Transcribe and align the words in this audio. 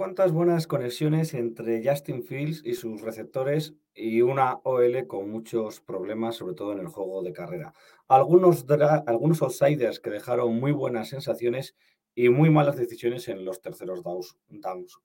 Cuantas 0.00 0.32
buenas 0.32 0.66
conexiones 0.66 1.34
entre 1.34 1.86
Justin 1.86 2.22
Fields 2.22 2.62
y 2.64 2.72
sus 2.72 3.02
receptores 3.02 3.74
y 3.94 4.22
una 4.22 4.54
OL 4.64 5.06
con 5.06 5.30
muchos 5.30 5.82
problemas, 5.82 6.36
sobre 6.36 6.54
todo 6.54 6.72
en 6.72 6.78
el 6.78 6.86
juego 6.86 7.22
de 7.22 7.34
carrera. 7.34 7.74
Algunos, 8.08 8.64
algunos 9.06 9.42
outsiders 9.42 10.00
que 10.00 10.08
dejaron 10.08 10.58
muy 10.58 10.72
buenas 10.72 11.10
sensaciones 11.10 11.76
y 12.14 12.30
muy 12.30 12.48
malas 12.48 12.78
decisiones 12.78 13.28
en 13.28 13.44
los 13.44 13.60
terceros 13.60 14.02
downs. 14.02 14.38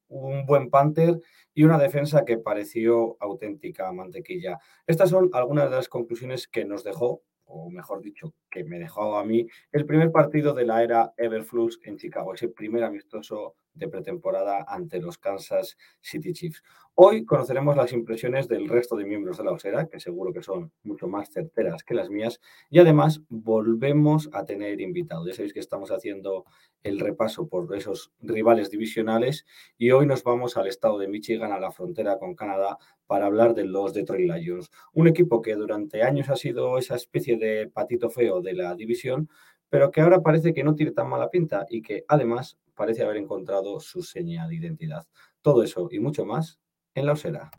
Un 0.07 0.45
buen 0.45 0.69
Panther 0.69 1.19
y 1.53 1.65
una 1.65 1.77
defensa 1.77 2.23
que 2.23 2.37
pareció 2.37 3.17
auténtica 3.19 3.91
mantequilla. 3.91 4.59
Estas 4.87 5.09
son 5.09 5.29
algunas 5.33 5.69
de 5.69 5.75
las 5.75 5.89
conclusiones 5.89 6.47
que 6.47 6.63
nos 6.63 6.85
dejó, 6.85 7.21
o 7.43 7.69
mejor 7.69 8.01
dicho, 8.01 8.33
que 8.49 8.63
me 8.63 8.79
dejó 8.79 9.17
a 9.17 9.25
mí, 9.25 9.45
el 9.73 9.85
primer 9.85 10.13
partido 10.13 10.53
de 10.53 10.65
la 10.65 10.81
era 10.81 11.13
Everflux 11.17 11.81
en 11.83 11.97
Chicago, 11.97 12.33
ese 12.33 12.47
primer 12.47 12.85
amistoso 12.85 13.57
de 13.75 13.87
pretemporada 13.87 14.65
ante 14.67 14.99
los 14.99 15.17
Kansas 15.17 15.77
City 16.01 16.33
Chiefs. 16.33 16.63
Hoy 16.95 17.25
conoceremos 17.25 17.75
las 17.75 17.91
impresiones 17.91 18.47
del 18.47 18.69
resto 18.69 18.95
de 18.95 19.03
miembros 19.03 19.37
de 19.37 19.43
la 19.43 19.51
Osera, 19.51 19.87
que 19.87 19.99
seguro 19.99 20.31
que 20.31 20.41
son 20.41 20.71
mucho 20.83 21.07
más 21.07 21.29
certeras 21.29 21.83
que 21.83 21.93
las 21.93 22.09
mías, 22.09 22.39
y 22.69 22.79
además 22.79 23.21
volvemos 23.27 24.29
a 24.31 24.45
tener 24.45 24.79
invitados. 24.79 25.27
Ya 25.27 25.33
sabéis 25.33 25.53
que 25.53 25.59
estamos 25.59 25.91
haciendo 25.91 26.45
el 26.83 26.99
repaso 26.99 27.49
por 27.49 27.75
esos 27.75 28.13
rivales 28.21 28.69
divisionales 28.69 29.45
y 29.77 29.91
hoy 29.91 30.05
nos 30.05 30.23
vamos 30.23 30.55
al 30.55 30.67
estado 30.67 30.97
de 30.97 31.09
Michigan, 31.09 31.51
a 31.51 31.59
la 31.59 31.71
frontera 31.71 32.17
con 32.17 32.33
Canadá, 32.33 32.77
para 33.07 33.25
hablar 33.25 33.53
de 33.53 33.65
los 33.65 33.93
Detroit 33.93 34.31
Lions, 34.31 34.71
un 34.93 35.07
equipo 35.07 35.41
que 35.41 35.55
durante 35.55 36.01
años 36.01 36.29
ha 36.29 36.35
sido 36.35 36.77
esa 36.77 36.95
especie 36.95 37.37
de 37.37 37.67
patito 37.67 38.09
feo 38.09 38.41
de 38.41 38.53
la 38.53 38.73
división, 38.75 39.29
pero 39.69 39.91
que 39.91 40.01
ahora 40.01 40.21
parece 40.21 40.53
que 40.53 40.63
no 40.63 40.75
tiene 40.75 40.91
tan 40.91 41.09
mala 41.09 41.29
pinta 41.29 41.65
y 41.69 41.81
que 41.81 42.05
además 42.07 42.57
parece 42.75 43.03
haber 43.03 43.17
encontrado 43.17 43.79
su 43.79 44.01
seña 44.01 44.47
de 44.47 44.55
identidad. 44.55 45.05
Todo 45.41 45.63
eso 45.63 45.87
y 45.91 45.99
mucho 45.99 46.25
más 46.25 46.59
en 46.93 47.05
la 47.05 47.13
Osera. 47.13 47.51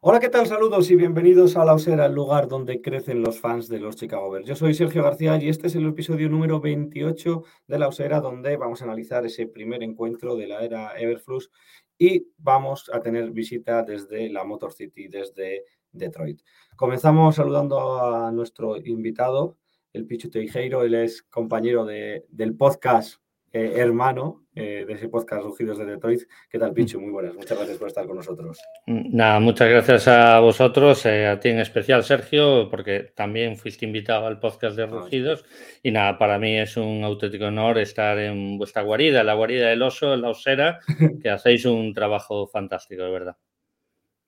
Hola, 0.00 0.20
¿qué 0.20 0.28
tal? 0.28 0.46
Saludos 0.46 0.90
y 0.90 0.96
bienvenidos 0.96 1.56
a 1.56 1.64
La 1.64 1.74
Osera, 1.74 2.06
el 2.06 2.12
lugar 2.14 2.46
donde 2.46 2.80
crecen 2.80 3.20
los 3.20 3.40
fans 3.40 3.68
de 3.68 3.80
los 3.80 3.96
Chicago 3.96 4.30
Bears. 4.30 4.46
Yo 4.46 4.54
soy 4.54 4.72
Sergio 4.74 5.02
García 5.02 5.36
y 5.42 5.48
este 5.48 5.66
es 5.66 5.74
el 5.74 5.86
episodio 5.88 6.28
número 6.28 6.60
28 6.60 7.42
de 7.66 7.78
La 7.78 7.88
Osera, 7.88 8.20
donde 8.20 8.56
vamos 8.56 8.80
a 8.80 8.84
analizar 8.84 9.26
ese 9.26 9.46
primer 9.48 9.82
encuentro 9.82 10.36
de 10.36 10.46
la 10.46 10.60
era 10.64 10.96
Everflux 10.98 11.50
y 11.98 12.28
vamos 12.38 12.88
a 12.92 13.00
tener 13.00 13.30
visita 13.32 13.82
desde 13.82 14.28
la 14.30 14.44
Motor 14.44 14.72
City, 14.72 15.08
desde 15.08 15.64
Detroit. 15.90 16.42
Comenzamos 16.76 17.34
saludando 17.34 17.80
a 18.00 18.30
nuestro 18.30 18.76
invitado, 18.76 19.56
el 19.92 20.06
Pichu 20.06 20.30
Teijeiro. 20.30 20.82
Él 20.84 20.94
es 20.94 21.22
compañero 21.22 21.84
de- 21.84 22.24
del 22.28 22.54
podcast 22.56 23.16
eh, 23.52 23.74
hermano 23.76 24.44
eh, 24.54 24.84
de 24.86 24.94
ese 24.94 25.08
podcast 25.08 25.42
Rugidos 25.42 25.78
de 25.78 25.86
Detroit. 25.86 26.22
¿Qué 26.50 26.58
tal, 26.58 26.72
Pichu? 26.72 27.00
Muy 27.00 27.10
buenas. 27.10 27.34
Muchas 27.34 27.56
gracias 27.56 27.78
por 27.78 27.88
estar 27.88 28.06
con 28.06 28.16
nosotros. 28.16 28.58
Nada, 28.86 29.40
muchas 29.40 29.68
gracias 29.68 30.08
a 30.08 30.40
vosotros, 30.40 31.06
eh, 31.06 31.26
a 31.26 31.38
ti 31.40 31.48
en 31.50 31.60
especial, 31.60 32.04
Sergio, 32.04 32.68
porque 32.70 33.12
también 33.14 33.56
fuiste 33.56 33.86
invitado 33.86 34.26
al 34.26 34.40
podcast 34.40 34.76
de 34.76 34.86
Rugidos. 34.86 35.44
Y 35.82 35.90
nada, 35.90 36.18
para 36.18 36.38
mí 36.38 36.58
es 36.58 36.76
un 36.76 37.04
auténtico 37.04 37.46
honor 37.46 37.78
estar 37.78 38.18
en 38.18 38.58
vuestra 38.58 38.82
guarida, 38.82 39.24
la 39.24 39.34
guarida 39.34 39.68
del 39.68 39.82
oso, 39.82 40.12
en 40.12 40.22
la 40.22 40.30
osera, 40.30 40.80
que 41.22 41.30
hacéis 41.30 41.64
un 41.64 41.94
trabajo 41.94 42.46
fantástico, 42.48 43.04
de 43.04 43.10
verdad. 43.10 43.36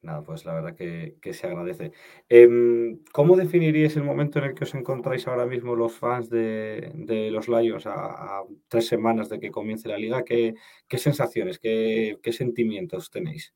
Nada, 0.02 0.22
pues 0.22 0.46
la 0.46 0.54
verdad 0.54 0.74
que, 0.74 1.16
que 1.20 1.34
se 1.34 1.46
agradece. 1.46 1.92
Em, 2.28 3.00
¿Cómo 3.12 3.36
definiríais 3.36 3.96
el 3.96 4.02
momento 4.02 4.38
en 4.38 4.46
el 4.46 4.54
que 4.54 4.64
os 4.64 4.74
encontráis 4.74 5.26
ahora 5.28 5.44
mismo 5.44 5.76
los 5.76 5.92
fans 5.92 6.30
de, 6.30 6.90
de 6.94 7.30
los 7.30 7.48
Lions 7.48 7.86
a, 7.86 8.38
a 8.40 8.44
tres 8.68 8.86
semanas 8.86 9.28
de 9.28 9.38
que 9.38 9.50
comience 9.50 9.88
la 9.88 9.98
liga? 9.98 10.24
¿Qué, 10.24 10.54
qué 10.88 10.96
sensaciones, 10.98 11.58
qué, 11.58 12.18
qué 12.22 12.32
sentimientos 12.32 13.10
tenéis? 13.10 13.54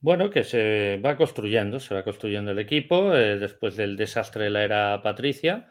Bueno, 0.00 0.28
que 0.30 0.44
se 0.44 1.00
va 1.04 1.16
construyendo, 1.16 1.80
se 1.80 1.94
va 1.94 2.04
construyendo 2.04 2.50
el 2.50 2.58
equipo 2.58 3.14
eh, 3.14 3.38
después 3.38 3.74
del 3.76 3.96
desastre 3.96 4.44
de 4.44 4.50
la 4.50 4.64
era 4.64 5.02
Patricia 5.02 5.70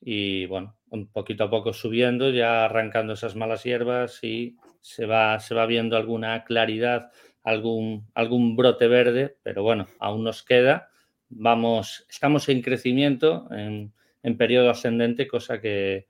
y 0.00 0.46
bueno, 0.46 0.76
un 0.90 1.10
poquito 1.10 1.44
a 1.44 1.50
poco 1.50 1.72
subiendo, 1.72 2.30
ya 2.30 2.66
arrancando 2.66 3.14
esas 3.14 3.36
malas 3.36 3.64
hierbas 3.64 4.22
y 4.22 4.56
se 4.82 5.06
va, 5.06 5.38
se 5.40 5.54
va 5.54 5.66
viendo 5.66 5.96
alguna 5.96 6.44
claridad, 6.44 7.10
algún, 7.42 8.06
algún 8.14 8.56
brote 8.56 8.88
verde, 8.88 9.36
pero 9.42 9.62
bueno, 9.62 9.86
aún 9.98 10.24
nos 10.24 10.42
queda. 10.42 10.90
Vamos, 11.28 12.06
estamos 12.08 12.48
en 12.48 12.62
crecimiento, 12.62 13.48
en, 13.52 13.92
en 14.22 14.36
periodo 14.36 14.70
ascendente, 14.70 15.28
cosa 15.28 15.60
que, 15.60 16.08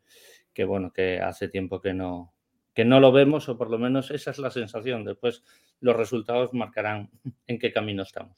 que 0.52 0.64
bueno, 0.64 0.92
que 0.92 1.20
hace 1.20 1.48
tiempo 1.48 1.80
que 1.80 1.94
no, 1.94 2.32
que 2.74 2.84
no 2.84 3.00
lo 3.00 3.12
vemos, 3.12 3.48
o 3.48 3.58
por 3.58 3.70
lo 3.70 3.78
menos 3.78 4.10
esa 4.10 4.30
es 4.30 4.38
la 4.38 4.50
sensación. 4.50 5.04
Después 5.04 5.44
los 5.80 5.96
resultados 5.96 6.52
marcarán 6.54 7.10
en 7.46 7.58
qué 7.58 7.72
camino 7.72 8.02
estamos. 8.02 8.36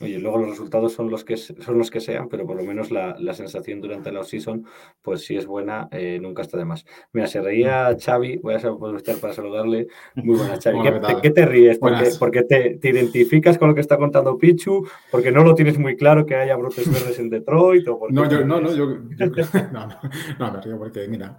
Oye, 0.00 0.20
luego 0.20 0.38
los 0.38 0.50
resultados 0.50 0.92
son 0.92 1.10
los 1.10 1.24
que, 1.24 1.36
son 1.36 1.76
los 1.76 1.90
que 1.90 1.98
sean, 1.98 2.28
pero 2.28 2.46
por 2.46 2.56
lo 2.56 2.62
menos 2.62 2.92
la, 2.92 3.16
la 3.18 3.34
sensación 3.34 3.80
durante 3.80 4.12
la 4.12 4.20
off-season, 4.20 4.64
pues 5.02 5.24
si 5.24 5.36
es 5.36 5.44
buena, 5.44 5.88
eh, 5.90 6.20
nunca 6.22 6.42
está 6.42 6.56
de 6.56 6.64
más. 6.64 6.84
Mira, 7.12 7.26
se 7.26 7.40
reía 7.40 7.96
Xavi, 7.98 8.36
voy 8.36 8.54
a 8.54 8.58
aprovechar 8.58 9.16
para 9.16 9.32
saludarle. 9.32 9.88
Muy 10.14 10.36
buena, 10.38 10.56
Xavi. 10.62 10.78
Hola, 10.78 10.90
¿Qué, 10.92 10.92
¿qué 10.92 11.00
te, 11.00 11.12
tal? 11.14 11.20
qué 11.22 11.30
te 11.30 11.46
ríes? 11.46 11.78
Porque, 11.80 11.96
Buenas. 11.96 12.18
porque 12.18 12.42
te, 12.44 12.78
te 12.78 12.90
identificas 12.90 13.58
con 13.58 13.68
lo 13.68 13.74
que 13.74 13.80
está 13.80 13.96
contando 13.96 14.38
Pichu, 14.38 14.86
porque 15.10 15.32
no 15.32 15.42
lo 15.42 15.56
tienes 15.56 15.78
muy 15.80 15.96
claro 15.96 16.24
que 16.26 16.36
haya 16.36 16.54
brotes 16.54 16.86
verdes 16.92 17.18
en 17.18 17.28
Detroit 17.30 17.88
o 17.88 17.98
No, 18.08 18.30
yo, 18.30 18.44
no, 18.44 18.60
no, 18.60 18.72
yo, 18.72 18.98
yo 19.16 19.32
creo- 19.32 19.46
no, 19.72 19.86
no, 19.88 19.96
no, 20.38 20.52
me 20.52 20.60
río 20.60 20.78
porque, 20.78 21.08
mira, 21.08 21.36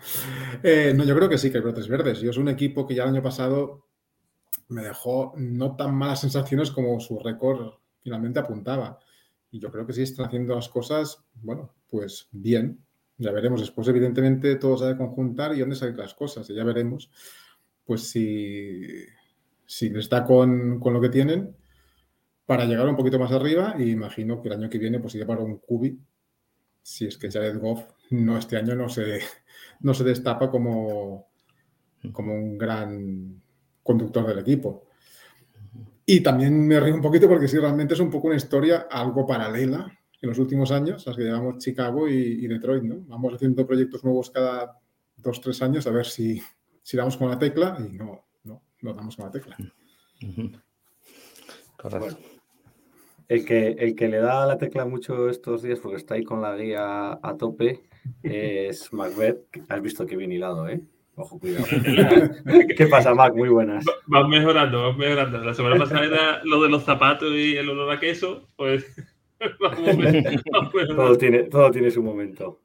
eh, 0.64 0.94
no, 0.94 1.06
yo 1.06 1.16
creo 1.16 1.30
que 1.30 1.38
sí 1.38 1.50
que 1.50 1.60
hay 1.60 1.64
brotes 1.64 1.88
verdes. 1.88 2.20
Yo 2.20 2.32
es 2.32 2.38
un 2.38 2.50
equipo 2.50 2.86
que 2.86 2.94
ya 2.96 3.04
el 3.04 3.10
año 3.12 3.24
pasado 3.24 3.86
me 4.68 4.82
dejó 4.84 5.32
no 5.38 5.78
tan 5.78 5.96
malas 5.96 6.20
sensaciones 6.20 6.72
como 6.72 7.00
su 7.00 7.18
récord 7.20 7.79
finalmente 8.02 8.40
apuntaba. 8.40 9.00
Y 9.52 9.60
yo 9.60 9.72
creo 9.72 9.86
que 9.86 9.94
sí 9.94 10.04
están 10.04 10.28
haciendo 10.28 10.56
las 10.56 10.70
cosas, 10.70 11.24
bueno, 11.42 11.74
pues 11.90 12.28
bien. 12.32 12.84
Ya 13.18 13.32
veremos. 13.32 13.60
Después, 13.60 13.88
evidentemente, 13.88 14.56
todo 14.56 14.78
se 14.78 14.86
ha 14.86 14.88
de 14.90 14.98
conjuntar 14.98 15.54
y 15.56 15.60
dónde 15.60 15.76
salen 15.76 15.98
las 15.98 16.14
cosas. 16.14 16.50
Y 16.50 16.56
ya 16.56 16.64
veremos, 16.64 17.12
pues, 17.84 18.04
si, 18.10 18.82
si 19.66 19.90
les 19.90 20.08
da 20.10 20.24
con, 20.24 20.80
con 20.80 20.94
lo 20.94 21.02
que 21.02 21.10
tienen 21.10 21.56
para 22.46 22.66
llegar 22.66 22.88
un 22.88 22.96
poquito 22.96 23.20
más 23.20 23.32
arriba. 23.32 23.76
Y 23.78 23.92
imagino 23.92 24.42
que 24.42 24.50
el 24.50 24.56
año 24.56 24.70
que 24.70 24.78
viene, 24.78 25.00
pues, 25.00 25.16
iría 25.16 25.28
para 25.28 25.42
un 25.42 25.58
cubi 25.58 26.00
si 26.90 27.06
es 27.06 27.18
que 27.18 27.30
Jared 27.30 27.60
Goff 27.60 27.86
no 28.10 28.38
este 28.38 28.58
año 28.58 28.76
no 28.76 28.90
se, 28.90 29.20
no 29.82 29.94
se 29.94 30.04
destapa 30.04 30.50
como, 30.50 31.28
como 32.12 32.34
un 32.34 32.58
gran 32.58 33.42
conductor 33.84 34.26
del 34.26 34.40
equipo. 34.40 34.89
Y 36.12 36.22
también 36.22 36.68
me 36.68 36.80
río 36.80 36.96
un 36.96 37.04
poquito 37.04 37.28
porque 37.28 37.48
sí, 37.48 37.60
realmente 37.60 37.94
es 37.94 38.00
un 38.00 38.10
poco 38.10 38.30
una 38.30 38.36
historia 38.36 38.88
algo 38.90 39.28
paralela 39.28 39.96
en 40.20 40.30
los 40.30 40.40
últimos 40.40 40.72
años, 40.72 41.06
las 41.06 41.16
que 41.16 41.22
llevamos 41.22 41.60
Chicago 41.60 42.08
y, 42.10 42.14
y 42.16 42.48
Detroit, 42.48 42.82
¿no? 42.82 43.02
Vamos 43.02 43.36
haciendo 43.36 43.64
proyectos 43.68 44.04
nuevos 44.04 44.32
cada 44.32 44.76
dos, 45.18 45.40
tres 45.40 45.62
años 45.62 45.86
a 45.86 45.92
ver 45.92 46.08
si, 46.08 46.42
si 46.82 46.98
damos 46.98 47.16
con 47.16 47.30
la 47.30 47.38
tecla 47.38 47.78
y 47.78 47.96
no, 47.96 48.26
no, 48.44 48.64
no 48.82 48.94
damos 48.96 49.18
con 49.18 49.26
la 49.26 49.32
tecla. 49.32 49.56
Correcto. 51.78 52.00
Bueno, 52.00 52.18
el 53.28 53.46
que, 53.46 53.68
el 53.78 53.96
que 53.96 54.08
le 54.08 54.18
da 54.18 54.48
la 54.48 54.58
tecla 54.58 54.86
mucho 54.86 55.30
estos 55.30 55.62
días, 55.62 55.78
porque 55.78 55.98
está 55.98 56.16
ahí 56.16 56.24
con 56.24 56.42
la 56.42 56.56
guía 56.56 57.20
a 57.22 57.38
tope, 57.38 57.84
es 58.24 58.92
Macbeth. 58.92 59.46
Has 59.68 59.82
visto 59.84 60.08
que 60.08 60.18
bien 60.18 60.32
hilado, 60.32 60.68
¿eh? 60.70 60.82
Ojo, 61.20 61.38
cuidado. 61.38 61.66
¿Qué 62.78 62.88
pasa, 62.88 63.14
Mac? 63.14 63.36
Muy 63.36 63.50
buenas. 63.50 63.84
Van 64.08 64.30
mejorando, 64.30 64.84
van 64.84 64.98
mejorando. 64.98 65.38
La 65.40 65.54
semana 65.54 65.78
pasada 65.78 66.06
era 66.06 66.42
lo 66.46 66.64
de 66.64 66.70
los 66.70 66.84
zapatos 66.84 67.34
y 67.34 67.58
el 67.58 67.70
olor 67.70 67.92
a 67.92 68.00
queso, 68.00 68.48
pues 68.56 68.96
todo, 70.96 71.18
tiene, 71.18 71.44
todo 71.44 71.72
tiene 71.72 71.92
su 71.92 72.02
momento. 72.02 72.62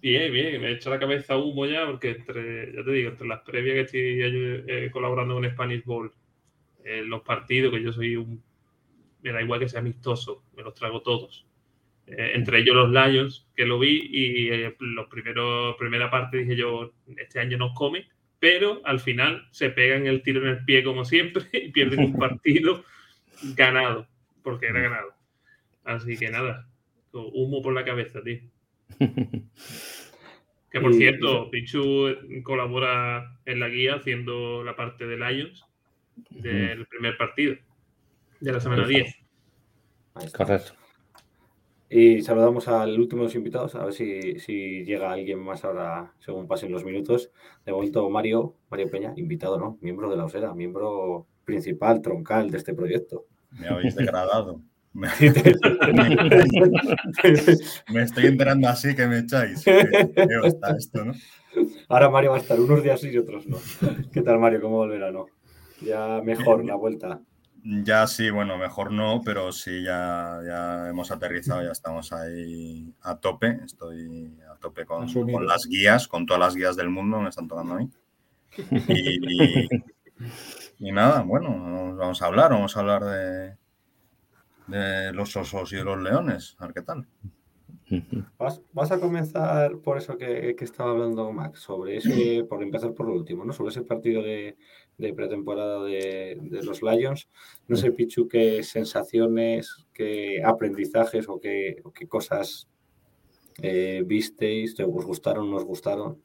Bien, 0.00 0.32
bien, 0.32 0.60
me 0.60 0.68
he 0.68 0.72
hecho 0.74 0.88
la 0.88 1.00
cabeza 1.00 1.36
humo 1.36 1.66
ya, 1.66 1.84
porque 1.84 2.10
entre, 2.10 2.72
ya 2.72 2.84
te 2.84 2.90
digo, 2.92 3.10
entre 3.10 3.26
las 3.26 3.40
previas 3.40 3.74
que 3.74 3.80
estoy 3.80 4.64
eh, 4.68 4.90
colaborando 4.92 5.34
con 5.34 5.50
Spanish 5.50 5.84
Ball, 5.84 6.12
eh, 6.84 7.02
los 7.04 7.22
partidos, 7.22 7.72
que 7.72 7.82
yo 7.82 7.92
soy 7.92 8.14
un. 8.14 8.40
Me 9.22 9.32
da 9.32 9.42
igual 9.42 9.58
que 9.58 9.68
sea 9.68 9.80
amistoso, 9.80 10.44
me 10.56 10.62
los 10.62 10.74
trago 10.74 11.02
todos. 11.02 11.45
Eh, 12.06 12.32
entre 12.34 12.60
ellos 12.60 12.76
los 12.76 12.90
Lions, 12.90 13.48
que 13.56 13.66
lo 13.66 13.78
vi, 13.78 14.08
y 14.12 14.50
los 14.78 15.08
primeros, 15.08 15.76
primera 15.76 16.10
parte 16.10 16.38
dije 16.38 16.56
yo, 16.56 16.92
este 17.16 17.40
año 17.40 17.58
nos 17.58 17.74
come, 17.74 18.08
pero 18.38 18.80
al 18.84 19.00
final 19.00 19.48
se 19.50 19.70
pegan 19.70 20.06
el 20.06 20.22
tiro 20.22 20.42
en 20.42 20.48
el 20.48 20.64
pie 20.64 20.84
como 20.84 21.04
siempre 21.04 21.44
y 21.52 21.72
pierden 21.72 22.00
un 22.00 22.16
partido 22.16 22.84
ganado, 23.56 24.06
porque 24.42 24.66
era 24.66 24.80
ganado. 24.80 25.14
Así 25.84 26.16
que 26.16 26.30
nada, 26.30 26.68
humo 27.12 27.62
por 27.62 27.74
la 27.74 27.84
cabeza, 27.84 28.22
tío. 28.22 28.40
que 30.70 30.80
por 30.80 30.94
cierto, 30.94 31.50
Pichu 31.50 32.14
colabora 32.44 33.38
en 33.46 33.60
la 33.60 33.68
guía 33.68 33.96
haciendo 33.96 34.62
la 34.62 34.76
parte 34.76 35.06
de 35.06 35.16
Lions 35.16 35.64
del 36.30 36.86
primer 36.86 37.16
partido 37.16 37.56
de 38.40 38.52
la 38.52 38.60
semana 38.60 38.86
10. 38.86 39.16
Correcto. 40.32 40.85
Y 41.88 42.20
saludamos 42.22 42.66
al 42.66 42.98
último 42.98 43.22
de 43.22 43.26
los 43.26 43.34
invitados, 43.36 43.76
a 43.76 43.84
ver 43.84 43.92
si, 43.92 44.40
si, 44.40 44.84
llega 44.84 45.12
alguien 45.12 45.38
más 45.38 45.64
ahora 45.64 46.12
según 46.18 46.48
pasen 46.48 46.72
los 46.72 46.84
minutos. 46.84 47.30
De 47.64 47.72
momento, 47.72 48.10
Mario, 48.10 48.56
Mario 48.70 48.90
Peña, 48.90 49.12
invitado, 49.16 49.58
¿no? 49.58 49.78
Miembro 49.80 50.10
de 50.10 50.16
la 50.16 50.24
OSERA, 50.24 50.52
miembro 50.52 51.26
principal, 51.44 52.02
troncal 52.02 52.50
de 52.50 52.58
este 52.58 52.74
proyecto. 52.74 53.26
Me 53.50 53.68
habéis 53.68 53.94
degradado. 53.96 54.60
Me, 54.96 55.08
estoy 58.02 58.26
enterando 58.26 58.66
así 58.66 58.96
que 58.96 59.06
me 59.06 59.18
echáis. 59.18 59.62
está 59.66 60.74
esto, 60.74 61.04
¿no? 61.04 61.12
Ahora 61.88 62.08
Mario 62.08 62.30
va 62.30 62.38
a 62.38 62.40
estar 62.40 62.58
unos 62.58 62.82
días 62.82 62.98
sí 62.98 63.10
y 63.10 63.18
otros 63.18 63.46
no. 63.46 63.58
¿Qué 64.10 64.22
tal, 64.22 64.38
Mario? 64.38 64.62
¿Cómo 64.62 64.76
volverá? 64.76 65.10
No? 65.12 65.26
Ya 65.82 66.22
mejor 66.24 66.64
la 66.64 66.76
vuelta. 66.76 67.20
Ya 67.62 68.06
sí, 68.06 68.30
bueno, 68.30 68.58
mejor 68.58 68.92
no, 68.92 69.22
pero 69.24 69.50
sí, 69.50 69.82
ya, 69.82 70.40
ya 70.46 70.88
hemos 70.88 71.10
aterrizado, 71.10 71.62
ya 71.64 71.72
estamos 71.72 72.12
ahí 72.12 72.94
a 73.02 73.16
tope. 73.16 73.58
Estoy 73.64 74.38
a 74.50 74.56
tope 74.56 74.86
con, 74.86 75.12
con 75.12 75.46
las 75.46 75.66
guías, 75.66 76.06
con 76.06 76.26
todas 76.26 76.40
las 76.40 76.54
guías 76.54 76.76
del 76.76 76.90
mundo, 76.90 77.20
me 77.20 77.28
están 77.28 77.48
tocando 77.48 77.74
a 77.74 77.78
mí. 77.78 77.90
Y, 78.88 79.68
y 80.78 80.92
nada, 80.92 81.22
bueno, 81.22 81.94
vamos 81.96 82.22
a 82.22 82.26
hablar, 82.26 82.52
vamos 82.52 82.76
a 82.76 82.80
hablar 82.80 83.04
de, 83.04 83.56
de 84.66 85.12
los 85.12 85.36
osos 85.36 85.72
y 85.72 85.76
de 85.76 85.84
los 85.84 86.00
leones. 86.00 86.56
A 86.58 86.66
ver 86.66 86.74
qué 86.74 86.82
tal. 86.82 87.06
Vas, 88.72 88.90
a 88.90 88.98
comenzar 88.98 89.78
por 89.78 89.96
eso 89.96 90.18
que, 90.18 90.56
estaba 90.58 90.90
hablando 90.90 91.32
Max, 91.32 91.60
sobre 91.60 91.98
ese, 91.98 92.44
por 92.44 92.62
empezar 92.62 92.92
por 92.94 93.06
lo 93.06 93.14
último, 93.14 93.44
¿no? 93.44 93.52
Sobre 93.52 93.70
ese 93.70 93.82
partido 93.82 94.22
de, 94.22 94.56
pretemporada 94.96 95.84
de, 95.84 96.38
los 96.62 96.82
Lions. 96.82 97.28
No 97.68 97.76
sé, 97.76 97.92
Pichu, 97.92 98.28
qué 98.28 98.62
sensaciones, 98.62 99.86
qué 99.92 100.42
aprendizajes 100.44 101.28
o 101.28 101.40
qué, 101.40 101.82
qué 101.94 102.06
cosas 102.06 102.68
eh, 103.62 104.02
visteis, 104.04 104.74
te 104.74 104.84
os 104.84 105.04
gustaron, 105.04 105.50
no 105.50 105.56
os 105.56 105.64
gustaron. 105.64 106.22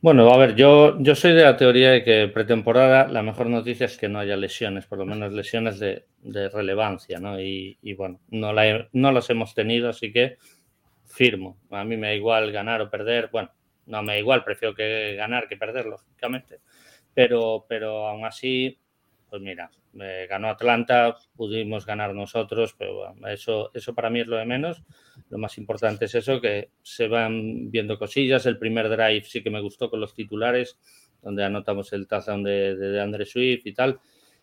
Bueno, 0.00 0.28
a 0.30 0.36
ver, 0.36 0.54
yo, 0.54 1.00
yo 1.00 1.14
soy 1.14 1.32
de 1.32 1.42
la 1.42 1.56
teoría 1.56 1.90
de 1.90 2.04
que 2.04 2.28
pretemporada 2.28 3.08
la 3.08 3.22
mejor 3.22 3.46
noticia 3.48 3.86
es 3.86 3.96
que 3.96 4.08
no 4.08 4.18
haya 4.18 4.36
lesiones, 4.36 4.86
por 4.86 4.98
lo 4.98 5.06
menos 5.06 5.32
lesiones 5.32 5.78
de, 5.78 6.04
relevancia, 6.52 7.18
¿no? 7.18 7.40
Y, 7.40 7.78
bueno, 7.96 8.20
no, 8.28 8.52
no 8.92 9.12
las 9.12 9.30
hemos 9.30 9.54
tenido, 9.54 9.88
así 9.88 10.12
que 10.12 10.36
firmo. 11.04 11.58
A 11.70 11.84
mí 11.84 11.96
me 11.96 12.08
da 12.08 12.14
igual 12.14 12.50
ganar 12.52 12.80
o 12.82 12.90
perder. 12.90 13.28
Bueno, 13.32 13.50
no 13.86 14.02
me 14.02 14.14
da 14.14 14.18
igual, 14.18 14.44
prefiero 14.44 14.74
que 14.74 15.14
ganar 15.16 15.48
que 15.48 15.56
perder, 15.56 15.86
lógicamente. 15.86 16.60
Pero, 17.14 17.64
pero 17.68 18.08
aún 18.08 18.24
así, 18.24 18.78
pues 19.30 19.40
mira, 19.40 19.70
ganó 20.28 20.48
Atlanta, 20.48 21.16
pudimos 21.36 21.86
ganar 21.86 22.14
nosotros, 22.14 22.74
pero 22.76 23.14
eso, 23.28 23.70
eso 23.74 23.94
para 23.94 24.10
mí 24.10 24.20
es 24.20 24.26
lo 24.26 24.36
de 24.36 24.44
menos. 24.44 24.82
Lo 25.30 25.38
más 25.38 25.56
importante 25.58 26.06
es 26.06 26.14
eso, 26.14 26.40
que 26.40 26.70
se 26.82 27.08
van 27.08 27.70
viendo 27.70 27.98
cosillas. 27.98 28.46
El 28.46 28.58
primer 28.58 28.88
drive 28.88 29.24
sí 29.24 29.42
que 29.42 29.50
me 29.50 29.60
gustó 29.60 29.90
con 29.90 30.00
los 30.00 30.14
titulares, 30.14 30.78
donde 31.22 31.44
anotamos 31.44 31.92
el 31.92 32.06
touchdown 32.06 32.42
de, 32.42 32.76
de, 32.76 33.00
Andre 33.00 33.24
Swift 33.24 33.66
y 33.66 33.72
tal. 33.72 34.00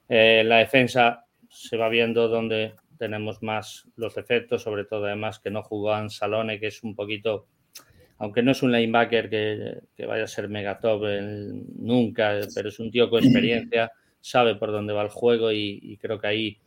Eh, 0.08 0.44
la 0.46 0.58
defensa 0.58 1.26
se 1.50 1.78
va 1.78 1.90
viendo 1.90 2.28
donde 2.28 2.74
tenemos 2.98 3.42
más 3.42 3.88
los 3.96 4.18
efectos, 4.18 4.64
sobre 4.64 4.86
todo 4.86 5.06
además 5.06 5.40
que 5.40 5.52
no 5.52 5.64
jugó 5.64 6.10
Salone, 6.10 6.60
que 6.60 6.68
es 6.68 6.84
un 6.84 6.96
poquito, 6.96 7.48
aunque 8.22 8.44
no 8.44 8.52
es 8.52 8.62
un 8.62 8.72
linebacker 8.72 9.30
que, 9.32 10.06
vaya 10.06 10.26
a 10.26 10.28
ser 10.28 10.48
mega 10.48 10.80
top 10.80 11.02
nunca, 11.76 12.38
pero 12.54 12.70
es 12.70 12.80
un 12.80 12.92
tío 12.92 13.10
con 13.10 13.24
experiencia 13.24 13.92
sabe 14.22 14.54
por 14.56 14.72
dónde 14.72 14.94
va 14.94 15.02
el 15.02 15.10
juego 15.10 15.52
y, 15.52 15.98
creo 16.00 16.20
que 16.20 16.28
ahí 16.28 16.58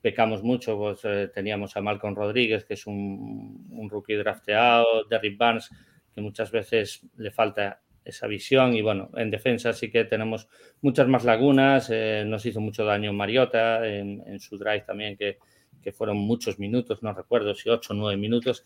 pecamos 0.00 0.42
mucho. 0.42 0.78
Pues, 0.78 1.00
eh, 1.04 1.30
teníamos 1.32 1.76
a 1.76 1.82
Malcolm 1.82 2.16
Rodríguez, 2.16 2.64
que 2.64 2.74
es 2.74 2.86
un, 2.86 3.88
rookie 3.90 4.14
drafteado, 4.14 5.04
Derrick 5.04 5.36
Barnes, 5.36 5.68
que 6.14 6.22
muchas 6.22 6.50
veces 6.50 7.02
le 7.18 7.30
falta 7.30 7.82
esa 8.02 8.26
visión 8.26 8.74
y 8.74 8.80
bueno, 8.80 9.10
en 9.14 9.30
defensa 9.30 9.74
sí 9.74 9.90
que 9.90 10.04
tenemos 10.06 10.48
muchas 10.80 11.08
más 11.08 11.24
lagunas, 11.24 11.90
eh, 11.90 12.24
nos 12.26 12.46
hizo 12.46 12.60
mucho 12.60 12.86
daño 12.86 13.12
Mariota 13.12 13.86
en, 13.86 14.40
su 14.40 14.56
drive 14.56 14.80
también, 14.86 15.18
que, 15.18 15.36
que, 15.82 15.92
fueron 15.92 16.16
muchos 16.16 16.58
minutos, 16.58 17.02
no 17.02 17.12
recuerdo 17.12 17.54
si 17.54 17.68
8 17.68 17.92
o 17.92 17.96
9 17.96 18.16
minutos, 18.16 18.64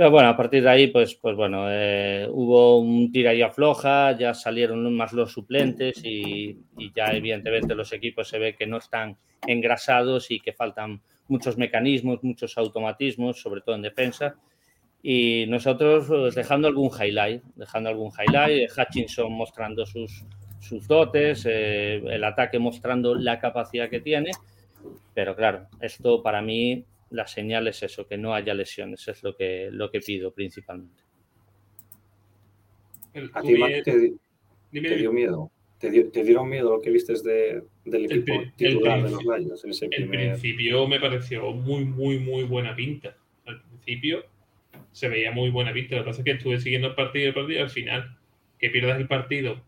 pero 0.00 0.12
bueno, 0.12 0.30
a 0.30 0.36
partir 0.38 0.62
de 0.62 0.70
ahí, 0.70 0.86
pues, 0.86 1.14
pues 1.14 1.36
bueno, 1.36 1.66
eh, 1.68 2.26
hubo 2.30 2.80
un 2.80 3.12
tira 3.12 3.34
y 3.34 3.42
afloja, 3.42 4.16
ya 4.16 4.32
salieron 4.32 4.94
más 4.94 5.12
los 5.12 5.30
suplentes 5.30 6.02
y, 6.02 6.58
ya 6.96 7.08
evidentemente 7.12 7.74
los 7.74 7.92
equipos 7.92 8.26
se 8.26 8.38
ve 8.38 8.56
que 8.56 8.66
no 8.66 8.78
están 8.78 9.18
engrasados 9.46 10.30
y 10.30 10.40
que 10.40 10.54
faltan 10.54 11.02
muchos 11.28 11.58
mecanismos, 11.58 12.24
muchos 12.24 12.56
automatismos, 12.56 13.42
sobre 13.42 13.60
todo 13.60 13.74
en 13.74 13.82
defensa. 13.82 14.36
Y 15.02 15.44
nosotros 15.48 16.06
pues, 16.08 16.34
dejando 16.34 16.68
algún 16.68 16.88
highlight, 16.98 17.42
dejando 17.54 17.90
algún 17.90 18.10
highlight, 18.10 18.70
Hutchinson 18.70 19.30
mostrando 19.30 19.84
sus, 19.84 20.24
sus 20.60 20.88
dotes, 20.88 21.44
eh, 21.44 21.96
el 21.96 22.24
ataque 22.24 22.58
mostrando 22.58 23.14
la 23.14 23.38
capacidad 23.38 23.90
que 23.90 24.00
tiene. 24.00 24.30
Pero 25.12 25.36
claro, 25.36 25.66
esto 25.78 26.22
para 26.22 26.40
mí 26.40 26.86
la 27.10 27.26
señal 27.26 27.66
es 27.68 27.82
eso, 27.82 28.06
que 28.06 28.16
no 28.16 28.34
haya 28.34 28.54
lesiones, 28.54 29.06
es 29.08 29.22
lo 29.22 29.36
que, 29.36 29.68
lo 29.70 29.90
que 29.90 30.00
pido 30.00 30.32
principalmente. 30.32 31.02
¿A 33.34 33.42
ti, 33.42 33.56
te, 33.84 34.96
dio 34.96 35.12
miedo? 35.12 35.50
¿Te, 35.78 35.90
dieron 35.90 36.48
miedo 36.48 36.76
lo 36.76 36.80
que 36.80 36.90
viste 36.90 37.14
de, 37.14 37.64
del 37.84 38.04
equipo 38.04 38.34
titular 38.54 39.02
de 39.02 39.10
los 39.10 39.24
Lions 39.24 39.64
en 39.64 39.70
ese 39.70 39.88
primer... 39.88 40.30
principio 40.30 40.86
me 40.86 41.00
pareció 41.00 41.50
muy, 41.50 41.84
muy, 41.84 42.18
muy 42.20 42.44
buena 42.44 42.76
pinta. 42.76 43.16
Al 43.46 43.60
principio 43.62 44.24
se 44.92 45.08
veía 45.08 45.32
muy 45.32 45.50
buena 45.50 45.72
pinta. 45.72 45.96
Lo 45.96 46.02
que 46.02 46.10
pasa 46.10 46.20
es 46.20 46.24
que 46.24 46.32
estuve 46.32 46.60
siguiendo 46.60 46.88
el 46.88 46.94
partido 46.94 47.24
y 47.24 47.28
el 47.28 47.34
partido 47.34 47.62
al 47.62 47.70
final 47.70 48.16
que 48.58 48.70
pierdas 48.70 49.00
el 49.00 49.08
partido 49.08 49.60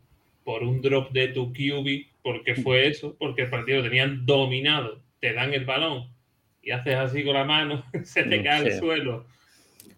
por 0.44 0.62
un 0.62 0.80
drop 0.80 1.10
de 1.12 1.28
tu 1.28 1.52
QB, 1.52 2.06
porque 2.22 2.54
fue 2.54 2.86
eso, 2.88 3.16
porque 3.18 3.42
el 3.42 3.50
partido 3.50 3.78
lo 3.78 3.84
tenían 3.84 4.26
dominado, 4.26 5.00
te 5.18 5.32
dan 5.32 5.54
el 5.54 5.64
balón 5.64 6.12
y 6.62 6.70
haces 6.70 6.94
así 6.94 7.24
con 7.24 7.34
la 7.34 7.44
mano, 7.44 7.84
se 8.04 8.22
te 8.24 8.42
cae 8.42 8.66
al 8.66 8.72
suelo. 8.78 9.26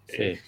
Sí. 0.07 0.23
Eh, 0.23 0.41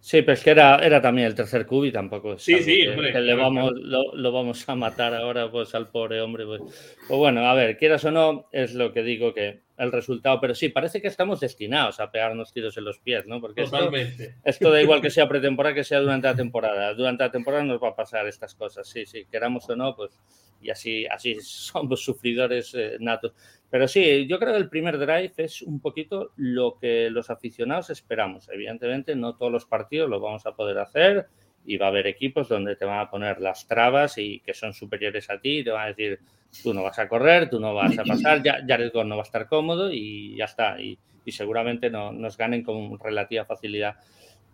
sí, 0.00 0.22
pero 0.22 0.32
es 0.32 0.44
que 0.44 0.50
era, 0.50 0.76
era 0.76 1.00
también 1.00 1.26
el 1.26 1.34
tercer 1.34 1.66
cubi, 1.66 1.90
tampoco 1.90 2.34
es 2.34 2.42
sí, 2.42 2.62
sí, 2.62 2.80
que, 2.84 3.20
le 3.20 3.34
vamos, 3.34 3.72
lo, 3.74 4.32
vamos 4.32 4.68
a 4.68 4.74
matar 4.74 5.14
ahora 5.14 5.50
pues 5.50 5.74
al 5.74 5.88
pobre 5.88 6.20
hombre. 6.20 6.44
Pues. 6.44 6.62
pues. 7.08 7.18
bueno, 7.18 7.46
a 7.46 7.54
ver, 7.54 7.76
quieras 7.76 8.04
o 8.04 8.10
no, 8.10 8.48
es 8.52 8.74
lo 8.74 8.92
que 8.92 9.02
digo 9.02 9.32
que 9.32 9.60
el 9.78 9.92
resultado, 9.92 10.40
pero 10.40 10.54
sí, 10.54 10.70
parece 10.70 11.02
que 11.02 11.08
estamos 11.08 11.40
destinados 11.40 12.00
a 12.00 12.10
pegarnos 12.10 12.52
tiros 12.52 12.76
en 12.78 12.84
los 12.84 12.98
pies, 12.98 13.26
¿no? 13.26 13.40
Porque 13.40 13.64
Totalmente. 13.64 14.36
Esto, 14.42 14.70
da 14.70 14.80
igual 14.80 15.02
que 15.02 15.10
sea 15.10 15.28
pretemporada 15.28 15.74
que 15.74 15.84
sea 15.84 16.00
durante 16.00 16.28
la 16.28 16.34
temporada. 16.34 16.94
Durante 16.94 17.24
la 17.24 17.30
temporada 17.30 17.62
nos 17.62 17.82
va 17.82 17.88
a 17.88 17.96
pasar 17.96 18.26
estas 18.26 18.54
cosas, 18.54 18.88
sí, 18.88 19.04
sí, 19.04 19.26
queramos 19.30 19.68
o 19.68 19.76
no, 19.76 19.94
pues 19.94 20.18
y 20.60 20.70
así, 20.70 21.06
así 21.06 21.36
somos 21.40 22.04
sufridores 22.04 22.74
eh, 22.74 22.96
natos. 23.00 23.32
Pero 23.70 23.88
sí, 23.88 24.26
yo 24.26 24.38
creo 24.38 24.52
que 24.52 24.58
el 24.58 24.68
primer 24.68 24.98
drive 24.98 25.32
es 25.38 25.62
un 25.62 25.80
poquito 25.80 26.32
lo 26.36 26.78
que 26.78 27.10
los 27.10 27.30
aficionados 27.30 27.90
esperamos. 27.90 28.48
Evidentemente, 28.48 29.16
no 29.16 29.34
todos 29.34 29.50
los 29.50 29.66
partidos 29.66 30.08
lo 30.08 30.20
vamos 30.20 30.46
a 30.46 30.54
poder 30.54 30.78
hacer 30.78 31.26
y 31.64 31.76
va 31.76 31.86
a 31.86 31.88
haber 31.88 32.06
equipos 32.06 32.48
donde 32.48 32.76
te 32.76 32.84
van 32.84 33.00
a 33.00 33.10
poner 33.10 33.40
las 33.40 33.66
trabas 33.66 34.18
y 34.18 34.40
que 34.40 34.54
son 34.54 34.72
superiores 34.72 35.28
a 35.30 35.40
ti 35.40 35.58
y 35.58 35.64
te 35.64 35.70
van 35.70 35.84
a 35.84 35.88
decir, 35.88 36.20
tú 36.62 36.72
no 36.72 36.84
vas 36.84 36.98
a 37.00 37.08
correr, 37.08 37.50
tú 37.50 37.58
no 37.58 37.74
vas 37.74 37.98
a 37.98 38.04
pasar, 38.04 38.42
ya 38.42 38.64
Jared 38.66 38.92
no 38.94 39.16
va 39.16 39.22
a 39.22 39.26
estar 39.26 39.48
cómodo 39.48 39.90
y 39.92 40.36
ya 40.36 40.44
está. 40.44 40.80
Y, 40.80 40.98
seguramente 41.28 41.90
no, 41.90 42.12
nos 42.12 42.36
ganen 42.36 42.62
con 42.62 43.00
relativa 43.00 43.44
facilidad. 43.44 43.96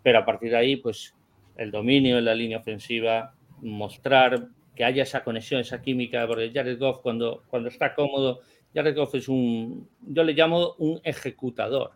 Pero 0.01 0.17
a 0.17 0.25
partir 0.25 0.49
de 0.49 0.57
ahí, 0.57 0.75
pues 0.77 1.15
el 1.55 1.69
dominio 1.69 2.17
en 2.17 2.25
la 2.25 2.33
línea 2.33 2.57
ofensiva, 2.57 3.35
mostrar 3.61 4.47
que 4.75 4.83
haya 4.83 5.03
esa 5.03 5.23
conexión, 5.23 5.61
esa 5.61 5.81
química, 5.81 6.25
porque 6.27 6.51
Jared 6.53 6.79
Goff 6.79 6.99
cuando, 7.01 7.43
cuando 7.47 7.69
está 7.69 7.93
cómodo, 7.93 8.41
Jared 8.73 8.95
Goff 8.95 9.15
es 9.15 9.27
un, 9.27 9.87
yo 10.01 10.23
le 10.23 10.33
llamo 10.33 10.75
un 10.79 10.99
ejecutador. 11.03 11.91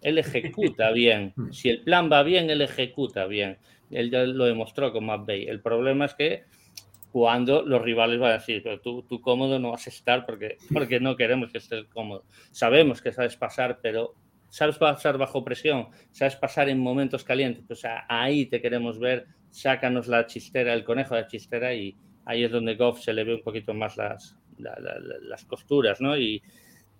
Él 0.00 0.18
ejecuta 0.18 0.90
bien. 0.92 1.34
Si 1.50 1.68
el 1.68 1.82
plan 1.82 2.10
va 2.10 2.22
bien, 2.22 2.50
él 2.50 2.62
ejecuta 2.62 3.26
bien. 3.26 3.58
Él 3.90 4.10
ya 4.10 4.24
lo 4.24 4.44
demostró 4.44 4.92
con 4.92 5.06
Matt 5.06 5.26
Bay. 5.26 5.44
El 5.44 5.60
problema 5.60 6.06
es 6.06 6.14
que 6.14 6.44
cuando 7.12 7.62
los 7.62 7.80
rivales 7.80 8.18
van 8.18 8.30
a 8.30 8.34
decir, 8.34 8.60
pero 8.62 8.80
tú, 8.80 9.02
tú 9.02 9.20
cómodo 9.20 9.58
no 9.58 9.70
vas 9.70 9.86
a 9.86 9.90
estar 9.90 10.26
porque, 10.26 10.56
porque 10.72 10.98
no 10.98 11.16
queremos 11.16 11.52
que 11.52 11.58
estés 11.58 11.84
cómodo. 11.86 12.24
Sabemos 12.50 13.00
que 13.00 13.12
sabes 13.12 13.36
pasar, 13.36 13.78
pero 13.80 14.14
sabes 14.48 14.78
pasar 14.78 15.18
bajo 15.18 15.44
presión, 15.44 15.88
sabes 16.10 16.36
pasar 16.36 16.68
en 16.68 16.78
momentos 16.78 17.22
calientes. 17.22 17.70
O 17.70 17.74
sea, 17.74 18.04
ahí 18.08 18.46
te 18.46 18.60
queremos 18.60 18.98
ver, 18.98 19.26
sácanos 19.50 20.08
la 20.08 20.26
chistera, 20.26 20.74
el 20.74 20.84
conejo 20.84 21.14
de 21.14 21.22
la 21.22 21.28
chistera 21.28 21.74
y 21.74 21.96
ahí 22.24 22.44
es 22.44 22.50
donde 22.50 22.76
Goff 22.76 23.00
se 23.00 23.12
le 23.12 23.24
ve 23.24 23.34
un 23.34 23.42
poquito 23.42 23.74
más 23.74 23.96
las, 23.96 24.36
las 24.58 25.44
costuras, 25.44 26.00
¿no? 26.00 26.16
Y, 26.16 26.42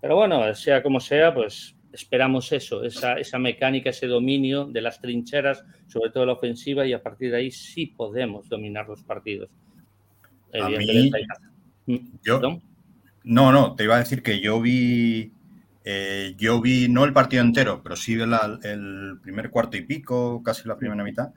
pero 0.01 0.17
bueno, 0.17 0.55
sea 0.55 0.83
como 0.83 1.01
sea, 1.01 1.33
pues 1.33 1.77
esperamos 1.93 2.51
eso, 2.53 2.83
esa, 2.83 3.15
esa 3.15 3.39
mecánica, 3.39 3.91
ese 3.91 4.07
dominio 4.07 4.67
de 4.67 4.81
las 4.81 5.01
trincheras, 5.01 5.65
sobre 5.87 6.11
todo 6.11 6.27
la 6.27 6.33
ofensiva, 6.33 6.85
y 6.85 6.93
a 6.93 7.03
partir 7.03 7.31
de 7.31 7.39
ahí 7.39 7.51
sí 7.51 7.87
podemos 7.87 8.49
dominar 8.49 8.89
los 8.89 9.03
partidos. 9.03 9.49
A 10.61 10.69
mí, 10.69 11.11
mm, 11.87 11.97
yo, 12.23 12.41
no, 13.25 13.53
no, 13.53 13.75
te 13.75 13.85
iba 13.85 13.97
a 13.97 14.01
decir 14.01 14.23
que 14.23 14.41
yo 14.41 14.61
vi, 14.61 15.33
eh, 15.85 16.35
yo 16.37 16.61
vi 16.61 16.89
no 16.89 17.05
el 17.05 17.13
partido 17.13 17.43
entero, 17.43 17.81
pero 17.83 17.97
sí 17.97 18.15
el 18.15 19.19
primer 19.23 19.51
cuarto 19.51 19.77
y 19.77 19.83
pico, 19.83 20.43
casi 20.43 20.69
la 20.69 20.77
primera 20.77 21.03
mitad. 21.03 21.31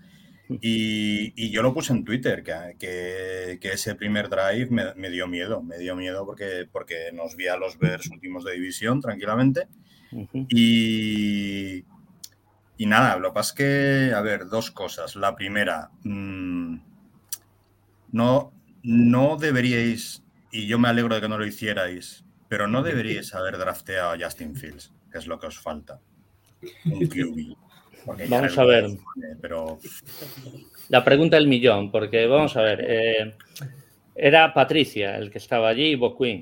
Y, 0.49 1.49
yo 1.51 1.61
lo 1.61 1.73
puse 1.73 1.93
en 1.93 2.05
Twitter, 2.05 2.43
que, 2.43 3.57
que, 3.59 3.69
ese 3.69 3.95
primer 3.95 4.29
drive 4.29 4.69
me, 4.69 5.09
dio 5.09 5.27
miedo, 5.27 5.61
me 5.61 5.77
dio 5.77 5.95
miedo 5.95 6.25
porque, 6.25 6.67
porque 6.71 7.11
nos 7.13 7.35
vi 7.35 7.47
a 7.47 7.57
los 7.57 7.77
Bears 7.77 8.09
últimos 8.09 8.43
de 8.45 8.53
división 8.53 9.01
tranquilamente. 9.01 9.67
y, 10.49 11.83
y 12.77 12.85
nada, 12.85 13.17
lo 13.17 13.29
que 13.29 13.33
pasa 13.33 13.51
es 13.51 13.57
que, 13.57 14.13
a 14.15 14.21
ver, 14.21 14.47
dos 14.47 14.71
cosas. 14.71 15.15
La 15.15 15.35
primera, 15.35 15.91
mm, 16.03 16.77
no, 18.11 18.53
no 18.83 19.37
deberíais, 19.37 20.23
y 20.51 20.67
yo 20.67 20.79
me 20.79 20.87
alegro 20.87 21.15
de 21.15 21.21
que 21.21 21.29
no 21.29 21.37
lo 21.37 21.45
hicierais, 21.45 22.23
pero 22.47 22.67
no 22.67 22.83
deberíais 22.83 23.33
haber 23.33 23.57
drafteado 23.57 24.11
a 24.11 24.17
Justin 24.17 24.55
Fields, 24.55 24.93
que 25.11 25.17
es 25.17 25.27
lo 25.27 25.39
que 25.39 25.47
os 25.47 25.59
falta. 25.59 25.99
Un 26.85 27.07
QB. 27.07 27.66
Vamos 28.05 28.57
a 28.57 28.63
ver. 28.63 28.85
Pero... 29.41 29.79
La 30.89 31.03
pregunta 31.03 31.35
del 31.35 31.47
millón, 31.47 31.91
porque 31.91 32.25
vamos 32.27 32.55
a 32.55 32.61
ver. 32.61 32.85
Eh, 32.87 33.33
era 34.15 34.53
Patricia 34.53 35.17
el 35.17 35.29
que 35.29 35.37
estaba 35.37 35.69
allí 35.69 35.91
y 35.91 35.95
Boquin. 35.95 36.41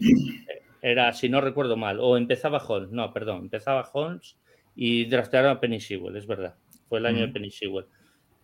Era, 0.81 1.12
si 1.13 1.29
no 1.29 1.41
recuerdo 1.41 1.75
mal, 1.75 2.00
o 2.00 2.15
empezaba 2.15 2.59
Holmes, 2.59 2.91
no, 2.91 3.12
perdón, 3.12 3.38
empezaba 3.39 3.89
Holmes 3.91 4.38
y 4.75 5.05
draftearon 5.05 5.51
a 5.51 5.59
Penny 5.59 5.79
Sewell, 5.79 6.15
es 6.15 6.27
verdad. 6.27 6.55
Fue 6.88 7.00
el 7.00 7.07
año 7.07 7.21
de 7.21 7.29
Penny 7.29 7.50
Sewell. 7.50 7.85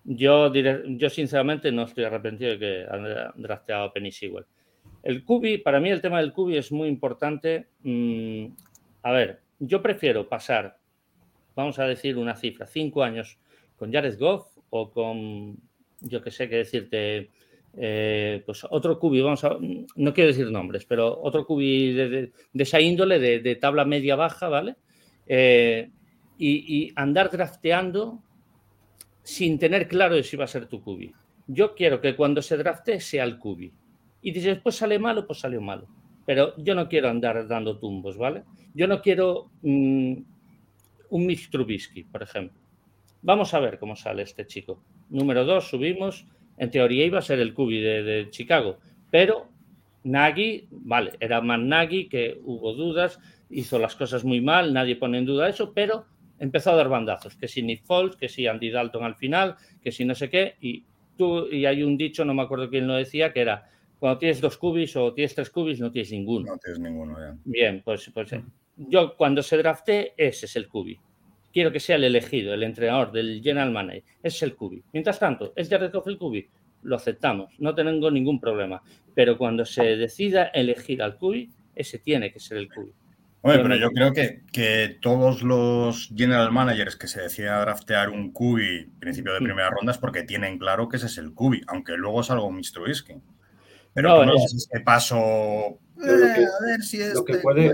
Yo, 0.03 0.51
yo 0.51 1.09
sinceramente 1.11 1.71
no 1.71 1.83
estoy 1.83 2.05
arrepentido 2.05 2.51
de 2.51 2.59
que 2.59 2.85
han 2.89 3.05
drafteado 3.35 3.83
a 3.85 3.93
Penny 3.93 4.11
Sewell. 4.11 4.45
El 5.03 5.23
Cubi, 5.23 5.59
para 5.59 5.79
mí 5.79 5.89
el 5.89 6.01
tema 6.01 6.19
del 6.19 6.33
Cubi 6.33 6.57
es 6.57 6.71
muy 6.71 6.87
importante. 6.87 7.67
Mm, 7.83 8.47
a 9.03 9.11
ver, 9.11 9.41
yo 9.59 9.81
prefiero 9.81 10.27
pasar, 10.27 10.79
vamos 11.55 11.79
a 11.79 11.85
decir 11.85 12.17
una 12.17 12.35
cifra, 12.35 12.65
cinco 12.65 13.03
años 13.03 13.37
con 13.75 13.91
Jared 13.91 14.17
Goff 14.19 14.57
o 14.69 14.91
con, 14.91 15.57
yo 15.99 16.21
que 16.21 16.31
sé 16.31 16.47
qué 16.49 16.57
decirte, 16.57 17.29
eh, 17.77 18.43
pues 18.45 18.65
otro 18.69 18.99
Cubi, 18.99 19.21
vamos 19.21 19.43
a, 19.43 19.57
no 19.95 20.13
quiero 20.13 20.29
decir 20.29 20.49
nombres, 20.51 20.85
pero 20.85 21.21
otro 21.21 21.45
Cubi 21.45 21.93
de, 21.93 22.31
esa 22.53 22.79
índole, 22.79 23.19
de, 23.19 23.55
tabla 23.55 23.85
media-baja, 23.85 24.49
¿vale? 24.49 24.75
Eh, 25.27 25.89
y, 26.37 26.85
y 26.85 26.91
andar 26.95 27.29
drafteando 27.29 28.21
sin 29.23 29.59
tener 29.59 29.87
claro 29.87 30.21
si 30.23 30.37
va 30.37 30.45
a 30.45 30.47
ser 30.47 30.67
tu 30.67 30.81
cubi. 30.81 31.13
Yo 31.47 31.75
quiero 31.75 32.01
que 32.01 32.15
cuando 32.15 32.41
se 32.41 32.57
drafte 32.57 32.99
sea 32.99 33.23
el 33.23 33.37
cubi. 33.37 33.71
Y 34.21 34.33
si 34.33 34.41
después 34.41 34.75
sale 34.75 34.99
malo, 34.99 35.25
pues 35.25 35.39
salió 35.39 35.61
malo. 35.61 35.87
Pero 36.25 36.55
yo 36.57 36.75
no 36.75 36.87
quiero 36.87 37.09
andar 37.09 37.47
dando 37.47 37.77
tumbos, 37.79 38.17
¿vale? 38.17 38.43
Yo 38.73 38.87
no 38.87 39.01
quiero 39.01 39.51
mm, 39.61 40.13
un 41.11 41.25
Mitch 41.25 41.49
Trubisky, 41.49 42.03
por 42.03 42.23
ejemplo. 42.23 42.59
Vamos 43.21 43.53
a 43.53 43.59
ver 43.59 43.77
cómo 43.77 43.95
sale 43.95 44.23
este 44.23 44.47
chico. 44.47 44.83
Número 45.09 45.45
dos, 45.45 45.69
subimos. 45.69 46.25
En 46.57 46.71
teoría 46.71 47.05
iba 47.05 47.19
a 47.19 47.23
ser 47.23 47.39
el 47.39 47.53
cubi 47.53 47.79
de, 47.79 48.03
de 48.03 48.29
Chicago, 48.29 48.79
pero 49.09 49.49
Nagy, 50.03 50.67
vale, 50.71 51.13
era 51.19 51.41
más 51.41 51.59
Nagy 51.59 52.07
que 52.07 52.39
hubo 52.43 52.73
dudas, 52.73 53.19
hizo 53.49 53.79
las 53.79 53.95
cosas 53.95 54.23
muy 54.23 54.41
mal, 54.41 54.73
nadie 54.73 54.95
pone 54.95 55.17
en 55.17 55.25
duda 55.25 55.49
eso, 55.49 55.73
pero 55.73 56.05
empezó 56.39 56.71
a 56.71 56.75
dar 56.75 56.89
bandazos, 56.89 57.35
que 57.35 57.47
si 57.47 57.61
Nick 57.61 57.83
Foles, 57.83 58.15
que 58.15 58.29
si 58.29 58.47
Andy 58.47 58.69
Dalton 58.69 59.03
al 59.03 59.15
final, 59.15 59.55
que 59.81 59.91
si 59.91 60.05
no 60.05 60.15
sé 60.15 60.29
qué, 60.29 60.55
y 60.61 60.85
tú, 61.17 61.47
y 61.47 61.65
hay 61.65 61.83
un 61.83 61.97
dicho, 61.97 62.25
no 62.25 62.33
me 62.33 62.41
acuerdo 62.41 62.69
quién 62.69 62.87
lo 62.87 62.95
decía, 62.95 63.31
que 63.31 63.41
era, 63.41 63.69
cuando 63.99 64.17
tienes 64.17 64.41
dos 64.41 64.57
cubis 64.57 64.95
o 64.95 65.13
tienes 65.13 65.35
tres 65.35 65.49
cubis, 65.49 65.79
no 65.79 65.91
tienes 65.91 66.11
ninguno. 66.11 66.47
No 66.47 66.57
tienes 66.57 66.79
ninguno, 66.79 67.19
ya. 67.19 67.37
Bien, 67.45 67.81
pues, 67.83 68.09
pues 68.13 68.33
yo 68.75 69.15
cuando 69.15 69.43
se 69.43 69.57
drafté, 69.57 70.13
ese 70.17 70.45
es 70.45 70.55
el 70.55 70.67
cubi. 70.67 70.99
Quiero 71.53 71.71
que 71.71 71.79
sea 71.79 71.97
el 71.97 72.05
elegido, 72.05 72.53
el 72.53 72.63
entrenador 72.63 73.11
del 73.11 73.41
general 73.43 73.71
manager, 73.71 74.03
ese 74.23 74.37
es 74.37 74.43
el 74.43 74.55
cubi. 74.55 74.83
Mientras 74.93 75.19
tanto, 75.19 75.53
¿es 75.55 75.69
Jared 75.69 75.91
Goff 75.91 76.07
el 76.07 76.17
cubi? 76.17 76.47
Lo 76.83 76.95
aceptamos, 76.95 77.53
no 77.59 77.75
tengo 77.75 78.09
ningún 78.09 78.39
problema. 78.39 78.81
Pero 79.13 79.37
cuando 79.37 79.65
se 79.65 79.97
decida 79.97 80.45
elegir 80.45 81.03
al 81.03 81.17
cubi, 81.17 81.49
ese 81.75 81.99
tiene 81.99 82.31
que 82.31 82.39
ser 82.39 82.57
el 82.57 82.69
cubi. 82.73 82.91
Oye, 83.43 83.57
pero 83.57 83.75
yo 83.75 83.89
creo 83.89 84.13
que, 84.13 84.43
que, 84.53 84.97
todos 85.01 85.41
los 85.41 86.13
general 86.15 86.51
managers 86.51 86.95
que 86.95 87.07
se 87.07 87.21
deciden 87.21 87.59
draftear 87.59 88.09
un 88.09 88.31
cubi 88.31 88.85
principio 88.99 89.33
de 89.33 89.41
mm. 89.41 89.43
primera 89.43 89.69
ronda 89.71 89.91
es 89.91 89.97
porque 89.97 90.23
tienen 90.23 90.59
claro 90.59 90.87
que 90.87 90.97
ese 90.97 91.07
es 91.07 91.17
el 91.17 91.33
cubi, 91.33 91.61
aunque 91.67 91.97
luego 91.97 92.21
es 92.21 92.29
algo 92.29 92.51
Mr. 92.51 92.81
Whisky. 92.85 93.15
Pero 93.93 94.25
no, 94.25 94.35
es 94.35 94.53
este 94.53 94.79
paso. 94.81 95.17
Eh, 95.17 96.45
a 96.45 96.65
ver 96.65 96.81
si 96.81 97.01
es. 97.01 97.13
Lo 97.13 97.25
que, 97.25 97.35
puede, 97.37 97.73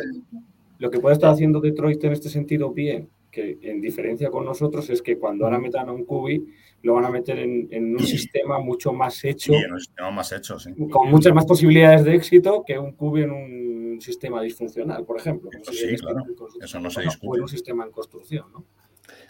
lo 0.80 0.90
que 0.90 1.00
puede 1.00 1.14
estar 1.14 1.32
haciendo 1.32 1.60
Detroit 1.60 2.04
en 2.04 2.14
este 2.14 2.30
sentido 2.30 2.72
bien, 2.72 3.10
que 3.32 3.58
en 3.62 3.82
diferencia 3.82 4.30
con 4.30 4.46
nosotros, 4.46 4.90
es 4.90 5.02
que 5.02 5.18
cuando 5.18 5.46
ahora 5.46 5.60
metan 5.60 5.90
a 5.90 5.92
un 5.92 6.06
cubi, 6.06 6.46
lo 6.84 6.94
van 6.94 7.06
a 7.06 7.10
meter 7.10 7.40
en, 7.40 7.96
un 7.96 8.00
sistema 8.00 8.60
mucho 8.60 8.94
más 8.94 9.24
hecho. 9.26 9.54
Sí, 9.54 9.60
en 9.60 9.74
un 9.74 9.80
sistema 9.80 10.12
más 10.12 10.32
hecho, 10.32 10.60
sí. 10.60 10.72
Con 10.90 11.10
muchas 11.10 11.34
más 11.34 11.46
posibilidades 11.46 12.04
de 12.04 12.16
éxito 12.16 12.64
que 12.66 12.78
un 12.78 12.94
cubi 12.94 13.24
en 13.24 13.32
un 13.32 14.02
sistema 14.02 14.42
disfuncional, 14.42 15.06
por 15.06 15.20
ejemplo. 15.20 15.50
sí, 15.72 15.96
claro. 15.98 16.24
Eso 16.62 16.80
no 16.80 16.90
se 16.90 17.02
discute. 17.02 17.40
O 17.40 17.44
un 17.44 17.50
sistema 17.50 17.86
en 17.86 17.92
construcción, 17.92 18.46
¿no? 18.52 18.66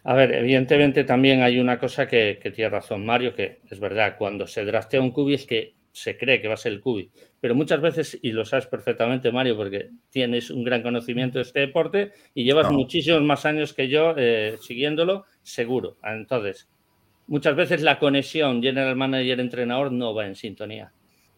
A 0.03 0.13
ver, 0.13 0.33
evidentemente 0.33 1.03
también 1.03 1.41
hay 1.41 1.59
una 1.59 1.79
cosa 1.79 2.07
que, 2.07 2.39
tiene 2.55 2.69
razón 2.69 3.05
Mario, 3.05 3.35
que 3.35 3.59
es 3.69 3.79
verdad, 3.79 4.15
cuando 4.17 4.47
se 4.47 4.63
draftea 4.63 5.01
un 5.01 5.11
cubi 5.11 5.33
es 5.33 5.45
que 5.45 5.75
se 5.97 6.15
cree 6.15 6.41
que 6.41 6.47
va 6.47 6.53
a 6.53 6.57
ser 6.57 6.73
el 6.73 6.81
cubi, 6.81 7.09
pero 7.39 7.55
muchas 7.55 7.81
veces, 7.81 8.19
y 8.21 8.31
lo 8.31 8.45
sabes 8.45 8.67
perfectamente 8.67 9.31
Mario, 9.31 9.57
porque 9.57 9.89
tienes 10.11 10.51
un 10.51 10.63
gran 10.63 10.83
conocimiento 10.83 11.39
de 11.39 11.43
este 11.43 11.61
deporte 11.61 12.11
y 12.35 12.43
llevas 12.43 12.71
muchísimos 12.71 13.23
más 13.23 13.45
años 13.45 13.73
que 13.73 13.87
yo 13.87 14.13
eh, 14.15 14.57
siguiéndolo, 14.61 15.25
seguro. 15.41 15.97
Entonces, 16.03 16.69
muchas 17.25 17.55
veces 17.55 17.81
la 17.81 17.97
conexión 17.97 18.61
general 18.61 18.95
manager-entrenador 18.95 19.91
no 19.91 20.13
va 20.13 20.27
en 20.27 20.35
sintonía. 20.35 20.91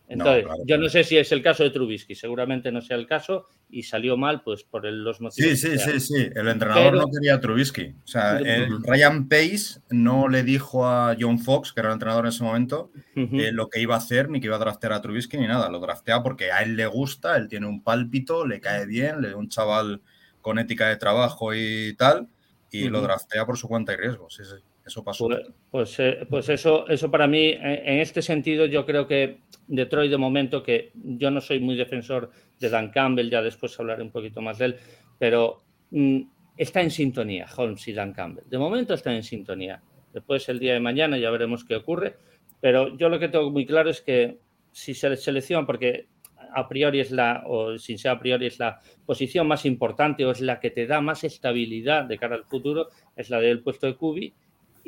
Entonces, 0.09 0.45
yo 0.65 0.77
no 0.79 0.89
sé 0.89 1.03
si 1.03 1.17
es 1.17 1.31
el 1.31 1.43
caso 1.43 1.63
de 1.63 1.69
Trubisky, 1.69 2.15
seguramente 2.15 2.71
no 2.71 2.81
sea 2.81 2.97
el 2.97 3.05
caso 3.05 3.45
y 3.69 3.83
salió 3.83 4.17
mal 4.17 4.41
pues 4.41 4.63
por 4.63 4.83
los 4.83 5.21
motivos. 5.21 5.51
Sí, 5.51 5.55
sí, 5.55 5.77
sí, 5.77 5.99
sí, 5.99 6.29
el 6.35 6.47
entrenador 6.47 6.95
no 6.95 7.05
quería 7.11 7.35
a 7.35 7.39
Trubisky. 7.39 7.93
O 8.03 8.07
sea, 8.07 8.39
Ryan 8.39 9.29
Pace 9.29 9.81
no 9.91 10.27
le 10.27 10.41
dijo 10.41 10.87
a 10.87 11.15
John 11.17 11.37
Fox, 11.37 11.71
que 11.71 11.81
era 11.81 11.89
el 11.89 11.93
entrenador 11.93 12.25
en 12.25 12.29
ese 12.29 12.43
momento, 12.43 12.91
eh, 13.15 13.51
lo 13.51 13.69
que 13.69 13.81
iba 13.81 13.93
a 13.93 13.99
hacer, 13.99 14.29
ni 14.29 14.39
que 14.39 14.47
iba 14.47 14.55
a 14.55 14.59
draftear 14.59 14.93
a 14.93 15.01
Trubisky 15.01 15.37
ni 15.37 15.45
nada. 15.45 15.69
Lo 15.69 15.79
draftea 15.79 16.23
porque 16.23 16.51
a 16.51 16.63
él 16.63 16.75
le 16.75 16.87
gusta, 16.87 17.37
él 17.37 17.47
tiene 17.47 17.67
un 17.67 17.83
pálpito, 17.83 18.47
le 18.47 18.59
cae 18.59 18.87
bien, 18.87 19.21
le 19.21 19.35
un 19.35 19.47
chaval 19.47 20.01
con 20.41 20.57
ética 20.57 20.89
de 20.89 20.97
trabajo 20.97 21.53
y 21.53 21.93
tal, 21.99 22.27
y 22.71 22.89
lo 22.89 23.01
draftea 23.01 23.45
por 23.45 23.59
su 23.59 23.67
cuenta 23.67 23.93
y 23.93 23.97
riesgo. 23.97 24.27
Sí, 24.31 24.43
sí. 24.43 24.55
Eso 24.89 25.03
pasó. 25.03 25.27
Pues, 25.27 25.45
pues, 25.69 25.99
eh, 25.99 26.25
pues, 26.27 26.49
eso, 26.49 26.87
eso 26.87 27.11
para 27.11 27.27
mí, 27.27 27.49
eh, 27.49 27.83
en 27.85 27.99
este 27.99 28.23
sentido, 28.23 28.65
yo 28.65 28.87
creo 28.87 29.05
que 29.05 29.41
Detroit 29.67 30.09
de 30.09 30.17
momento, 30.17 30.63
que 30.63 30.91
yo 30.95 31.29
no 31.29 31.41
soy 31.41 31.59
muy 31.59 31.75
defensor 31.75 32.31
de 32.59 32.69
Dan 32.69 32.89
Campbell, 32.89 33.29
ya 33.29 33.43
después 33.43 33.79
hablaré 33.79 34.01
un 34.01 34.09
poquito 34.09 34.41
más 34.41 34.57
de 34.57 34.65
él, 34.65 34.75
pero 35.19 35.61
mm, 35.91 36.21
está 36.57 36.81
en 36.81 36.89
sintonía 36.89 37.45
Holmes 37.55 37.87
y 37.87 37.93
Dan 37.93 38.13
Campbell. 38.13 38.49
De 38.49 38.57
momento 38.57 38.95
está 38.95 39.13
en 39.13 39.21
sintonía. 39.21 39.79
Después, 40.11 40.49
el 40.49 40.57
día 40.57 40.73
de 40.73 40.79
mañana, 40.79 41.19
ya 41.19 41.29
veremos 41.29 41.63
qué 41.63 41.75
ocurre. 41.75 42.15
Pero 42.59 42.97
yo 42.97 43.09
lo 43.09 43.19
que 43.19 43.29
tengo 43.29 43.51
muy 43.51 43.67
claro 43.67 43.91
es 43.91 44.01
que 44.01 44.39
si 44.71 44.95
se 44.95 45.15
selecciona, 45.17 45.67
porque 45.67 46.07
a 46.51 46.67
priori 46.67 46.99
es 46.99 47.11
la, 47.11 47.43
o 47.45 47.77
sin 47.77 47.99
ser 47.99 48.09
a 48.09 48.19
priori 48.19 48.47
es 48.47 48.57
la 48.57 48.79
posición 49.05 49.47
más 49.47 49.67
importante 49.67 50.25
o 50.25 50.31
es 50.31 50.41
la 50.41 50.59
que 50.59 50.71
te 50.71 50.87
da 50.87 50.99
más 50.99 51.23
estabilidad 51.23 52.05
de 52.05 52.17
cara 52.17 52.35
al 52.35 52.45
futuro, 52.45 52.87
es 53.15 53.29
la 53.29 53.39
del 53.39 53.61
puesto 53.61 53.85
de 53.85 53.95
Cubi 53.95 54.33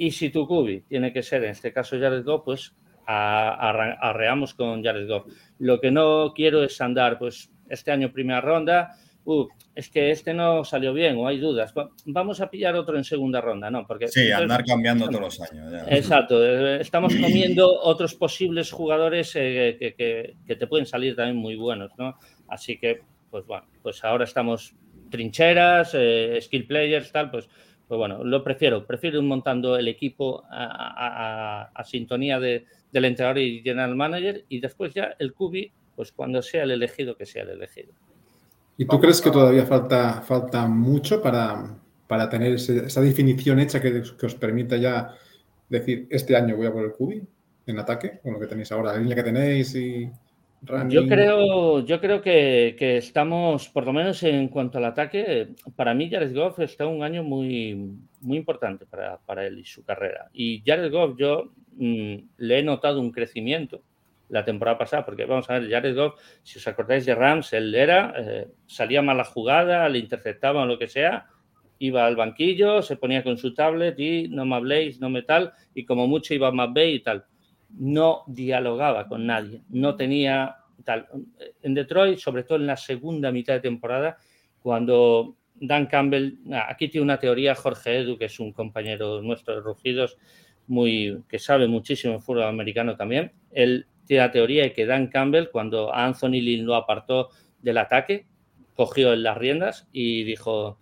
y 0.01 0.10
si 0.10 0.31
tu 0.31 0.48
cubi 0.48 0.81
tiene 0.81 1.13
que 1.13 1.22
ser, 1.22 1.43
en 1.43 1.51
este 1.51 1.72
caso 1.72 1.96
Jared 1.96 2.25
Goff, 2.25 2.41
pues 2.43 2.74
arreamos 3.05 4.55
con 4.55 4.84
Jared 4.84 5.08
Goff. 5.08 5.27
Lo 5.60 5.79
que 5.79 5.91
no 5.91 6.34
quiero 6.34 6.63
es 6.63 6.81
andar, 6.81 7.20
pues 7.20 7.51
este 7.70 7.91
año 7.91 8.12
primera 8.12 8.41
ronda, 8.41 8.96
uh, 9.25 9.48
es 9.75 9.89
que 9.89 10.10
este 10.10 10.34
no 10.34 10.63
salió 10.63 10.91
bien 10.91 11.17
o 11.17 11.27
hay 11.27 11.38
dudas. 11.38 11.72
Vamos 12.05 12.41
a 12.41 12.50
pillar 12.50 12.75
otro 12.77 12.98
en 12.98 13.03
segunda 13.03 13.41
ronda, 13.41 13.70
¿no? 13.70 13.86
Porque, 13.86 14.08
sí, 14.08 14.31
andar 14.31 14.65
cambiando 14.65 15.08
todos 15.08 15.22
los 15.22 15.41
años. 15.51 15.72
Exacto, 15.88 16.43
eh, 16.43 16.81
estamos 16.81 17.15
comiendo 17.15 17.72
otros 17.79 18.15
posibles 18.15 18.72
jugadores 18.72 19.36
eh, 19.36 19.77
que, 19.79 20.36
que, 20.48 20.55
te 20.55 20.65
pueden 20.65 20.88
salir 20.88 21.15
también 21.15 21.38
muy 21.38 21.58
buenos, 21.58 21.91
¿no? 22.00 22.17
Así 22.48 22.79
que, 22.79 23.01
pues 23.29 23.46
bueno, 23.46 23.67
pues 23.84 24.03
ahora 24.03 24.24
estamos 24.24 24.74
trincheras, 25.12 25.91
eh, 25.93 26.39
skill 26.41 26.65
players, 26.65 27.12
tal, 27.12 27.29
pues, 27.29 27.48
pues 27.91 28.00
bueno, 28.00 28.24
lo 28.24 28.41
prefiero. 28.41 28.88
Prefiero 28.88 29.17
ir 29.17 29.25
montando 29.25 29.75
el 29.75 29.86
equipo 29.89 30.45
a, 30.50 31.83
sintonía 31.83 32.39
de, 32.39 32.63
del 32.89 33.03
entrenador 33.03 33.39
y 33.39 33.62
general 33.62 33.98
manager 33.98 34.45
y 34.48 34.62
después 34.62 34.93
ya 34.93 35.13
el 35.19 35.33
cubi, 35.33 35.74
pues 35.93 36.13
cuando 36.13 36.41
sea 36.41 36.63
el 36.63 36.71
elegido, 36.71 37.17
que 37.17 37.25
sea 37.25 37.43
el 37.43 37.50
elegido. 37.50 37.91
¿Y 38.77 38.86
tú 38.86 38.98
crees 38.98 39.19
que 39.19 39.29
todavía 39.29 39.65
falta, 39.65 40.21
falta 40.21 40.67
mucho 40.67 41.21
para, 41.21 41.77
para 42.07 42.29
tener 42.29 42.53
esa 42.53 43.01
definición 43.01 43.60
hecha 43.60 43.81
que, 43.81 44.01
que, 44.17 44.25
os 44.25 44.36
permita 44.36 44.77
ya 44.77 45.13
decir, 45.67 46.07
este 46.12 46.38
año 46.38 46.55
voy 46.55 46.67
a 46.67 46.71
por 46.71 46.86
el 46.86 46.93
cubi 46.93 47.21
en 47.65 47.77
ataque, 47.77 48.21
con 48.24 48.31
lo 48.31 48.39
que 48.39 48.48
tenéis 48.48 48.71
ahora, 48.71 48.93
la 48.93 49.00
línea 49.00 49.17
que 49.17 49.24
tenéis 49.24 49.75
y... 49.75 50.10
Yo 50.89 51.07
creo, 51.07 51.83
yo 51.83 51.99
creo 51.99 52.21
que, 52.21 52.97
estamos, 52.97 53.67
por 53.69 53.85
lo 53.85 53.93
menos 53.93 54.21
en 54.21 54.47
cuanto 54.47 54.77
al 54.77 54.85
ataque, 54.85 55.55
para 55.75 55.95
mí 55.95 56.07
Jared 56.07 56.35
Goff 56.35 56.59
está 56.59 56.85
un 56.85 57.01
año 57.01 57.23
muy, 57.23 57.97
muy 58.21 58.37
importante 58.37 58.85
para, 58.85 59.17
para 59.17 59.45
él 59.47 59.57
y 59.57 59.65
su 59.65 59.83
carrera. 59.83 60.29
Y 60.33 60.61
Jared 60.63 60.91
Goff, 60.91 61.17
yo 61.17 61.51
mm, 61.77 62.15
le 62.37 62.59
he 62.59 62.63
notado 62.63 63.01
un 63.01 63.11
crecimiento 63.11 63.81
la 64.29 64.45
temporada 64.45 64.77
pasada, 64.77 65.03
porque 65.03 65.25
vamos 65.25 65.49
a 65.49 65.57
ver, 65.57 65.67
Jared 65.67 65.95
Goff, 65.95 66.21
si 66.43 66.59
os 66.59 66.67
acordáis 66.67 67.07
de 67.07 67.15
Rams, 67.15 67.51
él 67.53 67.73
era, 67.73 68.13
eh, 68.15 68.47
salía 68.67 69.01
mala 69.01 69.23
jugada, 69.23 69.89
le 69.89 69.97
interceptaban 69.97 70.67
lo 70.67 70.77
que 70.77 70.87
sea, 70.87 71.25
iba 71.79 72.05
al 72.05 72.15
banquillo, 72.15 72.83
se 72.83 72.97
ponía 72.97 73.23
con 73.23 73.39
su 73.39 73.55
tablet 73.55 73.99
y 73.99 74.27
no 74.27 74.45
me 74.45 74.55
habléis, 74.55 74.99
no 75.01 75.09
me 75.09 75.23
tal, 75.23 75.53
y 75.73 75.85
como 75.85 76.07
mucho 76.07 76.35
iba 76.35 76.51
más 76.51 76.71
B 76.71 76.91
y 76.91 76.99
tal 76.99 77.25
no 77.77 78.23
dialogaba 78.27 79.07
con 79.07 79.25
nadie, 79.25 79.63
no 79.69 79.95
tenía 79.95 80.57
tal. 80.83 81.07
En 81.61 81.73
Detroit, 81.73 82.19
sobre 82.19 82.43
todo 82.43 82.57
en 82.57 82.67
la 82.67 82.77
segunda 82.77 83.31
mitad 83.31 83.53
de 83.53 83.59
temporada, 83.61 84.17
cuando 84.61 85.35
Dan 85.55 85.85
Campbell, 85.85 86.39
aquí 86.67 86.87
tiene 86.87 87.03
una 87.03 87.19
teoría 87.19 87.55
Jorge 87.55 87.99
Edu, 87.99 88.17
que 88.17 88.25
es 88.25 88.39
un 88.39 88.51
compañero 88.51 89.21
nuestro 89.21 89.55
de 89.55 89.61
Rugidos, 89.61 90.17
muy, 90.67 91.23
que 91.27 91.39
sabe 91.39 91.67
muchísimo 91.67 92.13
de 92.13 92.19
fútbol 92.19 92.43
americano 92.43 92.95
también. 92.95 93.31
Él 93.51 93.85
tiene 94.05 94.23
la 94.23 94.31
teoría 94.31 94.63
de 94.63 94.73
que 94.73 94.85
Dan 94.85 95.07
Campbell, 95.07 95.49
cuando 95.51 95.93
Anthony 95.93 96.41
Lynn 96.41 96.65
lo 96.65 96.75
apartó 96.75 97.29
del 97.61 97.77
ataque, 97.77 98.25
cogió 98.75 99.13
en 99.13 99.23
las 99.23 99.37
riendas 99.37 99.87
y 99.91 100.23
dijo, 100.23 100.79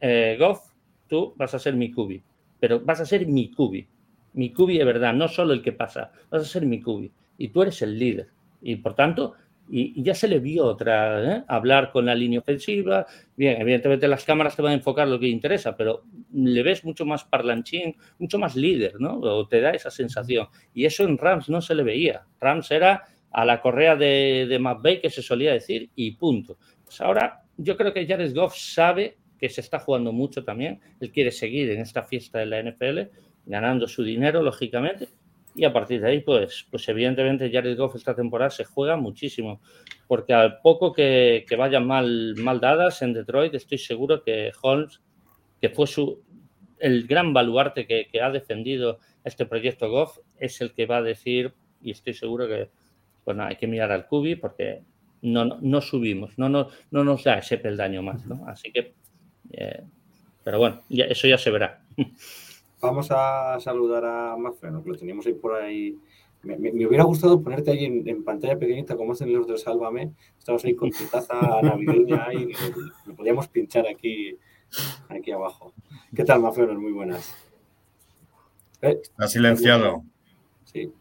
eh, 0.00 0.36
Goff, 0.38 0.72
tú 1.08 1.34
vas 1.36 1.54
a 1.54 1.58
ser 1.58 1.74
mi 1.74 1.90
cubi, 1.90 2.22
pero 2.58 2.80
vas 2.80 3.00
a 3.00 3.06
ser 3.06 3.26
mi 3.26 3.50
cubi. 3.50 3.86
Mi 4.34 4.52
cubi 4.52 4.78
es 4.78 4.86
verdad, 4.86 5.12
no 5.12 5.28
solo 5.28 5.52
el 5.52 5.62
que 5.62 5.72
pasa, 5.72 6.12
vas 6.30 6.42
a 6.42 6.46
ser 6.46 6.66
mi 6.66 6.80
cubi. 6.80 7.12
Y 7.38 7.48
tú 7.48 7.62
eres 7.62 7.82
el 7.82 7.98
líder. 7.98 8.28
Y 8.60 8.76
por 8.76 8.94
tanto, 8.94 9.34
y, 9.68 10.02
ya 10.02 10.14
se 10.14 10.28
le 10.28 10.38
vio 10.38 10.64
otra, 10.64 11.36
¿eh? 11.36 11.44
hablar 11.48 11.90
con 11.92 12.06
la 12.06 12.14
línea 12.14 12.40
ofensiva. 12.40 13.06
Bien, 13.36 13.60
evidentemente 13.60 14.08
las 14.08 14.24
cámaras 14.24 14.56
te 14.56 14.62
van 14.62 14.72
a 14.72 14.76
enfocar 14.76 15.08
lo 15.08 15.18
que 15.18 15.28
interesa, 15.28 15.76
pero 15.76 16.04
le 16.32 16.62
ves 16.62 16.84
mucho 16.84 17.04
más 17.04 17.24
parlanchín, 17.24 17.96
mucho 18.18 18.38
más 18.38 18.56
líder, 18.56 19.00
¿no? 19.00 19.18
O 19.18 19.46
te 19.48 19.60
da 19.60 19.70
esa 19.70 19.90
sensación. 19.90 20.48
Y 20.74 20.84
eso 20.84 21.04
en 21.04 21.18
Rams 21.18 21.48
no 21.48 21.60
se 21.60 21.74
le 21.74 21.82
veía. 21.82 22.26
Rams 22.40 22.70
era 22.70 23.04
a 23.30 23.44
la 23.44 23.60
correa 23.60 23.96
de, 23.96 24.46
de 24.48 24.58
McVeigh 24.58 25.00
que 25.00 25.10
se 25.10 25.22
solía 25.22 25.52
decir 25.52 25.90
y 25.94 26.12
punto. 26.12 26.58
Pues 26.84 27.00
ahora 27.00 27.42
yo 27.56 27.76
creo 27.76 27.92
que 27.92 28.06
Jared 28.06 28.34
Goff 28.34 28.56
sabe 28.56 29.16
que 29.38 29.48
se 29.48 29.60
está 29.60 29.78
jugando 29.78 30.12
mucho 30.12 30.44
también. 30.44 30.80
Él 31.00 31.10
quiere 31.10 31.30
seguir 31.30 31.70
en 31.70 31.80
esta 31.80 32.02
fiesta 32.02 32.38
de 32.38 32.46
la 32.46 32.62
NFL 32.62 33.10
ganando 33.46 33.86
su 33.88 34.02
dinero, 34.02 34.42
lógicamente. 34.42 35.08
Y 35.54 35.64
a 35.64 35.72
partir 35.72 36.00
de 36.00 36.08
ahí, 36.08 36.20
pues, 36.20 36.66
pues 36.70 36.88
evidentemente 36.88 37.50
Jared 37.50 37.76
Goff 37.76 37.96
esta 37.96 38.14
temporada 38.14 38.50
se 38.50 38.64
juega 38.64 38.96
muchísimo. 38.96 39.60
Porque 40.06 40.32
al 40.32 40.60
poco 40.60 40.92
que, 40.92 41.44
vayan 41.56 41.86
mal, 41.86 42.34
mal 42.36 42.60
dadas 42.60 43.02
en 43.02 43.12
Detroit, 43.12 43.54
estoy 43.54 43.78
seguro 43.78 44.22
que 44.22 44.50
Holmes, 44.62 45.00
que 45.60 45.68
fue 45.68 45.86
su, 45.86 46.22
el 46.78 47.06
gran 47.06 47.32
baluarte 47.32 47.86
que, 47.86 48.08
ha 48.20 48.30
defendido 48.30 48.98
este 49.24 49.46
proyecto 49.46 49.90
Goff, 49.90 50.18
es 50.38 50.60
el 50.60 50.72
que 50.72 50.86
va 50.86 50.98
a 50.98 51.02
decir, 51.02 51.52
y 51.82 51.92
estoy 51.92 52.14
seguro 52.14 52.48
que 52.48 52.70
pues 53.24 53.38
hay 53.38 53.56
que 53.56 53.68
mirar 53.68 53.92
al 53.92 54.06
Cubi 54.06 54.34
porque 54.34 54.82
no, 55.22 55.44
no, 55.44 55.80
subimos, 55.80 56.36
no, 56.38 56.48
no, 56.48 56.68
no 56.90 57.04
nos 57.04 57.22
da 57.22 57.38
ese 57.38 57.58
peldaño 57.58 58.02
más. 58.02 58.26
¿no? 58.26 58.44
Así 58.48 58.72
que, 58.72 58.94
eh, 59.52 59.84
pero 60.42 60.58
bueno, 60.58 60.80
eso 60.90 61.28
ya 61.28 61.38
se 61.38 61.50
verá. 61.50 61.84
Vamos 62.82 63.12
a 63.12 63.60
saludar 63.60 64.04
a 64.04 64.36
Mafreno, 64.36 64.82
que 64.82 64.90
lo 64.90 64.96
teníamos 64.96 65.24
ahí 65.24 65.34
por 65.34 65.54
ahí. 65.54 65.96
Me, 66.42 66.56
hubiera 66.84 67.04
gustado 67.04 67.40
ponerte 67.40 67.70
ahí 67.70 67.84
en, 67.84 68.24
pantalla 68.24 68.58
pequeñita, 68.58 68.96
como 68.96 69.12
hacen 69.12 69.32
los 69.32 69.46
de 69.46 69.56
Sálvame. 69.56 70.10
Estamos 70.36 70.64
ahí 70.64 70.74
con 70.74 70.90
tu 70.90 71.04
taza 71.04 71.38
navideña 71.62 72.34
y 72.34 72.52
lo, 73.06 73.14
podíamos 73.14 73.46
pinchar 73.46 73.86
aquí, 73.86 74.36
aquí 75.08 75.30
abajo. 75.30 75.72
¿Qué 76.12 76.24
tal, 76.24 76.40
Mafreno? 76.40 76.74
Muy 76.80 76.90
buenas. 76.90 77.32
¿Eh? 78.80 78.98
Está 79.00 79.28
silenciado. 79.28 80.02
Sí. 80.64 80.92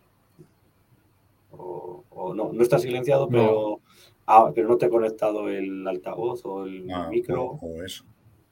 O, 1.50 2.04
no, 2.36 2.54
no 2.54 2.62
está 2.62 2.78
silenciado, 2.78 3.28
pero, 3.28 3.80
ah, 4.28 4.52
pero 4.54 4.67
no 4.67 4.78
te 4.78 4.86
ha 4.86 4.89
conectado 4.91 5.50
el 5.50 5.88
altavoz 5.88 6.46
o 6.46 6.63
el 6.63 6.91
ah, 6.91 7.08
micro. 7.10 7.58
O, 7.60 7.82
eso. 7.82 8.06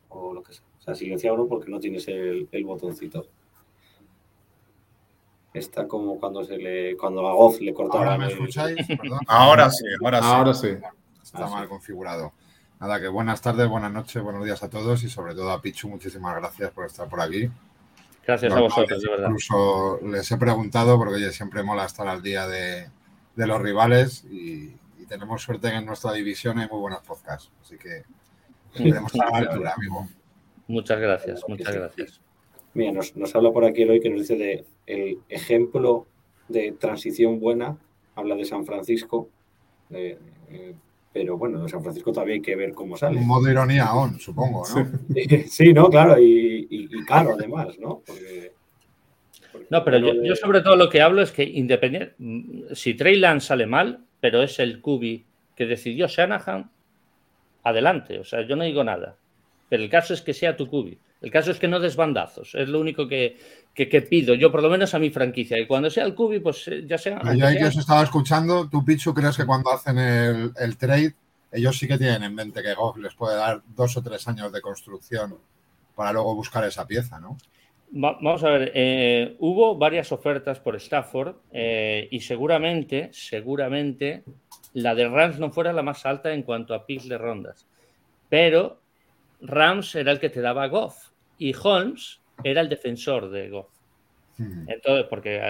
O 0.07 0.33
lo 0.33 0.41
que 0.41 0.53
sea. 0.53 0.68
O 0.79 0.81
sea, 0.81 0.95
silenciado 0.95 1.37
no 1.37 1.47
porque 1.47 1.69
no 1.69 1.79
tienes 1.79 2.07
el, 2.07 2.47
botoncito. 2.63 3.27
Está 5.53 5.87
como 5.87 6.19
cuando 6.19 6.43
se 6.43 6.57
le 6.57 6.95
cuando 6.95 7.27
a 7.27 7.33
Goff 7.33 7.59
le 7.59 7.73
cortaron. 7.73 8.07
¿Ahora 8.07 8.17
me 8.17 8.31
escucháis? 8.31 8.77
ahora 9.27 9.69
sí, 9.69 9.85
ahora 10.03 10.21
sí. 10.21 10.27
Ahora 10.27 10.53
sí. 10.53 10.67
Está 11.23 11.47
mal 11.47 11.67
configurado. 11.67 12.33
Nada, 12.79 12.99
que 12.99 13.09
buenas 13.09 13.41
tardes, 13.41 13.67
buenas 13.67 13.91
noches, 13.91 14.23
buenos 14.23 14.45
días 14.45 14.63
a 14.63 14.69
todos 14.69 15.03
y 15.03 15.09
sobre 15.09 15.35
todo 15.35 15.51
a 15.51 15.61
Pichu, 15.61 15.89
muchísimas 15.89 16.33
gracias 16.37 16.71
por 16.71 16.85
estar 16.85 17.09
por 17.09 17.19
aquí. 17.19 17.49
Gracias 18.25 18.53
a 18.53 18.59
vosotros, 18.59 19.01
de 19.01 19.09
verdad. 19.09 19.25
Incluso 19.25 19.99
les 20.03 20.31
he 20.31 20.37
preguntado, 20.37 20.97
porque 20.97 21.15
oye, 21.15 21.31
siempre 21.33 21.61
mola 21.61 21.85
estar 21.85 22.07
al 22.07 22.21
día 22.21 22.47
de, 22.47 22.89
los 23.35 23.61
rivales 23.61 24.23
y, 24.25 24.75
tenemos 25.09 25.41
suerte 25.41 25.71
que 25.71 25.77
en 25.77 25.87
nuestra 25.87 26.13
división 26.13 26.59
hay 26.59 26.67
muy 26.69 26.79
buenos 26.79 27.01
podcasts. 27.01 27.51
Así 27.63 27.77
que 27.79 28.03
estar 28.75 29.27
a 29.27 29.31
la 29.31 29.37
altura, 29.49 29.73
amigo. 29.75 30.07
Muchas 30.69 30.99
gracias, 30.99 31.43
muchas 31.47 31.75
gracias. 31.75 32.21
Mira, 32.75 32.91
nos, 32.91 33.35
habla 33.35 33.51
por 33.51 33.65
aquí 33.65 33.83
hoy 33.83 33.99
que 33.99 34.11
nos 34.11 34.21
dice 34.21 34.37
de 34.37 34.65
el 34.85 35.17
ejemplo 35.27 36.05
de 36.47 36.73
transición 36.73 37.39
buena, 37.39 37.75
habla 38.13 38.35
de 38.35 38.45
San 38.45 38.67
Francisco, 38.67 39.29
eh, 39.89 40.15
pero 41.11 41.39
bueno, 41.39 41.63
de 41.63 41.69
San 41.69 41.81
Francisco 41.81 42.11
todavía 42.11 42.35
hay 42.35 42.41
que 42.41 42.55
ver 42.55 42.73
cómo 42.73 42.95
sale. 42.95 43.17
Un 43.17 43.25
modo 43.25 43.49
ironía 43.49 43.85
aún, 43.85 44.19
supongo, 44.19 44.63
¿no? 44.69 44.87
Sí, 45.47 45.73
no, 45.73 45.89
claro, 45.89 46.17
y, 46.19 46.87
caro 47.07 47.33
además, 47.33 47.79
¿no? 47.79 48.03
no, 49.71 49.83
pero 49.83 49.97
yo, 49.97 50.35
sobre 50.35 50.61
todo 50.61 50.75
lo 50.75 50.87
que 50.87 51.01
hablo 51.01 51.23
es 51.23 51.31
que 51.31 51.43
independiente, 51.43 52.13
si 52.75 52.93
Trey 52.93 53.19
sale 53.39 53.65
mal, 53.65 54.05
pero 54.19 54.43
es 54.43 54.59
el 54.59 54.81
Kubi 54.81 55.25
que 55.55 55.65
decidió 55.65 56.05
Shanahan, 56.05 56.69
adelante, 57.63 58.19
o 58.19 58.23
sea, 58.23 58.45
yo 58.45 58.55
no 58.55 58.63
digo 58.63 58.83
nada. 58.83 59.17
Pero 59.69 59.83
el 59.83 59.89
caso 59.89 60.13
es 60.13 60.21
que 60.21 60.33
sea 60.33 60.57
tu 60.57 60.67
cubi. 60.67 60.99
El 61.21 61.31
caso 61.31 61.51
es 61.51 61.59
que 61.59 61.67
no 61.67 61.79
des 61.79 61.95
bandazos. 61.95 62.55
Es 62.55 62.67
lo 62.69 62.79
único 62.79 63.07
que, 63.07 63.37
pido. 64.09 64.33
Yo, 64.35 64.51
por 64.51 64.63
lo 64.63 64.69
menos, 64.69 64.93
a 64.93 64.99
mi 64.99 65.09
franquicia. 65.09 65.59
Y 65.59 65.67
cuando 65.67 65.89
sea 65.89 66.05
el 66.05 66.15
cubi, 66.15 66.39
pues 66.39 66.67
eh, 66.67 66.85
ya 66.87 66.97
sea. 66.97 67.21
Ya 67.35 67.55
que 67.55 67.65
os 67.65 67.77
estaba 67.77 68.03
escuchando, 68.03 68.67
tú, 68.69 68.83
Pichu, 68.83 69.13
crees 69.13 69.37
que 69.37 69.45
cuando 69.45 69.71
hacen 69.71 69.97
el, 69.97 70.77
trade, 70.77 71.13
ellos 71.51 71.77
sí 71.77 71.87
que 71.87 71.97
tienen 71.97 72.23
en 72.23 72.35
mente 72.35 72.63
que 72.63 72.73
Goff 72.73 72.97
les 72.97 73.13
puede 73.13 73.35
dar 73.35 73.61
dos 73.75 73.95
o 73.97 74.01
tres 74.01 74.27
años 74.27 74.51
de 74.51 74.61
construcción 74.61 75.37
para 75.95 76.13
luego 76.13 76.33
buscar 76.35 76.63
esa 76.63 76.87
pieza, 76.87 77.19
¿no? 77.19 77.37
vamos 77.91 78.43
a 78.43 78.49
ver, 78.49 78.71
eh, 78.75 79.35
hubo 79.39 79.75
varias 79.75 80.11
ofertas 80.11 80.59
por 80.59 80.75
Stafford 80.75 81.35
eh, 81.51 82.07
y 82.11 82.19
seguramente, 82.21 83.09
seguramente, 83.11 84.23
la 84.73 84.93
de 84.95 85.07
Rams 85.07 85.39
no 85.39 85.51
fuera 85.51 85.73
la 85.73 85.81
más 85.81 86.05
alta 86.05 86.33
en 86.33 86.43
cuanto 86.43 86.73
a 86.73 86.85
picks 86.85 87.09
de 87.09 87.17
rondas. 87.17 87.65
Pero 88.29 88.79
Rams 89.41 89.95
era 89.95 90.11
el 90.11 90.19
que 90.19 90.29
te 90.29 90.41
daba 90.41 90.67
Goff 90.67 91.11
y 91.37 91.53
Holmes 91.61 92.21
era 92.43 92.61
el 92.61 92.69
defensor 92.69 93.29
de 93.29 93.49
Goff. 93.49 93.69
Entonces, 94.67 95.05
porque 95.09 95.41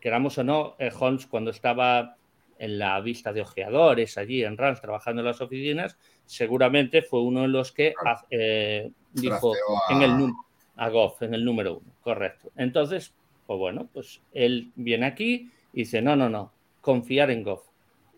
queramos 0.00 0.38
o 0.38 0.44
no, 0.44 0.76
eh, 0.78 0.90
Holmes 0.96 1.26
cuando 1.26 1.50
estaba 1.50 2.16
en 2.58 2.78
la 2.78 3.00
vista 3.00 3.32
de 3.32 3.40
ojeadores 3.40 4.16
allí 4.18 4.44
en 4.44 4.56
Rams 4.56 4.80
trabajando 4.80 5.20
en 5.20 5.26
las 5.26 5.40
oficinas, 5.40 5.98
seguramente 6.24 7.02
fue 7.02 7.22
uno 7.22 7.42
de 7.42 7.48
los 7.48 7.72
que 7.72 7.94
eh, 8.30 8.90
dijo 9.12 9.52
en 9.90 10.02
el 10.02 10.32
a 10.76 10.88
Goff, 10.90 11.22
en 11.22 11.34
el 11.34 11.44
número 11.44 11.78
uno, 11.78 11.92
correcto. 12.00 12.52
Entonces, 12.56 13.12
pues 13.46 13.58
bueno, 13.58 13.88
pues 13.92 14.20
él 14.32 14.70
viene 14.76 15.06
aquí 15.06 15.50
Y 15.72 15.80
dice, 15.80 16.00
no, 16.00 16.14
no, 16.14 16.28
no, 16.28 16.52
confiar 16.80 17.30
en 17.30 17.42
Goff. 17.42 17.67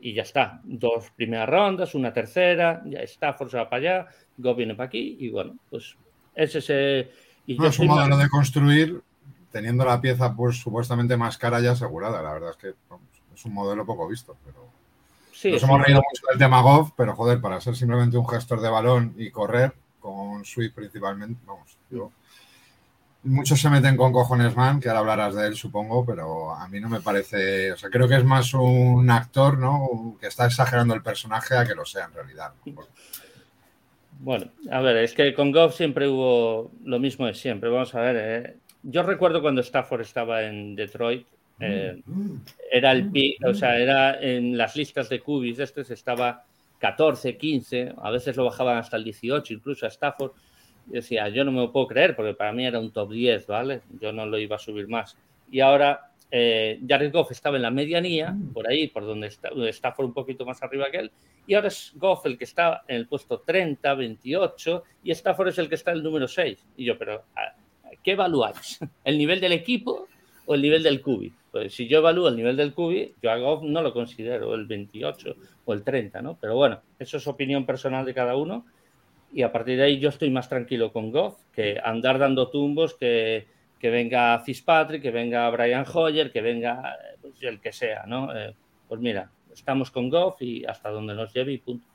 Y 0.01 0.15
ya 0.15 0.23
está, 0.23 0.61
dos 0.65 1.11
primeras 1.15 1.49
rondas, 1.49 1.95
una 1.95 2.13
tercera, 2.13 2.83
ya 2.87 3.01
Stafford 3.01 3.51
se 3.51 3.59
va 3.59 3.69
para 3.69 3.81
allá, 3.81 4.09
Goff 4.39 4.57
viene 4.57 4.75
para 4.75 4.87
aquí 4.87 5.19
y 5.21 5.29
bueno, 5.29 5.57
pues 5.69 5.97
ese 6.35 6.59
es 6.59 6.65
ese... 6.71 7.11
Y 7.47 7.57
no, 7.57 7.67
es 7.67 7.79
un 7.79 7.89
modelo 7.89 8.17
de 8.17 8.29
construir 8.29 9.03
teniendo 9.51 9.85
la 9.85 10.01
pieza 10.01 10.35
pues 10.35 10.57
supuestamente 10.57 11.17
más 11.17 11.37
cara 11.37 11.61
ya 11.61 11.73
asegurada. 11.73 12.23
La 12.23 12.33
verdad 12.33 12.51
es 12.51 12.57
que 12.57 12.69
es 13.35 13.45
un 13.45 13.53
modelo 13.53 13.85
poco 13.85 14.09
visto, 14.09 14.37
pero... 14.45 14.69
Sí, 15.33 15.53
Nos 15.53 15.63
hemos 15.63 15.83
reído 15.83 16.03
mucho 16.07 16.27
del 16.31 16.39
tema 16.39 16.61
Goff, 16.61 16.93
pero 16.97 17.15
joder, 17.15 17.41
para 17.41 17.61
ser 17.61 17.75
simplemente 17.75 18.17
un 18.17 18.29
gestor 18.29 18.61
de 18.61 18.69
balón 18.69 19.15
y 19.17 19.31
correr 19.31 19.73
con 19.99 20.45
Sweep 20.45 20.75
principalmente, 20.75 21.41
vamos, 21.47 21.79
yo 21.91 22.11
Muchos 23.23 23.61
se 23.61 23.69
meten 23.69 23.97
con 23.97 24.13
cojones 24.13 24.57
man, 24.57 24.81
que 24.81 24.89
ahora 24.89 25.01
hablarás 25.01 25.35
de 25.35 25.47
él, 25.47 25.55
supongo, 25.55 26.07
pero 26.07 26.55
a 26.55 26.67
mí 26.69 26.81
no 26.81 26.89
me 26.89 27.01
parece. 27.01 27.71
O 27.73 27.77
sea, 27.77 27.91
creo 27.91 28.09
que 28.09 28.17
es 28.17 28.25
más 28.25 28.55
un 28.55 29.11
actor, 29.11 29.59
¿no? 29.59 30.17
Que 30.19 30.29
está 30.29 30.47
exagerando 30.47 30.95
el 30.95 31.03
personaje 31.03 31.55
a 31.55 31.67
que 31.67 31.75
lo 31.75 31.85
sea 31.85 32.07
en 32.07 32.15
realidad. 32.15 32.53
Bueno, 34.21 34.51
a 34.71 34.81
ver, 34.81 34.99
es 34.99 35.13
que 35.13 35.35
con 35.35 35.53
Goff 35.53 35.77
siempre 35.77 36.09
hubo 36.09 36.71
lo 36.85 36.99
mismo 36.99 37.27
de 37.27 37.35
siempre. 37.35 37.69
Vamos 37.69 37.95
a 37.95 38.01
ver, 38.01 38.17
eh. 38.19 38.57
yo 38.83 39.03
recuerdo 39.03 39.43
cuando 39.43 39.61
Stafford 39.61 40.01
estaba 40.01 40.43
en 40.43 40.75
Detroit, 40.75 41.27
eh, 41.59 42.03
era 42.71 42.93
el 42.93 43.11
pi, 43.11 43.37
o 43.45 43.53
sea, 43.53 43.79
era 43.79 44.19
en 44.21 44.57
las 44.57 44.77
listas 44.77 45.11
de 45.11 45.21
cubis, 45.21 45.59
este 45.59 45.83
estaba 45.93 46.45
14, 46.79 47.37
15, 47.37 47.95
a 47.99 48.11
veces 48.11 48.37
lo 48.37 48.47
bajaban 48.47 48.79
hasta 48.79 48.97
el 48.97 49.05
18, 49.05 49.55
incluso 49.55 49.85
a 49.85 49.91
Stafford 49.91 50.33
decía, 50.99 51.29
yo 51.29 51.45
no 51.45 51.53
me 51.53 51.61
lo 51.61 51.73
puedo 51.73 51.87
creer, 51.87 52.17
porque 52.17 52.35
para 52.35 52.53
mí 52.53 52.67
era 52.67 52.79
un 52.79 52.91
top 52.91 53.13
10, 53.13 53.47
¿vale? 53.47 53.81
Yo 54.01 54.13
no 54.13 54.27
lo 54.27 54.39
iba 54.39 54.57
a 54.57 54.59
subir 54.59 54.89
más. 54.89 55.17
Y 55.51 55.61
ahora 55.61 56.11
eh, 56.31 56.81
Jared 56.87 57.13
Goff 57.13 57.33
estaba 57.33 57.57
en 57.57 57.63
la 57.63 57.71
medianía, 57.71 58.37
por 58.53 58.69
ahí, 58.69 58.89
por 58.89 59.05
donde 59.05 59.29
está, 59.29 59.51
Stafford 59.69 60.07
un 60.07 60.15
poquito 60.15 60.45
más 60.45 60.63
arriba 60.63 60.91
que 60.91 60.99
él, 60.99 61.11
y 61.47 61.55
ahora 61.55 61.69
es 61.69 61.93
Goff 61.97 62.27
el 62.27 62.39
que 62.39 62.45
está 62.45 62.83
en 62.87 62.97
el 62.97 63.07
puesto 63.09 63.41
30, 63.41 63.95
28, 63.95 64.85
y 65.05 65.11
Stafford 65.11 65.49
es 65.49 65.59
el 65.59 65.69
que 65.69 65.75
está 65.75 65.91
en 65.91 65.99
el 65.99 66.03
número 66.03 66.29
6. 66.29 66.65
Y 66.77 66.85
yo, 66.85 66.97
pero 66.97 67.25
¿qué 68.05 68.13
evaluáis? 68.13 68.79
¿El 69.05 69.19
nivel 69.19 69.41
del 69.41 69.53
equipo 69.53 70.07
o 70.47 70.55
el 70.55 70.63
nivel 70.63 70.83
del 70.83 71.01
cubi? 71.01 71.33
Pues 71.51 71.75
si 71.75 71.89
yo 71.89 71.99
evalúo 71.99 72.29
el 72.29 72.37
nivel 72.37 72.57
del 72.57 72.73
cubi, 72.73 73.13
yo 73.21 73.33
a 73.33 73.37
Goff 73.37 73.65
no 73.65 73.83
lo 73.83 73.93
considero 73.93 74.55
el 74.55 74.67
28 74.67 75.35
o 75.65 75.73
el 75.73 75.83
30, 75.83 76.23
¿no? 76.23 76.39
Pero 76.41 76.55
bueno, 76.55 76.81
eso 76.99 77.17
es 77.17 77.27
opinión 77.27 77.67
personal 77.67 78.05
de 78.05 78.15
cada 78.15 78.37
uno 78.37 78.65
y 79.33 79.43
a 79.43 79.53
partir 79.53 79.77
de 79.77 79.85
ahí 79.85 79.99
yo 79.99 80.09
estoy 80.09 80.31
más 80.31 80.49
tranquilo 80.49 80.93
con 80.93 81.11
Goff 81.11 81.39
que 81.53 81.79
andar 81.83 82.19
dando 82.19 82.51
tumbos 82.51 82.95
que, 82.95 83.47
que 83.79 83.91
venga 83.91 84.39
Fitzpatrick, 84.41 85.03
que 85.03 85.11
venga 85.11 85.49
Brian 85.51 85.85
Hoyer, 85.93 86.33
que 86.33 86.41
venga 86.41 86.97
pues, 87.21 87.35
el 87.43 87.61
que 87.61 87.73
sea, 87.73 88.05
¿no? 88.07 88.37
Eh, 88.37 88.55
pues 88.89 89.01
mira, 89.01 89.31
estamos 89.53 89.91
con 89.91 90.11
Goff 90.11 90.43
y 90.43 90.65
hasta 90.65 90.91
donde 90.91 91.15
nos 91.15 91.33
lleve 91.33 91.53
y 91.53 91.59
punto. 91.59 91.87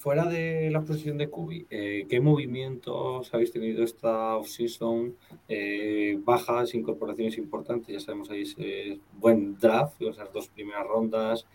Fuera 0.00 0.24
de 0.24 0.70
la 0.70 0.80
posición 0.80 1.18
de 1.18 1.28
Kubi, 1.28 1.66
eh, 1.68 2.06
¿qué 2.08 2.20
movimientos 2.20 3.34
habéis 3.34 3.52
tenido 3.52 3.84
esta 3.84 4.38
off-season? 4.38 5.14
Eh, 5.46 6.18
bajas, 6.24 6.72
incorporaciones 6.72 7.36
importantes, 7.36 7.92
ya 7.92 8.00
sabemos 8.00 8.30
ahí 8.30 8.40
ese 8.40 8.98
buen 9.18 9.58
draft, 9.58 10.00
esas 10.00 10.32
dos 10.32 10.48
primeras 10.48 10.86
rondas, 10.86 11.46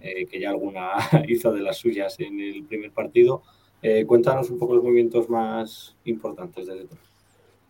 eh, 0.00 0.24
que 0.24 0.40
ya 0.40 0.48
alguna 0.48 0.92
hizo 1.28 1.52
de 1.52 1.60
las 1.60 1.76
suyas 1.76 2.18
en 2.20 2.40
el 2.40 2.64
primer 2.64 2.90
partido. 2.90 3.42
cuéntanos 4.06 4.48
un 4.48 4.58
poco 4.58 4.76
los 4.76 4.82
movimientos 4.82 5.28
más 5.28 5.94
importantes 6.04 6.68
de 6.68 6.76
Detroit. 6.76 7.09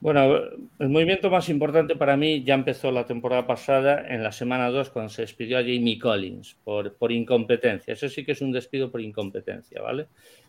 Bueno, 0.00 0.34
el 0.78 0.88
movimiento 0.88 1.28
más 1.28 1.50
importante 1.50 1.94
para 1.94 2.16
mí 2.16 2.42
ya 2.42 2.54
empezó 2.54 2.90
la 2.90 3.04
temporada 3.04 3.46
pasada, 3.46 4.02
en 4.08 4.22
la 4.22 4.32
semana 4.32 4.70
2, 4.70 4.88
cuando 4.88 5.10
se 5.10 5.22
despidió 5.22 5.58
a 5.58 5.60
Jamie 5.60 5.98
Collins 5.98 6.56
por, 6.64 6.94
por 6.96 7.12
incompetencia. 7.12 7.92
Eso 7.92 8.08
sí 8.08 8.24
que 8.24 8.32
es 8.32 8.40
un 8.40 8.50
despido 8.50 8.90
por 8.90 9.02
incompetencia, 9.02 9.82
¿vale? 9.82 10.08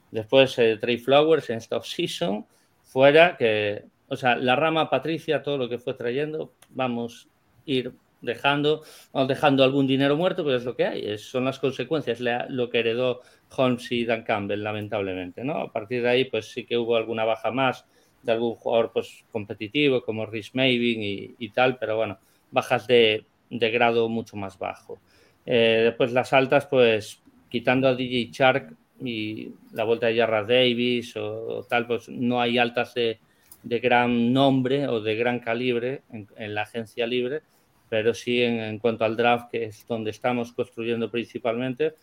Después 0.09 0.57
eh, 0.57 0.77
Trey 0.79 0.97
Flowers 0.99 1.49
en 1.49 1.57
esta 1.57 1.75
off-season, 1.75 2.45
fuera, 2.81 3.35
que, 3.35 3.83
o 4.07 4.15
sea, 4.15 4.37
la 4.37 4.55
rama 4.55 4.89
Patricia, 4.89 5.43
todo 5.43 5.57
lo 5.57 5.67
que 5.67 5.79
fue 5.79 5.95
trayendo, 5.95 6.53
vamos 6.69 7.27
a 7.27 7.61
ir 7.65 7.91
dejando, 8.21 8.83
vamos 9.11 9.27
dejando 9.27 9.65
algún 9.65 9.85
dinero 9.85 10.15
muerto, 10.15 10.45
pero 10.45 10.55
es 10.55 10.63
lo 10.63 10.77
que 10.77 10.85
hay, 10.85 11.17
son 11.17 11.43
las 11.43 11.59
consecuencias, 11.59 12.21
lo 12.21 12.69
que 12.69 12.79
heredó 12.79 13.19
Holmes 13.57 13.91
y 13.91 14.05
Dan 14.05 14.23
Campbell, 14.23 14.63
lamentablemente, 14.63 15.43
¿no? 15.43 15.57
A 15.57 15.73
partir 15.73 16.03
de 16.03 16.09
ahí, 16.09 16.23
pues 16.23 16.49
sí 16.51 16.65
que 16.65 16.77
hubo 16.77 16.95
alguna 16.95 17.25
baja 17.25 17.51
más 17.51 17.85
de 18.23 18.31
algún 18.31 18.55
jugador 18.55 18.91
pues, 18.93 19.23
competitivo 19.31 20.01
como 20.03 20.25
Rhys 20.25 20.53
Mavin 20.53 21.35
y, 21.37 21.49
tal, 21.49 21.77
pero 21.77 21.97
bueno, 21.97 22.17
bajas 22.51 22.87
de, 22.87 23.25
grado 23.49 24.09
mucho 24.09 24.37
más 24.37 24.57
bajo. 24.57 24.99
Eh, 25.45 25.81
después 25.85 26.11
las 26.11 26.33
altas, 26.33 26.65
pues 26.67 27.21
quitando 27.49 27.87
a 27.87 27.95
DJ 27.95 28.29
Shark 28.31 28.75
y 29.03 29.51
la 29.73 29.83
vuelta 29.83 30.07
de 30.07 30.17
Jarrah 30.17 30.43
Davis 30.43 31.15
o, 31.17 31.65
tal, 31.67 31.87
pues 31.87 32.07
no 32.09 32.39
hay 32.39 32.57
altas 32.57 32.93
de, 32.93 33.19
gran 33.63 34.33
nombre 34.33 34.87
o 34.87 35.01
de 35.01 35.15
gran 35.15 35.39
calibre 35.39 36.03
en, 36.11 36.55
la 36.55 36.63
agencia 36.63 37.05
libre, 37.07 37.41
pero 37.89 38.13
sí 38.13 38.41
en, 38.41 38.79
cuanto 38.79 39.05
al 39.05 39.17
draft, 39.17 39.51
que 39.51 39.65
es 39.65 39.85
donde 39.87 40.11
estamos 40.11 40.53
construyendo 40.53 41.09
principalmente, 41.09 41.95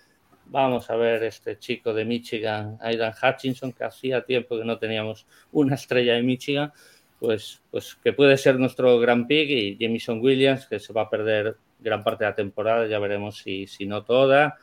Vamos 0.51 0.89
a 0.89 0.97
ver 0.97 1.23
este 1.25 1.59
chico 1.59 1.93
de 1.93 2.05
Michigan, 2.05 2.79
Aidan 2.81 3.13
Hutchinson, 3.13 3.73
que 3.73 3.85
hacía 3.85 4.25
tiempo 4.25 4.59
que 4.59 4.65
no 4.65 4.79
teníamos 4.79 5.27
una 5.53 5.75
estrella 5.75 6.15
de 6.15 6.23
Michigan, 6.23 6.73
pues, 7.19 7.63
pues 7.71 7.97
que 8.03 8.13
puede 8.13 8.37
ser 8.39 8.59
nuestro 8.59 8.99
gran 8.99 9.27
pick 9.27 9.51
y 9.51 9.77
Jamison 9.79 10.21
Williams, 10.21 10.67
que 10.67 10.81
se 10.81 10.93
va 10.93 11.03
a 11.03 11.11
perder 11.11 11.57
gran 11.79 12.03
parte 12.03 12.25
de 12.25 12.31
la 12.31 12.37
temporada, 12.37 12.87
ya 12.87 12.99
veremos 12.99 13.39
si, 13.39 13.67
si 13.67 13.87
no 13.87 14.05
toda. 14.05 14.57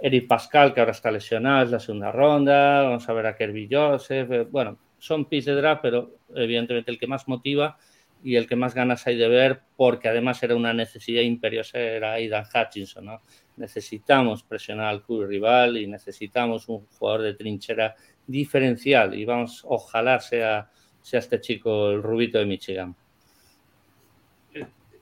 Eric 0.00 0.26
Pascal, 0.26 0.72
que 0.72 0.80
ahora 0.80 0.92
está 0.92 1.10
lesionado, 1.10 1.64
es 1.64 1.70
la 1.70 1.80
segunda 1.80 2.10
ronda. 2.10 2.82
Vamos 2.82 3.08
a 3.08 3.12
ver 3.12 3.26
a 3.26 3.36
Kirby 3.36 3.68
Joseph. 3.70 4.48
Bueno, 4.50 4.78
son 4.98 5.26
picks 5.26 5.46
de 5.46 5.54
draft, 5.54 5.82
pero 5.82 6.16
evidentemente 6.34 6.90
el 6.90 6.98
que 6.98 7.06
más 7.06 7.28
motiva 7.28 7.76
y 8.24 8.36
el 8.36 8.48
que 8.48 8.56
más 8.56 8.74
ganas 8.74 9.06
hay 9.06 9.16
de 9.16 9.28
ver, 9.28 9.60
porque 9.76 10.08
además 10.08 10.42
era 10.42 10.56
una 10.56 10.72
necesidad 10.72 11.22
imperiosa, 11.22 11.78
era 11.78 12.14
Aidan 12.14 12.44
Hutchinson, 12.44 13.04
¿no? 13.04 13.20
necesitamos 13.56 14.42
presionar 14.42 14.86
al 14.86 15.02
club 15.02 15.26
rival 15.26 15.76
y 15.76 15.86
necesitamos 15.86 16.68
un 16.68 16.86
jugador 16.86 17.22
de 17.22 17.34
trinchera 17.34 17.94
diferencial 18.26 19.14
y 19.14 19.24
vamos, 19.24 19.62
ojalá 19.64 20.18
sea, 20.20 20.70
sea 21.00 21.20
este 21.20 21.40
chico 21.40 21.90
el 21.90 22.02
rubito 22.02 22.38
de 22.38 22.46
Michigan. 22.46 22.96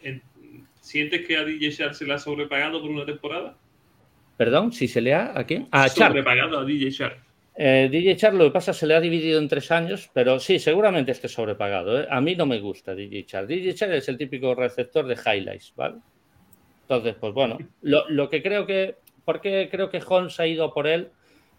Eh, 0.03 0.21
¿Sientes 0.81 1.27
que 1.27 1.37
a 1.37 1.45
DJ 1.45 1.71
Shark 1.71 1.95
se 1.95 2.05
le 2.05 2.15
ha 2.15 2.19
sobrepagado 2.19 2.81
por 2.81 2.91
una 2.91 3.07
temporada? 3.07 3.57
Perdón, 4.37 4.73
si 4.73 4.89
se 4.89 5.01
le 5.01 5.15
ha 5.15 5.39
a 5.39 5.45
quién? 5.45 5.69
A 5.71 5.89
sobrepagado 5.89 6.59
a 6.59 6.65
DJ 6.65 6.91
Shark. 6.91 7.32
Eh, 7.55 7.89
DJ 7.91 8.15
Shark 8.17 8.35
lo 8.35 8.45
que 8.45 8.51
pasa 8.51 8.73
se 8.73 8.87
le 8.87 8.95
ha 8.95 9.01
dividido 9.01 9.39
en 9.39 9.49
tres 9.49 9.71
años, 9.71 10.11
pero 10.15 10.41
sí, 10.41 10.59
seguramente 10.59 11.13
esté 11.13 11.29
sobrepagado. 11.29 12.07
A 12.11 12.21
mí 12.21 12.35
no 12.35 12.47
me 12.47 12.61
gusta 12.61 12.95
DJ 12.95 13.27
Shark. 13.29 13.47
DJ 13.47 13.73
Shark 13.73 13.93
es 13.93 14.09
el 14.09 14.17
típico 14.17 14.55
receptor 14.55 15.07
de 15.07 15.15
highlights, 15.15 15.73
¿vale? 15.77 15.97
Entonces, 16.83 17.15
pues 17.19 17.33
bueno, 17.33 17.59
lo, 17.81 18.29
que 18.29 18.43
creo 18.43 18.67
que, 18.67 18.97
¿por 19.25 19.41
qué 19.41 19.69
creo 19.71 19.89
que 19.89 20.03
Holmes 20.07 20.39
ha 20.41 20.47
ido 20.47 20.73
por 20.75 20.87
él 20.87 21.11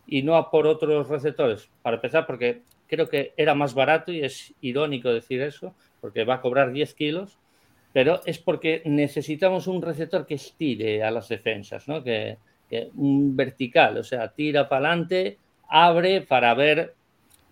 y 0.05 0.21
no 0.21 0.35
a 0.35 0.51
por 0.51 0.67
otros 0.67 1.07
receptores? 1.07 1.69
Para 1.81 1.95
empezar, 1.95 2.25
porque 2.25 2.61
creo 2.87 3.09
que 3.09 3.33
era 3.37 3.55
más 3.55 3.73
barato 3.73 4.11
y 4.11 4.21
es 4.23 4.53
irónico 4.61 5.11
decir 5.11 5.41
eso, 5.41 5.73
porque 6.01 6.23
va 6.23 6.35
a 6.35 6.41
cobrar 6.41 6.71
10 6.71 6.93
kilos, 6.93 7.39
pero 7.93 8.21
es 8.25 8.39
porque 8.39 8.81
necesitamos 8.85 9.67
un 9.67 9.81
receptor 9.81 10.25
que 10.25 10.35
estire 10.35 11.03
a 11.03 11.11
las 11.11 11.29
defensas, 11.29 11.87
¿no? 11.87 12.03
Que, 12.03 12.37
un 12.95 13.35
vertical, 13.35 13.97
o 13.97 14.03
sea, 14.03 14.29
tira 14.29 14.67
para 14.67 14.89
adelante, 14.89 15.37
abre 15.73 16.21
para 16.21 16.53
ver 16.53 16.93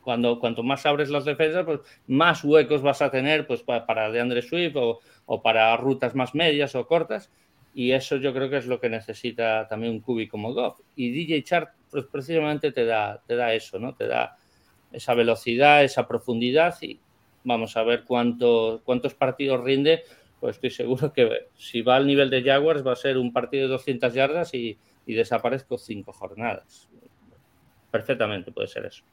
cuando 0.02 0.40
cuanto 0.40 0.62
más 0.62 0.86
abres 0.86 1.10
las 1.10 1.26
defensas, 1.26 1.66
pues 1.66 1.80
más 2.06 2.44
huecos 2.44 2.84
vas 2.84 3.02
a 3.02 3.10
tener 3.10 3.48
pues 3.48 3.64
para, 3.64 3.88
para 3.88 4.12
DeAndre 4.12 4.44
Swift 4.44 4.76
o, 4.76 5.42
para 5.42 5.76
rutas 5.78 6.14
más 6.14 6.36
medias 6.36 6.76
o 6.76 6.86
cortas. 6.86 7.32
Y 7.74 7.92
eso 7.94 8.18
yo 8.18 8.32
creo 8.32 8.50
que 8.50 8.58
es 8.58 8.68
lo 8.68 8.80
que 8.80 8.90
necesita 8.90 9.68
también 9.68 9.94
un 9.94 10.02
cubi 10.02 10.28
como 10.28 10.54
Goff. 10.54 10.80
Y 10.96 11.10
DJ 11.12 11.44
Chart 11.44 11.70
pues 11.90 12.06
precisamente 12.06 12.72
te 12.72 12.86
da, 12.86 13.24
te 13.26 13.36
da 13.36 13.54
eso, 13.56 13.80
¿no? 13.80 13.96
Te 13.96 14.06
da 14.06 14.38
esa 14.92 15.16
velocidad, 15.16 15.84
esa 15.84 16.08
profundidad 16.08 16.76
y 16.82 17.00
vamos 17.44 17.76
a 17.76 17.84
ver 17.84 18.04
cuánto, 18.04 18.82
cuántos 18.84 19.16
partidos 19.16 19.64
rinde. 19.64 20.04
Pues 20.40 20.58
estoy 20.58 20.70
seguro 20.70 21.12
que 21.12 21.48
si 21.56 21.82
va 21.82 21.96
al 21.96 22.06
nivel 22.06 22.30
de 22.30 22.44
Jaguars 22.44 22.86
va 22.86 22.94
a 22.94 22.98
ser 22.98 23.18
un 23.18 23.34
partido 23.34 23.64
de 23.64 23.70
200 23.70 24.14
yardas 24.14 24.54
y 24.54 24.78
desaparezco 25.08 25.80
cinco 25.80 26.14
jornadas. 26.14 26.88
Perfectamente 27.92 28.52
puede 28.52 28.68
ser 28.68 28.86
eso. 28.86 29.04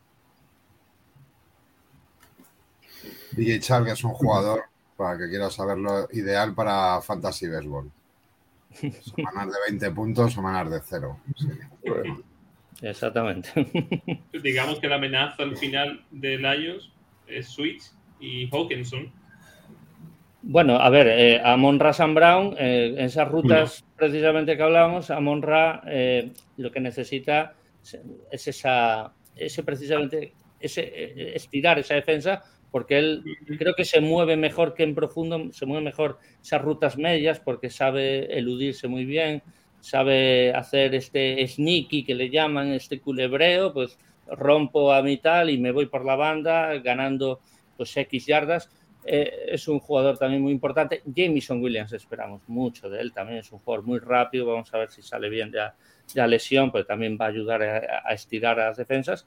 DJ 3.33 3.61
Char, 3.61 3.85
que 3.85 3.93
es 3.93 4.05
un 4.05 4.13
jugador, 4.13 4.65
para 4.97 5.19
que 5.19 5.29
quiera 5.29 5.51
saberlo, 5.51 6.09
ideal 6.13 6.55
para 6.55 7.01
Fantasy 7.03 7.49
Baseball. 7.49 7.91
Semanas 8.73 9.47
de 9.47 9.71
20 9.71 9.91
puntos, 9.93 10.33
semanas 10.33 10.71
de 10.71 10.81
cero. 10.85 11.19
Exactamente. 12.83 13.49
Digamos 14.43 14.79
que 14.79 14.89
la 14.89 14.97
amenaza 14.97 15.43
al 15.43 15.57
final 15.57 16.05
de 16.11 16.39
Lions 16.39 16.91
es 17.27 17.49
Switch 17.49 17.91
y 18.21 18.49
Hawkinson. 18.51 19.13
Bueno, 20.43 20.77
a 20.77 20.89
ver, 20.89 21.09
eh, 21.09 21.41
a 21.45 21.57
Monra 21.57 21.93
San 21.93 22.15
Brown, 22.15 22.55
eh, 22.59 22.95
en 22.97 23.05
esas 23.05 23.29
rutas 23.29 23.85
precisamente 23.97 24.57
que 24.57 24.63
hablábamos, 24.63 25.11
a 25.11 25.21
Monra 25.21 25.83
eh, 25.87 26.33
lo 26.57 26.71
que 26.71 26.81
necesita 26.81 27.55
es 28.31 28.49
esa, 28.49 29.13
ese 29.35 29.63
precisamente, 29.63 30.33
ese, 30.61 31.35
estirar 31.35 31.79
esa 31.79 31.95
defensa, 31.95 32.43
porque 32.71 32.99
él 32.99 33.25
creo 33.59 33.75
que 33.75 33.85
se 33.85 34.01
mueve 34.01 34.37
mejor 34.37 34.75
que 34.75 34.83
en 34.83 34.95
profundo, 34.95 35.53
se 35.53 35.67
mueve 35.67 35.85
mejor 35.85 36.19
esas 36.43 36.63
rutas 36.63 36.99
medias, 36.99 37.41
porque 37.41 37.71
sabe 37.71 38.39
eludirse 38.39 38.89
muy 38.89 39.05
bien, 39.05 39.43
sabe 39.81 40.53
hacer 40.53 40.95
este 40.95 41.47
sneaky 41.47 42.05
que 42.05 42.15
le 42.15 42.31
llaman, 42.31 42.73
este 42.73 43.01
culebreo, 43.01 43.73
pues 43.73 43.99
rompo 44.27 44.93
a 44.93 45.03
mitad 45.03 45.47
y 45.47 45.59
me 45.59 45.73
voy 45.73 45.87
por 45.87 46.05
la 46.05 46.17
banda 46.17 46.75
ganando 46.79 47.41
pues 47.77 47.97
X 47.97 48.27
yardas 48.27 48.69
eh, 49.05 49.47
es 49.53 49.67
un 49.69 49.79
jugador 49.79 50.19
también 50.19 50.43
muy 50.43 50.53
importante. 50.53 51.03
Jameson 51.07 51.63
Williams 51.63 51.93
esperamos 51.93 52.43
mucho 52.47 52.91
de 52.91 53.01
él, 53.01 53.13
también 53.13 53.39
es 53.39 53.51
un 53.53 53.59
jugador 53.61 53.87
muy 53.87 53.99
rápido, 54.01 54.47
vamos 54.47 54.73
a 54.75 54.79
ver 54.79 54.91
si 54.91 55.01
sale 55.03 55.31
bien 55.31 55.51
de 55.51 55.61
la 56.15 56.27
lesión, 56.27 56.71
pero 56.73 56.87
también 56.87 57.19
va 57.21 57.27
a 57.27 57.29
ayudar 57.29 57.63
a, 57.63 58.13
estirar 58.13 58.59
a 58.61 58.69
las 58.69 58.77
defensas. 58.77 59.27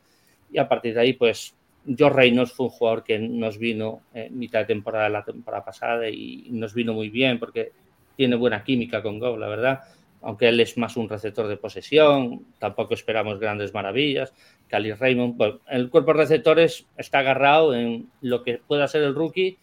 Y 0.52 0.60
a 0.60 0.68
partir 0.68 0.94
de 0.94 1.02
ahí, 1.02 1.14
pues 1.14 1.56
Joe 1.98 2.10
Reynolds 2.10 2.54
fue 2.54 2.68
un 2.68 2.72
jugador 2.72 3.04
que 3.04 3.20
nos 3.20 3.58
vino 3.58 4.02
en 4.14 4.38
mitad 4.38 4.60
de 4.60 4.66
temporada 4.66 5.10
la 5.10 5.24
temporada 5.24 5.66
pasada 5.66 6.10
y 6.10 6.48
nos 6.52 6.74
vino 6.74 6.94
muy 6.94 7.10
bien 7.10 7.40
porque 7.40 7.72
tiene 8.16 8.36
buena 8.36 8.64
química 8.64 9.02
con 9.02 9.20
Go, 9.20 9.38
la 9.38 9.48
verdad. 9.48 9.82
Aunque 10.22 10.50
él 10.50 10.60
es 10.60 10.78
más 10.78 10.98
un 10.98 11.10
receptor 11.10 11.48
de 11.48 11.58
posesión, 11.58 12.46
tampoco 12.60 12.94
esperamos 12.94 13.40
grandes 13.40 13.74
maravillas. 13.74 14.34
Cali 14.68 14.94
Raymond, 14.94 15.38
pues, 15.38 15.56
el 15.70 15.90
cuerpo 15.90 16.14
de 16.14 16.20
receptores 16.20 16.86
está 16.96 17.20
agarrado 17.20 17.74
en 17.74 18.10
lo 18.22 18.44
que 18.44 18.60
pueda 18.60 18.88
ser 18.88 19.04
el 19.04 19.16
rookie 19.16 19.58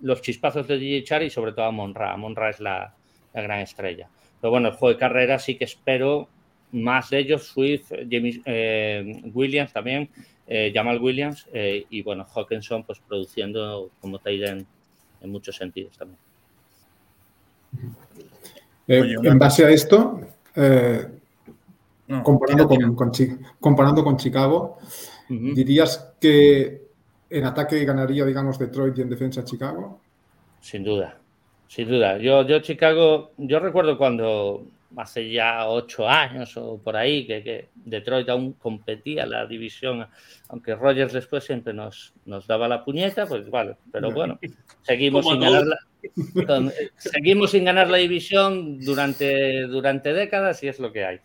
los 0.00 0.20
chispazos 0.22 0.68
de 0.68 0.78
DJ 0.78 1.04
Char 1.04 1.22
y 1.22 1.30
sobre 1.30 1.52
todo 1.52 1.64
a 1.64 1.70
Monra. 1.70 2.16
Monra 2.16 2.50
es 2.50 2.60
la, 2.60 2.94
gran 3.32 3.60
estrella. 3.60 4.08
Pero 4.40 4.50
bueno, 4.50 4.68
el 4.68 4.74
juego 4.74 4.92
de 4.92 5.00
carrera 5.00 5.38
sí 5.38 5.56
que 5.56 5.64
espero 5.64 6.28
más 6.74 7.10
de 7.10 7.20
ellos, 7.20 7.46
Swift, 7.46 7.92
James, 8.10 8.40
eh, 8.44 9.22
Williams 9.32 9.72
también, 9.72 10.08
eh, 10.46 10.72
Jamal 10.74 11.00
Williams 11.00 11.46
eh, 11.52 11.86
y 11.88 12.02
bueno, 12.02 12.26
Hawkinson 12.34 12.82
pues 12.82 13.00
produciendo 13.06 13.90
como 14.00 14.18
Taiden 14.18 14.66
en 15.20 15.30
muchos 15.30 15.56
sentidos 15.56 15.96
también. 15.96 16.18
en 18.88 19.38
base 19.38 19.64
a 19.64 19.70
esto, 19.70 20.20
comparando, 22.22 22.68
con, 22.68 23.12
comparando, 23.60 24.04
con, 24.04 24.16
Chicago, 24.16 24.78
dirías 25.28 26.14
que 26.20 26.82
en 27.30 27.44
ataque 27.44 27.84
ganaría, 27.84 28.24
digamos, 28.24 28.58
Detroit 28.58 28.98
y 28.98 29.02
en 29.02 29.08
defensa 29.08 29.44
Chicago? 29.44 30.00
Sin 30.60 30.84
duda, 30.84 31.18
sin 31.68 31.88
duda. 31.88 32.18
Yo, 32.18 32.46
yo 32.46 32.58
Chicago, 32.60 33.30
yo 33.38 33.60
recuerdo 33.60 33.96
cuando 33.96 34.66
hace 34.96 35.30
ya 35.30 35.68
ocho 35.68 36.08
años 36.08 36.56
o 36.56 36.80
por 36.82 36.96
ahí 36.96 37.26
que, 37.26 37.68
Detroit 37.74 38.28
aún 38.28 38.54
competía 38.54 39.26
la 39.26 39.46
división, 39.46 40.06
aunque 40.48 40.74
Rogers 40.74 41.12
después 41.12 41.44
siempre 41.44 41.72
nos, 41.72 42.14
nos 42.24 42.46
daba 42.46 42.68
la 42.68 42.84
puñeta, 42.84 43.26
pues 43.26 43.48
vale, 43.50 43.76
pero 43.92 44.10
bueno, 44.10 44.38
seguimos 44.82 45.26
sin 45.26 45.40
ganar 45.40 45.64
la, 45.64 45.78
seguimos 46.96 47.50
sin 47.50 47.64
ganar 47.64 47.88
la 47.88 47.98
división 47.98 48.78
durante, 48.80 49.62
durante 49.62 50.12
décadas 50.12 50.62
y 50.62 50.68
es 50.68 50.78
lo 50.78 50.92
que 50.92 51.04
hay. 51.04 51.20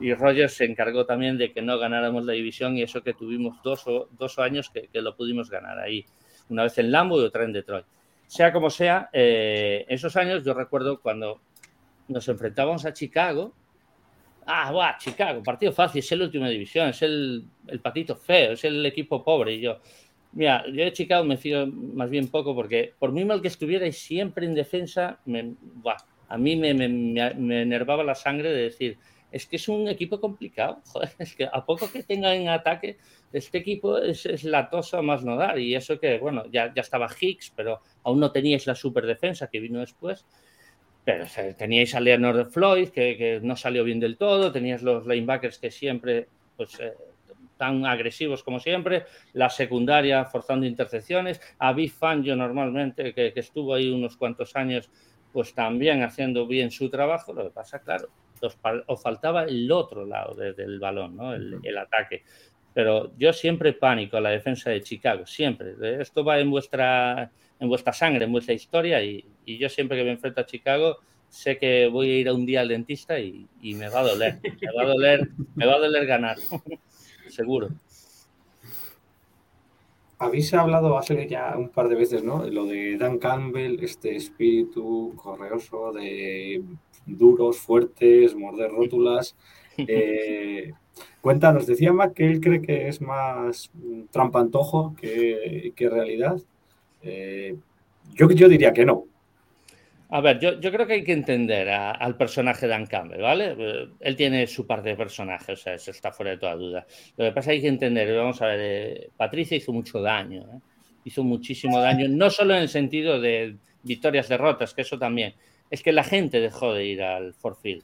Y 0.00 0.12
Rogers 0.12 0.54
se 0.54 0.64
encargó 0.64 1.06
también 1.06 1.38
de 1.38 1.52
que 1.52 1.62
no 1.62 1.78
ganáramos 1.78 2.24
la 2.24 2.32
división 2.32 2.76
y 2.76 2.82
eso 2.82 3.02
que 3.02 3.14
tuvimos 3.14 3.62
dos, 3.62 3.86
o, 3.86 4.08
dos 4.18 4.38
años 4.38 4.70
que, 4.70 4.88
lo 5.00 5.16
pudimos 5.16 5.50
ganar 5.50 5.78
ahí, 5.78 6.04
una 6.48 6.64
vez 6.64 6.76
en 6.78 6.90
Lambo 6.90 7.20
y 7.20 7.24
otra 7.24 7.44
en 7.44 7.52
Detroit. 7.52 7.86
Sea 8.26 8.52
como 8.52 8.70
sea, 8.70 9.10
eh, 9.12 9.84
esos 9.88 10.16
años 10.16 10.44
yo 10.44 10.54
recuerdo 10.54 11.00
cuando 11.00 11.40
nos 12.08 12.28
enfrentábamos 12.28 12.84
a 12.84 12.92
Chicago, 12.92 13.52
ah, 14.46 14.72
va, 14.72 14.96
Chicago, 14.98 15.42
partido 15.42 15.72
fácil, 15.72 16.00
es 16.00 16.12
el 16.12 16.22
última 16.22 16.48
división, 16.48 16.88
es 16.88 17.02
el, 17.02 17.44
el, 17.66 17.80
patito 17.80 18.16
feo, 18.16 18.52
es 18.52 18.64
el 18.64 18.84
equipo 18.86 19.22
pobre 19.22 19.54
y 19.54 19.60
yo... 19.60 19.78
Mira, 20.32 20.64
yo 20.66 20.84
de 20.84 20.92
Chicago 20.92 21.22
me 21.22 21.36
fío 21.36 21.64
más 21.68 22.10
bien 22.10 22.26
poco 22.26 22.56
porque 22.56 22.92
por 22.98 23.12
muy 23.12 23.24
mal 23.24 23.40
que 23.40 23.46
estuviera 23.46 23.86
y 23.86 23.92
siempre 23.92 24.44
en 24.46 24.54
defensa, 24.54 25.20
me, 25.26 25.54
a 26.26 26.36
mí 26.36 26.56
me, 26.56 26.74
me, 26.74 26.88
me 26.88 27.62
enervaba 27.62 28.02
la 28.02 28.16
sangre 28.16 28.50
de 28.50 28.62
decir, 28.62 28.98
es 29.34 29.46
que 29.46 29.56
es 29.56 29.68
un 29.68 29.88
equipo 29.88 30.20
complicado. 30.20 30.80
es 31.18 31.34
que 31.34 31.44
a 31.44 31.66
poco 31.66 31.90
que 31.90 32.04
tenga 32.04 32.32
en 32.36 32.48
ataque, 32.48 32.98
este 33.32 33.58
equipo 33.58 33.98
es, 33.98 34.24
es 34.26 34.44
latoso 34.44 34.96
a 34.96 35.02
más 35.02 35.24
no 35.24 35.34
dar. 35.34 35.58
Y 35.58 35.74
eso 35.74 35.98
que, 35.98 36.18
bueno, 36.18 36.44
ya, 36.52 36.72
ya 36.72 36.82
estaba 36.82 37.08
Hicks, 37.20 37.52
pero 37.56 37.80
aún 38.04 38.20
no 38.20 38.30
teníais 38.30 38.64
la 38.68 38.76
super 38.76 39.04
defensa 39.04 39.48
que 39.48 39.58
vino 39.58 39.80
después. 39.80 40.24
Pero 41.04 41.26
teníais 41.58 41.94
a 41.94 42.00
Leonard 42.00 42.46
Floyd, 42.46 42.88
que, 42.88 43.16
que, 43.16 43.40
no 43.42 43.56
salió 43.56 43.84
bien 43.84 44.00
del 44.00 44.16
todo. 44.16 44.50
Teníais 44.50 44.82
los 44.82 45.06
linebackers 45.06 45.58
que 45.58 45.70
siempre, 45.70 46.28
pues, 46.56 46.80
eh, 46.80 46.94
tan 47.58 47.84
agresivos 47.84 48.42
como 48.42 48.58
siempre. 48.58 49.04
La 49.34 49.50
secundaria 49.50 50.24
forzando 50.24 50.66
intercepciones. 50.66 51.40
A 51.58 51.72
Big 51.72 51.92
Fangio 51.92 52.36
normalmente, 52.36 53.12
que, 53.12 53.32
que 53.32 53.40
estuvo 53.40 53.74
ahí 53.74 53.90
unos 53.90 54.16
cuantos 54.16 54.56
años, 54.56 54.90
pues 55.32 55.52
también 55.52 56.02
haciendo 56.02 56.46
bien 56.46 56.70
su 56.70 56.88
trabajo. 56.88 57.32
Lo 57.34 57.44
que 57.44 57.50
pasa, 57.50 57.80
claro, 57.82 58.08
os, 58.40 59.02
faltaba 59.02 59.44
el 59.44 59.70
otro 59.70 60.04
lado 60.04 60.34
del 60.34 60.78
balón, 60.78 61.16
¿no? 61.16 61.34
el, 61.34 61.78
ataque. 61.78 62.22
Pero 62.72 63.12
yo 63.16 63.32
siempre 63.32 63.72
pánico 63.72 64.16
a 64.16 64.20
la 64.20 64.30
defensa 64.30 64.70
de 64.70 64.82
Chicago, 64.82 65.26
siempre. 65.26 65.74
Esto 66.00 66.24
va 66.24 66.38
en 66.38 66.50
vuestra, 66.50 67.30
en 67.60 67.68
vuestra 67.68 67.92
sangre, 67.92 68.24
en 68.24 68.32
vuestra 68.32 68.54
historia 68.54 69.02
y, 69.02 69.24
yo 69.46 69.68
siempre 69.68 69.96
que 69.96 70.04
me 70.04 70.12
enfrento 70.12 70.40
a 70.40 70.46
Chicago 70.46 70.96
sé 71.28 71.58
que 71.58 71.88
voy 71.88 72.10
a 72.10 72.18
ir 72.18 72.28
a 72.28 72.34
un 72.34 72.46
día 72.46 72.60
al 72.60 72.68
dentista 72.68 73.18
y, 73.18 73.46
me 73.62 73.88
va 73.88 74.00
a 74.00 74.04
doler, 74.04 74.38
me 74.42 74.72
va 74.76 74.82
a 74.82 74.86
doler, 74.86 75.28
me 75.54 75.66
va 75.66 75.74
a 75.74 75.78
doler 75.78 76.06
ganar, 76.06 76.36
seguro. 77.28 77.70
Habéis 80.18 80.54
hablado 80.54 80.96
hace 80.96 81.26
ya 81.28 81.54
un 81.58 81.70
par 81.70 81.88
de 81.88 81.96
veces, 81.96 82.22
¿no? 82.22 82.46
Lo 82.46 82.66
de 82.66 82.96
Dan 82.96 83.18
Campbell, 83.18 83.82
este 83.82 84.14
espíritu 84.14 85.12
correoso 85.16 85.92
de 85.92 86.62
duros, 87.04 87.58
fuertes, 87.58 88.34
morder 88.34 88.70
rótulas. 88.70 89.36
Eh, 89.76 90.72
cuéntanos, 91.20 91.66
decía 91.66 91.92
Mac 91.92 92.14
que 92.14 92.30
él 92.30 92.40
cree 92.40 92.62
que 92.62 92.86
es 92.86 93.00
más 93.00 93.72
trampantojo 94.12 94.94
que, 94.96 95.72
que 95.74 95.90
realidad. 95.90 96.40
Eh, 97.04 97.56
yo, 98.14 98.30
yo 98.30 98.48
diría 98.48 98.72
que 98.72 98.84
no. 98.84 99.04
A 100.10 100.20
ver, 100.20 100.38
yo, 100.38 100.60
yo 100.60 100.70
creo 100.70 100.86
que 100.86 100.92
hay 100.92 101.04
que 101.04 101.12
entender 101.12 101.68
al 101.68 102.16
personaje 102.16 102.68
Dan 102.68 102.86
Campbell, 102.86 103.20
¿vale? 103.20 103.56
Eh, 103.58 103.88
él 104.00 104.16
tiene 104.16 104.46
su 104.46 104.66
parte 104.66 104.90
de 104.90 104.96
personaje, 104.96 105.52
o 105.52 105.56
sea, 105.56 105.74
eso 105.74 105.90
está 105.90 106.12
fuera 106.12 106.32
de 106.32 106.38
toda 106.38 106.54
duda. 106.54 106.86
Lo 107.16 107.24
que 107.24 107.32
pasa 107.32 107.40
es 107.40 107.46
que 107.46 107.52
hay 107.52 107.60
que 107.62 107.68
entender, 107.68 108.16
vamos 108.16 108.40
a 108.40 108.46
ver, 108.46 109.10
Patricia 109.16 109.56
hizo 109.56 109.72
mucho 109.72 110.00
daño, 110.00 110.62
hizo 111.04 111.24
muchísimo 111.24 111.80
daño, 111.80 112.06
no 112.08 112.30
solo 112.30 112.54
en 112.54 112.62
el 112.62 112.68
sentido 112.68 113.20
de 113.20 113.56
victorias, 113.82 114.28
derrotas, 114.28 114.72
que 114.72 114.82
eso 114.82 114.98
también, 114.98 115.34
es 115.70 115.82
que 115.82 115.92
la 115.92 116.04
gente 116.04 116.40
dejó 116.40 116.72
de 116.72 116.86
ir 116.86 117.02
al 117.02 117.34
Forfield. 117.34 117.82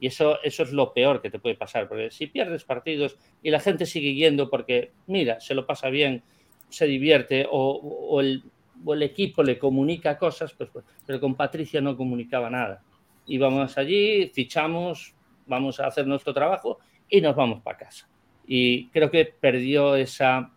Y 0.00 0.06
eso, 0.06 0.40
eso 0.42 0.62
es 0.62 0.72
lo 0.72 0.92
peor 0.92 1.20
que 1.20 1.30
te 1.30 1.38
puede 1.38 1.56
pasar, 1.56 1.88
porque 1.88 2.10
si 2.10 2.26
pierdes 2.28 2.64
partidos 2.64 3.16
y 3.42 3.50
la 3.50 3.60
gente 3.60 3.84
sigue 3.84 4.14
yendo 4.14 4.48
porque, 4.48 4.92
mira, 5.06 5.40
se 5.40 5.54
lo 5.54 5.66
pasa 5.66 5.90
bien, 5.90 6.22
se 6.68 6.86
divierte 6.86 7.46
o, 7.50 8.20
el, 8.20 8.42
equipo 9.02 9.42
le 9.42 9.58
comunica 9.58 10.18
cosas, 10.18 10.52
pues, 10.52 10.70
pues, 10.72 10.84
pero 11.06 11.20
con 11.20 11.34
Patricia 11.34 11.80
no 11.80 11.96
comunicaba 11.96 12.50
nada. 12.50 12.82
Íbamos 13.26 13.76
allí, 13.78 14.28
fichamos, 14.28 15.14
vamos 15.46 15.80
a 15.80 15.86
hacer 15.86 16.06
nuestro 16.06 16.32
trabajo 16.32 16.78
y 17.08 17.20
nos 17.20 17.34
vamos 17.34 17.62
para 17.62 17.78
casa. 17.78 18.08
Y 18.46 18.86
creo 18.88 19.10
que 19.10 19.24
perdió 19.26 19.96
esa, 19.96 20.50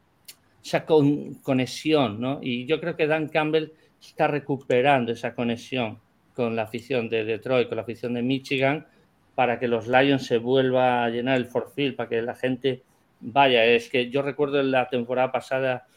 esa 0.63 0.85
conexión, 0.85 2.21
¿no? 2.21 2.39
Y 2.41 2.65
yo 2.65 2.79
creo 2.79 2.95
que 2.95 3.07
Dan 3.07 3.27
Campbell 3.27 3.73
está 4.01 4.27
recuperando 4.27 5.11
esa 5.11 5.35
conexión 5.35 5.99
con 6.33 6.55
la 6.55 6.63
afición 6.63 7.09
de 7.09 7.25
Detroit, 7.25 7.67
con 7.67 7.75
la 7.75 7.83
afición 7.83 8.13
de 8.13 8.21
Michigan, 8.21 8.87
para 9.35 9.59
que 9.59 9.67
los 9.67 9.87
Lions 9.87 10.25
se 10.25 10.37
vuelva 10.37 11.03
a 11.03 11.09
llenar 11.09 11.37
el 11.37 11.45
Ford 11.45 11.69
Field, 11.73 11.95
para 11.95 12.09
que 12.09 12.21
la 12.21 12.35
gente 12.35 12.83
vaya. 13.19 13.65
Es 13.65 13.89
que 13.89 14.09
yo 14.09 14.21
recuerdo 14.21 14.59
en 14.59 14.71
la 14.71 14.87
temporada 14.89 15.31
pasada 15.31 15.87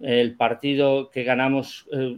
el 0.00 0.36
partido 0.36 1.10
que 1.10 1.22
ganamos, 1.22 1.86
eh, 1.92 2.16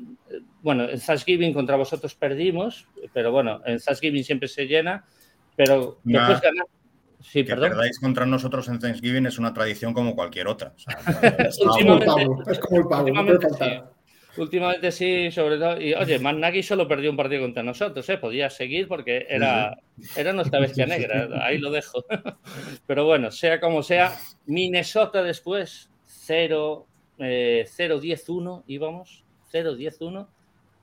bueno, 0.63 0.89
en 0.89 1.01
Thanksgiving 1.01 1.53
contra 1.53 1.77
vosotros 1.77 2.15
perdimos, 2.15 2.87
pero 3.13 3.31
bueno, 3.33 3.61
en 3.67 3.79
Thanksgiving 3.79 4.25
siempre 4.25 4.49
se 4.49 4.67
llena, 4.67 5.05
pero 5.57 5.99
después 6.05 6.41
ganar. 6.41 6.67
Sí, 7.21 7.43
que 7.43 7.57
perdáis 7.57 7.99
contra 7.99 8.27
nosotros 8.27 8.69
en 8.69 8.79
Thanksgiving 8.79 9.27
es 9.27 9.39
una 9.39 9.55
tradición 9.55 9.95
como 9.95 10.15
cualquier 10.15 10.47
otra. 10.47 10.75
es, 11.39 11.59
como 11.59 11.95
el 11.95 12.05
pavo, 12.05 12.43
es 12.47 12.59
como 12.59 12.77
el 12.81 13.39
pavo. 13.39 13.95
Últimamente 14.37 14.91
sí, 14.91 15.31
sobre 15.31 15.59
todo. 15.59 15.81
Y 15.81 15.95
oye, 15.95 16.19
Matt 16.19 16.37
solo 16.63 16.89
perdió 16.89 17.11
un 17.11 17.17
partido 17.17 17.43
contra 17.43 17.63
nosotros, 17.63 18.09
¿eh? 18.09 18.19
Podía 18.19 18.51
seguir 18.51 18.89
porque 18.89 19.27
era, 19.29 19.77
era 20.17 20.33
nuestra 20.33 20.61
bestia 20.61 20.87
negra. 20.87 21.29
Ahí 21.47 21.59
lo 21.59 21.71
dejo. 21.71 22.05
Pero 22.87 23.05
bueno, 23.05 23.31
sea 23.31 23.61
como 23.61 23.83
sea, 23.83 24.17
Minnesota 24.47 25.23
después 25.23 25.91
0-10-1 26.27 26.87
eh, 27.19 27.67
íbamos, 28.67 29.25
0-10-1. 29.53 30.27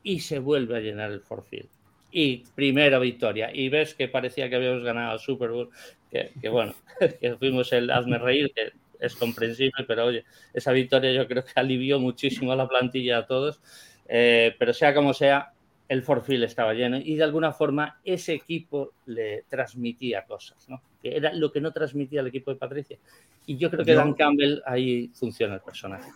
y 0.04 0.20
se 0.20 0.40
vuelve 0.40 0.78
a 0.78 0.80
llenar 0.80 1.12
el 1.12 1.22
Forfield. 1.22 1.70
Y 2.12 2.44
primera 2.56 3.00
victoria. 3.00 3.52
Y 3.54 3.70
ves 3.70 3.94
que 3.94 4.08
parecía 4.08 4.50
que 4.50 4.56
habíamos 4.56 4.84
ganado 4.84 5.14
el 5.14 5.20
Super 5.20 5.50
Bowl, 5.50 5.70
que, 6.10 6.50
bueno, 6.50 6.74
que 7.22 7.36
fuimos 7.38 7.72
el 7.74 7.90
hazme 7.90 8.18
reír, 8.18 8.52
que 8.54 8.74
es 9.00 9.16
comprensible, 9.16 9.86
pero 9.88 10.06
oye, 10.06 10.26
esa 10.54 10.72
victoria 10.72 11.12
yo 11.14 11.28
creo 11.28 11.44
que 11.44 11.52
alivió 11.56 12.00
muchísimo 12.00 12.52
a 12.52 12.56
la 12.56 12.68
plantilla 12.68 13.20
a 13.20 13.26
todos. 13.26 13.62
Eh, 14.08 14.56
pero 14.60 14.74
sea 14.74 14.94
como 14.94 15.14
sea, 15.14 15.54
el 15.92 16.04
Forfield 16.04 16.46
estaba 16.46 16.74
lleno 16.74 16.96
y 16.96 17.16
de 17.18 17.24
alguna 17.26 17.52
forma 17.52 18.00
ese 18.06 18.34
equipo 18.34 18.94
le 19.08 19.44
transmitía 19.50 20.24
cosas, 20.24 20.70
¿no? 20.70 20.82
Que 21.02 21.18
era 21.18 21.34
lo 21.34 21.52
que 21.52 21.60
no 21.60 21.74
transmitía 21.74 22.22
el 22.22 22.28
equipo 22.28 22.50
de 22.50 22.56
Patricia. 22.56 22.98
Y 23.46 23.58
yo 23.58 23.70
creo 23.70 23.84
que 23.84 23.94
Dan 23.94 24.14
Campbell 24.14 24.62
ahí 24.66 25.12
funciona 25.14 25.56
el 25.56 25.60
personaje. 25.60 26.10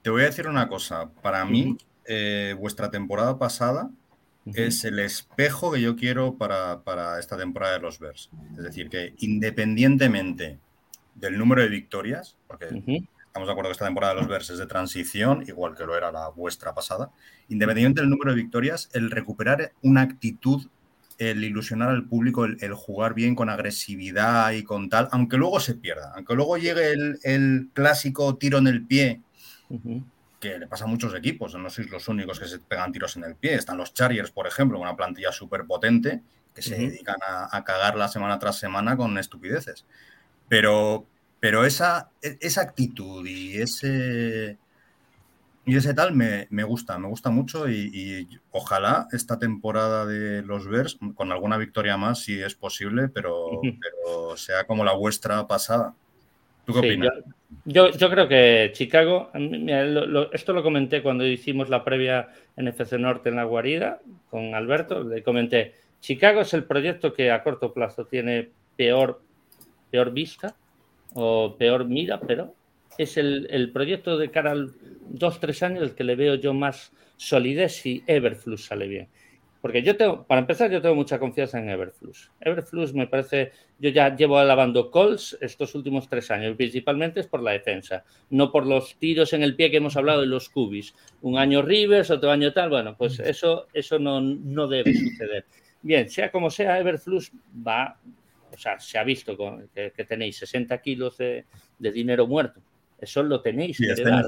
Te 0.00 0.08
voy 0.08 0.22
a 0.22 0.26
decir 0.26 0.48
una 0.48 0.66
cosa. 0.66 1.10
Para 1.20 1.44
mí, 1.44 1.76
eh, 2.06 2.56
vuestra 2.58 2.90
temporada 2.90 3.38
pasada 3.38 3.90
es 4.54 4.82
el 4.86 4.98
espejo 4.98 5.72
que 5.72 5.82
yo 5.82 5.94
quiero 5.94 6.38
para, 6.38 7.18
esta 7.20 7.36
temporada 7.36 7.74
de 7.74 7.80
los 7.80 7.98
Bears. 7.98 8.30
Es 8.56 8.64
decir, 8.64 8.88
que 8.88 9.12
independientemente 9.18 10.58
del 11.14 11.36
número 11.36 11.60
de 11.60 11.68
victorias, 11.68 12.38
porque 12.46 13.04
estamos 13.28 13.46
de 13.46 13.52
acuerdo 13.52 13.68
que 13.68 13.72
esta 13.72 13.84
temporada 13.84 14.14
de 14.14 14.20
los 14.20 14.28
Bears 14.28 14.50
es 14.50 14.58
de 14.58 14.66
transición, 14.66 15.44
igual 15.46 15.76
que 15.76 15.84
lo 15.84 15.96
era 15.96 16.10
la 16.10 16.28
vuestra 16.30 16.74
pasada, 16.74 17.10
independientemente 17.48 18.00
del 18.00 18.10
número 18.10 18.32
de 18.32 18.42
victorias, 18.42 18.90
el 18.92 19.10
recuperar 19.10 19.72
una 19.82 20.02
actitud, 20.02 20.66
el 21.18 21.44
ilusionar 21.44 21.90
al 21.90 22.04
público, 22.04 22.44
el, 22.44 22.74
jugar 22.74 23.14
bien 23.14 23.34
con 23.34 23.48
agresividad 23.48 24.52
y 24.52 24.64
con 24.64 24.88
tal, 24.88 25.08
aunque 25.12 25.36
luego 25.36 25.60
se 25.60 25.74
pierda, 25.74 26.12
aunque 26.14 26.34
luego 26.34 26.58
llegue 26.58 26.92
el, 26.92 27.70
clásico 27.72 28.36
tiro 28.36 28.58
en 28.58 28.66
el 28.66 28.86
pie 28.86 29.22
que 30.40 30.58
le 30.58 30.66
pasa 30.66 30.84
a 30.84 30.88
muchos 30.88 31.14
equipos, 31.14 31.54
no 31.54 31.68
sois 31.68 31.90
los 31.90 32.06
únicos 32.08 32.38
que 32.38 32.46
se 32.46 32.58
pegan 32.60 32.92
tiros 32.92 33.16
en 33.16 33.24
el 33.24 33.34
pie. 33.34 33.54
Están 33.54 33.76
los 33.76 33.92
Chargers, 33.92 34.30
por 34.30 34.46
ejemplo, 34.46 34.78
una 34.78 34.96
plantilla 34.96 35.32
súper 35.32 35.64
potente 35.64 36.22
que 36.54 36.62
se 36.62 36.76
dedican 36.76 37.18
a, 37.26 37.64
cagar 37.64 37.96
la 37.96 38.08
semana 38.08 38.38
tras 38.38 38.58
semana 38.58 38.96
con 38.96 39.18
estupideces. 39.18 39.84
Pero, 40.48 41.06
pero 41.40 41.64
esa, 41.64 42.10
e, 42.22 42.36
esa 42.40 42.62
actitud 42.62 43.26
y 43.26 43.58
ese, 43.60 44.58
y 45.64 45.76
ese 45.76 45.94
tal 45.94 46.14
me, 46.14 46.46
gusta, 46.64 46.98
me 46.98 47.08
gusta 47.08 47.30
mucho 47.30 47.68
y, 47.68 48.26
ojalá 48.50 49.06
esta 49.12 49.38
temporada 49.38 50.06
de 50.06 50.42
los 50.42 50.66
Bears, 50.66 50.98
con 51.14 51.32
alguna 51.32 51.58
victoria 51.58 51.96
más 51.96 52.20
si 52.20 52.40
es 52.40 52.54
posible, 52.54 53.08
pero, 53.08 53.60
pero 53.62 54.36
sea 54.36 54.64
como 54.64 54.84
la 54.84 54.94
vuestra 54.94 55.46
pasada. 55.46 55.94
¿Tú 56.64 56.72
qué 56.72 56.78
opinas? 56.80 57.12
Yo, 57.64 57.90
yo, 57.90 58.10
creo 58.10 58.28
que 58.28 58.70
Chicago, 58.74 59.30
esto 60.32 60.52
lo 60.52 60.62
comenté 60.62 61.02
cuando 61.02 61.26
hicimos 61.26 61.70
la 61.70 61.82
previa 61.82 62.28
NFC 62.56 62.94
Norte 62.94 63.30
en 63.30 63.36
la 63.36 63.44
guarida 63.44 64.00
con 64.30 64.54
Alberto, 64.54 65.02
le 65.02 65.22
comenté, 65.22 65.74
Chicago 66.00 66.42
es 66.42 66.52
el 66.52 66.64
proyecto 66.64 67.14
que 67.14 67.30
a 67.30 67.42
corto 67.42 67.72
plazo 67.72 68.04
tiene 68.04 68.50
peor, 68.76 69.22
peor 69.90 70.12
vista 70.12 70.54
o 71.14 71.56
peor 71.56 71.86
mira, 71.86 72.20
pero 72.20 72.54
es 72.98 73.16
el, 73.16 73.46
el 73.50 73.70
proyecto 73.70 74.18
de 74.18 74.30
cara 74.30 74.52
al 74.52 74.72
dos, 75.08 75.40
tres 75.40 75.62
años 75.62 75.82
el 75.82 75.94
que 75.94 76.04
le 76.04 76.16
veo 76.16 76.34
yo 76.34 76.54
más 76.54 76.92
solidez 77.16 77.76
si 77.76 78.02
Everflux 78.06 78.64
sale 78.64 78.88
bien. 78.88 79.08
Porque 79.60 79.82
yo 79.82 79.96
tengo, 79.96 80.24
para 80.24 80.40
empezar, 80.40 80.70
yo 80.70 80.80
tengo 80.80 80.94
mucha 80.94 81.18
confianza 81.18 81.58
en 81.58 81.68
Everflux. 81.68 82.30
Everflux 82.40 82.94
me 82.94 83.08
parece, 83.08 83.50
yo 83.80 83.90
ya 83.90 84.14
llevo 84.14 84.38
alabando 84.38 84.90
Colts 84.90 85.36
estos 85.40 85.74
últimos 85.74 86.08
tres 86.08 86.30
años, 86.30 86.56
principalmente 86.56 87.20
es 87.20 87.26
por 87.26 87.42
la 87.42 87.50
defensa, 87.52 88.04
no 88.30 88.52
por 88.52 88.66
los 88.66 88.96
tiros 88.96 89.32
en 89.32 89.42
el 89.42 89.56
pie 89.56 89.70
que 89.70 89.78
hemos 89.78 89.96
hablado 89.96 90.20
de 90.20 90.28
los 90.28 90.48
cubis. 90.48 90.94
Un 91.22 91.38
año 91.38 91.62
Rivers, 91.62 92.10
otro 92.10 92.30
año 92.30 92.52
tal, 92.52 92.70
bueno, 92.70 92.96
pues 92.96 93.18
eso, 93.18 93.66
eso 93.72 93.98
no, 93.98 94.20
no 94.20 94.68
debe 94.68 94.94
suceder. 94.94 95.44
Bien, 95.82 96.08
sea 96.08 96.30
como 96.30 96.50
sea, 96.50 96.78
Everflux 96.78 97.32
va, 97.66 97.98
o 98.52 98.58
sea, 98.58 98.78
se 98.80 98.98
ha 98.98 99.04
visto 99.04 99.36
que, 99.74 100.04
tenéis 100.04 100.38
60 100.38 100.78
kilos 100.78 101.18
de 101.18 101.44
dinero 101.78 102.26
muerto 102.26 102.60
eso 103.00 103.22
lo 103.22 103.40
tenéis 103.40 103.78
que 103.78 103.86
heredar. 103.86 104.24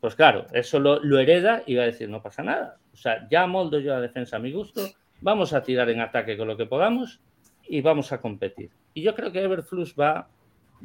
Pues 0.00 0.14
claro, 0.14 0.46
eso 0.52 0.78
lo, 0.78 1.18
hereda 1.18 1.62
y 1.66 1.74
va 1.74 1.82
a 1.82 1.86
decir, 1.86 2.08
no 2.08 2.22
pasa 2.22 2.42
nada. 2.42 2.78
O 2.92 2.96
sea, 2.96 3.26
ya 3.28 3.46
moldo 3.46 3.80
yo 3.80 3.92
la 3.92 4.00
defensa 4.00 4.36
a 4.36 4.40
mi 4.40 4.52
gusto, 4.52 4.88
vamos 5.20 5.52
a 5.52 5.62
tirar 5.62 5.90
en 5.90 6.00
ataque 6.00 6.36
con 6.36 6.46
lo 6.46 6.56
que 6.56 6.66
podamos 6.66 7.20
y 7.66 7.80
vamos 7.80 8.12
a 8.12 8.20
competir. 8.20 8.70
Y 8.94 9.02
yo 9.02 9.14
creo 9.14 9.32
que 9.32 9.42
Everflux 9.42 9.94
va, 9.98 10.28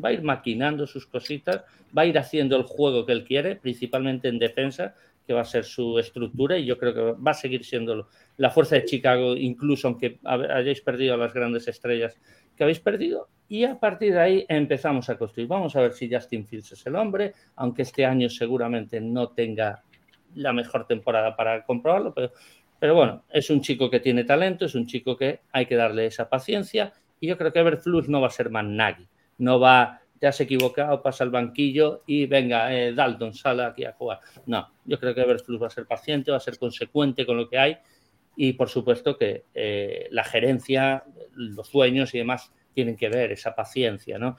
va 0.04 0.10
a 0.10 0.14
ir 0.14 0.24
maquinando 0.24 0.88
sus 0.88 1.06
cositas, 1.06 1.64
va 1.96 2.02
a 2.02 2.06
ir 2.06 2.18
haciendo 2.18 2.56
el 2.58 2.64
juego 2.64 3.06
que 3.06 3.12
él 3.12 3.26
quiere, 3.26 3.56
principalmente 3.56 4.28
en 4.28 4.40
defensa, 4.40 4.96
que 5.26 5.34
va 5.34 5.42
a 5.42 5.46
ser 5.46 5.64
su 5.64 5.98
estructura 5.98 6.58
y 6.58 6.66
yo 6.66 6.78
creo 6.78 6.94
que 6.94 7.22
va 7.22 7.32
a 7.32 7.36
seguir 7.36 7.66
siendo 7.66 8.08
la 8.38 8.50
fuerza 8.50 8.76
de 8.76 8.86
Chicago, 8.86 9.36
incluso 9.36 9.88
aunque 9.88 10.20
hayáis 10.24 10.82
perdido 10.82 11.16
a 11.16 11.18
las 11.18 11.34
grandes 11.34 11.68
estrellas 11.68 12.18
que 12.56 12.64
habéis 12.64 12.80
perdido 12.80 13.28
y 13.48 13.64
a 13.64 13.80
partir 13.80 14.14
de 14.14 14.20
ahí 14.20 14.46
empezamos 14.48 15.10
a 15.10 15.18
construir. 15.18 15.48
Vamos 15.48 15.76
a 15.76 15.82
ver 15.82 15.94
si 15.94 16.12
Justin 16.12 16.46
Fields 16.46 16.72
es 16.72 16.86
el 16.86 16.96
hombre, 16.96 17.34
aunque 17.56 17.82
este 17.82 18.06
año 18.06 18.30
seguramente 18.30 19.02
no 19.02 19.30
tenga 19.30 19.84
la 20.36 20.54
mejor 20.54 20.86
temporada 20.86 21.36
para 21.36 21.64
comprobarlo, 21.64 22.14
pero, 22.14 22.32
pero 22.80 22.96
bueno, 22.96 23.24
es 23.30 23.50
un 23.50 23.62
chico 23.62 23.90
que 23.90 24.00
tiene 24.00 24.24
talento, 24.24 24.66
es 24.66 24.76
un 24.76 24.86
chico 24.86 25.16
que 25.16 25.42
hay 25.52 25.66
que 25.66 25.76
darle 25.76 26.06
esa 26.08 26.30
paciencia 26.30 26.94
y 27.20 27.28
yo 27.28 27.38
creo 27.38 27.52
que 27.54 27.60
Everflux 27.60 28.10
no 28.10 28.22
va 28.22 28.28
a 28.28 28.32
ser 28.32 28.50
más 28.50 28.66
Nagy, 28.66 29.08
no 29.38 29.60
va, 29.60 30.02
te 30.26 30.30
has 30.30 30.42
equivocado, 30.42 31.04
pasa 31.04 31.24
al 31.24 31.30
banquillo 31.30 32.02
y 32.08 32.26
venga, 32.26 32.76
eh, 32.76 32.96
Dalton, 32.96 33.36
sale 33.36 33.64
aquí 33.64 33.86
a 33.86 33.92
jugar. 33.92 34.22
No, 34.48 34.68
yo 34.84 35.00
creo 35.00 35.14
que 35.14 35.22
Everflux 35.22 35.62
va 35.62 35.68
a 35.68 35.70
ser 35.70 35.86
paciente, 35.86 36.32
va 36.32 36.38
a 36.38 36.40
ser 36.40 36.58
consecuente 36.58 37.28
con 37.28 37.38
lo 37.38 37.48
que 37.48 37.60
hay 37.60 37.78
y 38.36 38.54
por 38.54 38.68
supuesto 38.68 39.20
que 39.20 39.44
eh, 39.54 40.08
la 40.10 40.24
gerencia, 40.24 41.04
los 41.36 41.68
sueños 41.68 42.16
y 42.16 42.18
demás 42.18 42.52
tienen 42.74 42.96
que 42.96 43.08
ver 43.08 43.34
esa 43.34 43.54
paciencia, 43.54 44.18
¿no? 44.18 44.36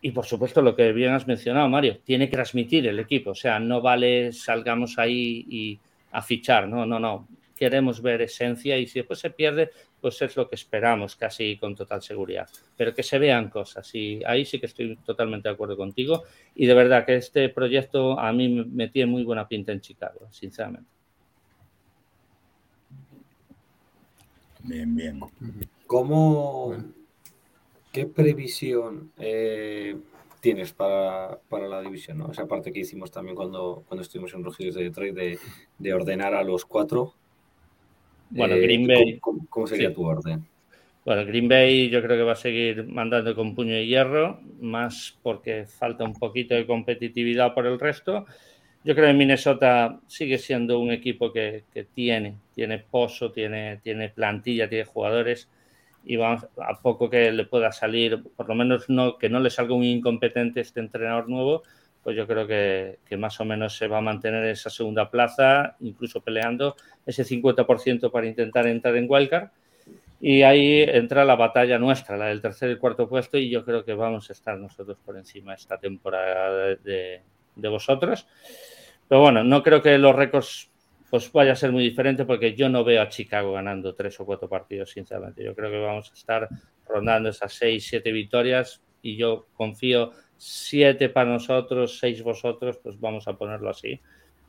Y 0.00 0.12
por 0.12 0.24
supuesto 0.24 0.62
lo 0.62 0.74
que 0.74 0.92
bien 0.92 1.12
has 1.12 1.26
mencionado, 1.26 1.68
Mario, 1.68 1.98
tiene 2.02 2.30
que 2.30 2.36
transmitir 2.36 2.86
el 2.86 2.98
equipo, 2.98 3.32
o 3.32 3.34
sea, 3.34 3.58
no 3.58 3.82
vale 3.82 4.32
salgamos 4.32 4.98
ahí 4.98 5.44
y 5.50 5.78
a 6.12 6.22
fichar, 6.22 6.66
no, 6.68 6.86
no, 6.86 6.98
no. 6.98 7.28
Queremos 7.58 8.00
ver 8.00 8.22
esencia 8.22 8.78
y 8.78 8.86
si 8.86 9.00
después 9.00 9.18
se 9.18 9.30
pierde, 9.30 9.70
pues 10.00 10.22
es 10.22 10.36
lo 10.36 10.48
que 10.48 10.54
esperamos, 10.54 11.16
casi 11.16 11.58
con 11.58 11.74
total 11.74 12.02
seguridad. 12.02 12.48
Pero 12.76 12.94
que 12.94 13.02
se 13.02 13.18
vean 13.18 13.50
cosas 13.50 13.92
y 13.94 14.22
ahí 14.24 14.44
sí 14.44 14.60
que 14.60 14.66
estoy 14.66 14.96
totalmente 15.04 15.48
de 15.48 15.54
acuerdo 15.54 15.76
contigo. 15.76 16.22
Y 16.54 16.66
de 16.66 16.74
verdad 16.74 17.04
que 17.04 17.16
este 17.16 17.48
proyecto 17.48 18.18
a 18.18 18.32
mí 18.32 18.48
me 18.48 18.88
tiene 18.88 19.10
muy 19.10 19.24
buena 19.24 19.48
pinta 19.48 19.72
en 19.72 19.80
Chicago, 19.80 20.28
sinceramente. 20.30 20.98
Bien, 24.62 24.94
bien. 24.94 25.20
¿Cómo, 25.86 26.76
qué 27.92 28.06
previsión 28.06 29.12
eh, 29.16 29.96
tienes 30.40 30.72
para, 30.72 31.40
la 31.50 31.80
división? 31.80 32.18
¿no? 32.18 32.30
Esa 32.30 32.46
parte 32.46 32.72
que 32.72 32.80
hicimos 32.80 33.10
también 33.10 33.34
cuando, 33.34 33.84
cuando 33.88 34.02
estuvimos 34.02 34.34
en 34.34 34.44
Rugidos 34.44 34.74
de 34.74 34.84
Detroit 34.84 35.14
de, 35.78 35.94
ordenar 35.94 36.34
a 36.34 36.42
los 36.42 36.64
cuatro. 36.64 37.14
Bueno, 38.30 38.54
eh, 38.54 38.60
Green 38.60 38.86
Bay. 38.86 39.18
¿Cómo, 39.18 39.66
sería 39.66 39.92
tu 39.92 40.04
orden? 40.04 40.46
Bueno, 41.04 41.24
Green 41.24 41.48
Bay 41.48 41.88
yo 41.88 42.02
creo 42.02 42.16
que 42.16 42.22
va 42.22 42.32
a 42.32 42.36
seguir 42.36 42.84
mandando 42.86 43.34
con 43.34 43.54
puño 43.54 43.74
de 43.74 43.86
hierro, 43.86 44.40
más 44.60 45.16
porque 45.22 45.64
falta 45.66 46.04
un 46.04 46.14
poquito 46.14 46.54
de 46.54 46.66
competitividad 46.66 47.54
por 47.54 47.66
el 47.66 47.78
resto. 47.80 48.26
Yo 48.84 48.94
creo 48.94 49.08
que 49.08 49.14
Minnesota 49.14 50.00
sigue 50.06 50.38
siendo 50.38 50.78
un 50.78 50.92
equipo 50.92 51.32
que, 51.32 51.64
tiene, 51.94 52.36
tiene 52.54 52.78
pozo, 52.78 53.32
tiene, 53.32 53.78
tiene 53.82 54.08
plantilla, 54.08 54.68
tiene 54.68 54.84
jugadores 54.84 55.48
y 56.04 56.16
vamos, 56.16 56.46
a 56.56 56.80
poco 56.80 57.10
que 57.10 57.32
le 57.32 57.44
pueda 57.44 57.72
salir, 57.72 58.22
por 58.36 58.48
lo 58.48 58.54
menos 58.54 58.88
no, 58.88 59.18
que 59.18 59.28
no 59.28 59.40
le 59.40 59.50
salga 59.50 59.74
un 59.74 59.84
incompetente 59.84 60.60
este 60.60 60.80
entrenador 60.80 61.28
nuevo, 61.28 61.62
pues 62.08 62.16
yo 62.16 62.26
creo 62.26 62.46
que, 62.46 63.16
más 63.18 63.38
o 63.38 63.44
menos 63.44 63.76
se 63.76 63.86
va 63.86 63.98
a 63.98 64.00
mantener 64.00 64.42
esa 64.46 64.70
segunda 64.70 65.10
plaza, 65.10 65.76
incluso 65.80 66.22
peleando 66.22 66.74
ese 67.04 67.22
50% 67.22 68.10
para 68.10 68.26
intentar 68.26 68.66
entrar 68.66 68.96
en 68.96 69.04
Wildcard. 69.06 69.50
Y 70.18 70.40
ahí 70.40 70.80
entra 70.80 71.26
la 71.26 71.36
batalla 71.36 71.78
nuestra, 71.78 72.16
la 72.16 72.28
del 72.28 72.40
tercer 72.40 72.70
y 72.70 72.78
cuarto 72.78 73.10
puesto, 73.10 73.36
y 73.36 73.50
yo 73.50 73.62
creo 73.62 73.84
que 73.84 73.92
vamos 73.92 74.30
a 74.30 74.32
estar 74.32 74.58
nosotros 74.58 74.96
por 75.04 75.18
encima 75.18 75.52
esta 75.52 75.76
temporada 75.76 76.76
de, 76.82 77.20
de 77.54 77.68
vosotros. 77.68 78.26
Pero 79.06 79.20
bueno, 79.20 79.44
no 79.44 79.62
creo 79.62 79.82
que 79.82 79.98
los 79.98 80.16
récords 80.16 80.70
pues 81.10 81.30
vaya 81.30 81.52
a 81.52 81.56
ser 81.56 81.72
muy 81.72 81.84
diferente 81.84 82.24
porque 82.24 82.54
yo 82.54 82.70
no 82.70 82.84
veo 82.84 83.02
a 83.02 83.10
Chicago 83.10 83.52
ganando 83.52 83.94
tres 83.94 84.18
o 84.18 84.24
cuatro 84.24 84.48
partidos, 84.48 84.92
sinceramente. 84.92 85.44
Yo 85.44 85.54
creo 85.54 85.70
que 85.70 85.78
vamos 85.78 86.10
a 86.10 86.14
estar 86.14 86.48
rondando 86.88 87.28
esas 87.28 87.52
seis, 87.52 87.86
siete 87.86 88.12
victorias 88.12 88.80
y 89.02 89.18
yo 89.18 89.46
confío 89.52 90.12
siete 90.38 91.08
para 91.10 91.30
nosotros, 91.30 91.98
seis 91.98 92.22
vosotros, 92.22 92.78
pues 92.82 92.98
vamos 92.98 93.28
a 93.28 93.36
ponerlo 93.36 93.68
así, 93.68 94.00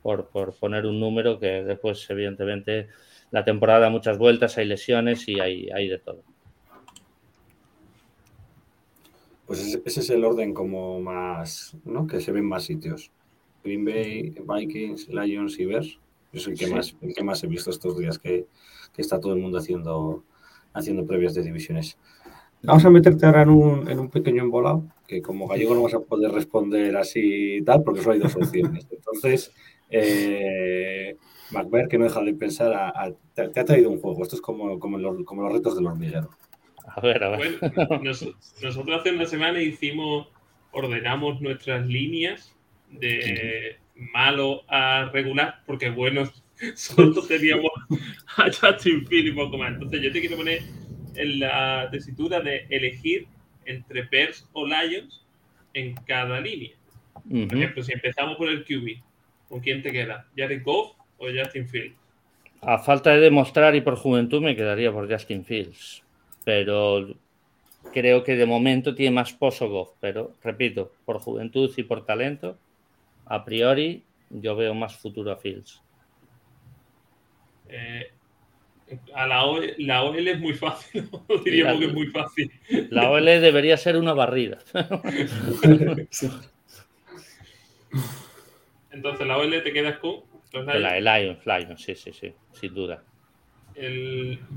por, 0.01 0.27
por 0.27 0.53
poner 0.55 0.85
un 0.85 0.99
número 0.99 1.39
que 1.39 1.63
después, 1.63 2.09
evidentemente, 2.09 2.87
la 3.31 3.43
temporada 3.43 3.89
muchas 3.89 4.17
vueltas, 4.17 4.57
hay 4.57 4.65
lesiones 4.65 5.27
y 5.27 5.39
hay, 5.39 5.69
hay 5.71 5.89
de 5.89 5.97
todo. 5.97 6.23
Pues 9.45 9.81
ese 9.83 9.99
es 9.99 10.09
el 10.11 10.23
orden 10.23 10.53
como 10.53 11.01
más, 11.01 11.75
¿no? 11.83 12.05
Que 12.05 12.21
se 12.21 12.31
ven 12.31 12.45
más 12.45 12.63
sitios. 12.63 13.11
Green 13.63 13.83
Bay, 13.83 14.35
Vikings, 14.47 15.09
Lions 15.09 15.59
y 15.59 15.65
Bears. 15.65 15.99
Es 16.31 16.47
el 16.47 16.55
que, 16.55 16.67
más, 16.67 16.95
el 17.01 17.15
que 17.15 17.23
más 17.23 17.43
he 17.43 17.47
visto 17.47 17.71
estos 17.71 17.97
días 17.97 18.19
que, 18.19 18.45
que 18.93 19.01
está 19.01 19.19
todo 19.19 19.33
el 19.33 19.39
mundo 19.39 19.57
haciendo, 19.57 20.23
haciendo 20.73 21.03
previas 21.05 21.33
de 21.33 21.41
divisiones. 21.41 21.97
Vamos 22.61 22.85
a 22.85 22.91
meterte 22.91 23.25
ahora 23.25 23.41
en 23.41 23.49
un, 23.49 23.89
en 23.89 23.99
un 23.99 24.09
pequeño 24.09 24.43
embolado, 24.43 24.83
que 25.09 25.23
como 25.23 25.47
gallego 25.47 25.73
no 25.73 25.81
vas 25.81 25.95
a 25.95 26.01
poder 26.01 26.31
responder 26.31 26.95
así 26.95 27.55
y 27.55 27.61
tal, 27.63 27.83
porque 27.83 28.01
solo 28.01 28.13
hay 28.13 28.19
dos 28.19 28.35
opciones. 28.35 28.87
Entonces, 28.91 29.51
eh, 29.89 31.15
que 31.89 31.97
no 31.97 32.03
deja 32.03 32.21
de 32.21 32.33
pensar, 32.35 33.15
te, 33.33 33.59
ha 33.59 33.65
traído 33.65 33.89
un 33.89 33.99
juego. 33.99 34.21
Esto 34.21 34.35
es 34.35 34.41
como, 34.41 34.79
como, 34.79 34.99
los, 34.99 35.25
como 35.25 35.41
los 35.41 35.51
retos 35.51 35.75
del 35.75 35.87
hormiguero. 35.87 36.29
A 36.85 37.01
ver, 37.01 37.23
a 37.23 37.29
ver. 37.29 37.57
Bueno, 37.59 38.03
nosotros 38.03 38.99
hace 38.99 39.11
una 39.11 39.25
semana 39.25 39.59
hicimos, 39.61 40.27
ordenamos 40.71 41.41
nuestras 41.41 41.87
líneas 41.87 42.55
de 42.91 43.77
malo 44.13 44.61
a 44.67 45.09
regular, 45.11 45.63
porque 45.65 45.89
bueno, 45.89 46.31
solo 46.75 47.19
teníamos 47.25 47.71
a 48.37 48.45
Justin 48.45 49.07
Field 49.07 49.27
y 49.27 49.31
poco 49.31 49.57
más. 49.57 49.73
Entonces 49.73 50.03
yo 50.03 50.11
te 50.11 50.19
quiero 50.19 50.37
poner 50.37 50.61
en 51.15 51.39
la 51.39 51.89
tesitura 51.91 52.41
de 52.41 52.67
elegir 52.69 53.27
entre 53.69 54.03
Bears 54.03 54.47
o 54.53 54.65
Lions 54.65 55.25
en 55.73 55.95
cada 56.05 56.39
línea. 56.41 56.71
Por 57.23 57.57
ejemplo, 57.57 57.83
si 57.83 57.93
empezamos 57.93 58.37
por 58.37 58.49
el 58.49 58.63
QB, 58.65 59.01
¿con 59.47 59.59
quién 59.59 59.83
te 59.83 59.91
queda? 59.91 60.27
¿Jared 60.35 60.63
Goff 60.63 60.95
o 61.17 61.27
Justin 61.27 61.67
Fields? 61.67 61.95
A 62.61 62.79
falta 62.79 63.11
de 63.11 63.19
demostrar 63.19 63.75
y 63.75 63.81
por 63.81 63.95
juventud 63.95 64.41
me 64.41 64.55
quedaría 64.55 64.91
por 64.91 65.11
Justin 65.11 65.45
Fields. 65.45 66.03
Pero 66.43 67.07
creo 67.93 68.23
que 68.23 68.35
de 68.35 68.45
momento 68.45 68.95
tiene 68.95 69.15
más 69.15 69.33
pozo 69.33 69.69
Goff. 69.69 69.91
Pero 69.99 70.33
repito, 70.43 70.91
por 71.05 71.19
juventud 71.19 71.71
y 71.77 71.83
por 71.83 72.05
talento, 72.05 72.57
a 73.25 73.45
priori 73.45 74.03
yo 74.29 74.55
veo 74.55 74.73
más 74.73 74.97
futuro 74.97 75.31
a 75.31 75.37
Fields. 75.37 75.81
Eh, 77.69 78.11
a 79.13 79.27
la 79.27 79.45
OL, 79.45 79.73
la 79.77 80.03
OL 80.03 80.27
es 80.27 80.39
muy 80.39 80.53
fácil, 80.53 81.09
diríamos 81.45 81.79
que 81.79 81.85
es 81.85 81.93
muy 81.93 82.07
fácil. 82.07 82.51
La 82.89 83.09
OL 83.11 83.25
debería 83.25 83.77
ser 83.77 83.97
una 83.97 84.13
barrida. 84.13 84.59
Entonces, 88.91 89.27
la 89.27 89.37
OL 89.37 89.63
te 89.63 89.71
quedas 89.71 89.99
con 89.99 90.23
La 90.53 90.99
Lions, 90.99 91.45
Lions, 91.45 91.81
sí, 91.81 91.95
sí, 91.95 92.11
sí, 92.11 92.33
sin 92.53 92.73
duda. 92.73 93.03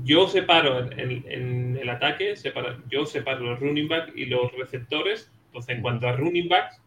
yo 0.03 0.27
separo 0.27 0.91
en, 0.91 1.77
el 1.79 1.89
ataque, 1.89 2.35
separo, 2.35 2.81
yo 2.89 3.05
separo 3.05 3.41
los 3.41 3.59
running 3.59 3.87
back 3.87 4.11
y 4.15 4.25
los 4.25 4.51
receptores. 4.53 5.31
Entonces, 5.47 5.75
en 5.75 5.81
cuanto 5.81 6.07
a 6.07 6.13
running 6.13 6.49
backs, 6.49 6.81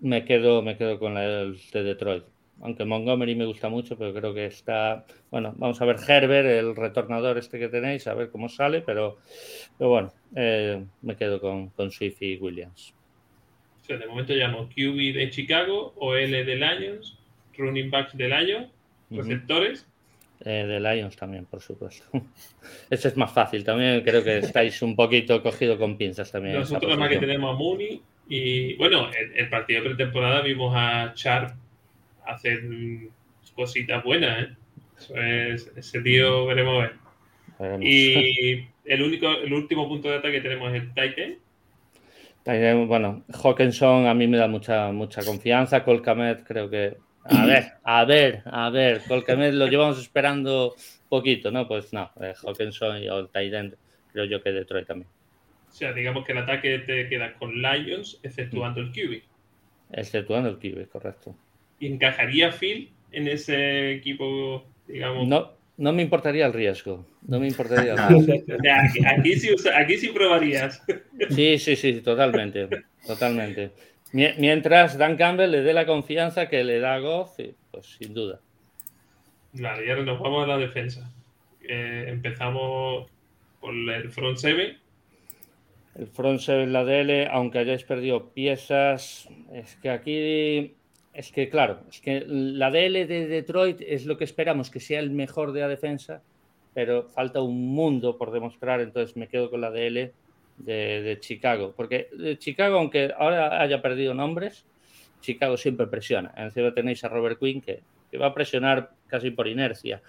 me 0.00 0.24
quedo, 0.24 0.62
me 0.62 0.76
quedo 0.76 0.98
con 0.98 1.16
el 1.16 1.58
de 1.72 1.82
Detroit 1.82 2.24
aunque 2.62 2.84
Montgomery 2.84 3.34
me 3.34 3.44
gusta 3.44 3.68
mucho, 3.68 3.96
pero 3.98 4.14
creo 4.14 4.34
que 4.34 4.46
está, 4.46 5.04
bueno, 5.30 5.54
vamos 5.56 5.80
a 5.80 5.84
ver 5.84 5.96
Herbert, 6.06 6.48
el 6.48 6.74
retornador 6.74 7.38
este 7.38 7.58
que 7.58 7.68
tenéis, 7.68 8.06
a 8.06 8.14
ver 8.14 8.30
cómo 8.30 8.48
sale, 8.48 8.80
pero, 8.80 9.18
pero 9.76 9.90
bueno, 9.90 10.12
eh, 10.34 10.84
me 11.02 11.16
quedo 11.16 11.40
con, 11.40 11.68
con 11.70 11.90
Swift 11.90 12.22
y 12.22 12.36
Williams. 12.36 12.94
O 13.82 13.84
sea, 13.84 13.98
de 13.98 14.06
momento 14.06 14.32
llamo 14.32 14.68
QB 14.68 15.14
de 15.14 15.30
Chicago, 15.30 15.94
OL 15.96 16.30
de 16.30 16.56
Lions, 16.56 17.18
running 17.56 17.90
backs 17.90 18.16
de 18.16 18.28
Lions, 18.28 18.68
receptores. 19.10 19.86
Eh, 20.44 20.64
de 20.66 20.80
Lions 20.80 21.16
también, 21.16 21.46
por 21.46 21.60
supuesto. 21.60 22.04
Ese 22.90 23.08
es 23.08 23.16
más 23.16 23.32
fácil. 23.32 23.64
También 23.64 24.02
creo 24.02 24.24
que 24.24 24.38
estáis 24.38 24.82
un 24.82 24.96
poquito 24.96 25.42
cogido 25.42 25.78
con 25.78 25.96
pinzas 25.96 26.32
también. 26.32 26.56
Nosotros 26.56 26.98
más 26.98 27.08
que 27.08 27.18
tenemos 27.18 27.54
a 27.54 27.56
Mooney 27.56 28.02
y 28.28 28.74
bueno, 28.74 29.08
el, 29.12 29.38
el 29.38 29.48
partido 29.48 29.82
de 29.82 29.90
pretemporada 29.90 30.42
vimos 30.42 30.74
a 30.76 31.12
Sharp 31.14 31.54
hacer 32.26 32.62
cositas 33.54 34.02
buenas, 34.04 34.48
¿eh? 35.14 35.56
ese 35.76 36.00
tío 36.02 36.46
veremos 36.46 36.82
ver. 37.58 37.82
Y 37.82 38.68
el 38.84 39.02
único, 39.02 39.30
el 39.30 39.52
último 39.52 39.88
punto 39.88 40.08
de 40.08 40.16
ataque 40.16 40.34
que 40.34 40.40
tenemos 40.42 40.72
es 40.74 40.82
el 40.82 40.88
Titan. 40.88 41.38
Bueno, 42.86 43.24
Hawkinson 43.42 44.06
a 44.06 44.14
mí 44.14 44.28
me 44.28 44.36
da 44.36 44.46
mucha, 44.46 44.92
mucha 44.92 45.24
confianza. 45.24 45.82
Colcamet 45.82 46.44
creo 46.44 46.70
que. 46.70 46.96
A 47.24 47.44
ver, 47.44 47.72
a 47.82 48.04
ver, 48.04 48.42
a 48.44 48.70
ver. 48.70 49.02
Colcamet 49.08 49.52
lo 49.54 49.66
llevamos 49.66 49.98
esperando 49.98 50.76
poquito, 51.08 51.50
¿no? 51.50 51.66
Pues 51.66 51.92
no, 51.92 52.10
eh, 52.20 52.34
Hawkinson 52.40 53.02
y 53.02 53.06
el 53.06 53.28
Titan 53.28 53.74
creo 54.12 54.26
yo 54.26 54.42
que 54.42 54.52
Detroit 54.52 54.86
también. 54.86 55.08
O 55.68 55.72
sea, 55.72 55.92
digamos 55.92 56.24
que 56.24 56.32
el 56.32 56.38
ataque 56.38 56.78
te 56.80 57.08
queda 57.08 57.34
con 57.34 57.60
Lions, 57.60 58.20
exceptuando 58.22 58.80
el 58.80 58.92
QB. 58.92 59.22
Exceptuando 59.92 60.48
el 60.50 60.56
QB, 60.56 60.88
correcto. 60.88 61.34
¿Y 61.78 61.86
encajaría 61.86 62.52
Phil 62.52 62.90
en 63.12 63.28
ese 63.28 63.92
equipo, 63.92 64.64
digamos? 64.86 65.28
No, 65.28 65.52
no 65.76 65.92
me 65.92 66.02
importaría 66.02 66.46
el 66.46 66.52
riesgo. 66.52 67.06
No 67.26 67.38
me 67.38 67.48
importaría 67.48 67.94
el 68.08 68.26
riesgo. 68.26 68.56
aquí, 69.06 69.36
sí, 69.36 69.54
aquí 69.74 69.96
sí 69.98 70.08
probarías. 70.08 70.82
Sí, 71.30 71.58
sí, 71.58 71.76
sí, 71.76 72.00
totalmente. 72.00 72.68
Totalmente. 73.06 73.72
Mientras 74.12 74.96
Dan 74.96 75.16
Campbell 75.16 75.50
le 75.50 75.62
dé 75.62 75.74
la 75.74 75.84
confianza 75.84 76.48
que 76.48 76.64
le 76.64 76.78
da 76.78 76.94
a 76.94 77.00
Goff, 77.00 77.38
pues 77.70 77.86
sin 77.98 78.14
duda. 78.14 78.40
Vale, 79.52 79.86
ya 79.86 79.96
nos 79.96 80.18
vamos 80.20 80.44
a 80.44 80.46
la 80.46 80.58
defensa. 80.58 81.10
Eh, 81.68 82.06
empezamos 82.08 83.10
por 83.60 83.74
el 83.74 84.10
front 84.10 84.38
seven. 84.38 84.78
El 85.98 86.06
front 86.06 86.40
seven, 86.40 86.72
la 86.72 86.84
DL, 86.84 87.28
aunque 87.30 87.58
hayáis 87.58 87.84
perdido 87.84 88.30
piezas, 88.30 89.28
es 89.52 89.76
que 89.76 89.90
aquí 89.90 90.74
es 91.16 91.32
que, 91.32 91.48
claro, 91.48 91.80
es 91.88 92.00
que 92.02 92.24
la 92.26 92.70
DL 92.70 93.06
de 93.06 93.26
Detroit 93.26 93.80
es 93.80 94.04
lo 94.04 94.18
que 94.18 94.24
esperamos 94.24 94.70
que 94.70 94.80
sea 94.80 95.00
el 95.00 95.10
mejor 95.10 95.52
de 95.52 95.60
la 95.60 95.68
defensa, 95.68 96.22
pero 96.74 97.04
falta 97.08 97.40
un 97.40 97.68
mundo 97.68 98.18
por 98.18 98.32
demostrar, 98.32 98.82
entonces 98.82 99.16
me 99.16 99.26
quedo 99.26 99.48
con 99.48 99.62
la 99.62 99.70
DL 99.70 100.12
de, 100.58 101.16
Chicago. 101.20 101.72
Porque 101.74 102.10
de 102.12 102.38
Chicago, 102.38 102.76
aunque 102.76 103.14
ahora 103.16 103.62
haya 103.62 103.80
perdido 103.80 104.12
nombres, 104.12 104.66
Chicago 105.22 105.56
siempre 105.56 105.86
presiona. 105.86 106.34
Encima 106.36 106.74
tenéis 106.74 107.02
a 107.02 107.08
Robert 107.08 107.38
Quinn 107.38 107.62
que, 107.62 107.80
va 108.18 108.26
a 108.26 108.34
presionar 108.34 108.90
casi 109.06 109.30
por 109.30 109.48
inercia. 109.48 110.02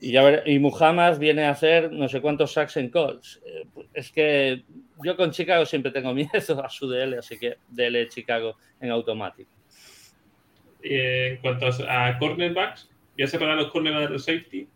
Y, 0.00 0.16
y 0.16 0.58
Muhammad 0.58 1.18
viene 1.18 1.44
a 1.44 1.50
hacer 1.50 1.92
no 1.92 2.08
sé 2.08 2.22
cuántos 2.22 2.54
sacks 2.54 2.78
en 2.78 2.88
calls. 2.88 3.42
Eh, 3.44 3.64
es 3.92 4.10
que 4.12 4.64
yo 5.04 5.14
con 5.14 5.30
Chicago 5.30 5.66
siempre 5.66 5.92
tengo 5.92 6.14
miedo 6.14 6.64
a 6.64 6.70
su 6.70 6.88
DL, 6.88 7.18
así 7.18 7.38
que 7.38 7.58
DL 7.68 8.08
Chicago 8.08 8.56
en 8.80 8.90
automático. 8.90 9.57
Eh, 10.82 11.30
en 11.32 11.36
cuanto 11.38 11.66
a, 11.88 12.18
cornerbacks, 12.18 12.88
voy 13.16 13.24
a 13.24 13.26
separar 13.26 13.56
los 13.56 13.70
cornerbacks 13.70 14.06
de 14.06 14.12
los 14.12 14.24
safety, 14.24 14.68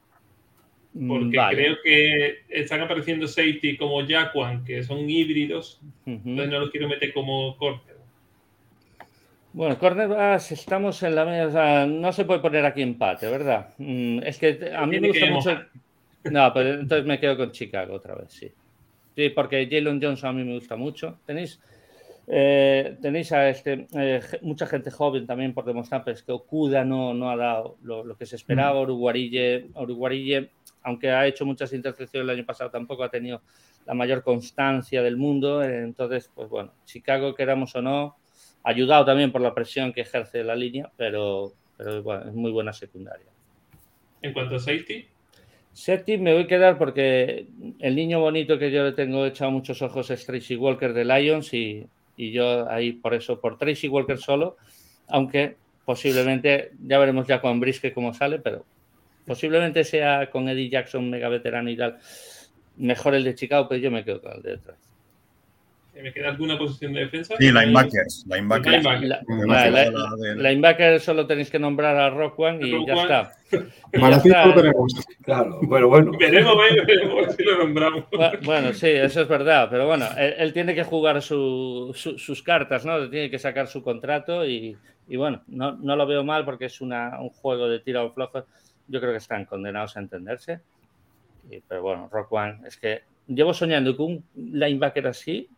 mm, 0.94 1.08
porque 1.08 1.38
creo 1.50 1.76
que 1.84 2.38
están 2.48 2.80
apareciendo 2.80 3.28
safety 3.28 3.76
como 3.76 4.04
Jaquan, 4.06 4.64
que 4.64 4.82
son 4.82 5.08
híbridos, 5.08 5.80
entonces 6.04 6.48
no 6.48 6.60
los 6.60 6.70
quiero 6.70 6.88
meter 6.88 7.12
como 7.12 7.56
corner. 7.56 7.96
Bueno, 9.52 9.78
cornerbacks 9.78 10.52
estamos 10.52 11.02
en 11.02 11.14
la 11.14 11.24
media, 11.24 11.86
no 11.86 12.12
se 12.12 12.24
puede 12.24 12.40
poner 12.40 12.64
aquí 12.64 12.82
empate, 12.82 13.28
¿verdad? 13.28 13.68
Mm, 13.78 14.20
es 14.24 14.38
que 14.38 14.72
a 14.74 14.86
mí 14.86 14.98
me 14.98 15.08
gusta 15.08 15.26
mucho. 15.26 15.62
No, 16.24 16.52
pero 16.52 16.74
entonces 16.80 17.04
me 17.04 17.18
quedo 17.18 17.36
con 17.36 17.52
Chicago 17.52 17.94
otra 17.94 18.14
vez, 18.14 18.32
sí. 18.32 18.50
Sí, 19.14 19.28
porque 19.30 19.68
Jalen 19.70 20.00
Johnson 20.02 20.30
a 20.30 20.32
mí 20.32 20.44
me 20.44 20.54
gusta 20.54 20.76
mucho. 20.76 21.18
Tenéis 21.26 21.60
eh, 22.26 22.96
tenéis 23.00 23.32
a 23.32 23.48
este, 23.48 23.86
eh, 23.94 24.20
mucha 24.42 24.66
gente 24.66 24.90
joven 24.90 25.26
también 25.26 25.52
por 25.52 25.64
demostrar 25.64 26.04
pues, 26.04 26.22
que 26.22 26.32
Okuda 26.32 26.84
no, 26.84 27.12
no 27.14 27.30
ha 27.30 27.36
dado 27.36 27.76
lo, 27.82 28.16
que 28.16 28.26
se 28.26 28.36
esperaba. 28.36 28.80
Mm. 28.80 28.90
Uruguarille, 29.76 30.50
aunque 30.82 31.10
ha 31.10 31.26
hecho 31.26 31.44
muchas 31.44 31.72
intercepciones 31.72 32.28
el 32.28 32.38
año 32.38 32.46
pasado, 32.46 32.70
tampoco 32.70 33.04
ha 33.04 33.08
tenido 33.08 33.42
la 33.86 33.94
mayor 33.94 34.22
constancia 34.22 35.02
del 35.02 35.16
mundo. 35.16 35.62
Entonces, 35.62 36.30
pues 36.34 36.48
bueno, 36.48 36.72
Chicago, 36.84 37.34
queramos 37.34 37.74
o 37.74 37.82
no, 37.82 38.16
ayudado 38.62 39.04
también 39.04 39.32
por 39.32 39.40
la 39.40 39.54
presión 39.54 39.92
que 39.92 40.02
ejerce 40.02 40.44
la 40.44 40.54
línea, 40.54 40.90
pero, 40.96 41.52
pero 41.76 42.02
bueno, 42.02 42.28
es 42.28 42.34
muy 42.34 42.52
buena 42.52 42.72
secundaria. 42.72 43.26
En 44.22 44.32
cuanto 44.32 44.56
a 44.56 44.58
safety. 44.60 45.06
Safety 45.72 46.18
me 46.18 46.34
voy 46.34 46.42
a 46.42 46.46
quedar 46.46 46.78
porque 46.78 47.46
el 47.80 47.96
niño 47.96 48.20
bonito 48.20 48.58
que 48.58 48.70
yo 48.70 48.84
le 48.84 48.92
tengo 48.92 49.24
echado 49.24 49.50
muchos 49.50 49.80
ojos 49.80 50.10
es 50.10 50.24
Tracy 50.26 50.54
Walker 50.54 50.92
de 50.92 51.04
Lions 51.04 51.52
y 51.54 51.86
y 52.16 52.32
yo 52.32 52.68
ahí 52.70 52.92
por 52.92 53.14
eso, 53.14 53.40
por 53.40 53.58
Tracy 53.58 53.88
Walker 53.88 54.18
solo, 54.18 54.56
aunque 55.08 55.56
posiblemente, 55.84 56.72
ya 56.86 56.98
veremos 56.98 57.26
ya 57.26 57.40
con 57.40 57.60
Brisque 57.60 57.92
cómo 57.92 58.14
sale, 58.14 58.38
pero 58.38 58.64
posiblemente 59.26 59.84
sea 59.84 60.30
con 60.30 60.48
Eddie 60.48 60.70
Jackson, 60.70 61.10
mega 61.10 61.28
veterano 61.28 61.70
y 61.70 61.76
tal, 61.76 61.98
mejor 62.76 63.14
el 63.14 63.24
de 63.24 63.34
Chicago, 63.34 63.68
pero 63.68 63.80
yo 63.80 63.90
me 63.90 64.04
quedo 64.04 64.20
con 64.20 64.32
el 64.32 64.42
de 64.42 64.50
detrás. 64.52 64.91
¿Me 65.94 66.10
queda 66.10 66.30
alguna 66.30 66.56
posición 66.56 66.94
de 66.94 67.00
defensa? 67.00 67.34
Sí, 67.38 67.52
linebackers. 67.52 68.24
Linebackers. 68.26 68.84
Linebackers 70.36 71.02
solo 71.02 71.26
tenéis 71.26 71.50
que 71.50 71.58
nombrar 71.58 71.96
a 71.96 72.08
Rock 72.08 72.38
One 72.38 72.66
y 72.66 72.86
ya 72.86 72.94
está. 72.94 73.32
Para 74.00 74.22
tenemos. 74.22 75.06
Claro, 75.22 75.60
bueno, 75.62 75.88
bueno. 75.88 76.12
Veremos, 76.18 76.56
veremos 76.86 77.36
si 77.36 77.44
lo 77.44 77.58
nombramos. 77.58 78.04
Bueno, 78.42 78.72
sí, 78.72 78.88
eso 78.88 79.20
es 79.20 79.28
verdad. 79.28 79.68
Pero 79.70 79.86
bueno, 79.86 80.06
él, 80.16 80.52
tiene 80.54 80.74
que 80.74 80.82
jugar 80.82 81.20
sus 81.20 82.42
cartas, 82.42 82.86
¿no? 82.86 83.10
Tiene 83.10 83.30
que 83.30 83.38
sacar 83.38 83.66
su 83.66 83.82
contrato 83.82 84.46
y, 84.46 84.78
bueno, 85.08 85.42
no, 85.46 85.76
lo 85.96 86.06
veo 86.06 86.24
mal 86.24 86.46
porque 86.46 86.64
es 86.64 86.80
una, 86.80 87.20
un 87.20 87.28
juego 87.28 87.68
de 87.68 87.80
tiro 87.80 88.10
flojo. 88.12 88.46
Yo 88.88 88.98
creo 88.98 89.12
que 89.12 89.18
están 89.18 89.44
condenados 89.44 89.94
a 89.98 90.00
entenderse. 90.00 90.60
pero 91.68 91.82
bueno, 91.82 92.08
Rock 92.10 92.32
One, 92.32 92.60
es 92.66 92.78
que 92.78 93.02
llevo 93.26 93.52
soñando 93.52 93.94
con 93.94 94.06
un 94.06 94.24
linebacker 94.34 95.06
así 95.06 95.50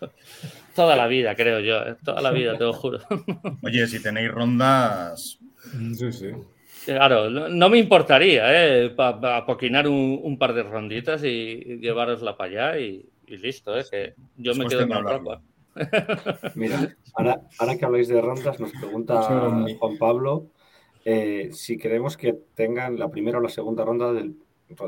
Toda 0.74 0.96
la 0.96 1.06
vida, 1.06 1.34
creo 1.34 1.60
yo. 1.60 1.82
¿eh? 1.82 1.96
Toda 2.04 2.20
la 2.20 2.30
vida, 2.30 2.56
te 2.56 2.64
lo 2.64 2.72
juro. 2.72 2.98
Oye, 3.62 3.86
si 3.86 4.02
tenéis 4.02 4.30
rondas. 4.30 5.38
Sí, 5.94 6.12
sí. 6.12 6.30
Claro, 6.84 7.30
no, 7.30 7.68
me 7.68 7.78
importaría, 7.78 8.44
¿eh? 8.48 8.90
Para 8.90 9.36
apoquinar 9.36 9.86
un, 9.86 10.36
par 10.38 10.52
de 10.52 10.64
ronditas 10.64 11.22
y, 11.22 11.78
llevarosla 11.80 12.36
para 12.36 12.72
allá 12.72 12.80
y, 12.80 13.08
listo, 13.28 13.78
¿eh? 13.78 13.84
Que 13.88 14.14
yo 14.36 14.54
me 14.54 14.66
quedo 14.66 14.88
con 14.88 15.04
ropa. 15.04 15.40
Mira, 16.54 16.96
ahora, 17.14 17.76
que 17.78 17.84
habláis 17.84 18.08
de 18.08 18.20
rondas, 18.20 18.58
nos 18.58 18.72
pregunta 18.72 19.22
Juan 19.22 19.96
Pablo 19.96 20.50
eh, 21.04 21.50
si 21.52 21.78
queremos 21.78 22.16
que 22.16 22.32
tengan 22.54 22.98
la 22.98 23.10
primera 23.10 23.38
o 23.38 23.40
la 23.40 23.48
segunda 23.48 23.84
ronda 23.84 24.12
del 24.12 24.36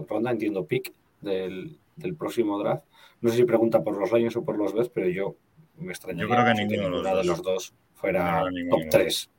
ronda, 0.08 0.30
entiendo, 0.30 0.64
pick 0.64 0.92
del, 1.20 1.78
del 1.96 2.14
próximo 2.16 2.58
draft 2.58 2.84
no 3.24 3.30
sé 3.30 3.38
si 3.38 3.44
pregunta 3.44 3.82
por 3.82 3.98
los 3.98 4.12
Lions 4.12 4.36
o 4.36 4.44
por 4.44 4.58
los 4.58 4.74
Bears, 4.74 4.90
pero 4.90 5.08
yo 5.08 5.34
me 5.78 5.92
extraño. 5.92 6.20
Yo 6.20 6.28
creo 6.28 6.44
que 6.44 6.54
ninguno 6.62 7.02
de 7.02 7.24
los, 7.24 7.42
dos 7.42 7.72
fuera 7.94 8.44
top 8.68 8.82
3. 8.90 9.30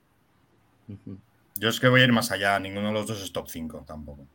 Yo 1.59 1.69
es 1.69 1.79
que 1.79 1.87
voy 1.87 2.01
a 2.01 2.05
ir 2.05 2.11
más 2.11 2.31
allá. 2.31 2.59
Ninguno 2.59 2.87
de 2.87 2.93
los 2.93 3.05
dos 3.05 3.21
es 3.23 3.31
top 3.31 3.47
5 3.47 3.83
tampoco. 3.85 4.25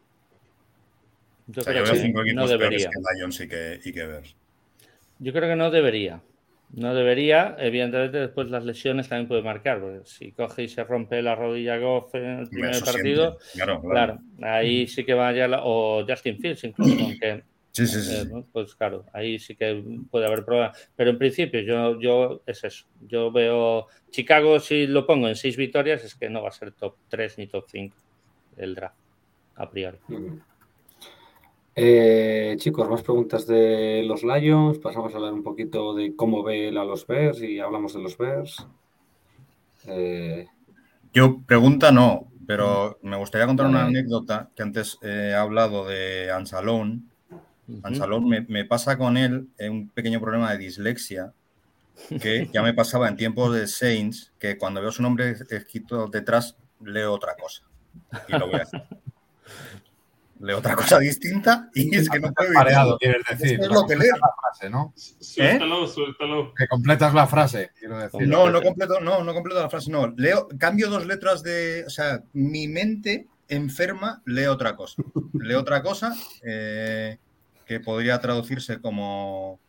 Yo 1.49 1.65
creo 1.65 1.83
que 1.83 1.97
cinco 1.97 2.23
equipos 2.23 2.45
no 2.45 2.47
debería. 2.47 2.91
que 2.91 3.17
Lions 3.17 3.41
y 3.41 3.49
que, 3.49 3.81
y 3.85 3.93
que 3.93 4.07
Bears. 4.07 4.37
Yo 5.19 5.33
creo 5.33 5.49
que 5.49 5.57
no 5.57 5.73
debería. 5.73 6.23
No 6.73 6.95
debería, 6.95 7.57
evidentemente 7.59 8.19
después 8.19 8.51
las 8.51 8.65
lesiones 8.65 9.09
también 9.09 9.27
puede 9.27 9.43
marcar, 9.43 9.81
porque 9.81 10.03
si 10.05 10.31
coge 10.31 10.63
y 10.63 10.69
se 10.69 10.85
rompe 10.85 11.21
la 11.23 11.35
rodilla 11.35 11.77
Goff 11.79 12.15
en 12.15 12.39
el 12.39 12.49
primer 12.49 12.79
partido, 12.85 13.39
claro, 13.83 14.21
ahí 14.41 14.87
sí 14.87 15.05
que 15.05 15.15
vaya, 15.15 15.49
o 15.65 16.07
Justin 16.07 16.39
Fields 16.39 16.63
incluso, 16.63 16.95
aunque 17.05 17.43
Sí, 17.73 17.87
sí, 17.87 18.03
sí. 18.03 18.15
Eh, 18.17 18.45
pues 18.53 18.75
claro, 18.75 19.05
ahí 19.13 19.39
sí 19.39 19.55
que 19.55 19.83
puede 20.11 20.27
haber 20.27 20.45
problemas. 20.45 20.91
Pero 20.97 21.11
en 21.11 21.19
principio, 21.19 21.61
yo, 21.61 22.01
yo 22.01 22.43
es 22.47 22.65
eso. 22.65 22.87
Yo 23.07 23.31
veo 23.31 23.87
Chicago, 24.11 24.59
si 24.59 24.87
lo 24.87 25.07
pongo 25.07 25.29
en 25.29 25.37
seis 25.37 25.57
victorias, 25.57 26.05
es 26.05 26.15
que 26.15 26.29
no 26.29 26.43
va 26.43 26.49
a 26.49 26.53
ser 26.53 26.73
top 26.73 26.97
3 27.09 27.39
ni 27.39 27.47
top 27.47 27.65
5 27.69 27.97
el 28.57 28.75
draft, 28.75 28.97
a 29.57 29.71
priori. 29.71 29.99
Eh, 31.75 32.57
chicos, 32.59 32.89
más 32.89 33.03
preguntas 33.03 33.47
de 33.47 34.03
los 34.05 34.23
Lions. 34.23 34.79
Pasamos 34.79 35.15
a 35.15 35.17
hablar 35.17 35.33
un 35.33 35.45
poquito 35.45 35.95
de 35.95 36.15
cómo 36.17 36.43
ve 36.43 36.69
a 36.69 36.85
los 36.85 37.07
Bears 37.07 37.41
y 37.43 37.61
hablamos 37.61 37.95
de 37.95 38.03
los 38.03 38.19
Bears. 38.19 38.67
Eh, 39.87 40.47
yo, 41.13 41.41
pregunta 41.47 41.93
no, 41.93 42.29
pero 42.47 42.99
me 43.03 43.17
gustaría 43.17 43.47
contar 43.47 43.67
una 43.67 43.87
anécdota 43.87 44.51
que 44.55 44.63
antes 44.63 44.99
he 45.03 45.33
hablado 45.33 45.87
de 45.87 46.31
Ansalón 46.31 47.10
Ansalón, 47.83 48.29
me, 48.29 48.65
pasa 48.65 48.99
con 48.99 49.17
él 49.17 49.49
un 49.59 49.89
pequeño 49.91 50.21
problema 50.21 50.53
de 50.53 50.59
dislexia 50.59 51.33
que 52.21 52.49
ya 52.53 52.63
me 52.63 52.75
pasaba 52.75 53.09
en 53.09 53.17
tiempos 53.17 53.55
de 53.55 53.67
Saints, 53.67 54.33
que 54.39 54.57
cuando 54.57 54.81
veo 54.81 54.93
su 54.93 55.03
nombre 55.03 55.37
escrito 55.51 56.07
detrás, 56.07 56.57
leo 56.81 57.13
otra 57.13 57.35
cosa. 57.37 57.63
Y 58.29 58.33
lo 58.33 58.47
voy 58.49 58.61
a 58.61 58.63
hacer. 58.63 58.83
Leo 60.41 60.57
otra 60.57 60.75
cosa 60.75 60.99
distinta 60.99 61.69
y 61.75 61.95
es 61.95 62.09
que 62.09 62.19
no 62.19 62.33
puedo 62.33 62.55
Pareado, 62.55 62.97
quieres 62.97 63.23
decir. 63.29 63.61
Es 63.61 63.69
lo 63.69 63.87
que 63.87 63.95
leo. 63.95 64.17
La 64.17 64.33
frase, 64.41 64.71
¿no? 64.71 64.95
Suéltalo, 64.97 65.85
¿Eh? 65.85 65.89
suéltalo. 65.89 66.55
Que 66.55 66.67
completas 66.67 67.13
la 67.13 67.27
frase, 67.27 67.73
quiero 67.79 67.99
decir. 67.99 68.27
No, 68.27 68.49
no 68.49 68.63
completo, 68.63 69.01
no, 69.01 69.23
no 69.23 69.35
completo 69.35 69.61
la 69.61 69.69
frase, 69.69 69.91
no. 69.91 70.15
Leo, 70.17 70.49
cambio 70.59 70.89
dos 70.89 71.05
letras 71.05 71.43
de. 71.43 71.85
O 71.87 71.91
sea, 71.91 72.23
mi 72.33 72.69
mente 72.69 73.29
enferma 73.49 74.23
lee 74.25 74.47
otra 74.47 74.77
cosa. 74.77 75.03
Leo 75.35 75.61
otra 75.61 75.83
cosa. 75.83 76.15
Eh, 76.43 77.19
que 77.71 77.79
podría 77.79 78.21
traducirse 78.21 78.81
como 78.81 79.61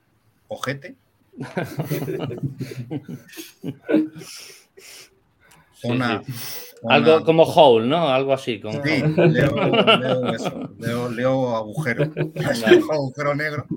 ojete. 0.48 0.96
Algo 6.90 7.24
como 7.24 7.44
hole, 7.44 7.86
¿no? 7.86 8.10
Algo 8.10 8.34
así. 8.34 8.60
Como 8.60 8.84
sí, 8.84 9.04
leo, 9.16 9.56
leo, 10.00 10.34
eso, 10.34 11.10
leo, 11.12 11.56
agujero. 11.56 12.12
agujero 12.92 13.36
negro. 13.36 13.68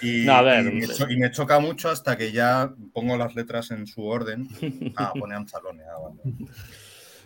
Y, 0.00 0.22
y, 0.22 1.16
me 1.18 1.30
choca 1.30 1.60
mucho 1.60 1.90
hasta 1.90 2.16
que 2.16 2.32
ya 2.32 2.72
pongo 2.94 3.18
las 3.18 3.34
letras 3.34 3.70
en 3.70 3.86
su 3.86 4.02
orden. 4.06 4.48
Ah, 4.96 5.12
pone 5.12 5.34
Anzalone. 5.34 5.82
Ah, 5.82 6.08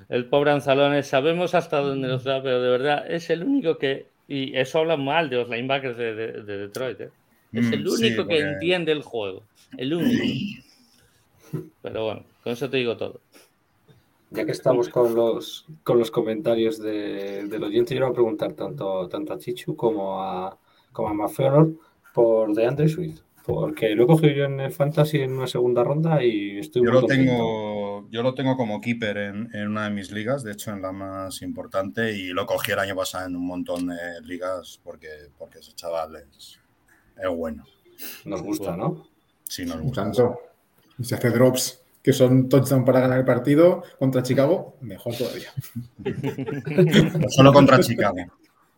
El 0.08 0.24
pobre 0.24 0.50
Anzalone, 0.50 1.04
sabemos 1.04 1.54
hasta 1.54 1.78
dónde 1.78 2.08
nos 2.08 2.24
da, 2.24 2.42
pero 2.42 2.60
de 2.60 2.70
verdad 2.70 3.04
es 3.08 3.30
el 3.30 3.44
único 3.44 3.78
que 3.78 4.15
y 4.28 4.56
eso 4.56 4.78
habla 4.78 4.96
mal 4.96 5.30
de 5.30 5.36
los 5.36 5.48
linebackers 5.48 5.96
de, 5.96 6.42
Detroit. 6.42 7.00
¿eh? 7.00 7.10
Es 7.52 7.70
el 7.72 7.84
mm, 7.84 7.88
único 7.88 8.26
que 8.26 8.38
entiende 8.38 8.92
el 8.92 9.02
juego. 9.02 9.42
El 9.76 9.94
único. 9.94 10.24
Pero 11.82 12.04
bueno, 12.04 12.24
con 12.42 12.52
eso 12.52 12.68
te 12.68 12.78
digo 12.78 12.96
todo. 12.96 13.20
Ya 14.30 14.44
que 14.44 14.52
estamos 14.52 14.88
con 14.88 15.14
los, 15.14 15.66
con 15.84 15.98
los 15.98 16.10
comentarios 16.10 16.78
de, 16.78 17.46
del 17.46 17.62
oyente, 17.62 17.94
yo 17.94 18.00
voy 18.00 18.10
a 18.10 18.14
preguntar 18.14 18.52
tanto, 18.54 19.08
tanto 19.08 19.32
a 19.32 19.38
Chichu 19.38 19.76
como 19.76 20.20
a, 20.20 20.58
como 20.92 21.24
a 21.24 21.66
por 22.12 22.52
DeAndre 22.54 22.88
Swift. 22.88 23.20
Porque 23.46 23.94
lo 23.94 24.04
he 24.04 24.06
cogido 24.08 24.32
yo 24.32 24.44
en 24.46 24.58
el 24.58 24.72
Fantasy 24.72 25.18
en 25.18 25.34
una 25.34 25.46
segunda 25.46 25.84
ronda 25.84 26.22
y 26.24 26.58
estoy 26.58 26.84
yo 26.84 26.90
muy 26.90 27.00
lo 27.00 27.06
tengo 27.06 28.08
Yo 28.10 28.22
lo 28.24 28.34
tengo 28.34 28.56
como 28.56 28.80
keeper 28.80 29.16
en, 29.18 29.68
una 29.68 29.84
de 29.84 29.90
mis 29.90 30.10
ligas, 30.10 30.42
de 30.42 30.52
hecho 30.52 30.72
en 30.72 30.82
la 30.82 30.90
más 30.90 31.42
importante, 31.42 32.12
y 32.12 32.28
lo 32.28 32.44
cogí 32.44 32.72
el 32.72 32.80
año 32.80 32.96
pasado 32.96 33.28
en 33.28 33.36
un 33.36 33.46
montón 33.46 33.86
de 33.86 33.96
ligas 34.24 34.80
porque, 34.82 35.08
porque 35.38 35.60
ese 35.60 35.74
chaval 35.74 36.16
es, 36.16 36.58
bueno. 37.36 37.64
Nos 38.24 38.42
gusta, 38.42 38.76
¿no? 38.76 39.06
Sí, 39.44 39.64
nos 39.64 39.80
gusta. 39.80 40.02
Tanto. 40.02 40.40
Y 40.98 41.04
se 41.04 41.14
hace 41.14 41.30
drops 41.30 41.82
que 42.02 42.12
son 42.12 42.48
touchdown 42.48 42.84
para 42.84 43.00
ganar 43.00 43.18
el 43.18 43.24
partido 43.24 43.82
contra 43.98 44.22
Chicago, 44.22 44.76
mejor 44.80 45.14
todavía. 45.16 45.52
solo 47.28 47.52
contra 47.52 47.78
Chicago. 47.78 48.16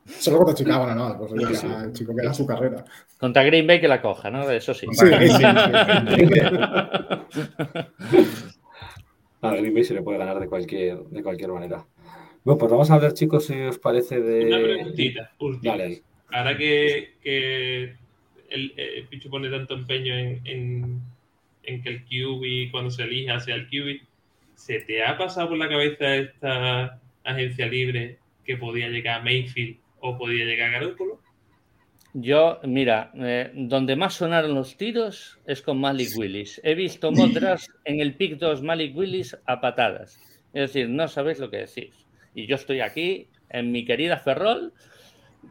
Solo 0.08 0.38
contra 0.38 0.54
Chicago, 0.54 0.86
no, 0.86 0.94
no, 0.94 1.18
pues 1.18 1.32
el 1.32 1.92
chico 1.92 2.16
que 2.16 2.26
da 2.26 2.32
su 2.32 2.46
carrera. 2.46 2.82
Contra 3.18 3.44
Green 3.44 3.66
Bay 3.66 3.78
que 3.80 3.88
la 3.88 4.00
coja, 4.00 4.30
¿no? 4.30 4.50
Eso 4.50 4.72
sí. 4.74 4.86
sí, 4.90 5.06
sí, 5.06 5.42
A 9.40 9.54
Green 9.54 9.74
Bay 9.74 9.84
se 9.84 9.94
le 9.94 10.02
puede 10.02 10.18
ganar 10.18 10.40
de 10.40 10.48
cualquier, 10.48 10.98
de 10.98 11.22
cualquier 11.22 11.52
manera. 11.52 11.84
Bueno, 12.44 12.58
pues 12.58 12.70
vamos 12.70 12.90
a 12.90 12.98
ver, 12.98 13.12
chicos, 13.12 13.46
si 13.46 13.60
os 13.60 13.78
parece 13.78 14.20
de. 14.20 14.46
Una 14.46 14.58
preguntita, 14.58 15.32
última. 15.38 15.76
Ahora 16.30 16.56
que, 16.56 17.14
que 17.22 17.96
el, 18.50 19.06
Pichu 19.08 19.30
pone 19.30 19.48
tanto 19.50 19.74
empeño 19.74 20.14
en, 20.14 20.40
en, 20.44 21.00
en, 21.62 21.82
que 21.82 21.88
el 21.88 22.04
QB, 22.04 22.70
cuando 22.70 22.90
se 22.90 23.04
elija, 23.04 23.40
sea 23.40 23.54
el 23.54 23.68
QB, 23.68 24.02
¿se 24.54 24.80
te 24.80 25.04
ha 25.04 25.16
pasado 25.16 25.48
por 25.48 25.58
la 25.58 25.68
cabeza 25.68 26.16
esta 26.16 27.00
agencia 27.24 27.66
libre 27.66 28.18
que 28.44 28.56
podía 28.56 28.88
llegar 28.88 29.20
a 29.20 29.24
Mayfield 29.24 29.76
o 30.00 30.16
podía 30.16 30.44
llegar 30.44 30.70
a 30.70 30.72
Garoppolo? 30.72 31.20
Yo, 32.14 32.58
mira, 32.64 33.12
eh, 33.14 33.52
donde 33.54 33.94
más 33.94 34.14
sonaron 34.14 34.54
los 34.54 34.76
tiros 34.76 35.38
es 35.46 35.60
con 35.60 35.78
Malik 35.78 36.10
Willis. 36.16 36.60
He 36.64 36.74
visto 36.74 37.12
modras 37.12 37.68
en 37.84 38.00
el 38.00 38.14
pick 38.14 38.38
2 38.38 38.62
Malik 38.62 38.96
Willis 38.96 39.36
a 39.44 39.60
patadas. 39.60 40.18
Es 40.54 40.72
decir, 40.72 40.88
no 40.88 41.06
sabéis 41.06 41.38
lo 41.38 41.50
que 41.50 41.58
decís. 41.58 42.06
Y 42.34 42.46
yo 42.46 42.56
estoy 42.56 42.80
aquí, 42.80 43.28
en 43.50 43.70
mi 43.70 43.84
querida 43.84 44.16
Ferrol, 44.16 44.72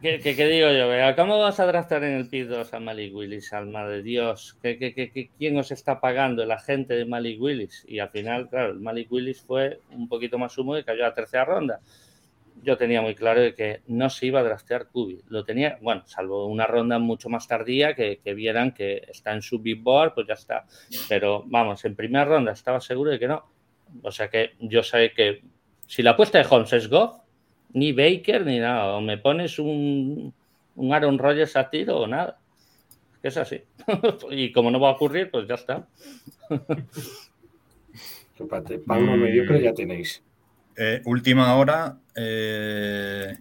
que, 0.02 0.18
digo 0.18 0.70
yo, 0.70 1.16
¿cómo 1.16 1.38
vas 1.38 1.60
a 1.60 1.66
draftar 1.66 2.04
en 2.04 2.14
el 2.14 2.28
pick 2.28 2.48
2 2.48 2.74
a 2.74 2.80
Malik 2.80 3.14
Willis, 3.14 3.52
alma 3.52 3.86
de 3.86 4.02
Dios? 4.02 4.56
¿Qué, 4.60 5.30
quién 5.38 5.58
os 5.58 5.70
está 5.70 6.00
pagando? 6.00 6.42
El 6.42 6.50
agente 6.50 6.94
de 6.94 7.04
Malik 7.04 7.40
Willis. 7.40 7.84
Y 7.88 8.00
al 8.00 8.10
final, 8.10 8.48
claro, 8.48 8.72
el 8.72 8.80
Malik 8.80 9.10
Willis 9.12 9.40
fue 9.40 9.80
un 9.92 10.08
poquito 10.08 10.38
más 10.38 10.58
humo 10.58 10.76
y 10.76 10.84
cayó 10.84 11.06
a 11.06 11.14
tercera 11.14 11.44
ronda 11.44 11.80
yo 12.62 12.76
tenía 12.76 13.02
muy 13.02 13.14
claro 13.14 13.40
de 13.40 13.54
que 13.54 13.82
no 13.86 14.10
se 14.10 14.26
iba 14.26 14.40
a 14.40 14.42
draftear 14.42 14.88
Kubi. 14.88 15.20
Lo 15.28 15.44
tenía, 15.44 15.78
bueno, 15.80 16.02
salvo 16.06 16.46
una 16.46 16.66
ronda 16.66 16.98
mucho 16.98 17.28
más 17.28 17.46
tardía 17.46 17.94
que, 17.94 18.20
vieran 18.34 18.72
que 18.72 19.04
está 19.08 19.32
en 19.32 19.42
su 19.42 19.58
big 19.58 19.82
board, 19.82 20.14
pues 20.14 20.26
ya 20.26 20.34
está. 20.34 20.66
Pero 21.08 21.44
vamos, 21.46 21.84
en 21.84 21.94
primera 21.94 22.24
ronda 22.24 22.52
estaba 22.52 22.80
seguro 22.80 23.10
de 23.10 23.18
que 23.18 23.28
no. 23.28 23.44
O 24.02 24.10
sea 24.10 24.28
que 24.28 24.52
yo 24.60 24.82
sé 24.82 25.12
que 25.14 25.42
si 25.86 26.02
la 26.02 26.10
apuesta 26.10 26.38
de 26.38 26.46
Holmes 26.48 26.72
es 26.72 26.88
Goff, 26.88 27.20
ni 27.72 27.92
Baker 27.92 28.44
ni 28.44 28.58
nada, 28.58 28.96
o 28.96 29.00
me 29.00 29.18
pones 29.18 29.58
un, 29.58 30.32
un 30.76 30.94
Aaron 30.94 31.18
Rodgers 31.18 31.56
a 31.56 31.70
tiro 31.70 31.98
o 32.00 32.06
nada. 32.06 32.38
Es 33.22 33.36
así. 33.36 33.62
y 34.30 34.52
como 34.52 34.70
no 34.70 34.80
va 34.80 34.90
a 34.90 34.92
ocurrir, 34.92 35.30
pues 35.30 35.48
ya 35.48 35.54
está. 35.54 35.86
Para 38.86 39.00
uno 39.00 39.16
mediocre 39.16 39.60
ya 39.60 39.74
tenéis. 39.74 40.22
Eh, 40.80 41.02
última 41.06 41.56
hora. 41.56 41.98
Eh, 42.14 43.36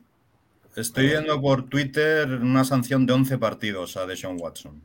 estoy 0.76 1.06
viendo 1.06 1.40
por 1.40 1.70
Twitter 1.70 2.28
una 2.28 2.64
sanción 2.64 3.06
de 3.06 3.14
11 3.14 3.38
partidos 3.38 3.96
a 3.96 4.08
Deshaun 4.08 4.42
Watson. 4.42 4.82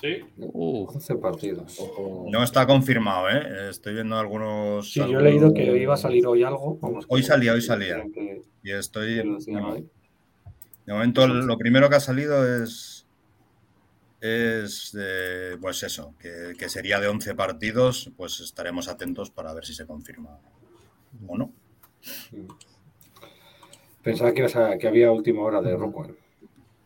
Sí. 0.00 0.24
11 0.38 1.16
partidos. 1.16 1.78
No 2.30 2.42
está 2.42 2.66
confirmado, 2.66 3.28
¿eh? 3.28 3.68
Estoy 3.68 3.92
viendo 3.92 4.18
algunos. 4.18 4.90
Sí, 4.90 5.00
yo 5.00 5.20
he 5.20 5.22
leído 5.22 5.52
que 5.52 5.64
iba 5.76 5.92
a 5.92 5.98
salir 5.98 6.26
hoy 6.26 6.42
algo. 6.44 6.78
hoy 7.08 7.22
salía, 7.22 7.52
hoy 7.52 7.60
salía. 7.60 8.02
y 8.62 8.70
estoy. 8.70 9.16
de 9.16 10.92
momento, 10.94 11.28
lo 11.28 11.58
primero 11.58 11.90
que 11.90 11.96
ha 11.96 12.00
salido 12.00 12.62
es. 12.62 13.06
Es. 14.22 14.96
pues 15.60 15.82
eso, 15.82 16.14
que, 16.18 16.68
sería 16.70 17.00
de 17.00 17.08
11 17.08 17.34
partidos. 17.34 18.10
Pues 18.16 18.40
estaremos 18.40 18.88
atentos 18.88 19.30
para 19.30 19.52
ver 19.52 19.66
si 19.66 19.74
se 19.74 19.84
confirma 19.84 20.38
o 21.26 21.38
no. 21.38 21.52
Pensaba 24.02 24.32
que, 24.32 24.46
que 24.80 24.88
había 24.88 25.10
última 25.10 25.42
hora 25.42 25.60
de 25.60 25.76
Rockwell. 25.76 26.16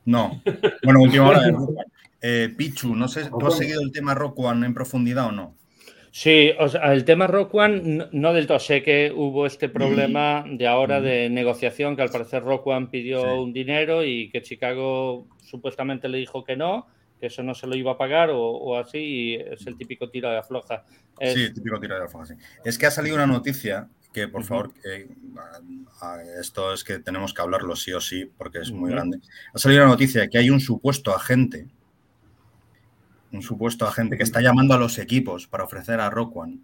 No. 0.05 0.43
Bueno, 0.83 1.01
última 1.01 1.29
hora 1.29 1.41
de 1.41 1.51
Rockwell. 1.53 1.87
Eh, 2.27 2.49
Pichu, 2.57 2.95
no 2.97 3.07
sé, 3.07 3.29
¿tú 3.39 3.47
has 3.47 3.59
seguido 3.59 3.83
el 3.83 3.93
tema 3.93 4.15
Rock 4.15 4.39
One 4.39 4.65
en 4.65 4.73
profundidad 4.73 5.27
o 5.27 5.33
no? 5.33 5.55
Sí, 6.11 6.53
o 6.59 6.69
sea, 6.69 6.93
el 6.95 7.05
tema 7.05 7.27
Rock 7.27 7.55
One 7.55 8.09
no, 8.13 8.33
del 8.33 8.47
todo. 8.47 8.59
Sé 8.61 8.83
que 8.83 9.13
hubo 9.15 9.47
este 9.47 9.69
problema 9.69 10.45
de 10.49 10.67
ahora 10.67 11.03
de 11.03 11.29
negociación, 11.29 11.97
que 11.97 12.03
al 12.03 12.09
parecer 12.09 12.43
Rock 12.43 12.69
One 12.69 12.87
pidió 12.87 13.43
un 13.43 13.53
dinero 13.53 14.05
y 14.05 14.31
que 14.31 14.41
Chicago 14.41 15.27
supuestamente 15.43 16.09
le 16.09 16.17
dijo 16.17 16.45
que 16.45 16.57
no, 16.57 16.87
que 17.21 17.27
eso 17.27 17.43
no 17.43 17.53
se 17.53 17.67
lo 17.67 17.77
iba 17.77 17.93
a 17.93 17.99
pagar 17.99 18.31
o, 18.33 18.79
así, 18.79 18.99
y 18.99 19.35
es 19.35 19.67
el 19.67 19.77
típico 19.77 20.09
tiro 20.09 20.31
de 20.31 20.39
afloja. 20.39 20.85
Sí, 21.21 21.43
el 21.43 21.53
típico 21.53 21.79
tiro 21.79 21.99
de 21.99 22.05
afloja, 22.05 22.27
sí. 22.27 22.35
Es 22.65 22.79
que 22.79 22.87
ha 22.87 22.91
salido 22.91 23.17
una 23.17 23.27
noticia 23.27 23.89
que, 24.15 24.29
por 24.29 24.45
favor, 24.45 24.73
esto 26.41 26.73
es 26.73 26.85
que 26.85 27.01
tenemos 27.01 27.35
que 27.35 27.43
hablarlo 27.43 27.77
sí 27.77 27.93
o 27.93 28.01
sí, 28.01 28.31
porque 28.39 28.61
es 28.61 28.71
muy 28.71 28.91
grande. 28.91 29.21
Ha 29.53 29.59
salido 29.59 29.83
una 29.83 29.93
noticia 29.93 30.23
de 30.23 30.31
que 30.31 30.39
hay 30.39 30.49
un 30.49 30.61
supuesto 30.61 31.15
agente 31.15 31.69
un 33.35 33.43
supuesto 33.43 33.87
agente 33.87 34.17
que 34.17 34.23
está 34.23 34.41
llamando 34.41 34.75
a 34.75 34.79
los 34.79 34.99
equipos 34.99 35.47
para 35.47 35.65
ofrecer 35.65 36.01
a 36.01 36.09
Rock 36.09 36.37
One. 36.37 36.59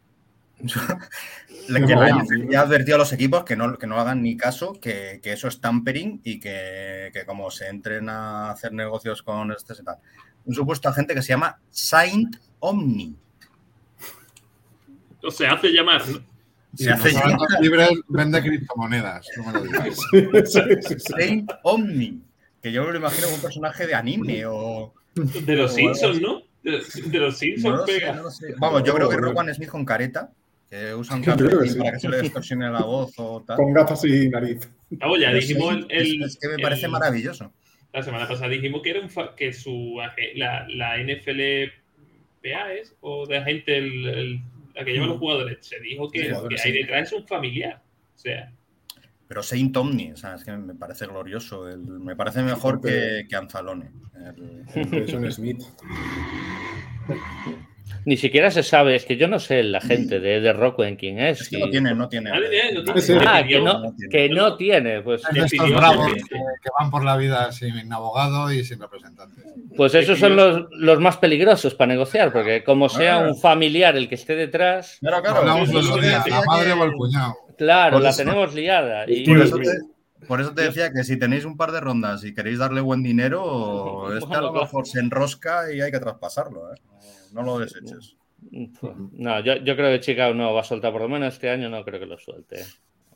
Le 1.68 1.86
que 1.86 2.56
ha 2.56 2.60
advertido 2.60 2.96
a 2.96 2.98
los 2.98 3.12
equipos 3.12 3.44
que 3.44 3.56
no, 3.56 3.76
que 3.76 3.86
no 3.86 3.98
hagan 3.98 4.22
ni 4.22 4.36
caso, 4.36 4.74
que, 4.80 5.20
eso 5.24 5.48
es 5.48 5.60
tampering 5.60 6.20
y 6.22 6.38
que, 6.38 7.10
como 7.26 7.50
se 7.50 7.68
entren 7.68 8.08
a 8.08 8.50
hacer 8.50 8.72
negocios 8.72 9.22
con 9.22 9.52
este 9.52 9.74
tal. 9.82 9.96
Un 10.44 10.54
supuesto 10.54 10.88
agente 10.88 11.14
que 11.14 11.22
se 11.22 11.28
llama 11.28 11.58
Saint 11.70 12.36
Omni. 12.60 13.16
O 15.22 15.30
se 15.30 15.46
hace 15.46 15.68
llamar, 15.68 16.02
Se 16.74 16.90
hace 16.90 17.12
llamar. 17.12 17.48
Libre 17.60 17.88
vende 18.08 18.40
criptomonedas. 18.40 19.26
Saint 20.98 21.50
Omni. 21.62 22.20
Que 22.62 22.72
yo 22.72 22.84
me 22.84 22.92
lo 22.92 22.98
imagino 22.98 23.26
como 23.26 23.36
un 23.36 23.42
personaje 23.42 23.86
de 23.86 23.94
anime 23.94 24.44
o. 24.46 24.92
De 25.14 25.56
los 25.56 25.74
Simpsons, 25.74 26.20
¿no? 26.20 26.42
De, 26.62 27.18
los 27.18 27.38
Simpsons 27.38 27.82
pega. 27.86 28.22
Vamos, 28.58 28.84
yo 28.84 28.94
creo 28.94 29.08
que 29.08 29.16
One 29.16 29.54
Smith 29.54 29.70
con 29.70 29.84
careta, 29.84 30.30
que 30.68 30.94
usan 30.94 31.22
careta 31.22 31.56
para 31.78 31.92
que 31.92 32.00
se 32.00 32.08
le 32.08 32.22
distorsione 32.22 32.70
la 32.70 32.82
voz 32.82 33.14
o 33.16 33.42
tal. 33.46 33.56
Con 33.56 33.72
gafas 33.72 34.04
y 34.04 34.28
nariz. 34.28 34.68
Vamos, 34.90 35.20
ya 35.20 35.32
dijimos 35.32 35.78
el, 35.88 36.22
Es 36.22 36.36
que 36.36 36.48
me 36.48 36.58
parece 36.58 36.86
maravilloso. 36.86 37.52
La 37.92 38.02
semana 38.02 38.28
pasada 38.28 38.48
dijimos 38.48 38.82
que 38.82 38.90
era 38.90 39.00
un 39.00 39.10
que 39.36 39.52
su 39.52 39.98
la, 40.36 40.66
la 40.68 40.96
NFLPA 40.98 42.72
es 42.74 42.94
o 43.00 43.26
de 43.26 43.42
gente 43.42 43.78
el, 43.78 44.40
la 44.80 44.84
que 44.86 44.92
lleva 44.92 45.06
los 45.06 45.18
jugadores. 45.18 45.58
Se 45.60 45.78
dijo 45.80 46.10
que, 46.10 46.34
que 46.48 46.60
ahí 46.62 46.72
detrás 46.72 47.08
es 47.08 47.12
un 47.12 47.26
familiar. 47.26 47.82
O 48.14 48.18
sea. 48.18 48.52
Pero 49.28 49.42
Saint 49.42 49.76
Omni, 49.76 50.12
o 50.12 50.16
sea, 50.16 50.34
es 50.34 50.44
que 50.44 50.52
me 50.52 50.74
parece 50.74 51.06
glorioso. 51.06 51.66
me 51.78 52.16
parece 52.16 52.42
mejor 52.42 52.80
que, 52.80 53.26
que 53.28 53.36
Anzalone. 53.36 53.92
El... 54.74 55.32
Smith. 55.32 55.62
Ni 58.04 58.16
siquiera 58.16 58.50
se 58.50 58.62
sabe, 58.62 58.96
es 58.96 59.04
que 59.04 59.16
yo 59.16 59.28
no 59.28 59.38
sé 59.38 59.62
la 59.62 59.80
gente 59.80 60.20
de, 60.20 60.40
de 60.40 60.72
en 60.78 60.96
quién 60.96 61.18
es. 61.18 61.42
Es 61.42 61.48
que 61.48 61.58
no 61.58 61.68
tiene, 61.68 61.94
no 61.94 62.08
tiene. 62.08 62.30
Ah, 63.26 63.42
que 63.46 63.60
no, 63.60 63.94
que 64.10 64.28
no 64.28 64.56
tiene. 64.56 65.02
Pues. 65.02 65.22
Estos 65.34 65.70
bravos 65.70 66.12
que, 66.12 66.70
van 66.78 66.90
por 66.90 67.04
la 67.04 67.16
vida 67.16 67.52
sin 67.52 67.92
abogado 67.92 68.52
y 68.52 68.64
sin 68.64 68.80
representante. 68.80 69.42
Pues 69.76 69.94
esos 69.94 70.18
son 70.18 70.36
los, 70.36 70.66
los 70.72 71.00
más 71.00 71.16
peligrosos 71.18 71.74
para 71.74 71.92
negociar, 71.92 72.32
porque 72.32 72.64
como 72.64 72.88
sea 72.88 73.18
un 73.18 73.36
familiar 73.36 73.96
el 73.96 74.08
que 74.08 74.14
esté 74.14 74.34
detrás. 74.34 74.98
Claro, 75.00 75.22
claro. 75.22 75.44
la 75.44 76.44
madre 76.46 76.72
o 76.72 76.84
el 76.84 76.92
cuñado. 76.92 77.36
Claro, 77.56 78.00
la 78.00 78.16
tenemos 78.16 78.54
liada. 78.54 79.04
Y... 79.06 79.24
Por, 80.26 80.40
eso 80.40 80.54
te, 80.54 80.62
decía 80.62 80.92
que 80.92 81.02
si 81.02 81.18
tenéis 81.18 81.44
un 81.44 81.56
par 81.56 81.72
de 81.72 81.80
rondas 81.80 82.24
y 82.24 82.34
queréis 82.34 82.58
darle 82.58 82.80
buen 82.80 83.02
dinero, 83.02 84.16
este 84.16 84.34
a 84.34 84.40
lo 84.40 84.52
mejor 84.52 84.86
se 84.86 85.00
enrosca 85.00 85.72
y 85.72 85.80
hay 85.80 85.90
que 85.90 85.98
traspasarlo. 85.98 86.72
¿eh? 86.72 86.78
No 87.32 87.42
lo 87.42 87.58
deseches. 87.58 88.16
No, 89.12 89.40
yo, 89.40 89.56
yo, 89.56 89.76
creo 89.76 89.90
que 89.90 90.00
Chicago 90.00 90.34
no 90.34 90.54
va 90.54 90.62
a 90.62 90.64
soltar, 90.64 90.92
por 90.92 91.02
lo 91.02 91.08
menos 91.08 91.34
este 91.34 91.50
año 91.50 91.68
no 91.68 91.84
creo 91.84 92.00
que 92.00 92.06
lo 92.06 92.18
suelte. 92.18 92.64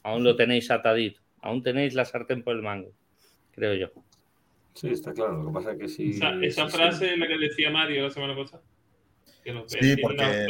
Aún 0.03 0.23
lo 0.23 0.37
tenéis 0.37 0.71
atadito, 0.71 1.21
aún 1.41 1.63
tenéis 1.63 1.95
la 1.95 2.05
sartén 2.05 2.43
por 2.43 2.55
el 2.55 2.63
mango, 2.63 2.93
creo 3.53 3.75
yo. 3.75 3.91
Sí, 4.75 4.89
está 4.89 5.13
claro. 5.13 5.43
Lo 5.43 5.47
que 5.49 5.55
pasa 5.55 5.73
es 5.73 5.79
que 5.79 5.89
sí. 5.89 6.21
Esa, 6.43 6.69
frase 6.69 7.13
es 7.13 7.19
la 7.19 7.27
que 7.27 7.39
decía 7.39 7.71
Mario 7.71 8.03
la 8.03 8.11
semana 8.11 8.37
pasada. 8.37 8.63
Sí, 9.67 9.97
porque, 10.01 10.49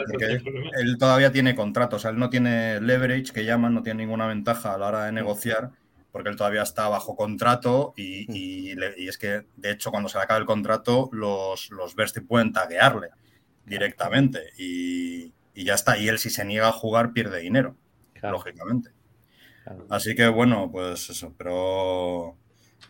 él 0.79 0.97
todavía 0.99 1.33
tiene 1.33 1.57
contratos, 1.57 1.97
o 1.97 2.03
sea, 2.03 2.11
él 2.13 2.19
no 2.19 2.31
tiene 2.31 2.81
leverage, 2.81 3.33
que 3.33 3.45
llaman, 3.45 3.75
no 3.75 3.83
tiene 3.83 4.05
ninguna 4.05 4.29
ventaja 4.29 4.75
a 4.75 4.79
la 4.79 4.87
hora 4.87 5.05
de 5.07 5.13
negociar, 5.13 5.73
porque 6.13 6.29
él 6.29 6.37
todavía 6.37 6.63
está 6.63 6.89
bajo 6.89 7.17
contrato 7.17 7.93
y, 7.97 8.71
es 9.09 9.19
que, 9.19 9.47
de 9.57 9.73
hecho, 9.73 9.91
cuando 9.91 10.09
se 10.09 10.19
le 10.19 10.25
acaba 10.25 10.39
el 10.39 10.47
contrato, 10.47 11.11
los, 11.13 11.71
los 11.71 11.97
pueden 12.29 12.53
taguearle 12.53 13.09
directamente 13.67 14.53
y, 14.59 15.33
ya 15.55 15.75
está. 15.75 15.99
Y 15.99 16.09
él, 16.09 16.19
si 16.19 16.31
se 16.31 16.45
niega 16.45 16.69
a 16.69 16.73
jugar, 16.73 17.13
pierde 17.13 17.41
dinero, 17.41 17.77
lógicamente. 18.23 18.91
Así 19.89 20.15
que, 20.15 20.29
bueno, 20.29 20.71
pues 20.71 21.11
eso, 21.11 21.35
pero... 21.37 22.37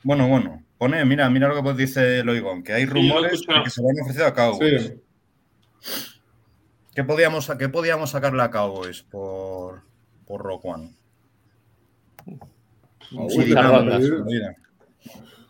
Bueno, 0.03 0.29
bueno, 0.29 0.63
pone, 0.77 1.05
mira, 1.05 1.31
mira 1.31 1.49
lo 1.49 1.63
que 1.63 1.73
dice 1.73 2.23
Loigon, 2.25 2.63
que 2.63 2.75
hay 2.75 2.85
rumores 2.85 3.41
de 3.41 3.63
que 3.63 3.71
se 3.71 3.81
le 3.83 3.89
han 3.91 4.01
ofrecido 4.03 4.27
a 4.27 4.35
Cowboys. 4.35 4.93
¿Qué 6.95 7.05
podíamos, 7.05 7.51
¿Qué 7.59 7.69
podíamos 7.69 8.11
sacarle 8.11 8.43
a 8.43 8.51
Cowboys 8.51 9.03
por, 9.03 9.83
por 10.27 10.43
Rock 10.43 10.65
One? 10.67 10.95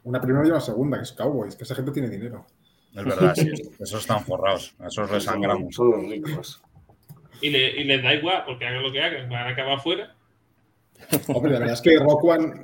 una, 0.05 0.21
primera 0.21 0.47
y 0.47 0.51
una 0.51 0.61
segunda, 0.61 0.99
que 0.99 1.05
es 1.05 1.13
Cowboys, 1.13 1.57
que 1.57 1.65
esa 1.65 1.75
gente 1.75 1.93
tiene 1.93 2.09
dinero. 2.09 2.47
Es 2.95 3.05
verdad, 3.05 3.35
sí, 3.35 3.51
esos 3.81 4.01
están 4.01 4.25
forrados, 4.25 4.75
esos 4.87 5.11
resangramos. 5.11 5.75
Son 5.75 5.91
los 5.91 6.11
ricos. 6.11 6.63
Y, 7.41 7.51
le, 7.51 7.81
y 7.81 7.85
les 7.85 8.03
da 8.03 8.15
igual, 8.15 8.45
porque 8.47 8.67
hagan 8.67 8.83
lo 8.83 8.93
que 8.93 9.03
hagan, 9.03 9.29
van 9.29 9.49
a 9.49 9.51
acabar 9.51 9.79
afuera. 9.79 10.15
Hombre, 11.29 11.53
la 11.53 11.59
verdad 11.59 11.75
es 11.75 11.81
que 11.81 11.99
Rock 11.99 12.25
One, 12.25 12.55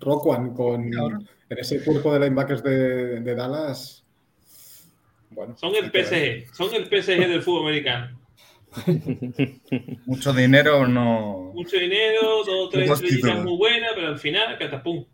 Rock 0.00 0.26
One 0.26 0.52
con, 0.54 0.92
en 0.92 1.58
ese 1.58 1.82
cuerpo 1.84 2.12
de 2.12 2.20
linebackers 2.20 2.62
de, 2.62 3.20
de 3.20 3.34
Dallas 3.34 4.00
son 5.56 5.74
el 5.76 5.90
PSG, 5.90 6.54
son 6.54 6.74
el 6.74 6.86
PSG 6.86 7.28
del 7.28 7.42
fútbol 7.42 7.68
americano. 7.68 8.18
Mucho 10.06 10.32
dinero 10.32 10.86
no. 10.86 11.52
Mucho 11.54 11.76
dinero, 11.76 12.44
dos 12.44 12.48
o 12.48 12.68
tres 12.68 12.90
estrellas 12.90 13.44
muy 13.44 13.56
buenas, 13.56 13.90
pero 13.94 14.08
al 14.08 14.18
final, 14.18 14.58
catapum. 14.58 15.04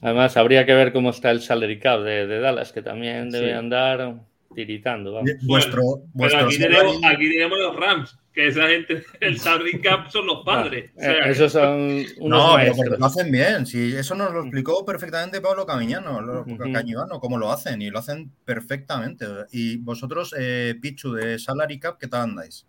Además, 0.00 0.36
habría 0.36 0.66
que 0.66 0.74
ver 0.74 0.92
cómo 0.92 1.10
está 1.10 1.30
el 1.30 1.40
salary 1.40 1.78
cap 1.78 2.00
de, 2.00 2.40
Dallas, 2.40 2.72
que 2.72 2.82
también 2.82 3.30
debe 3.30 3.52
andar 3.54 4.20
tiritando. 4.54 5.22
Vuestro, 5.42 6.02
aquí, 6.44 6.58
tenemos, 6.58 6.98
aquí 7.04 7.28
tenemos 7.30 7.58
los 7.58 7.76
Rams 7.76 8.18
que 8.32 8.46
esa 8.46 8.68
gente, 8.68 9.04
el 9.20 9.38
salary 9.38 9.80
cap 9.80 10.08
son 10.08 10.26
los 10.26 10.44
padres. 10.44 10.92
Ah, 11.00 11.06
eh, 11.06 11.30
esos 11.30 11.52
son 11.52 12.04
No, 12.20 12.56
pero 12.76 12.96
lo 12.96 13.06
hacen 13.06 13.30
bien. 13.30 13.66
Si 13.66 13.94
eso 13.94 14.14
nos 14.14 14.32
lo 14.32 14.42
explicó 14.42 14.84
perfectamente 14.84 15.40
Pablo 15.40 15.66
Camiñano, 15.66 16.20
lo, 16.20 16.44
cómo 17.20 17.38
lo 17.38 17.50
hacen, 17.50 17.82
y 17.82 17.90
lo 17.90 17.98
hacen 17.98 18.30
perfectamente. 18.44 19.26
Y 19.50 19.78
vosotros, 19.78 20.34
eh, 20.38 20.76
Pichu, 20.80 21.12
de 21.12 21.38
salary 21.38 21.80
cap, 21.80 21.98
¿qué 21.98 22.06
tal 22.06 22.22
andáis? 22.22 22.66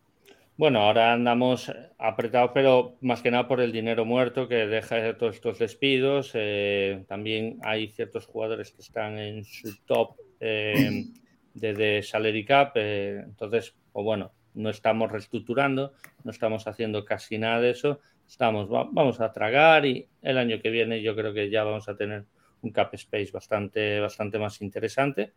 Bueno, 0.61 0.81
ahora 0.81 1.13
andamos 1.13 1.73
apretados, 1.97 2.51
pero 2.53 2.95
más 3.01 3.23
que 3.23 3.31
nada 3.31 3.47
por 3.47 3.61
el 3.61 3.71
dinero 3.71 4.05
muerto 4.05 4.47
que 4.47 4.67
deja 4.67 5.17
todos 5.17 5.33
estos 5.37 5.57
despidos. 5.57 6.33
Eh, 6.35 7.03
también 7.07 7.57
hay 7.63 7.87
ciertos 7.87 8.27
jugadores 8.27 8.71
que 8.71 8.83
están 8.83 9.17
en 9.17 9.43
su 9.43 9.75
top 9.85 10.17
de, 10.39 11.07
de, 11.55 12.03
salary 12.03 12.45
cap. 12.45 12.77
entonces, 12.77 13.73
o 13.91 14.03
bueno, 14.03 14.33
no 14.53 14.69
estamos 14.69 15.11
reestructurando, 15.11 15.93
no 16.23 16.29
estamos 16.29 16.67
haciendo 16.67 17.05
casi 17.05 17.39
nada 17.39 17.59
de 17.59 17.71
eso, 17.71 17.99
estamos, 18.27 18.69
vamos 18.69 19.19
a 19.19 19.31
tragar 19.31 19.87
y 19.87 20.09
el 20.21 20.37
año 20.37 20.61
que 20.61 20.69
viene 20.69 21.01
yo 21.01 21.15
creo 21.15 21.33
que 21.33 21.49
ya 21.49 21.63
vamos 21.63 21.89
a 21.89 21.97
tener 21.97 22.25
un 22.61 22.71
cap 22.71 22.93
space 22.93 23.31
bastante, 23.31 23.99
bastante 23.99 24.37
más 24.37 24.61
interesante. 24.61 25.33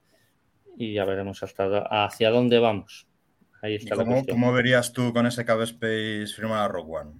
y 0.77 0.93
ya 0.93 1.07
veremos 1.07 1.43
hasta 1.43 1.79
hacia 2.05 2.29
dónde 2.29 2.59
vamos. 2.59 3.09
Ahí 3.65 3.77
está 3.77 3.97
cómo, 3.97 4.53
verías 4.53 4.93
tú 4.93 5.15
con 5.15 5.25
ese 5.25 5.43
Cave 5.47 5.65
Space 5.65 6.27
firmar 6.37 6.67
a 6.67 6.69
Rock 6.69 6.87
One? 6.91 7.13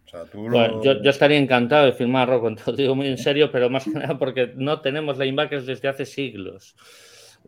yo, 0.85 1.09
estaría 1.09 1.39
encantado 1.39 1.87
de 1.87 1.95
firmar 1.95 2.29
a 2.29 2.33
Rock 2.33 2.45
One, 2.45 2.57
te 2.63 2.71
lo 2.71 2.77
digo 2.77 2.95
muy 2.95 3.07
en 3.07 3.17
serio, 3.17 3.51
pero 3.51 3.71
más 3.71 3.85
que 3.85 3.93
nada 3.93 4.19
porque 4.19 4.53
no 4.55 4.83
tenemos 4.83 5.17
linebackers 5.17 5.65
desde 5.65 5.89
hace 5.89 6.05
siglos. 6.05 6.77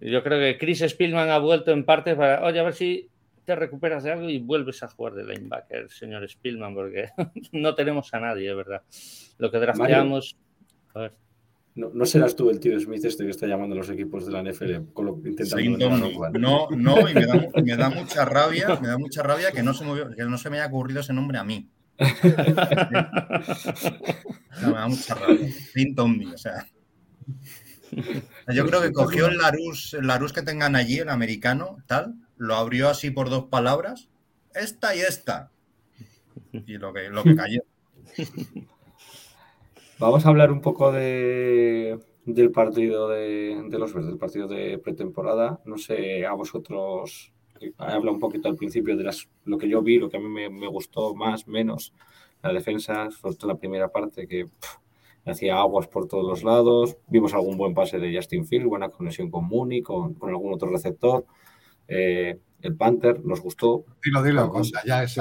Yo 0.01 0.22
creo 0.22 0.40
que 0.40 0.57
Chris 0.57 0.80
Spielman 0.80 1.28
ha 1.28 1.36
vuelto 1.36 1.72
en 1.72 1.84
parte 1.84 2.16
para, 2.16 2.42
oye, 2.42 2.59
a 2.59 2.62
ver 2.62 2.72
si 2.72 3.11
te 3.44 3.55
recuperas 3.55 4.03
de 4.03 4.12
algo 4.12 4.30
y 4.30 4.38
vuelves 4.38 4.82
a 4.82 4.88
jugar 4.88 5.12
de 5.12 5.24
linebacker, 5.24 5.90
señor 5.90 6.26
Spielman, 6.26 6.74
porque 6.74 7.11
no 7.53 7.74
tenemos 7.74 8.14
a 8.14 8.20
nadie, 8.20 8.55
¿verdad? 8.55 8.80
Lo 9.36 9.51
que 9.51 9.59
drafteamos. 9.59 10.38
A 10.94 11.01
ver. 11.01 11.12
No, 11.77 12.07
serás 12.07 12.35
tú 12.35 12.49
el 12.49 12.59
tío 12.59 12.81
Smith 12.81 13.05
este 13.05 13.24
que 13.24 13.31
está 13.31 13.47
llamando 13.47 13.74
a 13.74 13.79
los 13.79 13.91
equipos 13.91 14.24
de 14.24 14.33
la 14.33 14.43
NFL 14.43 14.77
intentando 15.27 16.31
no, 16.33 16.68
no, 16.70 17.07
y 17.07 17.12
me 17.12 17.77
da, 17.77 17.91
mucha 17.95 18.24
rabia, 18.24 18.79
me 18.81 18.89
da 18.89 18.97
mucha 18.97 19.22
rabia 19.22 19.53
que 19.53 19.62
no 19.62 19.74
se 19.74 19.85
me, 19.85 20.16
que 20.16 20.24
no 20.24 20.39
se 20.39 20.49
me 20.49 20.57
haya 20.57 20.68
ocurrido 20.68 21.01
ese 21.01 21.12
nombre 21.12 21.37
a 21.37 21.45
mí. 21.45 21.68
me 21.99 22.33
da 24.72 24.89
mucha 24.89 25.14
rabia. 25.16 25.51
Tommy, 25.95 26.24
o 26.33 26.39
sea. 26.39 26.66
Yo 28.55 28.66
creo 28.66 28.81
que 28.81 28.93
cogió 28.93 29.27
el 29.27 29.37
Larus, 29.37 29.93
el 29.93 30.07
Larus 30.07 30.33
que 30.33 30.41
tengan 30.41 30.77
allí, 30.77 31.01
el 31.01 31.11
americano, 31.11 31.77
tal, 31.87 32.14
lo 32.39 32.55
abrió 32.55 32.89
así 32.89 33.11
por 33.11 33.29
dos 33.29 33.49
palabras, 33.49 34.09
esta 34.55 34.97
y 34.97 35.01
esta. 35.01 35.51
Y 36.53 36.79
lo 36.79 36.95
que, 36.95 37.11
lo 37.11 37.22
que 37.22 37.37
cayó. 37.37 37.61
Vamos 39.99 40.26
a 40.26 40.28
hablar 40.28 40.53
un 40.53 40.61
poco 40.61 40.92
de, 40.92 41.99
del 42.26 42.51
partido 42.51 43.09
de, 43.09 43.66
los 43.70 43.94
verdes, 43.94 44.11
del 44.11 44.18
partido 44.18 44.47
de 44.47 44.76
pretemporada. 44.78 45.61
No 45.64 45.78
sé, 45.78 46.26
a 46.26 46.34
vosotros, 46.34 47.32
habla 47.78 48.11
un 48.11 48.20
poquito 48.20 48.49
al 48.49 48.57
principio 48.57 48.94
de 48.94 49.05
las, 49.05 49.26
lo 49.47 49.57
que 49.57 49.70
yo 49.70 49.80
vi, 49.80 49.99
lo 49.99 50.11
que 50.11 50.18
a 50.18 50.20
mí 50.20 50.28
me, 50.28 50.66
gustó 50.68 51.14
más, 51.14 51.49
menos. 51.49 51.94
La 52.42 52.53
defensa, 52.53 53.11
sobre 53.11 53.36
todo 53.36 53.53
la 53.53 53.59
primera 53.59 53.88
parte, 53.88 54.28
que 54.28 54.44
hacía 55.24 55.57
aguas 55.57 55.88
por 55.88 56.07
todos 56.07 56.26
los 56.26 56.44
lados. 56.44 56.99
Vimos 57.09 57.32
algún 57.32 57.57
buen 57.57 57.72
pase 57.72 57.99
de 57.99 58.14
Justin 58.14 58.47
Field, 58.47 58.66
buena 58.66 58.90
conexión 58.90 59.30
con 59.30 59.49
Mooney, 59.49 59.80
con, 59.80 60.12
con 60.12 60.28
algún 60.28 60.53
otro 60.53 60.68
receptor. 60.68 61.24
Eh, 61.88 62.38
el 62.61 62.76
Panther 62.76 63.24
nos 63.24 63.40
gustó. 63.40 63.86
Dilo, 64.05 64.22
dilo, 64.22 64.51
con 64.51 64.62
ya 64.84 65.03
es 65.03 65.18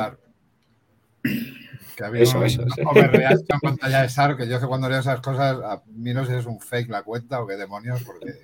Que 1.95 2.03
había 2.03 2.23
eso, 2.23 2.43
eso, 2.43 2.61
en 2.61 3.59
pantalla 3.61 4.01
de 4.01 4.09
SAR, 4.09 4.35
que 4.35 4.47
yo 4.47 4.59
que 4.59 4.67
cuando 4.67 4.89
leo 4.89 4.99
esas 4.99 5.21
cosas, 5.21 5.57
a 5.63 5.81
mí 5.87 6.13
no 6.13 6.25
sé 6.25 6.33
si 6.33 6.39
es 6.39 6.45
un 6.45 6.59
fake 6.59 6.89
la 6.89 7.03
cuenta 7.03 7.41
o 7.41 7.47
qué 7.47 7.55
demonios, 7.55 8.03
porque 8.03 8.33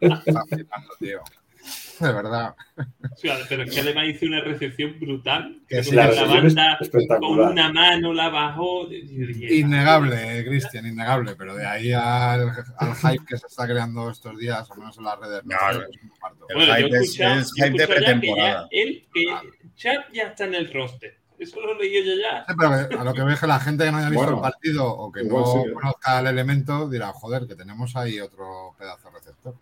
está, 0.00 0.44
flipando, 0.48 0.88
tío. 1.00 1.20
De 1.98 2.12
verdad. 2.12 2.54
pero 3.48 3.64
es 3.64 3.74
que 3.74 3.80
además 3.80 4.06
hizo 4.08 4.24
una 4.24 4.40
recepción 4.40 4.98
brutal. 4.98 5.60
Que 5.68 5.82
la 5.92 6.06
banda 6.10 6.78
con 7.20 7.40
una 7.40 7.72
mano 7.72 8.14
la 8.14 8.30
bajó. 8.30 8.88
Innegable, 8.90 10.44
Cristian, 10.46 10.86
innegable. 10.86 11.34
Pero 11.36 11.54
de 11.56 11.66
ahí 11.66 11.92
al, 11.92 12.50
al, 12.78 12.94
hype 12.94 13.26
que 13.26 13.36
se 13.36 13.46
está 13.48 13.66
creando 13.66 14.08
estos 14.08 14.38
días, 14.38 14.70
al 14.70 14.78
menos 14.78 14.96
en 14.96 15.04
las 15.04 15.18
redes. 15.18 15.42
No, 15.44 15.56
el 16.48 16.84
hype 16.84 16.96
es, 16.96 17.52
hype 17.54 17.78
de 17.78 17.86
pretemporada. 17.86 18.68
Que 18.70 18.82
él, 18.82 19.08
que 19.12 19.26
Chad 19.74 20.04
ya 20.14 20.28
está 20.28 20.44
en 20.44 20.54
el 20.54 20.72
roster. 20.72 21.19
Eso 21.40 21.58
lo 21.58 21.74
leí 21.78 22.04
yo 22.04 22.12
ya. 22.20 22.44
pero 22.46 23.00
a 23.00 23.04
lo 23.04 23.14
que 23.14 23.22
ve 23.22 23.34
que 23.34 23.46
la 23.46 23.58
gente 23.58 23.84
que 23.84 23.90
no 23.90 23.96
haya 23.96 24.10
visto 24.10 24.28
el 24.28 24.40
partido 24.40 24.86
o 24.86 25.10
que 25.10 25.24
no 25.24 25.42
conozca 25.72 26.20
el 26.20 26.26
elemento 26.26 26.86
dirá, 26.86 27.14
joder, 27.14 27.46
que 27.46 27.54
tenemos 27.54 27.96
ahí 27.96 28.20
otro 28.20 28.74
pedazo 28.78 29.08
de 29.08 29.14
receptor. 29.18 29.54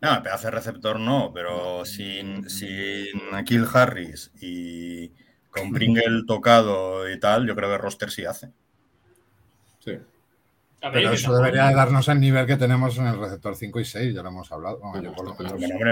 No, 0.00 0.16
el 0.16 0.22
pedazo 0.22 0.48
de 0.48 0.50
receptor 0.50 0.98
no, 0.98 1.30
pero 1.32 1.84
sin, 1.84 2.50
sin 2.50 3.44
Kill 3.44 3.64
Harris 3.72 4.32
y 4.40 5.12
con 5.50 5.70
Pringle 5.72 6.24
tocado 6.26 7.08
y 7.08 7.20
tal, 7.20 7.46
yo 7.46 7.54
creo 7.54 7.70
que 7.70 7.78
roster 7.78 8.10
sí 8.10 8.24
hace. 8.24 8.50
Sí. 9.78 9.98
Pero 10.80 11.12
eso 11.12 11.34
debería 11.34 11.72
darnos 11.72 12.08
el 12.08 12.20
nivel 12.20 12.46
que 12.46 12.56
tenemos 12.56 12.96
en 12.98 13.06
el 13.06 13.18
receptor 13.18 13.56
5 13.56 13.80
y 13.80 13.84
6, 13.84 14.14
ya 14.14 14.22
lo 14.22 14.28
hemos 14.28 14.50
hablado. 14.52 14.78
hombre, 14.80 15.12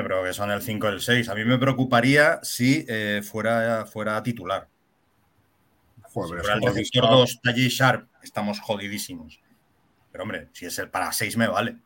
pero 0.03 0.23
que 0.23 0.33
son 0.33 0.51
el 0.51 0.63
5 0.63 0.87
y 0.87 0.91
el 0.91 1.01
6. 1.01 1.29
A 1.29 1.35
mí 1.35 1.45
me 1.45 1.59
preocuparía 1.59 2.39
si 2.43 2.85
eh, 2.89 3.21
fuera, 3.25 3.85
fuera 3.87 4.23
titular. 4.23 4.69
Joder, 6.03 6.41
si 6.41 6.47
fuera 6.47 6.55
el 6.55 6.75
receptor 6.75 7.11
2, 7.11 7.41
Taji 7.43 7.69
Sharp, 7.69 8.09
estamos 8.23 8.61
jodidísimos. 8.61 9.41
Pero 10.13 10.23
hombre, 10.23 10.49
si 10.53 10.67
es 10.67 10.79
el 10.79 10.89
para 10.89 11.13
6 11.13 11.37
me 11.37 11.49
vale. 11.49 11.77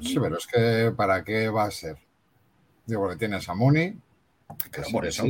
Sí, 0.00 0.18
pero 0.20 0.38
es 0.38 0.46
que 0.46 0.92
¿para 0.96 1.22
qué 1.22 1.48
va 1.48 1.64
a 1.64 1.70
ser? 1.70 1.96
Digo, 2.86 3.08
que 3.08 3.16
tienes 3.16 3.48
a 3.48 3.54
Mooney. 3.54 3.96
por, 4.92 5.06
eso, 5.06 5.24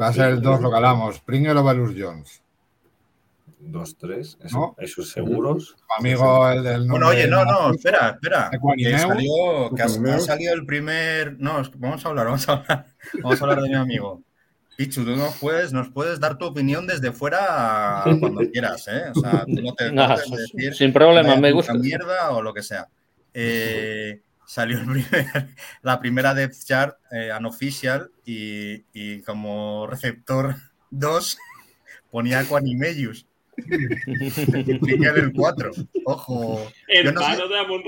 Va 0.00 0.08
a 0.08 0.12
ser 0.12 0.30
el 0.30 0.40
2 0.40 0.60
lo 0.60 0.70
que 0.70 0.76
hablamos. 0.76 1.20
Pringle 1.20 1.58
o 1.58 1.62
Valus 1.62 1.94
Jones. 1.98 2.42
2-3, 3.62 4.38
eso, 4.44 4.74
esos 4.78 5.10
seguros. 5.10 5.76
Amigo, 5.98 6.48
el 6.48 6.62
del. 6.62 6.88
Bueno, 6.88 7.08
oye, 7.08 7.26
no, 7.26 7.44
no, 7.44 7.72
espera, 7.72 8.10
espera. 8.10 8.50
Que, 8.50 8.98
salió, 8.98 9.70
que 9.74 9.82
ha, 9.82 10.18
salido 10.18 10.54
el 10.54 10.64
primer. 10.64 11.38
No, 11.38 11.62
vamos 11.76 12.04
a 12.04 12.08
hablar, 12.08 12.26
vamos 12.26 12.48
a 12.48 12.52
hablar. 12.52 12.86
Vamos 13.22 13.40
a 13.40 13.44
hablar 13.44 13.62
de 13.62 13.68
mi 13.68 13.74
amigo. 13.74 14.22
Pichu, 14.76 15.04
tú 15.04 15.16
nos 15.16 15.36
puedes, 15.38 15.72
nos 15.72 15.90
puedes 15.90 16.20
dar 16.20 16.38
tu 16.38 16.46
opinión 16.46 16.86
desde 16.86 17.12
fuera 17.12 18.02
cuando 18.18 18.40
quieras, 18.52 18.88
¿eh? 18.88 19.10
O 19.14 19.20
sea, 19.20 19.44
tú 19.44 19.60
no 19.62 19.74
te 19.74 19.90
puedes 19.90 20.30
decir. 20.30 20.74
Sin 20.74 20.92
problema, 20.92 21.36
me 21.36 21.52
gusta. 21.52 21.74
mierda 21.74 22.30
o 22.30 22.42
lo 22.42 22.54
que 22.54 22.62
sea. 22.62 22.88
Eh, 23.34 24.22
salió 24.46 24.78
la 25.82 26.00
primera 26.00 26.34
depth 26.34 26.64
chart 26.64 26.96
eh, 27.10 27.30
unofficial 27.38 28.10
y, 28.24 28.84
y, 28.92 29.22
como 29.22 29.86
receptor 29.86 30.56
2 30.90 31.38
ponía 32.10 32.44
El 35.16 35.32
4. 35.32 35.70
Ojo. 36.04 36.72
El 36.88 37.14
no 37.14 37.48
de 37.48 37.58
Amon 37.58 37.82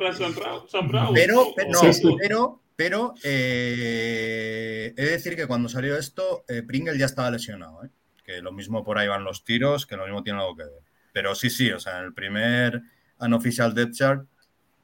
San 0.69 0.89
Pero, 1.15 1.53
pero, 1.55 1.81
pero, 2.19 2.61
pero 2.77 3.15
eh, 3.23 4.95
he 4.97 5.05
de 5.05 5.11
decir 5.11 5.37
que 5.37 5.47
cuando 5.47 5.69
salió 5.69 5.97
esto, 5.97 6.45
Pringle 6.67 6.99
ya 6.99 7.07
estaba 7.07 7.31
lesionado. 7.31 7.81
Que 8.25 8.41
lo 8.41 8.53
mismo 8.53 8.85
por 8.85 8.99
ahí 8.99 9.09
van 9.09 9.25
los 9.25 9.45
tiros, 9.45 9.87
que 9.87 9.97
lo 9.97 10.05
mismo 10.05 10.23
tiene 10.23 10.41
algo 10.41 10.57
que 10.57 10.65
ver. 10.65 10.83
Pero 11.13 11.35
sí, 11.35 11.51
sí, 11.51 11.71
o 11.71 11.81
sea, 11.81 11.99
en 11.99 12.07
el 12.07 12.15
primer 12.15 12.83
unofficial 13.19 13.75
depth 13.75 13.95
chart 13.95 14.27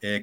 eh, 0.00 0.22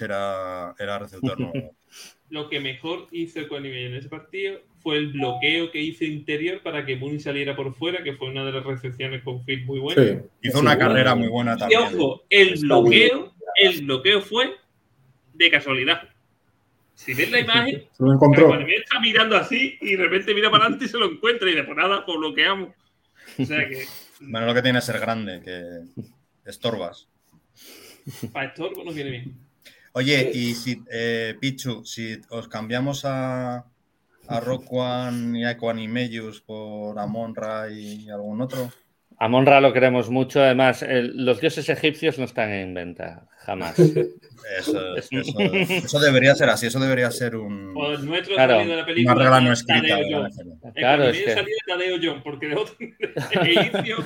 era, 0.00 0.74
era 0.78 0.98
receptor 0.98 1.38
nuevo. 1.38 1.74
Lo 2.30 2.48
que 2.48 2.60
mejor 2.60 3.06
hizo 3.10 3.46
Quanimellus 3.48 3.90
en 3.90 3.96
ese 3.96 4.08
partido 4.08 4.60
fue 4.82 4.98
el 4.98 5.12
bloqueo 5.12 5.70
que 5.70 5.80
hizo 5.80 6.04
interior 6.04 6.62
para 6.62 6.84
que 6.84 6.96
Mooney 6.96 7.20
saliera 7.20 7.56
por 7.56 7.74
fuera, 7.74 8.02
que 8.02 8.14
fue 8.14 8.28
una 8.28 8.44
de 8.44 8.52
las 8.52 8.64
recepciones 8.64 9.22
con 9.22 9.44
Phil 9.44 9.64
muy 9.64 9.78
buena. 9.78 10.22
hizo 10.42 10.60
una 10.60 10.78
carrera 10.78 11.14
muy 11.14 11.28
buena 11.28 11.56
también. 11.56 11.80
Y 11.80 11.84
ojo, 11.84 12.22
el 12.28 12.58
bloqueo, 12.60 13.34
el 13.56 13.84
bloqueo 13.84 14.20
fue 14.20 14.54
de 15.34 15.50
casualidad. 15.50 16.08
Si 16.94 17.14
ves 17.14 17.30
la 17.30 17.40
imagen, 17.40 17.84
se 17.92 18.02
lo 18.02 18.12
encontró. 18.12 18.58
está 18.60 19.00
mirando 19.00 19.36
así 19.36 19.78
y 19.80 19.96
de 19.96 20.02
repente 20.02 20.34
mira 20.34 20.50
para 20.50 20.64
adelante 20.64 20.86
y 20.86 20.88
se 20.88 20.98
lo 20.98 21.10
encuentra 21.10 21.48
y 21.48 21.54
de 21.54 21.62
por 21.62 21.76
nada 21.76 22.04
pues 22.04 22.18
bloqueamos. 22.18 22.70
O 23.38 23.44
sea 23.44 23.68
que. 23.68 23.84
Bueno, 24.20 24.48
lo 24.48 24.54
que 24.54 24.62
tiene 24.62 24.80
es 24.80 24.84
ser 24.84 24.98
grande, 24.98 25.40
que 25.44 26.02
estorbas. 26.44 27.06
Para 28.32 28.48
esto 28.48 28.72
no 28.84 28.92
viene 28.92 29.10
bien. 29.10 29.47
Oye, 29.98 30.30
y 30.32 30.54
si, 30.54 30.80
eh, 30.92 31.36
Pichu, 31.40 31.84
si 31.84 32.20
os 32.30 32.46
cambiamos 32.46 33.04
a, 33.04 33.64
a 34.28 34.40
Rock 34.40 34.72
One 34.72 35.40
y 35.40 35.44
a 35.44 35.50
Equanimelius 35.50 36.40
por 36.40 36.96
Amonra 37.00 37.68
y 37.68 38.08
algún 38.08 38.40
otro. 38.40 38.70
Amonra 39.18 39.60
lo 39.60 39.72
queremos 39.72 40.10
mucho. 40.10 40.40
Además, 40.40 40.84
los 40.88 41.40
dioses 41.40 41.68
egipcios 41.68 42.18
no 42.18 42.24
están 42.24 42.50
en 42.50 42.74
venta, 42.74 43.26
jamás. 43.38 43.76
Eso, 44.56 46.00
debería 46.00 46.34
ser 46.34 46.48
así, 46.48 46.66
eso 46.66 46.80
debería 46.80 47.10
ser 47.10 47.36
un. 47.36 47.74
Pues 47.74 48.00
nuestro 48.00 48.34
claro, 48.34 48.58
de 48.58 48.76
la 48.76 48.86
película. 48.86 49.14
Una 49.14 49.22
regla 49.22 49.40
no 49.42 49.52
escrita. 49.52 49.98
Claro, 50.74 51.04
es 51.04 51.18
que... 51.18 51.34
de 51.34 51.44
Tadeo 51.66 51.98
John, 52.02 52.22
porque 52.22 52.46
de 52.46 52.54
otro 52.54 52.74
egipcio. 53.42 53.96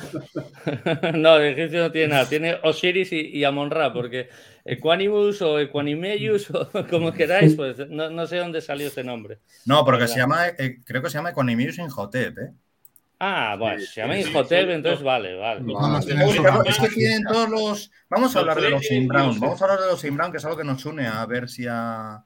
no, 1.14 1.38
egipcio 1.38 1.80
no 1.80 1.92
tiene 1.92 2.08
nada. 2.08 2.28
Tiene 2.28 2.58
Osiris 2.64 3.12
y, 3.12 3.20
y 3.28 3.44
Amonra, 3.44 3.92
porque 3.92 4.30
Equanimus 4.64 5.42
o 5.42 5.58
Equanimelius 5.58 6.50
o 6.50 6.68
como 6.90 7.12
queráis, 7.12 7.54
pues 7.54 7.78
no, 7.88 8.10
no, 8.10 8.26
sé 8.26 8.38
dónde 8.38 8.60
salió 8.60 8.88
este 8.88 9.04
nombre. 9.04 9.38
No, 9.66 9.84
porque 9.84 10.08
se 10.08 10.18
llama, 10.18 10.48
eh, 10.48 10.78
creo 10.84 11.02
que 11.02 11.10
se 11.10 11.18
llama 11.18 11.30
Equanimelius 11.30 11.78
Inhotep, 11.78 12.38
¿eh? 12.38 12.52
Ah, 13.25 13.55
bueno, 13.57 13.81
se 13.81 14.01
llama 14.01 14.18
Inhotep, 14.18 14.68
entonces 14.70 15.01
vale, 15.01 15.37
vale. 15.37 15.64
es 16.66 16.77
que 16.77 16.89
tienen 16.89 17.23
todos 17.23 17.49
los. 17.49 17.93
Vamos 18.11 18.35
a 18.35 18.41
hablar 18.41 18.61
de 18.61 18.68
los 18.68 18.85
Brown. 19.07 19.39
Vamos 19.39 19.62
a 19.62 19.64
hablar 19.64 19.81
de 19.81 19.87
los 19.87 20.03
Brown, 20.03 20.33
que 20.33 20.39
es 20.39 20.45
algo 20.45 20.57
que 20.57 20.64
nos 20.64 20.85
une 20.85 21.07
a 21.07 21.25
ver 21.27 21.49
si 21.49 21.66
a. 21.68 22.25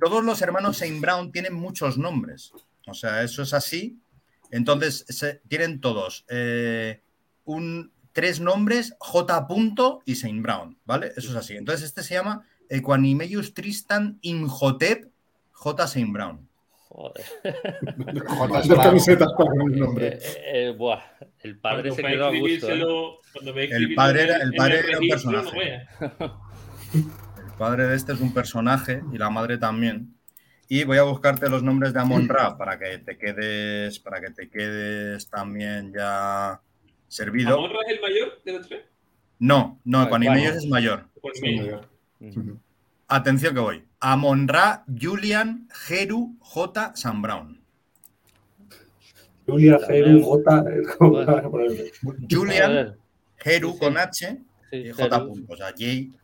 Todos 0.00 0.24
los 0.24 0.42
hermanos 0.42 0.78
Saint 0.78 1.00
Brown 1.00 1.30
tienen 1.30 1.54
muchos 1.54 1.96
nombres. 1.96 2.52
O 2.88 2.94
sea, 2.94 3.22
eso 3.22 3.44
es 3.44 3.54
así. 3.54 3.96
Entonces, 4.50 5.06
tienen 5.46 5.80
todos 5.80 6.24
eh, 6.28 7.00
un 7.44 7.92
tres 8.10 8.40
nombres, 8.40 8.96
J. 8.98 9.46
y 10.04 10.16
Saint 10.16 10.42
Brown, 10.42 10.76
¿vale? 10.84 11.12
Eso 11.16 11.30
es 11.30 11.36
así. 11.36 11.54
Entonces 11.54 11.84
este 11.84 12.02
se 12.02 12.14
llama 12.14 12.44
Equanimeius 12.68 13.54
Tristan 13.54 14.18
Imhotep 14.22 15.12
J. 15.52 15.86
Saint 15.86 16.12
Brown. 16.12 16.48
Joder. 16.96 17.24
Dos 18.68 18.78
camisetas 18.78 19.28
para 19.36 19.50
el 19.66 19.78
nombre. 19.78 20.18
Eh, 20.18 20.18
eh, 20.46 20.74
buah, 20.76 21.02
el 21.40 21.58
padre 21.58 21.92
se 21.92 22.02
quedó 22.02 22.26
a 22.28 22.30
gusto. 22.34 22.70
¿eh? 22.70 23.68
El 23.70 23.94
padre 23.94 24.22
era, 24.22 24.36
el 24.38 24.54
padre 24.54 24.78
era 24.78 24.98
un 24.98 25.08
personaje. 25.08 25.86
El 26.94 27.52
padre 27.58 27.86
de 27.88 27.96
este 27.96 28.14
es 28.14 28.20
un 28.20 28.32
personaje 28.32 29.02
y 29.12 29.18
la 29.18 29.28
madre 29.28 29.58
también. 29.58 30.14
Y 30.70 30.84
voy 30.84 30.96
a 30.96 31.02
buscarte 31.02 31.50
los 31.50 31.62
nombres 31.62 31.92
de 31.92 32.00
Amon 32.00 32.30
Ra 32.30 32.56
para 32.56 32.78
que 32.78 32.96
te 32.96 33.18
quedes, 33.18 33.98
para 33.98 34.22
que 34.22 34.30
te 34.30 34.48
quedes 34.48 35.28
también 35.28 35.92
ya 35.94 36.62
servido. 37.08 37.58
¿Amon 37.58 37.72
Ra 37.72 37.78
es 37.86 37.92
el 37.92 38.00
mayor 38.00 38.42
de 38.42 38.52
los 38.52 38.68
tres? 38.68 38.84
No, 39.38 39.78
no, 39.84 40.02
Equanimeius 40.02 40.56
es 40.56 40.66
mayor. 40.66 41.04
Atención 43.06 43.52
que 43.52 43.60
voy. 43.60 43.85
Amon-Ra, 44.00 44.84
Julian, 44.86 45.68
Jeru, 45.86 46.36
J. 46.40 46.92
Sam 46.94 47.22
Brown. 47.22 47.60
Julian, 49.46 49.80
Jeru, 49.86 50.22
J. 50.22 50.64
Julian, 52.30 52.96
Jeru 53.36 53.78
con 53.78 53.96
H 53.96 54.38
y 54.72 54.90
J. 54.90 55.26
O 55.48 55.56
sea, 55.56 55.68
J. 55.68 56.18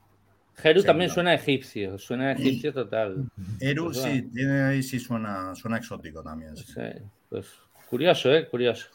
Jeru 0.54 0.82
también 0.82 1.10
suena 1.10 1.34
egipcio, 1.34 1.98
suena 1.98 2.32
egipcio 2.32 2.72
total. 2.72 3.30
Jeru 3.58 3.86
pues 3.86 3.98
sí, 3.98 4.22
tiene 4.34 4.62
ahí 4.62 4.82
sí 4.82 4.98
suena, 4.98 5.54
suena 5.54 5.78
exótico 5.78 6.22
también. 6.22 6.56
Sí. 6.56 6.80
pues 7.28 7.46
curioso, 7.92 8.34
¿eh? 8.34 8.48
Curioso. 8.48 8.86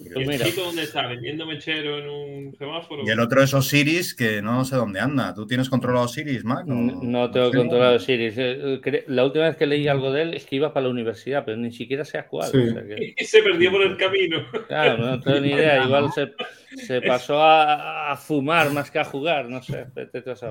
¿Y 0.00 0.08
el 0.12 0.42
chico 0.42 0.62
dónde 0.62 0.82
está? 0.82 1.06
¿Vendiendo 1.06 1.46
mechero 1.46 1.98
en 1.98 2.08
un 2.08 2.56
semáforo? 2.56 3.04
Y 3.06 3.10
el 3.10 3.20
otro 3.20 3.40
es 3.44 3.54
Osiris, 3.54 4.12
que 4.12 4.42
no 4.42 4.64
sé 4.64 4.74
dónde 4.74 4.98
anda. 4.98 5.32
¿Tú 5.34 5.46
tienes 5.46 5.70
controlado 5.70 6.06
Osiris, 6.06 6.42
Mac? 6.42 6.66
No, 6.66 7.00
no 7.00 7.30
tengo 7.30 7.52
controlado 7.52 7.94
Osiris. 7.94 8.34
Eh, 8.36 9.04
la 9.06 9.24
última 9.24 9.44
vez 9.44 9.56
que 9.56 9.66
leí 9.66 9.86
algo 9.86 10.10
de 10.10 10.22
él 10.22 10.34
es 10.34 10.46
que 10.46 10.56
iba 10.56 10.74
para 10.74 10.86
la 10.86 10.90
universidad, 10.90 11.44
pero 11.44 11.56
ni 11.58 11.70
siquiera 11.70 12.04
sé 12.04 12.18
a 12.18 12.26
cuál. 12.26 12.50
Y 13.16 13.24
se 13.24 13.40
perdió 13.40 13.70
por 13.70 13.82
el 13.82 13.96
camino. 13.96 14.38
Claro, 14.66 14.98
no 14.98 15.20
tengo 15.20 15.38
ni 15.38 15.52
idea. 15.52 15.84
Igual 15.86 16.10
se, 16.12 16.32
se 16.76 17.00
pasó 17.00 17.40
a, 17.40 18.10
a, 18.10 18.16
fumar 18.16 18.72
más 18.72 18.90
que 18.90 18.98
a 18.98 19.04
jugar, 19.04 19.48
no 19.48 19.62
sé. 19.62 19.86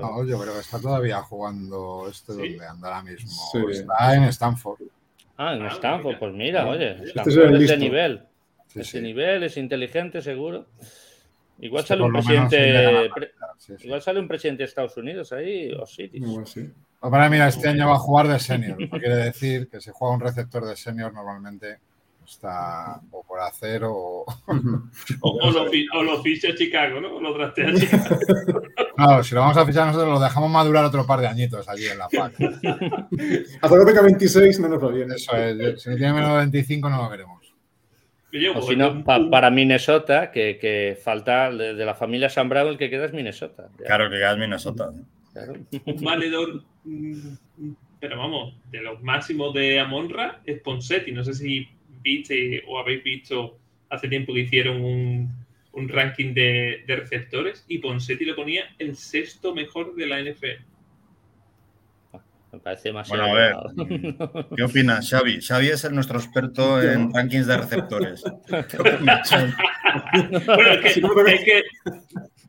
No, 0.00 0.24
yo 0.24 0.40
creo 0.40 0.54
que 0.54 0.60
está 0.60 0.80
todavía 0.80 1.20
jugando 1.20 2.08
este 2.10 2.32
donde 2.32 2.66
anda 2.66 2.88
ahora 2.88 3.02
mismo. 3.02 3.68
Está 3.68 4.14
en 4.14 4.22
Stanford. 4.24 4.80
Ah, 5.38 5.54
en 5.54 5.64
Stanford, 5.66 6.18
pues 6.18 6.34
mira, 6.34 6.66
oye, 6.66 6.96
Stanford 7.04 7.54
este 7.54 7.56
es, 7.56 7.62
es 7.62 7.68
de 7.70 7.76
nivel. 7.78 8.22
Sí, 8.66 8.80
ese 8.80 9.00
nivel, 9.00 9.44
es 9.44 9.56
inteligente, 9.56 10.20
seguro. 10.20 10.66
Igual 11.60 11.84
sale 11.84 12.02
un 12.02 12.12
presidente. 12.12 13.10
igual 13.80 14.02
sale 14.02 14.20
un 14.20 14.28
presidente 14.28 14.64
de 14.64 14.68
Estados 14.68 14.96
Unidos 14.96 15.32
ahí, 15.32 15.72
o 15.72 15.86
sí. 15.86 16.10
Para 17.00 17.30
mira, 17.30 17.48
este 17.48 17.68
año 17.68 17.88
va 17.88 17.94
a 17.94 17.98
jugar 17.98 18.26
de 18.26 18.38
senior. 18.40 18.76
quiere 18.76 19.16
decir 19.16 19.68
que 19.68 19.80
si 19.80 19.90
juega 19.92 20.14
un 20.14 20.20
receptor 20.20 20.66
de 20.66 20.76
senior 20.76 21.12
normalmente 21.12 21.78
está 22.28 23.00
o 23.10 23.24
por 23.24 23.40
hacer 23.40 23.82
o. 23.84 24.24
o, 25.20 25.50
lo, 26.02 26.22
ficha 26.22 26.54
Chicago, 26.54 27.00
¿no? 27.00 27.16
O 27.16 27.20
lo 27.20 27.34
trastea 27.34 27.74
Chicago. 27.74 28.20
Claro, 28.98 29.22
si 29.22 29.32
lo 29.32 29.42
vamos 29.42 29.56
a 29.56 29.64
fichar 29.64 29.86
nosotros, 29.86 30.12
lo 30.12 30.18
dejamos 30.18 30.50
madurar 30.50 30.84
otro 30.84 31.06
par 31.06 31.20
de 31.20 31.28
añitos 31.28 31.68
allí 31.68 31.86
en 31.86 31.98
la 31.98 32.08
PAC. 32.08 32.32
Hasta 33.62 33.78
que 33.78 33.84
tenga 33.84 34.02
26 34.02 34.58
no 34.58 34.68
nos 34.68 34.82
lo 34.82 34.90
viene. 34.90 35.14
Eso 35.14 35.36
es, 35.36 35.80
si 35.80 35.90
no 35.90 35.96
tiene 35.96 36.14
menos 36.14 36.30
de 36.30 36.38
25 36.38 36.90
no 36.90 37.04
lo 37.04 37.08
veremos. 37.08 37.38
O 38.56 38.62
si 38.62 38.74
no, 38.74 39.04
para 39.04 39.50
Minnesota, 39.50 40.32
que, 40.32 40.58
que 40.58 40.98
falta 41.00 41.50
de, 41.50 41.74
la 41.74 41.94
familia 41.94 42.28
Brown, 42.44 42.68
el 42.70 42.76
que 42.76 42.90
queda 42.90 43.06
es 43.06 43.12
Minnesota. 43.12 43.68
Claro, 43.86 44.10
que 44.10 44.16
queda 44.16 44.32
es 44.32 44.38
Minnesota. 44.38 44.90
Un 44.90 46.02
valedor, 46.02 46.64
pero 48.00 48.18
vamos, 48.18 48.54
de 48.70 48.82
los 48.82 49.02
máximos 49.02 49.54
de 49.54 49.78
Amonra 49.80 50.40
es 50.44 50.60
Ponsetti. 50.60 51.12
No 51.12 51.24
sé 51.24 51.34
si 51.34 51.68
viste 52.02 52.62
o 52.66 52.78
habéis 52.78 53.02
visto 53.02 53.58
hace 53.90 54.08
tiempo 54.08 54.34
que 54.34 54.40
hicieron 54.40 54.82
un, 54.82 55.32
un 55.72 55.88
ranking 55.88 56.34
de, 56.34 56.84
de 56.86 56.96
receptores 56.96 57.64
y 57.68 57.78
Ponsetti 57.78 58.24
lo 58.24 58.36
ponía 58.36 58.64
el 58.78 58.96
sexto 58.96 59.54
mejor 59.54 59.94
de 59.94 60.06
la 60.06 60.20
NFL. 60.20 60.68
Me 62.52 62.58
parece 62.60 62.92
más. 62.92 63.08
Bueno, 63.08 63.24
a 63.24 63.34
ver, 63.34 63.54
¿qué 64.56 64.62
opinas, 64.62 65.08
Xavi? 65.10 65.40
Xavi 65.40 65.68
es 65.68 65.90
nuestro 65.92 66.18
experto 66.18 66.82
en 66.92 67.12
rankings 67.12 67.46
de 67.46 67.56
receptores. 67.58 68.24
¿Qué 68.68 68.78
opinas, 68.78 69.30
bueno, 70.46 70.70
es 70.72 70.80
que, 70.82 71.00
es 71.28 71.44
que 71.44 71.62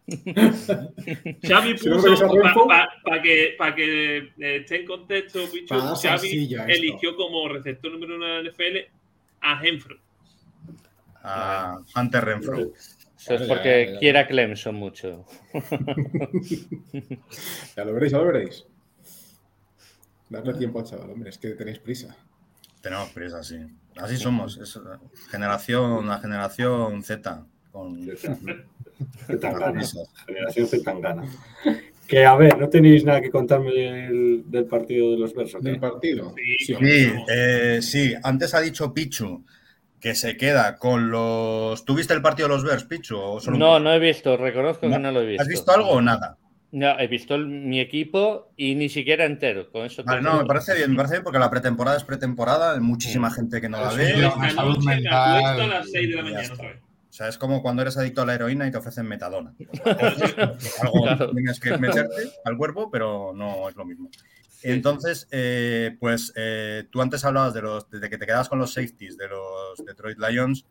Xavi 1.48 1.74
puso, 1.74 2.68
para 3.04 3.22
que, 3.22 3.56
pa 3.58 3.76
que 3.76 4.18
eh, 4.18 4.56
esté 4.58 4.78
en 4.78 4.86
contexto, 4.86 5.48
bicho, 5.54 5.96
Xavi 5.96 6.50
eligió 6.68 7.16
como 7.16 7.48
receptor 7.50 7.92
número 7.92 8.16
uno 8.16 8.26
de 8.26 8.44
la 8.44 8.50
NFL 8.50 8.99
a 9.42 9.60
Renfro. 9.60 9.98
A 11.22 11.80
Hunter 11.96 12.24
Renfro. 12.24 12.72
Eso 13.18 13.34
es 13.34 13.42
porque 13.48 13.98
quiere 14.00 14.20
a 14.20 14.28
Clemson 14.28 14.76
mucho. 14.76 15.26
ya 17.76 17.84
lo 17.86 17.94
veréis, 17.94 18.12
ya 18.14 18.18
lo 18.18 18.26
veréis. 18.26 18.66
Darle 20.30 20.54
tiempo 20.54 20.80
al 20.80 20.86
chaval, 20.86 21.10
hombre, 21.10 21.30
es 21.30 21.38
que 21.38 21.50
tenéis 21.50 21.80
prisa. 21.80 22.16
Tenemos 22.82 23.10
prisa, 23.10 23.44
sí. 23.44 23.58
Así 23.98 24.16
somos. 24.16 24.58
Es 24.58 24.80
generación, 25.30 26.08
la 26.08 26.20
generación 26.20 27.04
Z. 27.04 27.46
Con... 27.72 27.98
generación 30.26 30.68
Z 30.68 30.94
gana. 31.00 31.24
Que 32.10 32.26
a 32.26 32.36
ver, 32.36 32.58
¿no 32.58 32.68
tenéis 32.70 33.06
nada 33.06 33.22
que 33.22 33.30
contarme 33.30 33.72
del, 33.72 34.66
partido 34.68 35.12
de 35.12 35.18
los 35.18 35.32
versos? 35.32 35.62
¿Del 35.62 35.80
partido? 35.80 36.34
Sí, 36.58 36.74
eh, 37.32 37.80
sí, 37.84 38.16
antes 38.24 38.56
ha 38.56 38.62
dicho 38.62 38.92
Pichu 38.92 39.46
que 40.00 40.16
se 40.16 40.36
queda 40.36 40.78
con 40.78 41.12
los. 41.12 41.86
¿Tuviste 41.86 42.16
el 42.16 42.24
partido 42.24 42.48
de 42.48 42.56
los 42.56 42.64
Bears, 42.64 42.86
Pichu? 42.86 43.40
no, 43.52 43.80
no 43.80 43.94
he 43.94 44.00
visto, 44.00 44.38
reconozco 44.38 44.90
que 44.90 44.98
no 44.98 45.12
lo 45.12 45.22
he 45.22 45.26
visto. 45.28 45.44
¿Has 45.44 45.48
visto 45.48 45.72
algo 45.72 45.90
o 45.90 46.02
nada? 46.02 46.36
No, 46.72 47.00
he 47.00 47.06
visto 47.06 47.38
mi 47.38 47.80
equipo 47.80 48.54
y 48.58 48.74
ni 48.74 48.90
siquiera 48.90 49.26
entero. 49.26 49.72
Con 49.72 49.86
eso 49.86 50.04
vale, 50.04 50.24
no, 50.24 50.38
me 50.38 50.46
parece 50.46 50.74
bien, 50.76 50.90
me 50.90 50.98
parece 50.98 51.16
bien 51.16 51.24
porque 51.24 51.40
la 51.40 51.52
pretemporada 51.52 51.98
es 51.98 52.04
pretemporada, 52.04 52.74
hay 52.74 52.80
muchísima 52.80 53.30
gente 53.30 53.62
que 53.62 53.70
no 53.70 53.80
la 53.80 53.94
ve. 53.94 54.16
O 57.10 57.14
sea, 57.14 57.28
es 57.28 57.38
como 57.38 57.62
cuando 57.62 57.82
eres 57.82 57.98
adicto 57.98 58.22
a 58.22 58.26
la 58.26 58.36
heroína 58.36 58.68
y 58.68 58.72
te 58.72 58.78
ofrecen 58.78 59.08
metadona. 59.08 59.56
algo 60.82 61.32
tienes 61.34 61.60
que 61.60 61.78
meterte 61.78 62.32
al 62.46 62.56
cuerpo, 62.56 62.92
pero 62.92 63.34
no 63.34 63.68
es 63.68 63.76
lo 63.76 63.86
mismo. 63.86 64.10
Entonces, 64.62 65.28
eh, 65.32 65.98
pues 66.00 66.34
eh, 66.36 66.86
tú 66.92 67.02
antes 67.02 67.26
hablabas 67.26 67.54
de 67.54 67.62
los 67.62 67.90
de 67.90 68.10
que 68.10 68.18
te 68.18 68.26
quedabas 68.26 68.50
con 68.50 68.60
los 68.60 68.74
safeties 68.74 69.18
de 69.18 69.28
los 69.28 69.86
Detroit 69.86 70.20
Lions. 70.20 70.66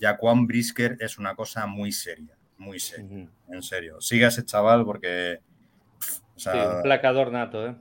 Jaquan 0.00 0.46
Brisker 0.46 0.96
es 1.00 1.18
una 1.18 1.34
cosa 1.34 1.66
muy 1.66 1.92
seria 1.92 2.34
muy 2.62 2.78
serio, 2.78 3.28
en 3.48 3.62
serio. 3.62 4.00
Siga 4.00 4.28
ese 4.28 4.44
chaval 4.44 4.84
porque. 4.84 5.40
sí, 6.36 6.48
un 6.48 6.82
placador 6.82 7.32
nato, 7.32 7.66
¿eh? 7.66 7.76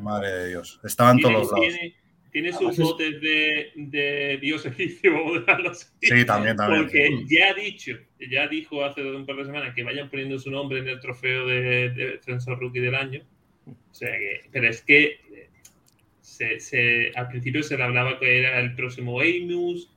Madre 0.00 0.30
de 0.32 0.48
Dios. 0.48 0.80
Estaban 0.84 1.18
todos 1.18 1.34
los 1.34 1.50
lados. 1.50 1.66
Tiene, 1.66 1.96
sus 2.58 2.78
botes 2.78 3.20
de, 3.20 3.72
de, 3.76 4.38
Dios 4.40 4.64
egipcio, 4.66 5.12
Sí, 6.00 6.24
también, 6.24 6.56
también. 6.56 6.82
Porque 6.82 7.24
ya 7.28 7.50
ha 7.50 7.54
dicho, 7.54 7.92
ya 8.30 8.48
dijo 8.48 8.84
hace 8.84 9.02
un 9.02 9.26
par 9.26 9.36
de 9.36 9.44
semanas 9.44 9.74
que 9.74 9.82
vayan 9.82 10.08
poniendo 10.08 10.38
su 10.38 10.50
nombre 10.50 10.78
en 10.78 10.88
el 10.88 11.00
trofeo 11.00 11.46
de, 11.46 11.90
Defensor 11.90 12.58
Rookie 12.58 12.80
del 12.80 12.94
año. 12.94 13.22
O 13.66 13.94
sea 13.94 14.10
que, 14.10 14.40
pero 14.50 14.68
es 14.68 14.82
que 14.82 15.20
se, 16.20 16.58
se, 16.60 17.12
al 17.14 17.28
principio 17.28 17.62
se 17.62 17.76
le 17.76 17.82
hablaba 17.82 18.18
que 18.18 18.38
era 18.38 18.60
el 18.60 18.74
próximo 18.74 19.20
Amos, 19.20 19.92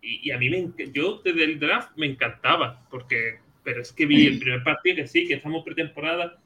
y, 0.00 0.30
a 0.30 0.38
mí, 0.38 0.48
me, 0.48 0.72
yo 0.92 1.20
desde 1.24 1.44
el 1.44 1.58
draft 1.58 1.90
me 1.96 2.06
encantaba, 2.06 2.86
porque, 2.90 3.38
pero 3.62 3.82
es 3.82 3.92
que 3.92 4.06
vi 4.06 4.26
el 4.26 4.38
primer 4.38 4.62
partido 4.62 4.96
que 4.96 5.06
sí, 5.06 5.26
que 5.26 5.34
estamos 5.34 5.64
pretemporada, 5.64 6.40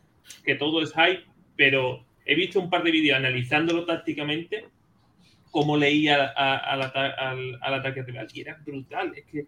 que 0.44 0.56
todo 0.56 0.82
es 0.82 0.92
hype, 0.92 1.22
pero 1.56 2.04
he 2.24 2.34
visto 2.34 2.60
un 2.60 2.68
par 2.68 2.82
de 2.82 2.90
vídeos 2.90 3.16
analizándolo 3.16 3.84
tácticamente, 3.84 4.64
cómo 5.56 5.78
leía 5.78 6.26
al, 6.26 6.82
ataque 6.82 8.02
rival, 8.02 8.28
y 8.34 8.42
era 8.42 8.60
brutal. 8.62 9.14
Es 9.16 9.24
que, 9.24 9.46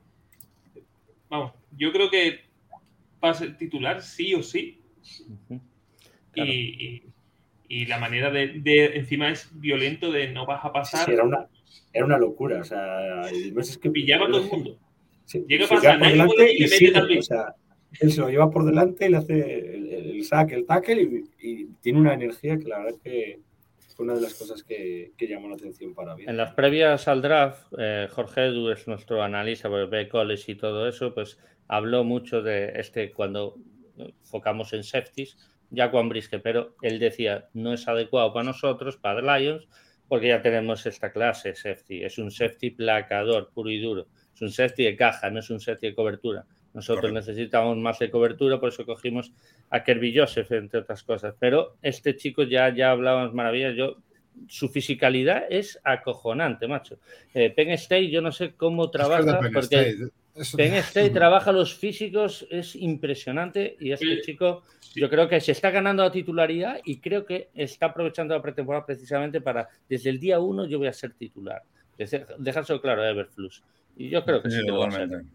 vamos, 1.29 1.53
yo 1.77 1.93
creo 1.93 2.09
que 2.09 2.47
va 3.23 3.29
a 3.29 3.35
ser 3.35 3.59
titular 3.59 4.01
sí 4.01 4.35
o 4.35 4.43
sí. 4.43 4.81
y, 6.35 7.03
y, 7.69 7.85
la 7.85 7.99
manera 7.99 8.31
de, 8.31 8.87
encima 8.95 9.29
es 9.29 9.51
violento 9.61 10.11
de 10.11 10.33
no 10.33 10.47
vas 10.47 10.65
a 10.65 10.73
pasar. 10.73 11.11
era 11.11 11.25
una 11.25 11.47
era 11.93 12.07
una 12.07 12.17
locura. 12.17 12.61
O 12.61 12.65
sea, 12.65 13.29
es 13.29 13.77
que 13.77 13.91
pillaba 13.91 14.25
a 14.25 14.31
todo 14.31 14.45
el 14.45 14.51
mundo. 14.51 14.79
Llega 15.47 15.67
a 15.67 15.69
pasar, 15.69 16.01
nadie 16.01 16.25
puede 16.25 16.55
y, 16.55 16.65
y 16.65 16.91
mete 16.91 17.19
O 17.19 17.23
sea, 17.23 17.55
él 18.01 18.13
se 18.13 18.21
lo 18.23 18.31
lleva 18.31 18.51
por 18.51 18.65
delante 18.65 19.07
y 19.07 19.11
le 19.11 19.19
hace 19.19 19.75
el, 19.75 19.93
el 19.93 20.25
saque, 20.25 20.55
el 20.55 20.65
tackle 20.65 21.27
y, 21.39 21.67
tiene 21.83 22.01
una 22.01 22.15
energía 22.15 22.57
que 22.57 22.65
la 22.65 22.79
verdad 22.79 22.95
es 22.95 23.03
que. 23.03 23.48
Fue 23.99 24.05
una 24.05 24.15
de 24.15 24.21
las 24.21 24.35
cosas 24.35 24.63
que, 24.63 25.13
llamó 25.19 25.49
la 25.49 25.57
atención 25.57 25.93
para 25.93 26.15
mí. 26.15 26.23
En 26.25 26.37
las 26.37 26.55
previas 26.55 27.09
al 27.09 27.21
draft, 27.21 27.67
eh, 27.77 28.07
Jorge 28.09 28.47
Edu 28.47 28.71
es 28.71 28.87
nuestro 28.87 29.25
analista, 29.25 29.69
por 29.69 29.91
pues, 29.91 30.09
college 30.09 30.53
y 30.53 30.55
todo 30.55 30.87
eso, 30.87 31.13
pues 31.13 31.37
habló 31.67 32.05
mucho 32.05 32.41
de 32.41 32.75
este 32.77 33.11
cuando 33.11 33.57
enfocamos 33.97 34.73
en 34.73 34.85
safeties, 34.85 35.37
ya 35.71 35.89
Juan 35.89 36.09
Brisque, 36.09 36.39
pero 36.39 36.77
él 36.81 37.01
decía, 37.01 37.49
no 37.55 37.73
es 37.73 37.89
adecuado 37.89 38.33
para 38.33 38.45
nosotros, 38.45 38.97
para 38.97 39.37
Lions, 39.37 39.67
porque 40.07 40.29
ya 40.29 40.43
tenemos 40.43 40.87
esta 40.87 41.11
clase 41.11 41.57
safety. 41.57 42.05
Es 42.05 42.19
un 42.19 42.31
safety 42.31 42.71
placador, 42.71 43.51
puro 43.51 43.69
y 43.69 43.81
duro. 43.81 44.07
Es 44.33 44.41
un 44.43 44.53
safety 44.53 44.85
de 44.85 44.95
caja, 44.95 45.29
no 45.29 45.41
es 45.41 45.51
un 45.51 45.59
safety 45.59 45.89
de 45.89 45.95
cobertura. 45.97 46.47
Nosotros 46.79 47.13
necesitamos 47.13 47.77
más 47.77 47.99
de 47.99 48.09
cobertura, 48.09 48.61
por 48.61 48.69
eso 48.69 48.87
cogimos 48.87 49.33
a 49.69 49.83
Kirby 49.83 50.17
Joseph, 50.17 50.53
entre 50.53 50.79
otras 50.79 51.03
cosas. 51.03 51.35
Pero 51.41 51.77
este 51.83 52.15
chico 52.15 52.45
ya, 52.45 52.73
ya 52.73 52.93
hablábamos 52.93 53.35
maravillas. 53.35 53.75
Yo, 53.75 53.97
su 54.47 54.69
fisicalidad 54.69 55.43
es 55.51 55.81
acojonante, 55.83 56.69
macho. 56.69 57.01
Eh, 57.35 57.51
Penn 57.51 57.71
State, 57.71 58.11
yo 58.11 58.21
no 58.21 58.31
sé 58.31 58.53
cómo 58.55 58.91
trabaja, 58.91 59.41
porque 59.53 59.97
Penn 60.57 60.75
State 60.75 61.11
trabaja 61.11 61.51
los 61.51 61.75
físicos, 61.75 62.47
es 62.49 62.77
impresionante. 62.77 63.77
Y 63.81 63.91
este 63.91 64.21
chico, 64.21 64.63
yo 64.95 65.11
creo 65.11 65.29
que 65.29 65.41
se 65.41 65.51
está 65.51 65.73
ganando 65.73 66.05
la 66.05 66.13
titularidad 66.13 66.79
y 66.85 67.01
creo 67.01 67.27
que 67.27 67.49
está 67.55 67.87
aprovechando 67.87 68.37
la 68.37 68.41
pretemporada 68.41 68.87
precisamente 68.87 69.41
para, 69.41 69.69
desde 69.89 70.11
el 70.11 70.21
día 70.21 70.39
uno, 70.39 70.65
yo 70.65 70.79
voy 70.79 70.87
a 70.87 70.93
ser 70.93 71.15
titular. 71.15 71.61
Dejárselo 72.39 72.81
claro 72.81 73.03
a 73.03 73.11
Everflux. 73.11 73.65
Y 74.01 74.11
yo 74.11 74.25
creo 74.25 74.41
que 74.41 74.49
sí, 74.49 74.65
totalmente, 74.65 75.27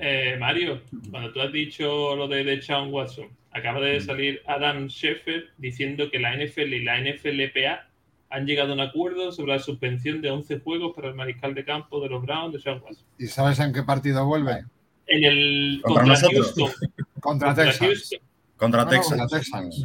eh, 0.00 0.38
Mario, 0.40 0.80
cuando 1.10 1.30
tú 1.30 1.42
has 1.42 1.52
dicho 1.52 2.16
lo 2.16 2.26
de, 2.26 2.42
de 2.42 2.62
Sean 2.62 2.90
Watson, 2.90 3.28
acaba 3.50 3.80
de 3.80 3.98
mm. 3.98 4.02
salir 4.02 4.42
Adam 4.46 4.86
Sheffer 4.86 5.50
diciendo 5.58 6.10
que 6.10 6.18
la 6.18 6.34
NFL 6.34 6.72
y 6.72 6.84
la 6.84 6.98
NFLPA 7.02 7.86
han 8.30 8.46
llegado 8.46 8.70
a 8.70 8.74
un 8.76 8.80
acuerdo 8.80 9.30
sobre 9.30 9.52
la 9.52 9.58
suspensión 9.58 10.22
de 10.22 10.30
11 10.30 10.60
juegos 10.60 10.96
para 10.96 11.08
el 11.08 11.14
mariscal 11.16 11.54
de 11.54 11.66
campo 11.66 12.00
de 12.00 12.08
los 12.08 12.24
Browns 12.24 12.54
de 12.54 12.60
Sean 12.60 12.80
Watson. 12.82 13.04
¿Y 13.18 13.26
sabes 13.26 13.60
en 13.60 13.74
qué 13.74 13.82
partido 13.82 14.24
vuelve? 14.24 14.64
En 15.06 15.24
el 15.24 15.80
contra, 15.82 16.06
nosotros. 16.06 16.54
contra, 17.20 17.54
Texas. 17.54 18.10
Contra, 18.56 18.88
Texas. 18.88 19.18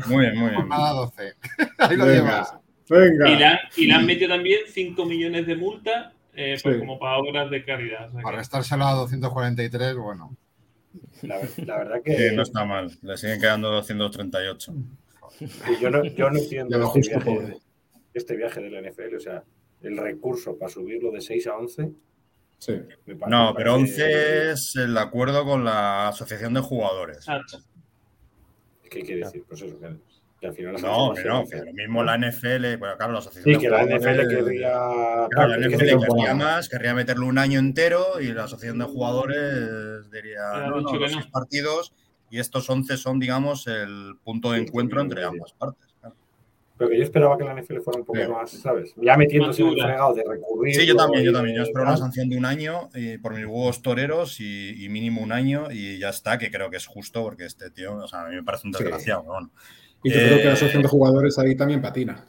Muy 0.08 0.22
bien, 0.22 0.40
muy 0.40 0.50
bien. 0.50 0.70
12. 0.70 1.34
Ahí 1.78 1.98
lo 1.98 2.06
llevas. 2.06 2.56
Venga. 2.88 3.30
Y, 3.30 3.38
la, 3.38 3.60
y 3.76 3.88
le 3.88 3.94
han 3.94 4.06
metido 4.06 4.30
también 4.30 4.62
5 4.66 5.06
millones 5.06 5.46
de 5.46 5.56
multa 5.58 6.14
eh, 6.36 6.58
pues 6.62 6.78
como 6.80 7.00
para 7.00 7.18
obras 7.18 7.50
de 7.50 7.64
caridad. 7.64 8.12
para 8.22 8.38
restárselo 8.38 8.86
a 8.86 8.94
243, 8.94 9.96
bueno. 9.96 10.36
La, 11.22 11.38
verdad 11.40 12.02
que... 12.06 12.32
no 12.32 12.44
está 12.44 12.66
mal, 12.66 12.92
le 13.02 13.18
siguen 13.18 13.40
quedando 13.40 13.72
238. 13.72 14.74
yo, 15.82 15.90
no, 15.90 16.04
yo 16.06 16.30
no 16.30 16.40
entiendo 16.40 16.94
este 16.96 17.18
viaje, 17.18 17.58
este 18.14 18.36
viaje 18.36 18.62
de 18.62 18.70
la 18.70 18.90
NFL, 18.90 19.16
o 19.16 19.20
sea, 19.20 19.44
el 19.82 19.98
recurso 19.98 20.58
para 20.58 20.72
subirlo 20.72 21.12
de 21.12 21.22
6 21.22 21.48
a 21.48 21.58
11. 21.58 21.92
Sí. 22.60 22.82
no, 23.28 23.54
pero 23.58 23.76
11 23.76 24.52
es 24.52 24.76
el 24.78 24.98
acuerdo 24.98 25.44
con 25.44 25.66
la 25.66 26.08
asociación 26.08 26.54
de 26.54 26.62
jugadores. 26.62 27.26
¿Qué 28.90 29.02
quiere 29.02 29.26
decir? 29.26 29.44
Pues 29.48 29.62
eso, 29.62 29.78
no, 30.82 31.14
pero 31.16 31.34
no, 31.34 31.46
lo 31.66 31.74
mismo 31.74 32.04
la 32.04 32.18
NFL, 32.18 32.78
bueno, 32.78 32.98
claro, 32.98 33.14
la 33.14 33.20
asociación. 33.20 33.56
Sí, 33.56 33.62
que 33.62 33.70
la 33.70 33.86
NFL 33.86 34.28
querría. 34.28 35.28
Claro, 35.30 35.58
la 35.58 35.68
NFL 35.68 36.00
querría 36.00 36.36
más, 36.36 36.70
querría 36.70 36.94
meterlo 36.94 37.28
un 37.28 37.38
año 37.38 37.60
entero 37.60 38.20
y 38.20 38.34
la 38.34 38.44
asociación 38.46 38.80
de 38.80 38.86
jugadores 38.86 40.12
diría, 40.12 40.68
no, 40.68 40.82
no, 40.82 40.94
los 40.94 41.28
partidos 41.28 41.94
y 42.30 42.40
estos 42.40 42.70
11 42.70 42.98
son, 42.98 43.20
digamos, 43.20 43.68
el 43.68 44.16
punto 44.24 44.52
de 44.52 44.60
encuentro 44.60 45.02
entre 45.02 45.24
ambas 45.24 45.54
partes. 45.54 45.94
Pero 46.78 46.90
que 46.90 46.98
yo 46.98 47.04
esperaba 47.04 47.38
que 47.38 47.44
la 47.44 47.54
NFL 47.54 47.82
fuera 47.82 48.00
un 48.00 48.06
poco 48.06 48.20
más, 48.32 48.50
¿sabes? 48.50 48.94
Ya 48.98 49.16
metiéndose 49.16 49.62
en 49.62 49.70
el 49.70 49.82
fregado 49.82 50.16
de 50.16 50.24
recurrir. 50.28 50.74
Sí, 50.74 50.88
yo 50.88 50.96
también, 50.96 51.24
yo 51.24 51.32
también. 51.32 51.56
Yo 51.56 51.64
espero 51.64 51.84
una 51.84 51.98
sanción 51.98 52.30
de 52.30 52.38
un 52.38 52.46
año 52.46 52.90
y 52.96 53.20
por 53.20 53.36
mis 53.36 53.46
huevos 53.46 53.84
toreros 53.84 54.40
y, 54.40 54.88
mínimo 54.90 55.22
un 55.22 55.32
año 55.32 55.68
y 55.72 56.00
ya 56.00 56.10
está, 56.10 56.40
que 56.40 56.50
creo 56.50 56.72
que 56.72 56.78
es 56.78 56.88
justo 56.88 57.22
porque 57.22 57.46
este 57.46 57.70
tío, 57.70 57.96
o 57.96 58.08
sea, 58.08 58.24
a 58.24 58.30
mí 58.30 58.36
me 58.36 58.44
parece 58.44 58.66
un 58.66 58.72
desgraciado. 58.72 59.24
Bueno. 59.24 59.52
Y 60.04 60.12
yo 60.12 60.20
creo 60.20 60.38
que 60.38 60.44
la 60.46 60.54
asociación 60.54 60.84
de 60.84 60.90
jugadores 60.90 61.40
ahí 61.40 61.56
también 61.56 61.82
patina. 61.82 62.26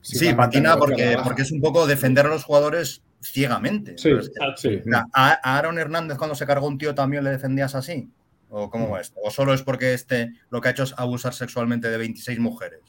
sí, 0.00 0.32
patina 0.32 0.76
porque, 0.76 1.18
porque 1.22 1.42
es 1.42 1.52
un 1.52 1.60
poco 1.60 1.86
defender 1.86 2.26
a 2.26 2.30
los 2.30 2.44
jugadores 2.44 3.02
ciegamente. 3.22 3.98
Sí, 3.98 4.10
sí. 4.56 4.80
¿A 5.12 5.56
Aaron 5.58 5.78
Hernández 5.78 6.16
cuando 6.16 6.34
se 6.34 6.46
cargó 6.46 6.66
un 6.66 6.78
tío 6.78 6.94
también 6.94 7.24
le 7.24 7.30
defendías 7.30 7.74
así? 7.74 8.10
¿O 8.48 8.70
cómo 8.70 8.98
es? 8.98 9.12
¿O 9.22 9.30
solo 9.30 9.54
es 9.54 9.62
porque 9.62 9.94
este 9.94 10.32
lo 10.50 10.60
que 10.60 10.68
ha 10.68 10.70
hecho 10.72 10.82
es 10.82 10.94
abusar 10.96 11.34
sexualmente 11.34 11.88
de 11.88 11.98
26 11.98 12.38
mujeres? 12.40 12.80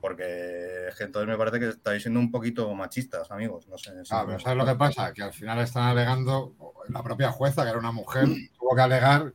Porque 0.00 0.70
entonces 0.98 1.28
me 1.28 1.36
parece 1.36 1.60
que 1.60 1.68
estáis 1.68 2.02
siendo 2.02 2.20
un 2.20 2.30
poquito 2.30 2.74
machistas, 2.74 3.30
amigos. 3.30 3.68
No 3.68 3.78
sé. 3.78 3.92
Ah, 4.10 4.24
pero 4.26 4.38
¿sabes 4.38 4.58
lo 4.58 4.66
que 4.66 4.74
pasa? 4.74 5.12
Que 5.12 5.22
al 5.22 5.32
final 5.32 5.58
están 5.60 5.84
alegando, 5.84 6.54
la 6.88 7.02
propia 7.02 7.30
jueza, 7.30 7.62
que 7.62 7.70
era 7.70 7.78
una 7.78 7.92
mujer, 7.92 8.26
tuvo 8.58 8.74
que 8.74 8.82
alegar 8.82 9.32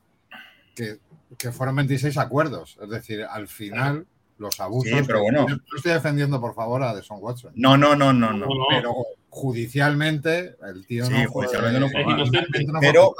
que 0.76 0.98
que 1.38 1.52
fueron 1.52 1.76
26 1.76 2.18
acuerdos. 2.18 2.78
Es 2.82 2.90
decir, 2.90 3.24
al 3.24 3.48
final 3.48 4.06
los 4.38 4.60
abusos. 4.60 4.98
Sí, 4.98 5.04
pero 5.06 5.22
bueno. 5.22 5.46
No 5.48 5.78
estoy 5.78 5.94
defendiendo, 5.94 6.40
por 6.40 6.54
favor, 6.54 6.84
a 6.84 6.94
Deson 6.94 7.18
Watson. 7.22 7.54
No, 7.56 7.78
no, 7.78 7.96
no, 7.96 8.14
no, 8.14 8.34
no. 8.34 8.48
Pero 8.70 8.94
judicialmente, 9.30 10.56
el 10.68 10.86
tío 10.86 11.06
sí, 11.06 11.26
judicialmente 11.26 11.80
no 11.80 11.90
fue. 11.90 12.04
Pero, 12.82 13.14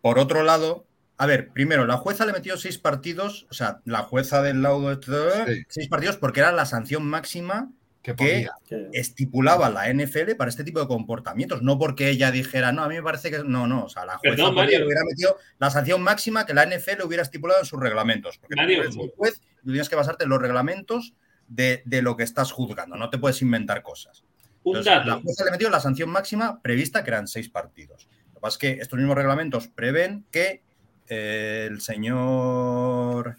por 0.00 0.18
otro 0.18 0.42
lado, 0.42 0.86
a 1.16 1.26
ver, 1.26 1.50
primero, 1.50 1.86
la 1.86 1.96
jueza 1.96 2.24
le 2.26 2.32
metió 2.32 2.56
seis 2.56 2.78
partidos, 2.78 3.46
o 3.50 3.54
sea, 3.54 3.80
la 3.84 4.02
jueza 4.02 4.42
del 4.42 4.62
laudo, 4.62 4.94
de 4.94 5.64
seis 5.68 5.88
partidos 5.88 6.16
porque 6.16 6.40
era 6.40 6.52
la 6.52 6.64
sanción 6.64 7.04
máxima 7.04 7.70
que, 8.02 8.48
estipulaba 8.92 9.70
la 9.70 9.92
NFL 9.92 10.34
para 10.36 10.48
este 10.48 10.64
tipo 10.64 10.80
de 10.80 10.86
comportamientos, 10.86 11.62
no 11.62 11.78
porque 11.78 12.08
ella 12.08 12.30
dijera, 12.30 12.72
no, 12.72 12.82
a 12.82 12.88
mí 12.88 12.94
me 12.94 13.02
parece 13.02 13.30
que 13.30 13.42
no, 13.44 13.66
no, 13.66 13.84
o 13.84 13.88
sea, 13.88 14.04
la 14.04 14.18
jueza 14.18 14.48
hubiera 14.48 15.04
metido 15.04 15.36
la 15.58 15.70
sanción 15.70 16.02
máxima 16.02 16.46
que 16.46 16.54
la 16.54 16.64
NFL 16.64 17.02
hubiera 17.04 17.22
estipulado 17.22 17.60
en 17.60 17.66
sus 17.66 17.80
reglamentos, 17.80 18.38
porque 18.38 18.56
tú 18.56 18.62
eres 18.62 18.96
un 18.96 19.08
juez 19.10 19.40
y 19.62 19.66
tienes 19.66 19.88
que 19.88 19.96
basarte 19.96 20.24
en 20.24 20.30
los 20.30 20.40
reglamentos 20.40 21.14
de, 21.48 21.82
lo 22.02 22.16
que 22.16 22.24
estás 22.24 22.52
juzgando, 22.52 22.96
no 22.96 23.10
te 23.10 23.18
puedes 23.18 23.42
inventar 23.42 23.82
cosas. 23.82 24.24
la 24.64 25.20
jueza 25.20 25.44
le 25.44 25.50
metió 25.50 25.70
la 25.70 25.80
sanción 25.80 26.10
máxima 26.10 26.62
prevista, 26.62 27.02
que 27.04 27.10
eran 27.10 27.26
seis 27.26 27.48
partidos. 27.48 28.08
Lo 28.28 28.34
que 28.34 28.40
pasa 28.40 28.54
es 28.54 28.58
que 28.58 28.70
estos 28.82 28.98
mismos 28.98 29.16
reglamentos 29.16 29.68
prevén 29.68 30.24
que 30.30 30.62
eh, 31.08 31.66
el 31.70 31.80
señor 31.80 33.38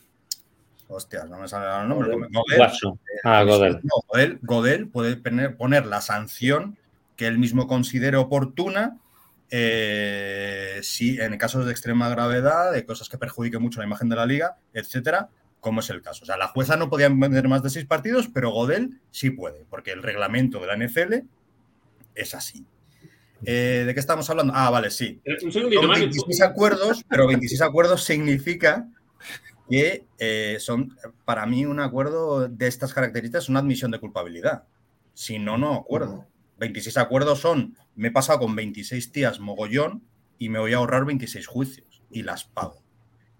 Hostias, 0.90 1.30
no 1.30 1.38
me 1.38 1.48
sale 1.48 1.84
el 1.84 1.88
nombre. 1.88 2.10
Godel, 2.10 2.62
ah, 3.24 3.44
Godel. 4.42 4.88
puede 4.90 5.16
poner, 5.52 5.86
la 5.86 6.02
sanción 6.02 6.78
que 7.16 7.28
él 7.28 7.38
mismo 7.38 7.68
considere 7.68 8.18
oportuna 8.18 8.98
eh, 9.52 10.80
si 10.82 11.20
en 11.20 11.38
casos 11.38 11.66
de 11.66 11.72
extrema 11.72 12.10
gravedad, 12.10 12.72
de 12.72 12.86
cosas 12.86 13.08
que 13.08 13.20
perjudiquen 13.20 13.62
mucho 13.62 13.80
la 13.82 13.86
imagen 13.86 14.10
de 14.10 14.16
la 14.16 14.26
liga, 14.26 14.58
etcétera, 14.74 15.30
como 15.60 15.82
es 15.82 15.90
el 15.92 16.02
caso. 16.02 16.24
O 16.24 16.26
sea, 16.26 16.38
la 16.38 16.48
jueza 16.48 16.76
no 16.76 16.90
podía 16.90 17.10
vender 17.10 17.48
más 17.48 17.62
de 17.62 17.70
seis 17.70 17.86
partidos, 17.86 18.28
pero 18.28 18.50
Godel 18.50 19.00
sí 19.12 19.30
puede, 19.30 19.66
porque 19.70 19.92
el 19.92 20.02
reglamento 20.02 20.60
de 20.60 20.68
la 20.68 20.76
NFL 20.76 21.14
es 22.16 22.34
así. 22.34 22.66
Eh, 23.46 23.84
¿De 23.86 23.94
qué 23.94 24.00
estamos 24.00 24.28
hablando? 24.30 24.54
Ah, 24.56 24.72
vale, 24.72 24.90
sí. 24.90 25.22
Eh, 25.24 25.38
un 25.44 25.52
segundito, 25.52 25.82
Son 25.84 25.92
26 25.92 26.42
acuerdos, 26.42 27.06
pero 27.08 27.28
26 27.28 27.62
acuerdos 27.62 28.04
significa 28.04 28.88
que 29.70 30.06
eh, 30.18 30.58
son 30.60 30.98
para 31.26 31.46
mí 31.46 31.66
un 31.66 31.80
acuerdo 31.80 32.48
de 32.48 32.68
estas 32.68 32.94
características, 32.94 33.50
una 33.50 33.60
admisión 33.60 33.92
de 33.92 34.00
culpabilidad. 34.00 34.64
Si 35.14 35.40
no, 35.40 35.58
no 35.58 35.74
acuerdo. 35.74 36.26
26 36.58 36.98
acuerdos 36.98 37.40
son, 37.40 37.78
me 37.96 38.10
he 38.10 38.12
pasado 38.12 38.40
con 38.40 38.56
26 38.56 39.12
tías 39.12 39.40
mogollón 39.40 40.04
y 40.38 40.50
me 40.50 40.60
voy 40.60 40.74
a 40.74 40.78
ahorrar 40.78 41.06
26 41.06 41.48
juicios 41.48 42.04
y 42.10 42.24
las 42.24 42.46
pago. 42.46 42.84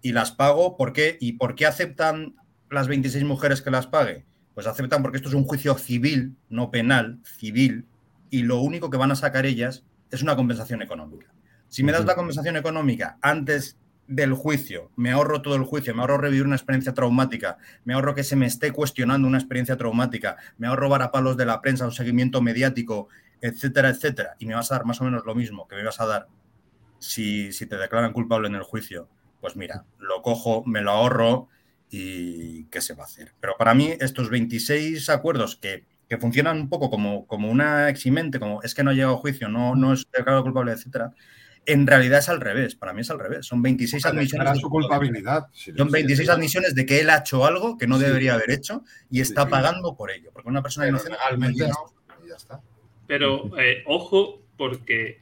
Y 0.02 0.12
las 0.12 0.32
pago, 0.32 0.76
¿por 0.76 0.92
qué? 0.92 1.18
¿Y 1.20 1.32
por 1.32 1.54
qué 1.54 1.66
aceptan 1.66 2.36
las 2.70 2.88
26 2.88 3.24
mujeres 3.24 3.60
que 3.60 3.70
las 3.70 3.86
pague? 3.86 4.24
Pues 4.54 4.66
aceptan 4.66 5.02
porque 5.02 5.16
esto 5.16 5.28
es 5.28 5.34
un 5.34 5.44
juicio 5.44 5.76
civil, 5.76 6.36
no 6.48 6.70
penal, 6.70 7.20
civil, 7.24 7.86
y 8.30 8.42
lo 8.42 8.60
único 8.60 8.90
que 8.90 8.96
van 8.96 9.10
a 9.10 9.16
sacar 9.16 9.44
ellas 9.44 9.84
es 10.10 10.22
una 10.22 10.36
compensación 10.36 10.82
económica. 10.82 11.32
Si 11.68 11.82
me 11.82 11.92
das 11.92 12.04
la 12.04 12.14
compensación 12.14 12.56
económica 12.56 13.18
antes 13.22 13.78
del 14.10 14.34
juicio, 14.34 14.90
me 14.96 15.12
ahorro 15.12 15.40
todo 15.40 15.54
el 15.54 15.62
juicio, 15.62 15.94
me 15.94 16.00
ahorro 16.00 16.18
revivir 16.18 16.44
una 16.44 16.56
experiencia 16.56 16.92
traumática, 16.92 17.58
me 17.84 17.94
ahorro 17.94 18.14
que 18.14 18.24
se 18.24 18.34
me 18.34 18.46
esté 18.46 18.72
cuestionando 18.72 19.28
una 19.28 19.38
experiencia 19.38 19.76
traumática, 19.76 20.36
me 20.58 20.66
ahorro 20.66 20.90
palos 21.12 21.36
de 21.36 21.46
la 21.46 21.60
prensa, 21.60 21.84
un 21.84 21.92
seguimiento 21.92 22.42
mediático, 22.42 23.08
etcétera, 23.40 23.88
etcétera, 23.88 24.34
y 24.40 24.46
me 24.46 24.54
vas 24.54 24.72
a 24.72 24.74
dar 24.74 24.84
más 24.84 25.00
o 25.00 25.04
menos 25.04 25.24
lo 25.24 25.36
mismo 25.36 25.68
que 25.68 25.76
me 25.76 25.84
vas 25.84 26.00
a 26.00 26.06
dar 26.06 26.26
si, 26.98 27.50
te 27.50 27.76
declaran 27.76 28.12
culpable 28.12 28.48
en 28.48 28.56
el 28.56 28.64
juicio, 28.64 29.08
pues 29.40 29.54
mira, 29.54 29.84
lo 29.98 30.22
cojo, 30.22 30.64
me 30.66 30.82
lo 30.82 30.90
ahorro 30.90 31.48
y 31.88 32.64
qué 32.64 32.80
se 32.80 32.94
va 32.94 33.04
a 33.04 33.06
hacer. 33.06 33.32
Pero 33.40 33.54
para 33.56 33.74
mí 33.74 33.94
estos 34.00 34.28
26 34.28 35.08
acuerdos 35.08 35.56
que, 35.56 35.86
funcionan 36.18 36.56
un 36.58 36.68
poco 36.68 36.90
como, 36.90 37.28
como 37.28 37.48
una 37.48 37.88
eximente, 37.88 38.40
como 38.40 38.60
es 38.62 38.74
que 38.74 38.82
no 38.82 38.90
ha 38.90 38.94
llegado 38.94 39.14
a 39.14 39.18
juicio, 39.18 39.48
no, 39.48 39.76
no 39.76 39.92
es 39.92 40.08
declarado 40.10 40.42
culpable, 40.42 40.72
etcétera, 40.72 41.12
En 41.66 41.86
realidad 41.86 42.18
es 42.20 42.28
al 42.28 42.40
revés, 42.40 42.74
para 42.74 42.92
mí 42.92 43.02
es 43.02 43.10
al 43.10 43.18
revés. 43.18 43.46
Son 43.46 43.62
26 43.62 44.04
admisiones. 44.06 44.58
su 44.58 44.68
culpabilidad. 44.68 45.46
Son 45.52 45.90
26 45.90 46.28
admisiones 46.28 46.74
de 46.74 46.86
que 46.86 47.00
él 47.00 47.10
ha 47.10 47.18
hecho 47.18 47.44
algo 47.44 47.76
que 47.76 47.86
no 47.86 47.98
debería 47.98 48.34
haber 48.34 48.50
hecho 48.50 48.82
y 49.10 49.20
está 49.20 49.48
pagando 49.48 49.94
por 49.94 50.10
ello. 50.10 50.30
Porque 50.32 50.48
una 50.48 50.62
persona 50.62 50.88
inocente. 50.88 51.18
Legalmente 51.18 51.68
no, 51.68 52.26
ya 52.26 52.34
está. 52.34 52.60
Pero 53.06 53.50
eh, 53.58 53.82
ojo, 53.86 54.42
porque 54.56 55.20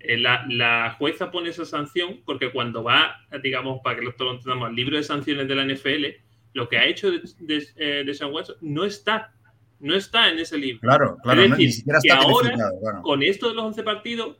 eh, 0.00 0.18
la, 0.18 0.94
jueza 0.98 1.30
pone 1.30 1.50
esa 1.50 1.64
sanción 1.64 2.22
porque 2.24 2.50
cuando 2.50 2.82
va, 2.82 3.16
digamos, 3.42 3.80
para 3.82 3.96
que 3.96 4.02
lo 4.02 4.10
entendamos, 4.10 4.68
al 4.68 4.74
libro 4.74 4.96
de 4.96 5.02
sanciones 5.02 5.46
de 5.46 5.54
la 5.54 5.64
NFL, 5.64 6.04
lo 6.52 6.68
que 6.68 6.78
ha 6.78 6.86
hecho 6.86 7.10
de, 7.10 7.20
de, 7.40 7.66
eh, 7.76 8.04
de 8.04 8.14
Sean 8.14 8.32
Watson 8.32 8.56
no 8.60 8.84
está 8.84 9.35
no 9.80 9.94
está 9.94 10.30
en 10.30 10.38
ese 10.38 10.56
libro. 10.56 10.80
Claro, 10.80 11.16
claro. 11.22 11.42
Es 11.42 11.50
decir, 11.50 11.84
que 12.02 12.12
ahora, 12.12 12.56
con 13.02 13.22
esto 13.22 13.48
de 13.48 13.54
los 13.54 13.64
11 13.64 13.82
partidos, 13.82 14.36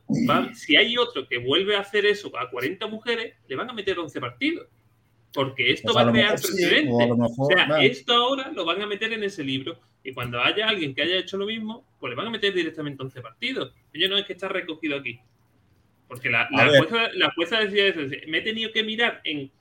si 0.53 0.75
hay 0.75 0.97
otro 0.97 1.27
que 1.27 1.37
vuelve 1.37 1.75
a 1.75 1.81
hacer 1.81 2.05
eso 2.05 2.31
a 2.37 2.49
40 2.49 2.87
mujeres, 2.87 3.35
le 3.47 3.55
van 3.55 3.69
a 3.69 3.73
meter 3.73 3.97
11 3.99 4.19
partidos. 4.19 4.67
Porque 5.33 5.71
esto 5.71 5.93
Pues 5.93 6.05
va 6.05 6.09
a 6.09 6.11
crear 6.11 6.31
mejor 6.31 6.39
sí, 6.39 6.47
precedentes. 6.55 6.93
o 6.93 7.01
a 7.01 7.07
lo 7.07 7.17
mejor, 7.17 7.35
o 7.37 7.55
sea, 7.55 7.65
claro. 7.67 7.81
esto 7.83 8.13
ahora 8.13 8.51
lo 8.53 8.65
van 8.65 8.81
a 8.81 8.87
meter 8.87 9.13
en 9.13 9.23
ese 9.23 9.43
libro. 9.43 9.77
Y 10.03 10.13
cuando 10.13 10.41
haya 10.41 10.67
alguien 10.69 10.95
que 10.95 11.01
haya 11.03 11.17
hecho 11.17 11.37
lo 11.37 11.45
mismo, 11.45 11.85
pues 11.99 12.09
le 12.09 12.15
van 12.15 12.27
a 12.27 12.31
meter 12.31 12.53
directamente 12.53 13.03
11 13.03 13.21
partidos. 13.21 13.73
Oye, 13.93 14.07
no 14.07 14.17
es 14.17 14.25
que 14.25 14.33
está 14.33 14.47
recogido 14.47 14.97
aquí. 14.97 15.19
Porque 16.07 16.29
la, 16.29 16.47
la 16.51 16.67
jueza, 16.79 17.09
la 17.13 17.31
jueza 17.33 17.59
decía 17.59 17.87
eso. 17.87 17.99
dice, 18.01 18.23
Me 18.27 18.37
he 18.39 18.41
tenido 18.41 18.71
que 18.71 18.83
mirar 18.83 19.21
en 19.25 19.51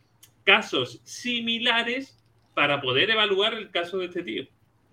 casos 0.45 1.01
similares 1.05 2.25
para 2.55 2.81
poder 2.81 3.11
evaluar 3.11 3.55
el 3.55 3.71
caso 3.71 3.99
de 3.99 4.07
este 4.07 4.23
tío. 4.23 4.47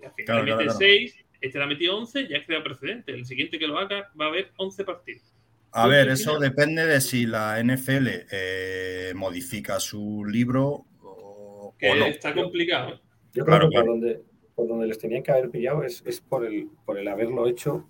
Al 0.05 0.13
final 0.13 0.25
Claro, 0.25 0.43
claro, 0.45 0.57
mete 0.57 0.63
claro. 0.65 0.79
6, 0.79 1.15
este 1.41 1.57
le 1.57 1.63
ha 1.63 1.67
metido 1.67 1.97
11, 1.97 2.27
ya 2.27 2.45
crea 2.45 2.63
precedente. 2.63 3.11
El 3.13 3.25
siguiente 3.25 3.59
que 3.59 3.67
lo 3.67 3.77
haga 3.77 4.11
va 4.19 4.25
a 4.25 4.27
haber 4.29 4.51
11 4.57 4.83
partidos. 4.85 5.23
A 5.71 5.87
ver, 5.87 6.09
eso 6.09 6.35
final. 6.35 6.49
depende 6.49 6.85
de 6.85 7.01
si 7.01 7.25
la 7.25 7.61
NFL 7.63 8.07
eh, 8.31 9.13
modifica 9.15 9.79
su 9.79 10.23
libro 10.25 10.85
o, 11.01 11.73
Que 11.79 11.89
o 11.89 11.95
no. 11.95 12.05
está 12.05 12.33
complicado. 12.33 13.01
Yo 13.33 13.43
Claro, 13.43 13.67
creo 13.67 13.69
que 13.69 13.73
claro. 13.73 13.85
por 13.87 13.93
donde, 13.99 14.21
por 14.55 14.67
donde 14.67 14.87
les 14.87 14.99
tenían 14.99 15.23
que 15.23 15.31
haber 15.31 15.49
pillado 15.49 15.83
es, 15.83 16.03
es 16.05 16.21
por, 16.21 16.45
el, 16.45 16.69
por 16.85 16.99
el 16.99 17.07
haberlo 17.07 17.47
hecho 17.47 17.87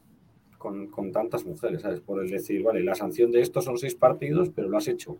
con, 0.57 0.87
con 0.87 1.11
tantas 1.11 1.43
mujeres, 1.45 1.81
¿sabes? 1.81 1.99
Por 1.99 2.23
el 2.23 2.29
decir, 2.29 2.63
vale, 2.63 2.81
la 2.83 2.95
sanción 2.95 3.31
de 3.31 3.41
esto 3.41 3.61
son 3.61 3.77
seis 3.77 3.95
partidos, 3.95 4.49
pero 4.55 4.69
lo 4.69 4.77
has 4.77 4.87
hecho. 4.87 5.17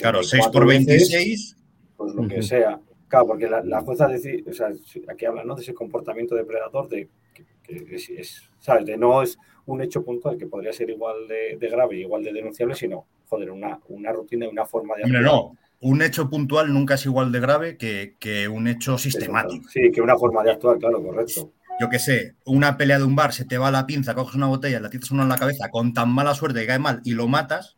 Claro, 0.00 0.22
64 0.22 0.22
6 0.22 0.48
por 0.52 0.66
veces, 0.66 0.86
26. 0.86 1.56
Pues 1.98 2.14
lo 2.14 2.26
que 2.28 2.42
sea. 2.42 2.80
Claro, 3.10 3.26
porque 3.26 3.50
la, 3.50 3.62
la 3.62 3.80
jueza 3.80 4.06
decide, 4.06 4.44
o 4.48 4.52
sea, 4.54 4.68
aquí 5.08 5.26
habla 5.26 5.44
¿no? 5.44 5.56
de 5.56 5.62
ese 5.62 5.74
comportamiento 5.74 6.36
depredador 6.36 6.88
de 6.88 7.08
que, 7.34 7.44
que 7.64 7.96
es, 7.96 8.08
es, 8.08 8.50
¿sabes? 8.60 8.86
De 8.86 8.96
no 8.96 9.20
es 9.20 9.36
un 9.66 9.82
hecho 9.82 10.02
puntual 10.04 10.38
que 10.38 10.46
podría 10.46 10.72
ser 10.72 10.88
igual 10.90 11.26
de, 11.28 11.56
de 11.58 11.68
grave, 11.68 11.96
igual 11.98 12.22
de 12.22 12.32
denunciable, 12.32 12.74
sino, 12.76 13.06
joder, 13.28 13.50
una, 13.50 13.80
una 13.88 14.12
rutina 14.12 14.46
y 14.46 14.48
una 14.48 14.64
forma 14.64 14.94
de 14.96 15.02
Hombre, 15.04 15.18
actuar. 15.18 15.34
no. 15.34 15.56
Un 15.82 16.02
hecho 16.02 16.30
puntual 16.30 16.72
nunca 16.72 16.94
es 16.94 17.06
igual 17.06 17.32
de 17.32 17.40
grave 17.40 17.76
que, 17.76 18.14
que 18.20 18.46
un 18.48 18.68
hecho 18.68 18.96
sistemático. 18.96 19.68
Sí, 19.68 19.90
que 19.90 20.00
una 20.00 20.16
forma 20.16 20.44
de 20.44 20.52
actuar, 20.52 20.78
claro, 20.78 21.02
correcto. 21.02 21.52
Yo 21.80 21.88
que 21.88 21.98
sé, 21.98 22.34
una 22.44 22.76
pelea 22.76 22.98
de 22.98 23.04
un 23.04 23.16
bar, 23.16 23.32
se 23.32 23.46
te 23.46 23.56
va 23.56 23.70
la 23.70 23.86
pinza, 23.86 24.14
coges 24.14 24.34
una 24.36 24.46
botella, 24.46 24.78
la 24.78 24.90
tiras 24.90 25.10
uno 25.10 25.22
en 25.22 25.30
la 25.30 25.38
cabeza 25.38 25.70
con 25.70 25.94
tan 25.94 26.10
mala 26.10 26.34
suerte 26.34 26.60
que 26.60 26.66
cae 26.66 26.78
mal 26.78 27.00
y 27.04 27.14
lo 27.14 27.26
matas, 27.26 27.76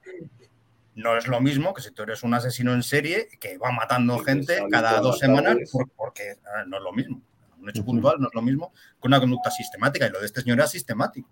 no 0.95 1.16
es 1.16 1.26
lo 1.26 1.40
mismo 1.40 1.72
que 1.74 1.82
si 1.82 1.90
tú 1.90 2.03
eres 2.03 2.22
un 2.22 2.34
asesino 2.34 2.72
en 2.74 2.82
serie 2.82 3.28
que 3.40 3.57
va 3.59 3.70
matando 3.72 4.18
Sí, 4.18 4.24
gente 4.26 4.59
cada 4.70 5.01
dos 5.01 5.18
semanas 5.18 5.57
porque 5.97 6.36
ah, 6.47 6.64
no 6.66 6.76
es 6.78 6.82
lo 6.82 6.93
mismo. 6.93 7.22
Un 7.61 7.70
hecho 7.70 7.84
puntual 7.84 8.16
no 8.18 8.28
es 8.28 8.34
lo 8.34 8.43
mismo 8.43 8.72
que 9.01 9.09
una 9.09 9.20
conducta 9.20 9.51
sistemática 9.51 10.07
y 10.07 10.11
lo 10.11 10.20
de 10.20 10.26
este 10.26 10.40
señor 10.43 10.59
era 10.59 10.66
sistemático. 10.66 11.28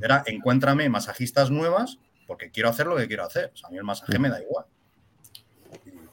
Era 0.00 0.22
encuéntrame 0.26 0.88
masajistas 0.88 1.50
nuevas 1.50 1.98
porque 2.26 2.50
quiero 2.50 2.68
hacer 2.68 2.86
lo 2.86 2.96
que 2.96 3.08
quiero 3.08 3.24
hacer. 3.24 3.50
O 3.52 3.56
sea, 3.56 3.68
a 3.68 3.72
mí 3.72 3.78
el 3.78 3.84
masaje 3.84 4.18
me 4.18 4.28
da 4.30 4.40
igual. 4.40 4.64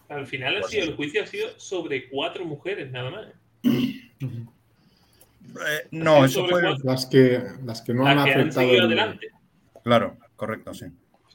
Al 0.09 0.25
final 0.25 0.57
ha 0.57 0.59
Pues 0.61 0.71
sido, 0.71 0.83
eso. 0.83 0.91
el 0.91 0.97
juicio 0.97 1.23
ha 1.23 1.27
sido 1.27 1.47
sobre 1.59 2.09
cuatro 2.09 2.43
mujeres, 2.43 2.91
nada 2.91 3.11
más. 3.11 3.27
¿eh? 4.19 5.87
No, 5.91 6.25
eso 6.25 6.39
sobre 6.41 6.51
fue. 6.51 6.61
cuatro. 6.63 6.83
Las 6.85 7.05
que, 7.05 7.43
las 7.63 7.81
que 7.81 7.93
no 7.93 8.05
han 8.07 8.23
que 8.23 8.31
afectado. 8.31 8.51
seguido 8.61 8.85
el- 8.85 8.99
adelante. 8.99 9.27
Claro, 9.83 10.17
correcto, 10.35 10.73
sí. 10.73 10.85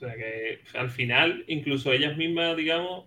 Sea 0.04 0.14
que 0.16 0.60
al 0.78 0.90
final, 0.90 1.44
incluso 1.48 1.92
ellas 1.92 2.16
mismas, 2.16 2.56
digamos, 2.56 3.04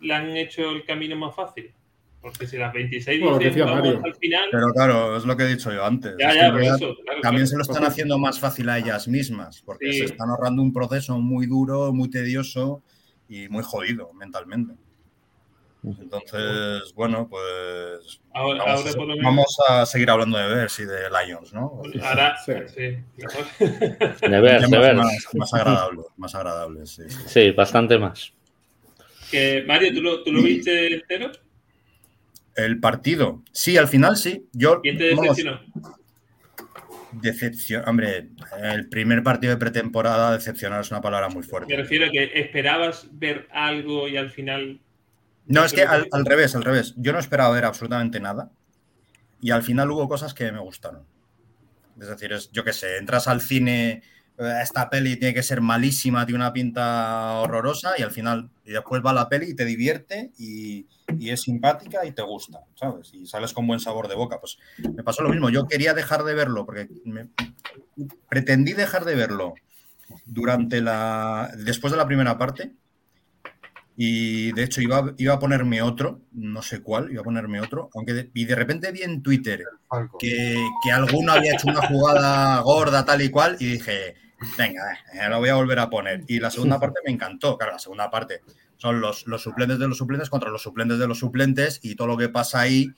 le 0.00 0.14
han 0.14 0.36
hecho 0.36 0.70
el 0.70 0.84
camino 0.84 1.16
más 1.16 1.34
fácil. 1.34 1.72
Porque 2.20 2.46
si 2.46 2.56
las 2.56 2.72
26 2.72 3.20
Bueno, 3.20 3.38
dicen 3.38 3.64
vamos 3.64 3.84
Mario. 3.84 4.02
el 4.04 4.14
final, 4.14 4.48
Pero 4.52 4.68
claro, 4.72 5.16
es 5.16 5.24
lo 5.24 5.36
que 5.36 5.42
he 5.42 5.48
dicho 5.48 5.72
yo 5.72 5.84
antes. 5.84 6.14
ya, 6.20 6.28
Es 6.28 6.32
que 6.34 6.38
ya, 6.38 6.44
en 6.46 6.50
por 6.52 6.60
realidad 6.60 6.76
eso. 6.76 6.94
claro, 7.04 7.20
También 7.20 7.46
claro. 7.46 7.46
se 7.48 7.56
lo 7.56 7.62
están 7.62 7.84
haciendo 7.84 8.18
más 8.18 8.38
fácil 8.38 8.68
a 8.68 8.78
ellas 8.78 9.08
mismas, 9.08 9.60
porque 9.62 9.92
Sí. 9.92 9.98
se 9.98 10.04
están 10.04 10.28
ahorrando 10.30 10.62
un 10.62 10.72
proceso 10.72 11.18
muy 11.18 11.46
duro, 11.46 11.92
muy 11.92 12.08
tedioso 12.10 12.84
y 13.28 13.48
muy 13.48 13.64
jodido 13.64 14.12
mentalmente. 14.12 14.74
Entonces, 15.84 16.92
bueno, 16.94 17.26
pues 17.28 18.20
Ahora, 18.32 18.60
vamos, 18.64 18.78
ahora 18.80 18.90
a, 18.90 18.94
por 18.94 19.06
lo 19.08 19.16
menos. 19.16 19.24
vamos 19.24 19.56
a 19.68 19.84
seguir 19.86 20.10
hablando 20.10 20.38
de 20.38 20.46
Bears 20.54 20.78
y 20.78 20.84
de 20.84 20.98
Lions, 21.10 21.52
¿no? 21.52 21.82
Ahora, 22.04 22.36
Sí. 22.44 22.52
De 22.78 24.40
ver, 24.40 24.62
de 24.62 24.78
ver. 24.78 24.94
Más, 24.94 25.28
más 25.34 25.54
agradables, 25.54 26.06
más 26.16 26.34
agradables, 26.36 26.90
sí, 26.90 27.02
sí. 27.08 27.18
Sí, 27.26 27.50
bastante 27.50 27.98
más. 27.98 28.32
Que, 29.30 29.64
Mario, 29.66 29.92
¿tú 29.94 30.02
lo, 30.02 30.22
¿tú 30.22 30.32
lo 30.32 30.42
viste 30.42 30.94
entero? 30.94 31.32
El 32.54 32.78
partido, 32.78 33.42
sí, 33.50 33.76
al 33.76 33.88
final 33.88 34.16
sí. 34.16 34.46
Yo, 34.52 34.80
¿Quién 34.82 34.98
te 34.98 35.14
vamos, 35.14 35.36
decepcionó? 35.36 35.60
decepción, 37.12 37.88
hombre, 37.88 38.28
el 38.62 38.88
primer 38.88 39.22
partido 39.22 39.52
de 39.52 39.58
pretemporada, 39.58 40.32
decepcionar 40.32 40.80
es 40.80 40.90
una 40.90 41.00
palabra 41.00 41.28
muy 41.28 41.42
Me 41.42 41.48
fuerte. 41.48 41.76
refiero 41.76 42.06
a 42.06 42.10
que 42.10 42.30
esperabas 42.34 43.06
ver 43.12 43.48
algo 43.50 44.06
y 44.08 44.16
al 44.16 44.30
final. 44.30 44.80
No, 45.46 45.64
es 45.64 45.72
que 45.72 45.82
al, 45.82 46.08
al 46.12 46.24
revés, 46.24 46.54
al 46.54 46.64
revés. 46.64 46.94
Yo 46.96 47.12
no 47.12 47.18
esperaba 47.18 47.54
ver 47.54 47.64
absolutamente 47.64 48.20
nada 48.20 48.50
y 49.40 49.50
al 49.50 49.62
final 49.62 49.90
hubo 49.90 50.08
cosas 50.08 50.34
que 50.34 50.50
me 50.52 50.60
gustaron. 50.60 51.04
Es 52.00 52.08
decir, 52.08 52.32
es, 52.32 52.50
yo 52.52 52.64
qué 52.64 52.72
sé, 52.72 52.96
entras 52.96 53.28
al 53.28 53.40
cine, 53.40 54.02
eh, 54.38 54.58
esta 54.62 54.88
peli 54.88 55.16
tiene 55.16 55.34
que 55.34 55.42
ser 55.42 55.60
malísima, 55.60 56.24
tiene 56.26 56.38
una 56.38 56.52
pinta 56.52 57.34
horrorosa 57.40 57.92
y 57.98 58.02
al 58.02 58.10
final, 58.10 58.50
y 58.64 58.72
después 58.72 59.02
va 59.04 59.12
la 59.12 59.28
peli 59.28 59.50
y 59.50 59.54
te 59.54 59.64
divierte 59.64 60.32
y, 60.38 60.86
y 61.18 61.30
es 61.30 61.42
simpática 61.42 62.04
y 62.06 62.12
te 62.12 62.22
gusta, 62.22 62.60
¿sabes? 62.74 63.12
Y 63.12 63.26
sales 63.26 63.52
con 63.52 63.66
buen 63.66 63.78
sabor 63.80 64.08
de 64.08 64.14
boca. 64.14 64.40
Pues 64.40 64.58
me 64.96 65.04
pasó 65.04 65.22
lo 65.22 65.28
mismo, 65.28 65.50
yo 65.50 65.66
quería 65.66 65.92
dejar 65.92 66.24
de 66.24 66.34
verlo 66.34 66.64
porque 66.64 66.88
me- 67.04 67.28
pretendí 68.28 68.72
dejar 68.72 69.04
de 69.04 69.14
verlo 69.14 69.54
durante 70.24 70.80
la, 70.80 71.52
después 71.58 71.90
de 71.92 71.96
la 71.96 72.06
primera 72.06 72.38
parte 72.38 72.72
y 73.96 74.52
de 74.52 74.64
hecho 74.64 74.80
iba, 74.80 75.12
iba 75.18 75.34
a 75.34 75.38
ponerme 75.38 75.82
otro, 75.82 76.20
no 76.32 76.62
sé 76.62 76.80
cuál, 76.82 77.10
iba 77.12 77.20
a 77.20 77.24
ponerme 77.24 77.60
otro, 77.60 77.90
aunque 77.94 78.12
de- 78.14 78.30
y 78.34 78.44
de 78.46 78.54
repente 78.54 78.90
vi 78.92 79.02
en 79.02 79.22
Twitter 79.22 79.64
que, 80.18 80.56
que 80.82 80.90
alguno 80.92 81.32
había 81.32 81.54
hecho 81.54 81.68
una 81.68 81.86
jugada 81.86 82.60
gorda 82.62 83.04
tal 83.04 83.20
y 83.22 83.28
cual 83.30 83.56
y 83.60 83.72
dije, 83.72 84.14
venga, 84.56 84.82
eh, 85.14 85.28
lo 85.28 85.38
voy 85.40 85.50
a 85.50 85.54
volver 85.56 85.78
a 85.78 85.90
poner. 85.90 86.24
Y 86.26 86.40
la 86.40 86.50
segunda 86.50 86.80
parte 86.80 87.00
me 87.04 87.12
encantó, 87.12 87.56
claro, 87.58 87.72
la 87.72 87.78
segunda 87.78 88.10
parte 88.10 88.40
son 88.78 89.00
los, 89.00 89.26
los 89.26 89.42
suplentes 89.42 89.78
de 89.78 89.86
los 89.88 89.98
suplentes 89.98 90.30
contra 90.30 90.50
los 90.50 90.62
suplentes 90.62 90.98
de 90.98 91.06
los 91.06 91.18
suplentes 91.18 91.78
y 91.82 91.94
todo 91.94 92.08
lo 92.08 92.16
que 92.16 92.28
pasa 92.28 92.60
ahí, 92.60 92.88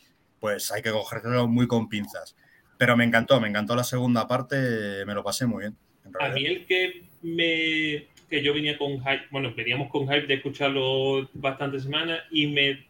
pues 0.40 0.70
hay 0.72 0.80
que 0.82 0.90
cogerlo 0.92 1.48
muy 1.48 1.66
con 1.66 1.88
pinzas. 1.88 2.36
Pero 2.78 2.96
me 2.96 3.04
encantó, 3.04 3.40
me 3.40 3.48
encantó 3.48 3.76
la 3.76 3.84
segunda 3.84 4.26
parte, 4.26 5.04
me 5.06 5.14
lo 5.14 5.22
pasé 5.22 5.46
muy 5.46 5.60
bien. 5.64 5.76
en 6.04 6.12
A 6.20 6.28
mí 6.30 6.44
el 6.46 6.66
que 6.66 7.08
me. 7.22 8.08
Que 8.28 8.42
yo 8.42 8.54
venía 8.54 8.76
con 8.78 8.98
hype. 9.00 9.26
Bueno, 9.30 9.52
veníamos 9.54 9.90
con 9.90 10.04
hype 10.08 10.26
de 10.26 10.34
escucharlo 10.34 11.28
bastantes 11.34 11.84
semanas 11.84 12.20
y 12.30 12.46
me. 12.48 12.84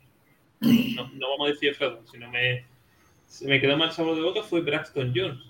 No, 0.61 1.11
no 1.12 1.30
vamos 1.30 1.49
a 1.49 1.53
decir 1.53 1.74
Fredon, 1.74 2.07
sino 2.07 2.30
me. 2.30 2.64
Se 3.26 3.47
me 3.49 3.61
quedó 3.61 3.76
mal 3.76 3.93
sabor 3.93 4.14
de 4.16 4.22
boca 4.22 4.43
fue 4.43 4.61
Braxton 4.61 5.12
Jones. 5.14 5.41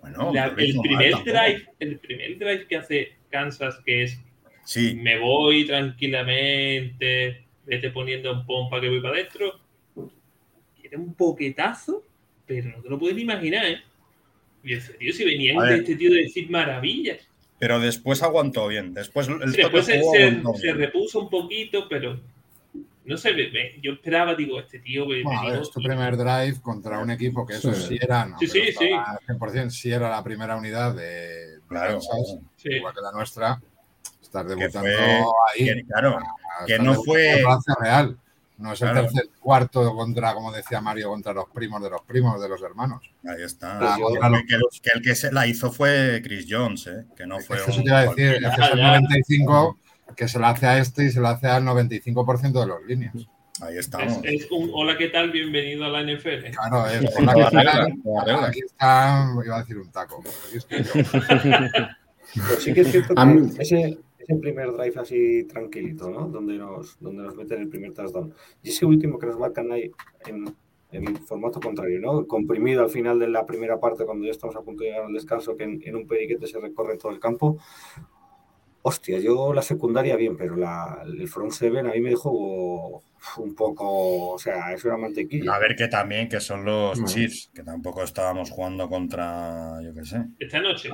Bueno, 0.00 0.32
La- 0.32 0.46
el, 0.56 0.78
primer 0.80 1.10
tampoco. 1.12 1.30
drive, 1.30 1.66
el 1.78 1.98
primer 1.98 2.38
drive 2.38 2.66
que 2.66 2.76
hace 2.76 3.12
Kansas, 3.30 3.80
que 3.84 4.02
es 4.04 4.20
Sí, 4.64 4.94
me 4.94 5.18
voy 5.18 5.64
tranquilamente, 5.66 7.44
vete 7.66 7.90
poniendo 7.90 8.30
en 8.32 8.44
pompa 8.46 8.80
que 8.80 8.88
voy 8.88 9.00
para 9.00 9.14
adentro. 9.14 9.58
Era 10.82 10.98
un 10.98 11.14
poquetazo, 11.14 12.04
pero 12.46 12.68
no 12.70 12.82
te 12.82 12.88
lo 12.88 12.98
puedes 12.98 13.16
ni 13.16 13.22
imaginar, 13.22 13.64
¿eh? 13.66 13.80
Y 14.62 14.74
ese 14.74 14.92
tío, 14.94 15.12
si 15.12 15.24
venían 15.24 15.58
de 15.66 15.76
este 15.76 15.96
tío 15.96 16.10
de 16.12 16.22
decir 16.22 16.50
maravillas. 16.50 17.26
Pero 17.60 17.78
después 17.78 18.22
aguantó 18.24 18.66
bien. 18.66 18.92
Después 18.94 19.28
el 19.28 19.52
Sí, 19.52 19.58
después 19.58 19.86
se, 19.86 20.00
jugó 20.00 20.12
se- 20.14 20.24
aguantó 20.24 20.54
se 20.54 20.72
repuso 20.72 21.20
un 21.20 21.30
poquito, 21.30 21.86
pero 21.88 22.18
no 23.04 23.16
sé, 23.16 23.32
me- 23.34 23.50
me- 23.50 23.80
yo 23.80 23.92
esperaba, 23.92 24.34
digo, 24.34 24.58
este 24.58 24.78
tío 24.80 25.06
que 25.06 25.22
Bueno, 25.22 25.40
a 25.40 25.50
ver, 25.52 25.62
es 25.62 25.70
tu 25.70 25.80
primer 25.80 26.16
drive 26.16 26.60
contra 26.62 26.98
un 26.98 27.10
equipo 27.10 27.46
que 27.46 27.54
eso 27.54 27.72
Sí. 27.74 27.88
sí, 27.90 27.98
era, 28.00 28.24
no, 28.26 28.38
Sí, 28.38 28.48
pero 28.52 28.64
sí, 28.66 28.72
sí. 28.72 28.84
estaba 28.86 29.18
100% 29.26 29.70
sí 29.70 29.92
era 29.92 30.10
la 30.10 30.24
primera 30.24 30.56
unidad 30.56 30.94
de 30.94 31.60
Claro, 31.68 31.92
Kansas, 32.00 32.38
Sí. 32.56 32.70
igual 32.72 32.92
que 32.94 33.00
la 33.00 33.12
nuestra. 33.12 33.60
Estar 34.22 34.46
debutando 34.46 34.80
fue- 34.80 35.24
ahí. 35.54 35.64
que, 35.66 35.84
claro, 35.86 36.18
a 36.60 36.64
que 36.66 36.78
no 36.78 36.94
fue- 36.94 37.42
real. 37.80 38.16
No 38.60 38.74
es 38.74 38.82
el 38.82 38.92
tercer 38.92 39.30
cuarto 39.40 39.94
contra, 39.94 40.34
como 40.34 40.52
decía 40.52 40.82
Mario, 40.82 41.08
contra 41.08 41.32
los 41.32 41.48
primos 41.48 41.82
de 41.82 41.90
los 41.90 42.02
primos 42.02 42.40
de 42.40 42.48
los 42.48 42.62
hermanos. 42.62 43.10
Ahí 43.24 43.42
está. 43.42 43.78
Ah, 43.80 43.96
que, 44.46 44.54
el, 44.94 45.02
que, 45.02 45.14
se 45.14 45.32
la 45.32 45.46
hizo 45.46 45.72
fue 45.72 46.20
Chris 46.22 46.46
Jones, 46.48 46.86
¿eh? 46.86 47.06
que 47.16 47.26
no 47.26 47.40
fue. 47.40 47.56
Eso 47.56 47.82
te 47.82 47.88
iba 47.88 48.00
a 48.00 48.06
decir, 48.06 48.34
es 48.34 48.54
que 48.54 48.62
es 48.62 48.70
el 48.72 48.82
95 48.82 49.78
que 50.14 50.28
se 50.28 50.38
lo 50.38 50.46
hace 50.46 50.66
a 50.66 50.78
este 50.78 51.04
y 51.04 51.10
se 51.10 51.20
lo 51.20 51.28
hace 51.28 51.46
al 51.46 51.64
95% 51.64 52.60
de 52.60 52.66
los 52.66 52.84
líneas. 52.86 53.14
Ahí 53.62 53.78
estamos. 53.78 54.20
Es, 54.24 54.50
un 54.50 54.70
hola, 54.74 54.96
¿qué 54.98 55.08
tal? 55.08 55.30
Bienvenido 55.30 55.84
a 55.84 55.88
la 55.88 56.02
NFL. 56.02 56.50
Claro, 56.52 56.86
es 56.86 57.16
hola, 57.16 57.34
¿qué 57.34 57.64
tal? 57.64 58.44
Aquí 58.44 58.60
está, 58.60 59.34
iba 59.44 59.56
a 59.56 59.60
decir 59.60 59.78
un 59.78 59.90
taco. 59.90 60.22
Pero 60.68 60.84
sí 62.60 62.74
que 62.74 62.80
es 62.82 62.90
cierto 62.90 63.14
que 63.14 63.62
ese, 63.62 63.98
ese, 64.30 64.40
primer 64.40 64.72
drive 64.72 65.00
así 65.00 65.44
tranquilito, 65.44 66.10
¿no? 66.10 66.28
Donde 66.28 66.56
nos, 66.58 66.98
donde 67.00 67.22
nos 67.22 67.36
meten 67.36 67.62
el 67.62 67.68
primer 67.68 67.92
touchdown. 67.92 68.32
Y 68.62 68.70
ese 68.70 68.86
último 68.86 69.18
que 69.18 69.26
nos 69.26 69.38
marcan 69.38 69.70
ahí 69.72 69.90
en, 70.26 70.54
en 70.92 71.16
formato 71.26 71.60
contrario, 71.60 72.00
¿no? 72.00 72.26
Comprimido 72.26 72.82
al 72.82 72.90
final 72.90 73.18
de 73.18 73.28
la 73.28 73.46
primera 73.46 73.78
parte, 73.78 74.04
cuando 74.04 74.24
ya 74.24 74.32
estamos 74.32 74.56
a 74.56 74.62
punto 74.62 74.82
de 74.82 74.90
llegar 74.90 75.06
al 75.06 75.12
descanso, 75.12 75.56
que 75.56 75.64
en, 75.64 75.80
en 75.84 75.96
un 75.96 76.06
periquete 76.06 76.46
se 76.46 76.58
recorre 76.58 76.96
todo 76.96 77.12
el 77.12 77.20
campo. 77.20 77.58
Hostia, 78.82 79.18
yo 79.18 79.52
la 79.52 79.60
secundaria 79.60 80.16
bien, 80.16 80.38
pero 80.38 80.56
la, 80.56 81.02
el 81.04 81.28
front 81.28 81.52
seven 81.52 81.86
a 81.86 81.92
mí 81.92 82.00
me 82.00 82.10
dejó 82.10 83.02
un 83.36 83.54
poco, 83.54 84.32
o 84.32 84.38
sea, 84.38 84.72
es 84.72 84.84
una 84.86 84.96
mantequilla. 84.96 85.54
A 85.54 85.58
ver 85.58 85.76
que 85.76 85.88
también, 85.88 86.28
que 86.28 86.40
son 86.40 86.64
los 86.64 87.04
Chiefs, 87.04 87.50
que 87.54 87.62
tampoco 87.62 88.02
estábamos 88.02 88.50
jugando 88.50 88.88
contra, 88.88 89.82
yo 89.82 89.92
qué 89.92 90.04
sé. 90.04 90.24
Esta 90.38 90.60
noche. 90.60 90.88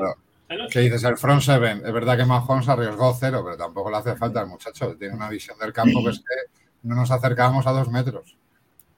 ¿Qué 0.70 0.81
dices? 0.81 1.02
El 1.05 1.16
front 1.16 1.43
seven. 1.43 1.82
Es 1.85 1.93
verdad 1.93 2.16
que 2.16 2.24
Mahomes 2.24 2.68
arriesgó 2.68 3.16
cero, 3.18 3.43
pero 3.44 3.56
tampoco 3.56 3.90
le 3.90 3.97
hace 3.97 4.16
falta 4.16 4.40
al 4.40 4.47
muchacho. 4.47 4.97
Tiene 4.97 5.14
una 5.14 5.28
visión 5.28 5.59
del 5.59 5.73
campo 5.73 6.05
que 6.05 6.10
es 6.10 6.18
que 6.18 6.60
no 6.85 6.94
nos 6.94 7.10
acercábamos 7.10 7.66
a 7.66 7.73
dos 7.73 7.90
metros. 7.90 8.36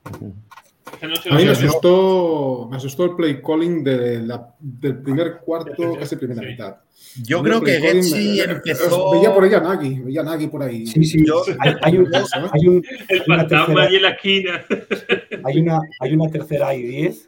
A 0.05 1.35
mí 1.37 1.45
me 1.45 1.51
asustó, 1.51 2.69
me 2.71 2.77
asustó 2.77 3.05
el 3.05 3.15
play 3.15 3.43
calling 3.43 3.85
de 3.85 4.21
la, 4.21 4.55
del 4.59 4.99
primer 4.99 5.39
cuarto, 5.39 5.97
casi 5.99 6.17
primera 6.17 6.43
mitad. 6.43 6.77
Yo 7.23 7.43
creo 7.43 7.61
que 7.61 7.81
Getsi 7.81 8.41
empezó. 8.41 9.13
Veía 9.13 9.33
por 9.33 9.45
ahí 9.45 9.55
a 9.55 9.61
Nagy, 9.61 10.01
veía 10.01 10.21
a 10.21 10.25
Nagy 10.25 10.49
por 10.49 10.63
ahí. 10.63 10.87
Sí, 10.87 11.05
sí, 11.05 11.25
hay, 11.59 11.75
hay, 11.83 11.99
un, 11.99 12.11
hay 12.53 12.69
un, 12.69 12.85
El 13.09 13.23
fantasma 13.25 13.83
allí 13.83 13.97
en 13.97 14.03
la 14.03 14.11
esquina. 14.11 14.65
Hay 15.45 15.61
una, 15.61 15.79
hay 16.01 16.15
una 16.15 16.29
tercera 16.31 16.75
y 16.75 16.83
10 16.83 17.28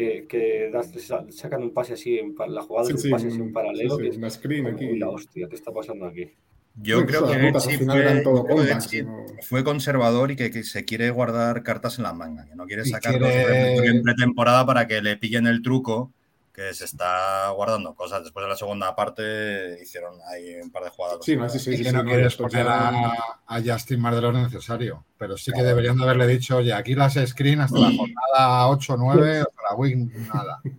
que, 0.00 0.26
que 0.26 1.30
sacan 1.30 1.62
un 1.62 1.72
pase 1.72 1.94
así, 1.94 2.18
en, 2.18 2.34
la 2.48 2.62
jugada 2.62 2.86
sí, 2.86 2.94
es 2.94 3.04
un 3.04 3.10
pase 3.10 3.28
así 3.28 3.36
en 3.36 3.52
paralelo. 3.52 3.98
que 3.98 4.08
es 4.08 4.16
una 4.16 4.30
screen 4.30 4.66
aquí. 4.66 4.96
la 4.96 5.10
hostia, 5.10 5.46
¿qué 5.48 5.56
está 5.56 5.72
pasando 5.72 6.06
aquí? 6.06 6.32
Yo 6.76 7.04
creo 7.04 7.26
que 7.26 7.52
fue, 7.52 9.06
fue, 9.42 9.64
conservador 9.64 10.30
y 10.30 10.36
que, 10.36 10.50
que, 10.50 10.62
se 10.62 10.84
quiere 10.84 11.10
guardar 11.10 11.62
cartas 11.62 11.98
en 11.98 12.04
la 12.04 12.14
manga, 12.14 12.46
que 12.46 12.54
no 12.54 12.64
quiere 12.64 12.84
sacarlos 12.84 13.28
quiere... 13.28 13.86
en 13.86 14.02
pretemporada 14.02 14.64
para 14.64 14.86
que 14.86 15.02
le 15.02 15.16
pillen 15.16 15.46
el 15.46 15.62
truco 15.62 16.12
que 16.60 16.74
se 16.74 16.84
está 16.84 17.48
guardando 17.50 17.94
cosas. 17.94 18.22
Después 18.22 18.44
de 18.44 18.50
la 18.50 18.56
segunda 18.56 18.94
parte 18.94 19.78
hicieron 19.80 20.18
ahí 20.26 20.56
un 20.62 20.70
par 20.70 20.84
de 20.84 20.90
jugadas. 20.90 21.18
Sí, 21.22 21.36
sí, 21.48 21.58
sí, 21.58 21.76
sí, 21.76 21.82
que 21.82 21.92
no 21.92 22.04
quieres 22.04 22.36
poner 22.36 22.66
a, 22.68 23.12
a, 23.46 23.62
Justin 23.64 24.00
más 24.00 24.14
de 24.14 24.20
lo 24.20 24.32
necesario, 24.32 25.04
pero 25.16 25.36
sí 25.38 25.52
que 25.52 25.62
deberían 25.62 25.96
de 25.96 26.04
haberle 26.04 26.26
dicho, 26.26 26.58
oye, 26.58 26.72
aquí 26.72 26.94
las 26.94 27.14
screen 27.14 27.60
hasta 27.60 27.78
la 27.78 27.92
jornada 27.96 28.68
8 28.68 28.96
9, 28.98 29.38
hasta 29.38 29.62
la 29.70 29.76
week, 29.76 29.96
nada. 29.96 30.34
nada. 30.34 30.60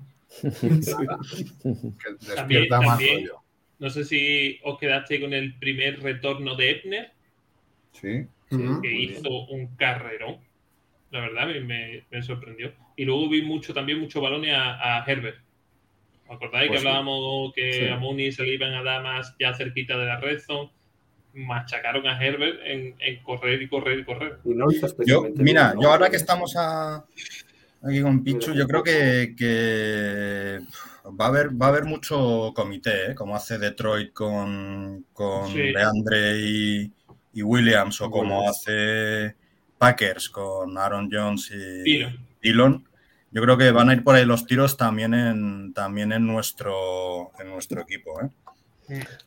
Que 0.41 2.13
despierta 2.19 2.35
también, 2.35 2.69
más 2.69 2.79
también, 2.79 3.19
rollo. 3.19 3.41
No 3.79 3.89
sé 3.89 4.05
si 4.05 4.59
os 4.63 4.77
quedaste 4.79 5.19
con 5.19 5.33
el 5.33 5.55
primer 5.55 6.01
retorno 6.01 6.55
de 6.55 6.71
Epner. 6.71 7.11
Sí. 7.93 8.27
Que 8.49 8.55
uh 8.55 8.81
-huh. 8.81 8.85
hizo 8.85 9.47
un 9.47 9.75
carrerón. 9.75 10.37
La 11.09 11.21
verdad 11.21 11.47
me, 11.47 11.59
me, 11.61 12.03
me, 12.09 12.23
sorprendió. 12.23 12.71
Y 12.95 13.05
luego 13.05 13.27
vi 13.29 13.41
mucho 13.41 13.73
también 13.73 13.99
mucho 13.99 14.21
balones 14.21 14.55
a, 14.55 14.99
a 14.99 15.05
Herbert 15.05 15.37
¿Os 15.37 15.50
acordáis 16.31 16.69
pues 16.69 16.81
que 16.81 16.87
hablábamos 16.87 17.53
que 17.53 17.73
sí. 17.73 17.87
a 17.87 17.97
Mooney 17.97 18.31
se 18.31 18.43
le 18.43 18.53
iban 18.53 18.73
a 18.73 18.83
dar 18.83 19.03
más 19.03 19.35
ya 19.39 19.53
cerquita 19.53 19.97
de 19.97 20.05
la 20.05 20.19
red 20.19 20.39
zone? 20.39 20.71
Machacaron 21.33 22.07
a 22.07 22.21
Herbert 22.21 22.59
en, 22.65 22.95
en 22.99 23.23
correr 23.23 23.61
y 23.61 23.67
correr 23.67 23.99
y 23.99 24.03
correr. 24.03 24.39
Y 24.43 24.49
no 24.49 24.67
yo, 25.05 25.27
mira, 25.35 25.73
yo 25.81 25.91
ahora 25.91 26.09
que 26.09 26.17
estamos 26.17 26.55
a, 26.57 27.05
aquí 27.83 28.01
con 28.01 28.23
Pichu, 28.23 28.53
yo 28.53 28.67
creo 28.67 28.83
que, 28.83 29.33
que 29.37 30.59
va, 31.07 31.25
a 31.25 31.27
haber, 31.29 31.49
va 31.49 31.67
a 31.67 31.69
haber 31.69 31.85
mucho 31.85 32.51
comité, 32.53 33.11
¿eh? 33.11 33.15
como 33.15 33.35
hace 33.35 33.57
Detroit 33.57 34.11
con, 34.11 35.05
con 35.13 35.47
sí. 35.47 35.71
Leandre 35.71 36.37
y, 36.37 36.91
y, 37.33 37.43
Williams, 37.43 38.01
o 38.01 38.11
como 38.11 38.49
hace 38.49 39.35
Packers 39.77 40.29
con 40.29 40.77
Aaron 40.77 41.09
Jones 41.09 41.49
y 41.51 42.05
Dillon 42.41 42.90
yo 43.31 43.41
creo 43.41 43.57
que 43.57 43.71
van 43.71 43.89
a 43.89 43.93
ir 43.93 44.03
por 44.03 44.15
ahí 44.15 44.25
los 44.25 44.45
tiros 44.45 44.77
también 44.77 45.13
en, 45.13 45.73
también 45.73 46.11
en, 46.11 46.27
nuestro, 46.27 47.31
en 47.39 47.49
nuestro 47.49 47.81
equipo. 47.81 48.19
¿eh? 48.21 48.29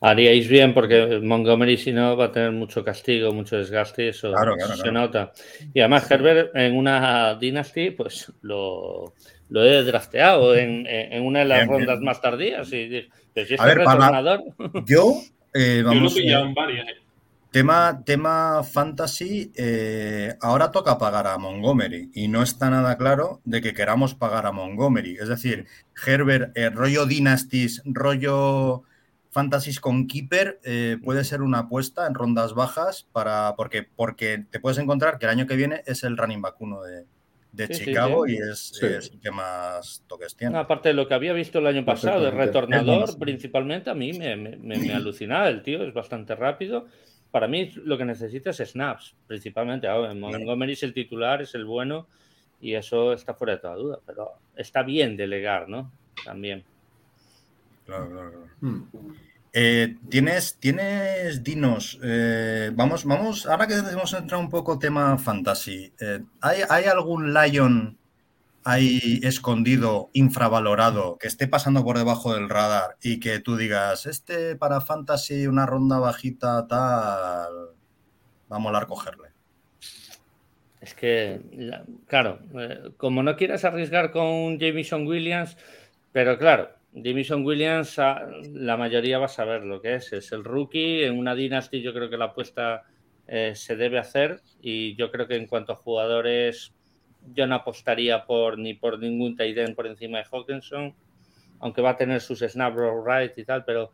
Haríais 0.01 0.48
bien 0.48 0.74
porque 0.74 1.20
Montgomery 1.22 1.76
si 1.78 1.93
no 1.93 2.16
va 2.16 2.26
a 2.26 2.32
tener 2.32 2.52
mucho 2.52 2.85
castigo, 2.85 3.32
mucho 3.32 3.56
desgaste, 3.56 4.09
eso 4.09 4.31
claro, 4.32 4.56
claro, 4.56 4.76
se 4.76 4.82
claro. 4.82 4.93
nota. 4.93 5.32
Y 5.72 5.81
además 5.81 6.10
Herbert 6.10 6.55
en 6.55 6.76
una 6.76 7.35
Dynasty 7.36 7.90
pues 7.90 8.31
lo, 8.43 9.14
lo 9.48 9.64
he 9.64 9.82
drafteado 9.85 10.55
en, 10.55 10.86
en, 10.86 11.22
una 11.24 11.40
de 11.40 11.44
las 11.47 11.59
bien, 11.60 11.70
rondas 11.70 11.98
bien. 11.98 12.05
más 12.05 12.20
tardías. 12.20 12.72
Y, 12.72 13.09
pero 13.32 13.47
si 13.47 13.55
es 13.55 13.60
a 13.60 13.66
ver, 13.66 13.85
para, 13.85 14.43
yo, 14.86 15.14
eh, 15.55 15.82
vamos, 15.85 16.14
yo 16.14 16.22
lo 16.22 16.39
he 16.39 16.43
en 16.43 16.55
varias. 16.55 16.86
Tema, 17.55 18.02
tema 18.05 18.64
fantasy, 18.64 19.52
eh, 19.55 20.35
ahora 20.40 20.72
toca 20.72 20.98
pagar 20.98 21.28
a 21.28 21.39
Montgomery 21.39 22.10
y 22.12 22.26
no 22.26 22.43
está 22.43 22.68
nada 22.68 22.98
claro 22.98 23.43
de 23.44 23.60
que 23.60 23.74
queramos 23.74 24.16
pagar 24.16 24.44
a 24.47 24.51
Montgomery. 24.51 25.18
Es 25.20 25.28
decir, 25.28 25.66
Herbert, 26.05 26.51
eh, 26.59 26.70
rollo 26.70 27.06
Dynasties, 27.06 27.82
rollo 27.85 28.82
Fantasies 29.31 29.78
con 29.78 30.09
Keeper, 30.09 30.59
eh, 30.64 30.97
puede 31.05 31.22
ser 31.22 31.43
una 31.43 31.60
apuesta 31.60 32.09
en 32.09 32.14
rondas 32.14 32.55
bajas 32.55 33.06
para 33.12 33.55
porque, 33.55 33.85
porque 33.85 34.44
te 34.51 34.59
puedes 34.59 34.78
encontrar 34.78 35.20
que 35.20 35.26
el 35.26 35.31
año 35.31 35.47
que 35.47 35.55
viene 35.55 35.85
es 35.86 36.02
el 36.02 36.16
running 36.16 36.43
back 36.43 36.60
uno 36.60 36.82
de, 36.82 37.05
de 37.52 37.68
sí, 37.68 37.85
Chicago 37.85 38.26
sí, 38.26 38.32
sí. 38.32 38.36
y 38.36 38.51
es, 38.51 38.82
es, 38.82 39.10
el 39.12 39.20
que 39.20 39.31
más 39.31 40.02
toques 40.09 40.35
tiene. 40.35 40.59
Aparte 40.59 40.89
de 40.89 40.97
lo 40.97 41.06
que 41.06 41.14
había 41.14 41.32
visto 41.32 41.60
el 41.60 41.68
año 41.68 41.85
pasado, 41.85 42.26
el 42.26 42.35
retornador 42.35 43.16
principalmente, 43.16 43.90
a 43.90 43.94
mí 43.94 44.12
me, 44.12 44.35
me, 44.35 44.56
me, 44.56 44.76
me 44.76 44.93
alucinaba. 44.93 45.48
El 45.48 45.62
tío 45.62 45.85
es 45.85 45.94
bastante 45.94 46.35
rápido 46.35 46.86
para 47.35 47.48
mí 47.48 47.69
lo 47.82 47.98
que 47.98 48.05
necesita 48.05 48.51
es 48.51 48.59
snaps, 48.59 49.16
principalmente. 49.27 49.89
Ahora, 49.89 50.15
Montgomery 50.15 50.74
es 50.74 50.85
el 50.85 50.94
titular, 50.94 51.43
es 51.43 51.56
el 51.56 51.65
bueno, 51.65 52.06
y 52.61 52.74
eso 52.74 53.12
está 53.12 53.35
fuera 53.35 53.55
de 53.55 53.59
toda 53.59 53.74
duda, 53.74 53.98
pero 54.06 54.35
está 54.55 54.85
bien 54.85 55.16
delegar, 55.16 55.69
¿no? 55.69 55.90
También. 56.24 56.62
Claro, 57.86 58.09
claro, 58.09 58.31
claro. 58.31 58.47
Hmm. 58.61 58.85
Eh, 59.52 59.97
tienes, 60.09 60.59
tienes 60.61 61.43
dinos. 61.43 61.98
Eh, 62.05 62.70
vamos, 62.73 63.05
vamos, 63.05 63.47
ahora 63.47 63.66
que 63.66 63.74
hemos 63.74 64.15
entrado 64.15 64.40
un 64.40 64.48
poco 64.48 64.78
tema 64.78 65.19
fantasy, 65.19 65.93
eh, 65.98 66.20
¿hay, 66.40 66.61
¿hay 66.70 66.85
algún 66.85 67.35
Lion 67.35 67.98
ahí 68.65 69.20
escondido, 69.23 70.11
infravalorado, 70.12 71.19
que 71.19 71.28
esté 71.28 71.47
pasando 71.47 71.85
por 71.85 71.99
debajo 71.99 72.35
del 72.35 72.49
radar 72.49 72.97
y 73.03 73.20
que 73.20 73.39
tú 73.41 73.57
digas, 73.57 74.07
este 74.07 74.57
para 74.57 74.81
fantasy, 74.81 75.47
una 75.47 75.66
ronda 75.66 75.99
bajita, 75.99 76.66
tal, 76.66 77.53
va 78.51 78.57
a 78.57 78.59
molar 78.59 78.86
cogerle? 78.86 79.28
Es 80.81 80.95
que, 80.95 81.41
claro, 82.07 82.41
eh, 82.59 82.91
como 82.97 83.23
no 83.23 83.36
quieres 83.36 83.65
arriesgar 83.65 84.11
con 84.11 84.59
Jameson 84.59 85.07
Williams, 85.07 85.57
pero 86.12 86.39
claro, 86.39 86.69
Jameson 86.95 87.45
Williams, 87.45 87.99
ah, 87.99 88.28
la 88.53 88.77
mayoría 88.77 89.19
va 89.19 89.27
a 89.27 89.28
saber 89.28 89.65
lo 89.65 89.81
que 89.81 89.97
es. 89.97 90.12
Es 90.12 90.31
el 90.32 90.45
rookie. 90.45 91.05
En 91.05 91.19
una 91.19 91.35
Dynasty, 91.35 91.82
yo 91.82 91.93
creo 91.93 92.09
que 92.09 92.16
la 92.16 92.27
apuesta 92.27 92.85
eh, 93.27 93.53
se 93.57 93.77
debe 93.77 93.99
hacer. 93.99 94.41
Y 94.61 94.95
yo 94.95 95.11
creo 95.11 95.27
que 95.27 95.36
en 95.36 95.47
cuanto 95.47 95.73
a 95.73 95.77
jugadores 95.77 96.73
yo 97.32 97.46
no 97.46 97.55
apostaría 97.56 98.24
por 98.24 98.59
ni 98.59 98.74
por 98.74 98.98
ningún 98.98 99.36
tight 99.36 99.74
por 99.74 99.86
encima 99.86 100.18
de 100.18 100.24
Hawkinson, 100.30 100.94
aunque 101.60 101.82
va 101.82 101.90
a 101.90 101.96
tener 101.96 102.20
sus 102.20 102.40
snap 102.40 102.76
right 102.76 103.36
y 103.38 103.44
tal, 103.44 103.64
pero, 103.64 103.92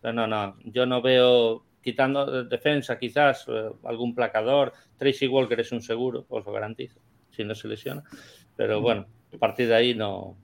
pero, 0.00 0.12
no, 0.12 0.26
no, 0.26 0.56
yo 0.64 0.86
no 0.86 1.00
veo, 1.00 1.64
quitando 1.82 2.44
defensa 2.44 2.98
quizás, 2.98 3.46
eh, 3.48 3.70
algún 3.84 4.14
placador, 4.14 4.72
Tracy 4.96 5.26
Walker 5.26 5.58
es 5.60 5.72
un 5.72 5.80
seguro, 5.80 6.26
os 6.28 6.44
lo 6.44 6.52
garantizo, 6.52 7.00
si 7.30 7.44
no 7.44 7.54
se 7.54 7.68
lesiona, 7.68 8.02
pero 8.56 8.80
bueno, 8.80 9.06
a 9.34 9.38
partir 9.38 9.68
de 9.68 9.74
ahí 9.74 9.94
no, 9.94 10.36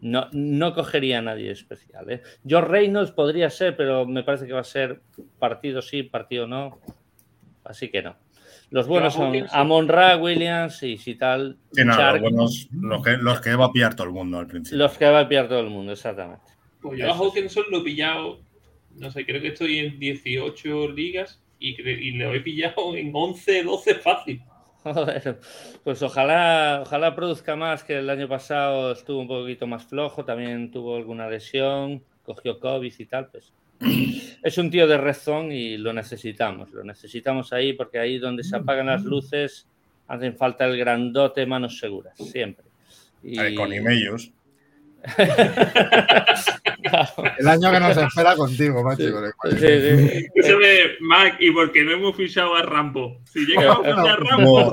no, 0.00 0.28
no 0.32 0.74
cogería 0.74 1.18
a 1.18 1.22
nadie 1.22 1.50
especial. 1.50 2.10
¿eh? 2.10 2.22
George 2.46 2.68
Reynolds 2.68 3.12
podría 3.12 3.50
ser, 3.50 3.76
pero 3.76 4.04
me 4.06 4.24
parece 4.24 4.46
que 4.46 4.52
va 4.52 4.60
a 4.60 4.64
ser 4.64 5.00
partido 5.38 5.80
sí, 5.80 6.02
partido 6.02 6.46
no, 6.46 6.80
así 7.64 7.90
que 7.90 8.02
no. 8.02 8.16
Los 8.72 8.88
buenos 8.88 9.12
son 9.12 9.34
Amon 9.50 9.86
Ra, 9.86 10.16
Williams 10.16 10.82
y 10.82 10.96
si 10.96 11.14
tal. 11.14 11.58
Sí, 11.72 11.84
no, 11.84 11.94
los, 11.94 12.20
buenos, 12.22 12.68
los, 12.72 13.02
que, 13.02 13.16
los 13.18 13.40
que 13.42 13.54
va 13.54 13.66
a 13.66 13.72
pillar 13.72 13.94
todo 13.94 14.06
el 14.06 14.14
mundo 14.14 14.38
al 14.38 14.46
principio. 14.46 14.78
Los 14.78 14.96
que 14.96 15.04
va 15.10 15.20
a 15.20 15.28
pillar 15.28 15.46
todo 15.46 15.60
el 15.60 15.68
mundo, 15.68 15.92
exactamente. 15.92 16.52
Pues 16.80 16.98
yo 16.98 17.12
a 17.12 17.14
Hawkinson 17.14 17.64
lo 17.70 17.80
he 17.80 17.84
pillado, 17.84 18.40
no 18.96 19.10
sé, 19.10 19.26
creo 19.26 19.42
que 19.42 19.48
estoy 19.48 19.78
en 19.78 19.98
18 19.98 20.88
ligas 20.88 21.38
y, 21.58 21.80
y 21.82 22.12
lo 22.12 22.32
he 22.32 22.40
pillado 22.40 22.96
en 22.96 23.10
11, 23.12 23.62
12 23.62 23.94
fácil. 23.96 24.42
Joder, 24.84 25.38
pues 25.84 26.02
ojalá, 26.02 26.80
ojalá 26.80 27.14
produzca 27.14 27.54
más 27.54 27.84
que 27.84 27.98
el 27.98 28.08
año 28.08 28.26
pasado 28.26 28.92
estuvo 28.92 29.20
un 29.20 29.28
poquito 29.28 29.66
más 29.66 29.84
flojo, 29.84 30.24
también 30.24 30.70
tuvo 30.70 30.96
alguna 30.96 31.28
lesión, 31.28 32.02
cogió 32.22 32.58
COVID 32.58 32.92
y 32.98 33.04
tal, 33.04 33.28
pues 33.28 33.52
es 34.42 34.58
un 34.58 34.70
tío 34.70 34.86
de 34.86 34.98
razón 34.98 35.52
y 35.52 35.76
lo 35.76 35.92
necesitamos, 35.92 36.70
lo 36.72 36.84
necesitamos 36.84 37.52
ahí 37.52 37.72
porque 37.72 37.98
ahí 37.98 38.18
donde 38.18 38.44
se 38.44 38.56
apagan 38.56 38.86
las 38.86 39.04
luces 39.04 39.68
hacen 40.08 40.36
falta 40.36 40.66
el 40.66 40.76
grandote 40.76 41.46
manos 41.46 41.78
seguras, 41.78 42.16
siempre. 42.16 42.66
Y... 43.22 43.54
Con 43.54 43.72
emails. 43.72 44.32
El 47.38 47.48
año 47.48 47.70
que 47.72 47.80
nos 47.80 47.96
espera 47.96 48.36
contigo, 48.36 48.84
macho. 48.84 49.02
Sí, 49.50 49.56
sí, 49.56 50.54
Mac, 51.00 51.36
y 51.40 51.50
porque 51.50 51.82
no 51.82 51.92
hemos 51.92 52.16
fichado 52.16 52.54
a 52.54 52.62
Rambo. 52.62 53.20
Si 53.24 53.40
llegamos 53.46 53.86
a 53.86 53.90
fichar 53.96 54.08
a 54.08 54.16
Rambo. 54.16 54.72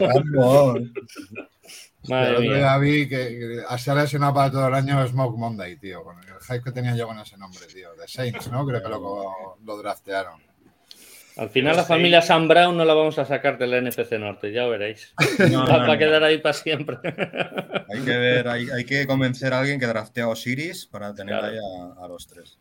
Madre 2.08 2.40
mía. 2.40 2.60
David, 2.60 3.10
que, 3.10 3.64
se 3.78 3.92
ha 3.92 3.96
lesionado 3.96 4.34
para 4.34 4.52
todo 4.52 4.68
el 4.68 4.74
año 4.74 5.06
Smoke 5.06 5.38
Monday, 5.38 5.76
tío. 5.76 6.04
Con 6.04 6.18
el 6.18 6.26
hype 6.48 6.64
que 6.64 6.72
tenía 6.72 6.96
yo 6.96 7.08
con 7.08 7.20
ese 7.20 7.38
nombre, 7.38 7.66
tío. 7.68 7.94
De 7.96 8.08
Saints, 8.08 8.50
¿no? 8.50 8.66
Creo 8.66 8.82
que 8.82 8.90
lo, 8.90 9.58
lo 9.64 9.78
draftearon. 9.78 10.42
Al 11.40 11.50
final 11.50 11.78
la 11.78 11.86
familia 11.86 12.22
Sam 12.22 12.50
Brown 12.50 12.76
no 12.76 12.84
la 12.84 12.94
vamos 12.94 13.18
a 13.18 13.24
sacar 13.24 13.58
del 13.58 13.86
NFC 13.86 14.12
Norte, 14.20 14.52
ya 14.52 14.68
veréis. 14.68 15.14
va 15.40 15.94
a 15.94 15.98
quedar 15.98 16.22
ahí 16.22 16.40
para 16.40 16.52
siempre. 16.52 16.98
Hay 17.02 18.02
que 18.02 18.18
ver, 18.18 18.48
hay, 18.50 18.84
que 18.84 19.08
convencer 19.08 19.54
a 19.54 19.60
alguien 19.60 19.80
que 19.80 19.88
draftea 19.88 20.26
a 20.26 20.28
Osiris 20.28 20.86
para 20.86 21.16
tener 21.16 21.36
ahí 21.36 21.56
a, 22.02 22.08
los 22.10 22.28
tres. 22.28 22.60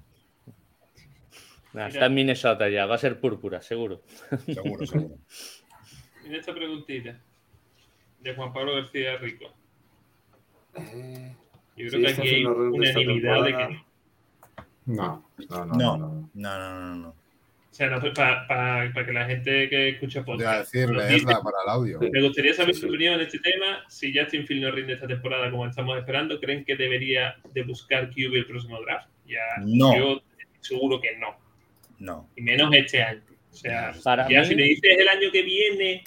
está 1.74 2.06
en 2.06 2.14
Minnesota 2.14 2.68
ya, 2.68 2.86
va 2.86 2.94
a 2.94 2.98
ser 2.98 3.18
púrpura, 3.18 3.60
seguro. 3.62 4.02
Seguro, 4.46 4.86
seguro. 4.86 5.16
En 6.24 6.34
esta 6.34 6.52
preguntita 6.52 7.18
de 8.20 8.34
Juan 8.34 8.52
Pablo 8.52 8.74
García 8.74 9.16
Rico. 9.18 9.46
Eh, 10.74 11.34
Yo 11.76 11.88
creo 11.88 12.02
que 12.02 12.08
aquí 12.12 12.28
hay 12.28 12.44
unanimidad 12.44 13.44
de 13.44 13.56
que 13.56 13.82
no. 14.86 15.24
No, 15.48 15.66
no, 15.66 15.76
no. 15.76 15.96
no, 15.96 16.28
no, 16.34 16.58
no, 16.58 16.94
no 16.96 17.14
sea, 17.78 18.44
para, 18.48 19.06
que 19.06 19.12
la 19.12 19.26
gente 19.26 19.68
que 19.68 19.90
escucha 19.90 20.24
podcast. 20.24 20.72
decirle, 20.72 21.02
para 21.24 21.62
el 21.64 21.68
audio. 21.68 22.00
Me 22.00 22.22
gustaría 22.22 22.52
saber 22.52 22.74
su 22.74 22.88
opinión 22.88 23.14
en 23.14 23.20
este 23.20 23.38
tema. 23.38 23.84
Si 23.88 24.16
Justin 24.16 24.46
Field 24.46 24.62
no 24.64 24.70
rinde 24.72 24.94
esta 24.94 25.06
temporada 25.06 25.50
como 25.50 25.66
estamos 25.66 25.96
esperando, 25.96 26.40
¿creen 26.40 26.64
que 26.64 26.76
debería 26.76 27.36
de 27.52 27.62
buscar 27.62 28.10
QB 28.10 28.34
el 28.34 28.46
próximo 28.46 28.80
draft? 28.82 29.08
Ya, 29.26 29.38
no. 29.64 29.96
Yo 29.96 30.22
seguro 30.60 31.00
que 31.00 31.16
no. 31.18 31.36
No. 32.00 32.28
Y 32.36 32.42
menos 32.42 32.74
este 32.74 33.02
año. 33.02 33.22
O 33.50 33.54
sea, 33.54 33.92
ya 34.28 34.44
si 34.44 34.54
me 34.54 34.62
dices 34.62 34.96
el 34.98 35.08
año 35.08 35.30
que 35.32 35.42
viene 35.42 36.04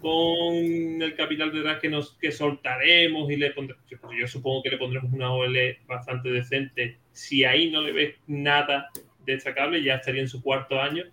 con 0.00 0.54
el 0.54 1.14
capital 1.16 1.52
de 1.52 1.62
draft 1.62 1.80
que 1.80 1.88
nos 1.88 2.16
que 2.18 2.32
soltaremos 2.32 3.30
y 3.30 3.36
le 3.36 3.50
pondremos, 3.50 3.84
pues 4.00 4.18
yo 4.18 4.26
supongo 4.26 4.62
que 4.62 4.70
le 4.70 4.78
pondremos 4.78 5.12
una 5.12 5.32
OL 5.32 5.56
bastante 5.86 6.30
decente. 6.30 6.98
Si 7.12 7.44
ahí 7.44 7.70
no 7.70 7.82
le 7.82 7.92
ves 7.92 8.14
nada 8.26 8.90
destacable, 9.24 9.82
ya 9.82 9.96
estaría 9.96 10.22
en 10.22 10.28
su 10.28 10.42
cuarto 10.42 10.80
año. 10.80 11.04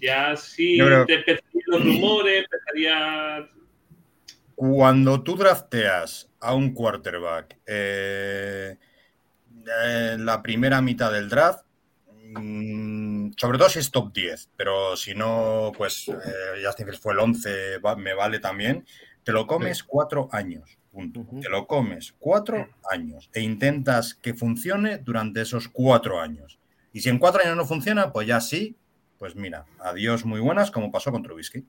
Ya 0.00 0.36
sí 0.36 0.78
te 1.06 1.14
empezarían 1.14 1.62
los 1.66 1.84
rumores, 1.84 2.44
empezaría. 2.44 3.48
Cuando 4.54 5.22
tú 5.22 5.36
drafteas 5.36 6.30
a 6.40 6.54
un 6.54 6.72
quarterback 6.72 7.58
eh, 7.66 8.76
en 9.84 10.24
la 10.24 10.42
primera 10.42 10.80
mitad 10.80 11.12
del 11.12 11.28
draft, 11.28 11.65
sobre 13.36 13.58
todo 13.58 13.68
si 13.68 13.78
es 13.78 13.90
top 13.90 14.12
10, 14.12 14.50
pero 14.56 14.96
si 14.96 15.14
no, 15.14 15.72
pues 15.76 16.08
eh, 16.08 16.64
Justin 16.64 16.92
fue 16.94 17.12
el 17.12 17.20
11, 17.20 17.80
me 17.98 18.14
vale 18.14 18.38
también. 18.38 18.86
Te 19.24 19.32
lo 19.32 19.46
comes 19.46 19.82
cuatro 19.82 20.28
años. 20.32 20.78
Te 21.42 21.50
lo 21.50 21.66
comes 21.66 22.14
cuatro 22.18 22.68
años 22.90 23.28
e 23.34 23.40
intentas 23.42 24.14
que 24.14 24.32
funcione 24.32 24.98
durante 24.98 25.42
esos 25.42 25.68
cuatro 25.68 26.20
años. 26.20 26.58
Y 26.92 27.00
si 27.00 27.10
en 27.10 27.18
cuatro 27.18 27.42
años 27.42 27.56
no 27.56 27.66
funciona, 27.66 28.12
pues 28.12 28.26
ya 28.26 28.40
sí, 28.40 28.76
pues 29.18 29.36
mira, 29.36 29.66
adiós 29.80 30.24
muy 30.24 30.40
buenas, 30.40 30.70
como 30.70 30.90
pasó 30.90 31.12
con 31.12 31.22
Trubisky. 31.22 31.66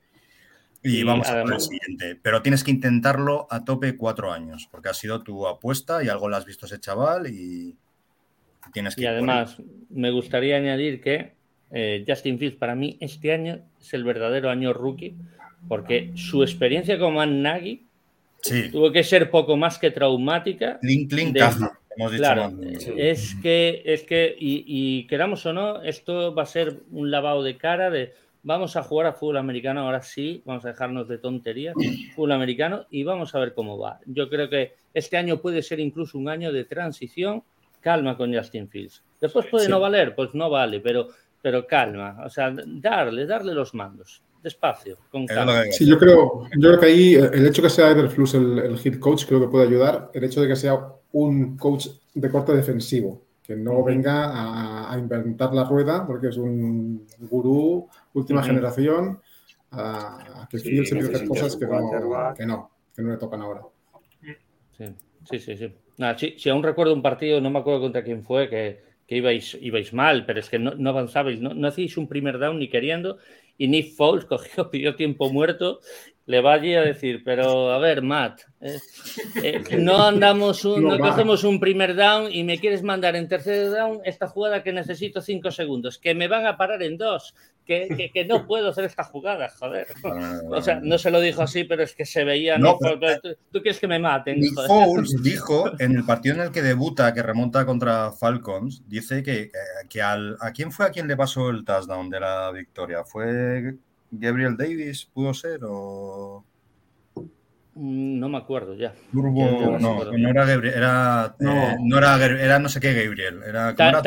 Y, 0.84 1.04
vamos 1.04 1.28
a 1.28 1.36
ver 1.36 1.54
el 1.54 1.60
siguiente. 1.60 2.16
Pero 2.22 2.42
tienes 2.42 2.64
que 2.64 2.72
intentarlo 2.72 3.48
a 3.50 3.66
tope 3.66 3.98
cuatro 3.98 4.32
años, 4.32 4.70
porque 4.72 4.90
ha 4.90 4.94
sido 4.94 5.24
tu 5.24 5.48
apuesta 5.48 6.04
y 6.04 6.08
algo 6.08 6.30
lo 6.30 6.38
has 6.38 6.46
visto 6.46 6.66
ese 6.66 6.80
chaval 6.80 7.28
y 7.28 7.76
tienes 8.74 8.96
que... 8.96 9.04
Y 9.04 9.06
además, 9.06 9.58
me 9.90 10.12
gustaría 10.12 10.58
añadir 10.58 11.02
que 11.02 11.34
eh, 11.72 12.04
Justin 12.08 12.40
Fields 12.40 12.58
para 12.58 12.76
mí 12.76 12.98
este 13.00 13.34
año 13.34 13.60
es 13.80 13.94
el 13.94 14.04
verdadero 14.04 14.50
año 14.50 14.74
rookie, 14.74 15.16
porque 15.68 16.12
su 16.16 16.44
experiencia 16.44 16.98
como 16.98 17.26
Nagy 17.26 17.88
Tuvo 18.72 18.92
que 18.92 19.04
ser 19.04 19.30
poco 19.30 19.58
más 19.58 19.78
que 19.78 19.92
traumática. 19.92 20.80
Link, 20.82 21.12
link, 21.12 21.36
claro, 22.16 22.54
es 22.96 23.36
que, 23.42 23.82
es 23.86 24.04
que 24.04 24.36
y, 24.40 25.06
queramos 25.08 25.46
o 25.46 25.54
no, 25.54 25.82
esto 25.82 26.34
va 26.34 26.44
a 26.44 26.48
ser 26.48 26.82
un 26.92 27.10
lavado 27.12 27.44
de 27.44 27.58
cara 27.58 27.90
de 27.90 28.14
vamos 28.44 28.78
a 28.78 28.84
jugar 28.84 29.08
a 29.08 29.14
fútbol 29.14 29.38
americano, 29.38 29.82
ahora 29.82 30.02
sí, 30.02 30.42
vamos 30.46 30.64
a 30.64 30.70
dejarnos 30.70 31.08
de 31.08 31.18
tonterías, 31.18 31.76
fútbol 32.16 32.34
americano 32.34 32.86
y 32.90 33.04
vamos 33.04 33.34
a 33.36 33.40
ver 33.40 33.54
cómo 33.54 33.78
va. 33.78 34.00
Yo 34.06 34.30
creo 34.30 34.50
que 34.50 34.76
este 34.94 35.18
año 35.18 35.42
puede 35.42 35.64
ser 35.64 35.80
incluso 35.80 36.18
un 36.18 36.30
año 36.30 36.54
de 36.54 36.64
transición, 36.66 37.44
calma 37.82 38.18
con 38.18 38.34
Justin 38.34 38.70
Fields. 38.70 39.04
Después 39.20 39.48
puede 39.48 39.68
no 39.68 39.80
valer, 39.80 40.16
pues 40.16 40.34
no 40.34 40.50
vale, 40.50 40.80
pero, 40.80 41.08
pero 41.42 41.66
calma, 41.66 42.18
o 42.26 42.30
sea, 42.30 42.54
darle, 42.54 43.26
darle 43.26 43.54
los 43.54 43.74
mandos 43.74 44.22
despacio, 44.42 44.98
con 45.12 45.26
calma. 45.26 45.64
Sí, 45.72 45.86
yo 45.86 45.98
creo, 45.98 46.44
yo 46.58 46.70
creo 46.70 46.80
que 46.80 46.86
ahí 46.86 47.16
el 47.16 47.46
hecho 47.46 47.62
que 47.62 47.70
sea 47.70 47.92
Everflux 47.92 48.34
el, 48.36 48.60
el 48.60 48.78
hit 48.78 49.00
coach 49.00 49.26
creo 49.26 49.42
que 49.42 49.48
puede 49.48 49.68
ayudar. 49.68 50.10
El 50.14 50.24
hecho 50.24 50.42
de 50.42 50.48
que 50.48 50.56
sea 50.56 50.80
un 51.12 51.58
coach 51.58 51.88
de 52.14 52.30
corte 52.30 52.54
defensivo, 52.54 53.22
que 53.44 53.56
no 53.56 53.84
venga 53.84 54.92
a, 54.92 54.98
inventar 54.98 55.54
la 55.54 55.64
rueda, 55.64 56.06
porque 56.06 56.28
es 56.28 56.38
un 56.38 57.06
gurú, 57.20 57.88
última 58.14 58.44
generación, 58.44 59.22
a, 59.72 60.48
que 60.50 60.60
sí, 60.60 60.86
se 60.86 61.00
hacer 61.00 61.28
cosas 61.28 61.56
que 61.56 61.66
no, 61.66 62.34
que 62.36 62.46
no, 62.46 62.72
que 62.96 63.02
no 63.02 63.12
le 63.12 63.18
tocan 63.18 63.42
ahora. 63.42 63.62
Sí, 64.78 64.84
sí, 65.24 65.40
sí. 65.40 65.58
sí. 65.58 65.74
si, 66.38 66.50
aún 66.50 66.64
recuerdo 66.64 66.94
un 66.94 67.02
partido, 67.02 67.42
no 67.42 67.50
me 67.50 67.60
acuerdo 67.60 67.82
contra 67.82 68.04
quién 68.04 68.24
fue, 68.24 68.50
que, 68.50 68.82
que 69.08 69.18
ibais, 69.18 69.58
ibais 69.62 69.94
mal, 69.94 70.26
pero 70.26 70.40
es 70.40 70.50
que 70.50 70.60
no, 70.60 70.76
no 70.76 70.90
avanzabais, 70.90 71.40
no, 71.40 71.54
no 71.54 71.68
hacíais 71.68 71.98
un 71.98 72.08
primer 72.08 72.40
down 72.40 72.60
ni 72.60 72.70
queriendo 72.70 73.18
y 73.58 73.68
Nick 73.68 73.94
Foles 73.96 74.26
cogió, 74.30 74.70
pidió 74.70 74.96
tiempo 74.96 75.32
muerto, 75.32 75.80
le 76.28 76.42
va 76.42 76.54
allí 76.54 76.76
a 76.76 76.82
decir, 76.82 77.24
pero 77.24 77.72
a 77.72 77.80
ver, 77.80 78.02
Matt, 78.02 78.42
eh, 78.60 78.78
eh, 79.42 79.64
no 79.80 80.04
andamos, 80.04 80.66
un, 80.66 80.84
no, 80.84 81.00
cogemos 81.00 81.46
un 81.46 81.58
primer 81.58 81.96
down 81.96 82.30
y 82.30 82.44
me 82.44 82.60
quieres 82.60 82.84
mandar 82.84 83.16
en 83.16 83.30
tercer 83.30 83.72
down 83.72 84.02
esta 84.04 84.28
jugada 84.28 84.62
que 84.62 84.74
necesito 84.74 85.22
cinco 85.22 85.52
segundos, 85.52 85.98
que 85.98 86.14
me 86.14 86.28
van 86.28 86.46
a 86.46 86.58
parar 86.58 86.84
en 86.84 86.98
dos, 86.98 87.34
que, 87.66 88.12
que, 88.14 88.26
no 88.26 88.46
puedo 88.46 88.70
hacer 88.70 88.84
esta 88.84 89.06
jugada, 89.06 89.50
joder. 89.58 89.88
O 90.50 90.62
sea, 90.62 90.82
no 90.82 90.98
se 90.98 91.12
lo 91.12 91.22
dijo 91.22 91.44
así, 91.44 91.64
pero 91.64 91.84
es 91.84 91.96
que 91.96 92.06
se 92.06 92.26
veía, 92.26 92.58
no, 92.58 92.78
¿tú, 92.78 93.62
quieres 93.62 93.80
que 93.80 93.88
me 93.88 94.00
maten. 94.00 94.42
Nick 94.42 94.54
Foles 94.68 95.22
dijo 95.24 95.72
en 95.80 95.96
el 95.96 96.06
partido 96.06 96.36
en 96.36 96.42
el 96.42 96.52
que 96.52 96.62
debuta, 96.62 97.14
que 97.14 97.24
remonta 97.24 97.66
contra 97.66 98.12
Falcons, 98.12 98.84
dice 98.88 99.24
que, 99.24 99.44
eh, 99.44 99.52
que 99.90 100.02
al, 100.02 100.36
a 100.42 100.52
quién 100.52 100.74
fue 100.74 100.88
a 100.88 100.92
quien 100.92 101.08
le 101.08 101.16
pasó 101.16 101.50
el 101.50 101.64
touchdown 101.64 102.10
de 102.10 102.20
la 102.20 102.52
victoria, 102.52 103.06
fue 103.06 103.78
Gabriel 104.12 104.58
Davis, 104.58 105.06
pudo 105.06 105.34
ser 105.34 105.60
o... 105.64 106.46
Mm, 107.76 108.20
no 108.20 108.30
me 108.30 108.38
acuerdo 108.38 108.74
ya. 108.76 108.94
no, 109.12 109.80
no, 109.80 110.30
era 110.30 110.46
Gabriel, 110.46 110.74
era, 110.76 111.36
no. 111.40 111.52
Eh, 111.52 111.76
no 111.80 111.98
era, 112.00 112.16
era, 112.26 112.60
no 112.60 112.70
sé 112.70 112.80
qué 112.80 112.94
Gabriel. 112.94 113.42
Era, 113.46 113.76
Tyler, 113.76 114.02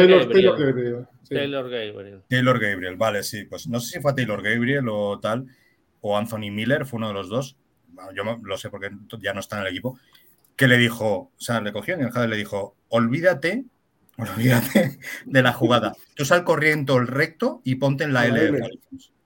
Gabriel. 0.00 1.06
Taylor, 1.32 1.70
Gabriel. 1.70 2.22
Taylor 2.28 2.58
Gabriel, 2.58 2.96
vale, 2.96 3.22
sí. 3.22 3.44
Pues 3.44 3.68
no 3.68 3.78
sé 3.80 3.94
si 3.94 4.00
fue 4.00 4.12
Taylor 4.14 4.42
Gabriel 4.42 4.86
o 4.90 5.20
tal, 5.20 5.46
o 6.00 6.16
Anthony 6.16 6.50
Miller, 6.50 6.84
fue 6.84 6.98
uno 6.98 7.08
de 7.08 7.14
los 7.14 7.28
dos. 7.28 7.56
Yo 8.14 8.24
lo 8.42 8.56
sé 8.58 8.70
porque 8.70 8.90
ya 9.20 9.32
no 9.32 9.40
está 9.40 9.56
en 9.56 9.62
el 9.62 9.68
equipo. 9.68 9.98
Que 10.56 10.66
le 10.66 10.76
dijo, 10.76 11.06
o 11.06 11.32
sea, 11.38 11.60
le 11.60 11.72
cogió 11.72 11.96
y 11.98 12.02
el 12.02 12.30
le 12.30 12.36
dijo: 12.36 12.76
Olvídate, 12.88 13.64
olvídate 14.18 14.98
de 15.24 15.42
la 15.42 15.52
jugada. 15.52 15.94
Tú 16.14 16.24
sal 16.24 16.44
corriendo 16.44 16.98
el 16.98 17.06
recto 17.06 17.60
y 17.64 17.76
ponte 17.76 18.04
en 18.04 18.12
la 18.12 18.26
L. 18.26 18.58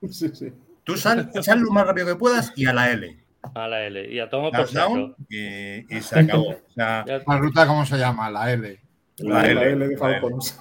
Sí, 0.11 0.29
sí. 0.35 0.53
Tú 0.85 0.97
sal, 0.97 1.31
sal 1.43 1.61
lo 1.61 1.73
más 1.73 1.87
rápido 1.87 2.07
que 2.07 2.15
puedas 2.15 2.53
y 2.55 2.67
a 2.67 2.73
la 2.73 2.93
L. 2.93 3.19
A 3.55 3.67
la 3.67 3.87
L. 3.87 4.13
Y 4.13 4.21
a 4.21 4.29
tomar 4.29 4.53
por 4.53 4.69
saco. 4.69 5.17
Y, 5.29 5.97
y, 5.97 6.01
se 6.01 6.21
acabó. 6.21 6.51
O 6.51 6.73
sea, 6.75 7.05
¿La 7.27 7.39
ruta 7.39 7.67
cómo 7.67 7.85
se 7.85 7.99
llama? 7.99 8.31
La 8.31 8.53
L. 8.53 8.81
La, 9.19 9.47
L, 9.47 9.73
L, 9.73 9.89
de 9.89 9.97
Falcons. 9.97 10.59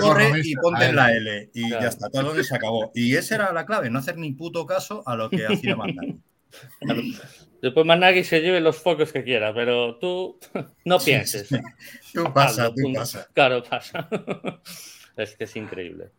Corre 0.00 0.32
y 0.42 0.54
ponte 0.56 0.86
en 0.86 0.96
la 0.96 1.12
L 1.12 1.50
y 1.54 1.70
ya 1.70 1.80
está, 1.80 2.08
todo 2.08 2.22
donde 2.22 2.44
se 2.44 2.56
acabó. 2.56 2.90
Y 2.94 3.14
esa 3.16 3.34
era 3.34 3.52
la 3.52 3.66
clave, 3.66 3.90
no 3.90 3.98
hacer 3.98 4.16
ni 4.16 4.32
puto 4.32 4.66
caso 4.66 5.02
a 5.06 5.16
lo 5.16 5.28
que 5.28 5.46
hacía 5.46 5.76
Mandagi. 5.76 6.18
Después 7.62 7.84
Managi 7.84 8.24
se 8.24 8.40
lleve 8.40 8.60
los 8.60 8.76
focos 8.78 9.12
que 9.12 9.22
quiera, 9.22 9.52
pero 9.52 9.96
tú 9.98 10.38
no 10.84 10.98
pienses. 10.98 11.48
Tú 12.12 12.32
pasa, 12.32 12.72
tú 12.74 12.92
pasa. 12.94 13.28
Claro, 13.34 13.62
pasa. 13.62 14.08
Es 15.16 15.36
que 15.36 15.44
es 15.44 15.56
increíble. 15.56 16.10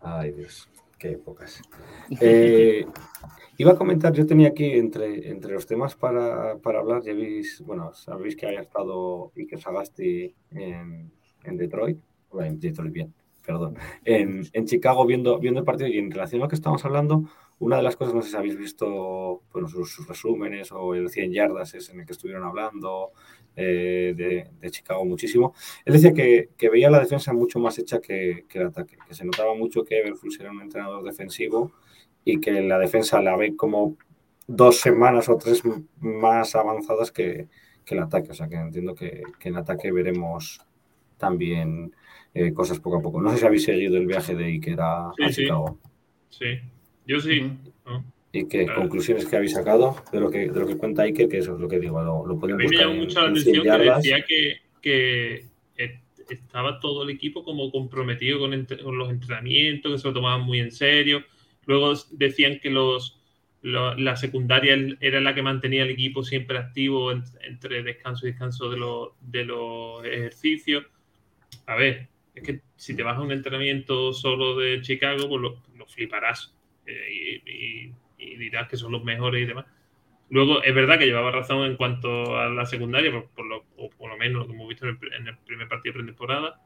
Ay, 0.00 0.32
Dios. 0.32 0.68
Qué 0.98 1.12
épocas. 1.12 1.62
Eh, 2.20 2.86
iba 3.58 3.72
a 3.72 3.76
comentar, 3.76 4.12
yo 4.12 4.24
tenía 4.26 4.48
aquí 4.48 4.70
entre, 4.72 5.28
entre 5.28 5.54
los 5.54 5.66
temas 5.66 5.96
para, 5.96 6.52
hablar, 6.52 7.02
ya 7.02 7.14
veis, 7.14 7.60
bueno, 7.66 7.92
sabéis 7.94 8.36
que 8.36 8.46
había 8.46 8.60
estado 8.60 9.32
Iker 9.36 9.58
Sagasti 9.58 10.32
en, 10.52 11.10
en 11.42 11.56
Detroit, 11.56 11.98
en 12.38 12.60
Detroit 12.60 12.92
bien, 12.92 13.14
perdón, 13.44 13.76
en, 14.04 14.66
Chicago 14.66 15.04
viendo, 15.04 15.40
viendo 15.40 15.58
el 15.58 15.66
partido 15.66 15.88
y 15.88 15.98
en 15.98 16.12
relación 16.12 16.40
a 16.40 16.44
lo 16.44 16.48
que 16.48 16.54
estamos 16.54 16.84
hablando, 16.84 17.24
una 17.58 17.76
de 17.76 17.82
las 17.82 17.96
cosas, 17.96 18.14
no 18.14 18.22
sé 18.22 18.30
si 18.30 18.36
habéis 18.36 18.56
visto 18.56 19.42
bueno, 19.52 19.68
sus, 19.68 20.06
resúmenes 20.06 20.70
o 20.72 20.94
el 20.94 21.08
100 21.08 21.32
yardas 21.32 21.74
es 21.74 21.90
en 21.90 22.00
el 22.00 22.06
que 22.06 22.12
estuvieron 22.12 22.44
hablando 22.44 23.12
eh, 23.56 24.12
de, 24.14 24.70
Chicago 24.70 25.04
muchísimo. 25.04 25.54
Él 25.84 25.94
decía 25.94 26.12
que, 26.12 26.50
veía 26.70 26.90
la 26.90 27.00
defensa 27.00 27.32
mucho 27.32 27.58
más 27.58 27.78
hecha 27.78 28.00
que, 28.00 28.44
el 28.52 28.66
ataque, 28.66 28.98
que 29.08 29.14
se 29.14 29.24
notaba 29.24 29.54
mucho 29.54 29.84
que 29.84 29.98
Everflux 29.98 30.38
era 30.38 30.50
un 30.50 30.60
entrenador 30.60 31.02
defensivo 31.02 31.72
y 32.24 32.38
que 32.38 32.60
la 32.60 32.78
defensa 32.78 33.22
la 33.22 33.36
ve 33.36 33.56
como 33.56 33.96
dos 34.46 34.80
semanas 34.80 35.28
o 35.28 35.36
tres 35.38 35.62
más 35.98 36.54
avanzadas 36.54 37.10
que, 37.10 37.48
el 37.86 37.98
ataque. 38.00 38.30
O 38.32 38.34
sea 38.34 38.48
que 38.48 38.56
entiendo 38.56 38.94
que, 38.94 39.22
en 39.40 39.54
el 39.54 39.56
ataque 39.56 39.90
veremos 39.90 40.60
también 41.16 41.94
eh, 42.34 42.52
cosas 42.52 42.78
poco 42.78 42.98
a 42.98 43.02
poco. 43.02 43.22
No 43.22 43.30
sé 43.30 43.38
si 43.38 43.46
habéis 43.46 43.64
seguido 43.64 43.96
el 43.96 44.06
viaje 44.06 44.34
de 44.34 44.44
Iker 44.44 44.80
a, 44.80 45.12
Chicago. 45.30 45.78
Sí, 46.28 46.60
yo 47.06 47.20
sí. 47.20 47.58
¿Y 48.36 48.48
qué 48.48 48.66
conclusiones 48.66 49.26
que 49.26 49.36
habéis 49.36 49.52
sacado 49.52 49.96
de 50.12 50.20
lo 50.20 50.30
que, 50.30 50.50
de 50.50 50.60
lo 50.60 50.66
que 50.66 50.76
cuenta 50.76 51.02
Iker? 51.02 51.28
Que 51.28 51.38
eso 51.38 51.54
es 51.54 51.60
lo 51.60 51.68
que 51.68 51.78
digo, 51.78 52.02
lo, 52.02 52.26
lo 52.26 52.38
podemos 52.38 52.70
me 52.70 52.76
llamó 52.76 52.94
mucho 52.94 53.20
la 53.22 53.30
atención 53.30 53.62
que 53.62 53.90
decía 53.90 54.24
que, 54.26 54.60
que, 54.82 55.46
estaba 56.28 56.80
todo 56.80 57.04
el 57.04 57.10
equipo 57.10 57.44
como 57.44 57.70
comprometido 57.70 58.40
con, 58.40 58.50
los 58.98 59.10
entrenamientos, 59.10 59.92
que 59.92 59.98
se 59.98 60.08
lo 60.08 60.14
tomaban 60.14 60.42
muy 60.42 60.58
en 60.58 60.72
serio. 60.72 61.22
Luego 61.66 61.94
decían 62.10 62.58
que 62.60 62.68
los, 62.68 63.20
la 63.62 64.16
secundaria 64.16 64.76
era 65.00 65.20
la 65.20 65.34
que 65.34 65.42
mantenía 65.42 65.84
el 65.84 65.90
equipo 65.90 66.22
siempre 66.22 66.58
activo 66.58 67.12
entre 67.12 67.82
descanso 67.84 68.26
y 68.26 68.32
descanso 68.32 68.68
de, 68.68 68.76
los, 68.76 69.10
de 69.20 69.44
los 69.44 70.04
ejercicios. 70.04 70.84
A 71.66 71.76
ver, 71.76 72.08
es 72.34 72.42
que 72.42 72.60
si 72.74 72.94
te 72.94 73.02
vas 73.02 73.16
a 73.16 73.22
un 73.22 73.32
entrenamiento 73.32 74.12
solo 74.12 74.56
de 74.56 74.82
Chicago, 74.82 75.28
pues 75.28 75.40
lo, 75.40 75.62
lo 75.76 75.86
fliparás 75.86 76.52
eh, 76.86 77.42
y, 77.46 77.92
dirás 78.18 78.68
que 78.68 78.76
son 78.76 78.92
los 78.92 79.04
mejores 79.04 79.42
y 79.42 79.46
demás. 79.46 79.66
Luego, 80.28 80.62
es 80.62 80.74
verdad 80.74 80.98
que 80.98 81.06
llevaba 81.06 81.30
razón 81.30 81.64
en 81.64 81.76
cuanto 81.76 82.36
a 82.36 82.48
la 82.48 82.66
secundaria, 82.66 83.12
por, 83.34 83.46
lo, 83.46 83.64
o 83.76 83.90
por 83.90 84.10
lo 84.10 84.16
menos 84.16 84.42
lo 84.42 84.46
que 84.48 84.54
hemos 84.54 84.68
visto 84.68 84.86
en 84.86 84.98
el, 85.26 85.36
primer 85.46 85.68
partido 85.68 85.92
de 85.92 85.98
pretemporada. 86.00 86.60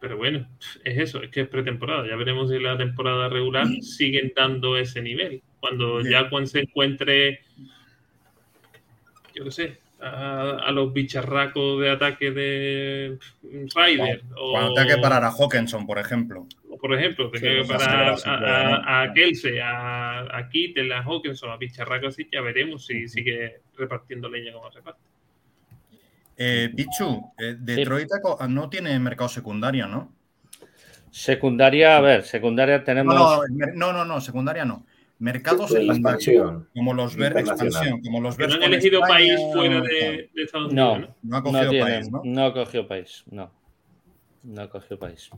Pero 0.00 0.16
bueno, 0.16 0.48
es 0.82 0.98
eso, 0.98 1.22
es 1.22 1.30
que 1.30 1.42
es 1.42 1.48
pretemporada. 1.48 2.08
Ya 2.08 2.16
veremos 2.16 2.50
si 2.50 2.58
la 2.58 2.78
temporada 2.78 3.28
regular 3.28 3.66
siguen 3.82 4.32
dando 4.34 4.78
ese 4.78 5.02
nivel. 5.02 5.42
Cuando 5.60 6.00
ya 6.00 6.30
cuando 6.30 6.46
se 6.46 6.60
encuentre, 6.60 7.40
yo 9.34 9.44
qué 9.44 9.50
sé, 9.50 9.78
a, 10.00 10.70
los 10.72 10.92
bicharracos 10.92 11.80
de 11.80 11.90
ataque 11.90 12.30
de 12.30 13.18
Ryder. 13.42 14.22
O, 14.36 14.52
cuando 14.52 14.74
tenga 14.74 14.96
que 14.96 15.00
parar 15.00 15.24
a 15.24 15.30
Hawkinson, 15.30 15.86
por 15.86 15.98
ejemplo. 15.98 16.46
O 16.70 16.78
por 16.78 16.94
ejemplo, 16.94 17.30
tenga 17.30 17.62
que 17.62 17.68
parar 17.68 18.16
a, 18.24 19.02
a, 19.02 19.12
Kelsey, 19.12 19.58
a, 19.58 20.36
a 20.36 20.48
Kittel, 20.48 20.92
a 20.92 21.02
Hawkinson, 21.02 21.50
a 21.50 21.56
bicharracos 21.56 22.14
así, 22.14 22.28
ya 22.32 22.40
veremos 22.40 22.86
si 22.86 23.08
sigue 23.08 23.60
repartiendo 23.76 24.28
leña 24.28 24.52
como 24.52 24.70
reparte. 24.70 25.00
Eh, 26.36 26.70
Pichu, 26.74 27.32
eh, 27.38 27.56
Detroit 27.58 28.08
no 28.48 28.70
tiene 28.70 28.98
mercado 28.98 29.28
secundario, 29.28 29.86
¿no? 29.86 30.14
Secundaria, 31.10 31.96
a 31.96 32.00
ver, 32.00 32.22
secundaria 32.22 32.82
tenemos. 32.82 33.14
no, 33.74 33.92
no, 33.92 34.04
no 34.04 34.20
secundaria 34.20 34.64
no 34.64 34.86
mercados 35.20 35.72
de 35.72 35.84
expansión, 35.84 36.68
como 36.74 36.94
los 36.94 37.14
ver 37.14 37.36
expansión, 37.36 38.00
como 38.02 38.20
los 38.20 38.36
ver. 38.36 38.48
No 38.48 38.54
han 38.56 38.62
elegido 38.64 39.00
país 39.02 39.38
fuera 39.52 39.80
de, 39.82 40.30
Estados 40.34 40.72
Unidos. 40.72 41.00
No, 41.00 41.16
no, 41.22 41.36
ha 41.36 41.42
cogido 41.42 41.84
país, 41.84 42.10
¿no? 42.10 42.22
No 42.24 42.44
ha 42.46 42.52
cogido 42.52 42.88
país, 42.88 43.24
no. 43.30 43.50
No 44.42 44.62
ha 44.62 44.70
cogido 44.70 44.98
país. 44.98 45.30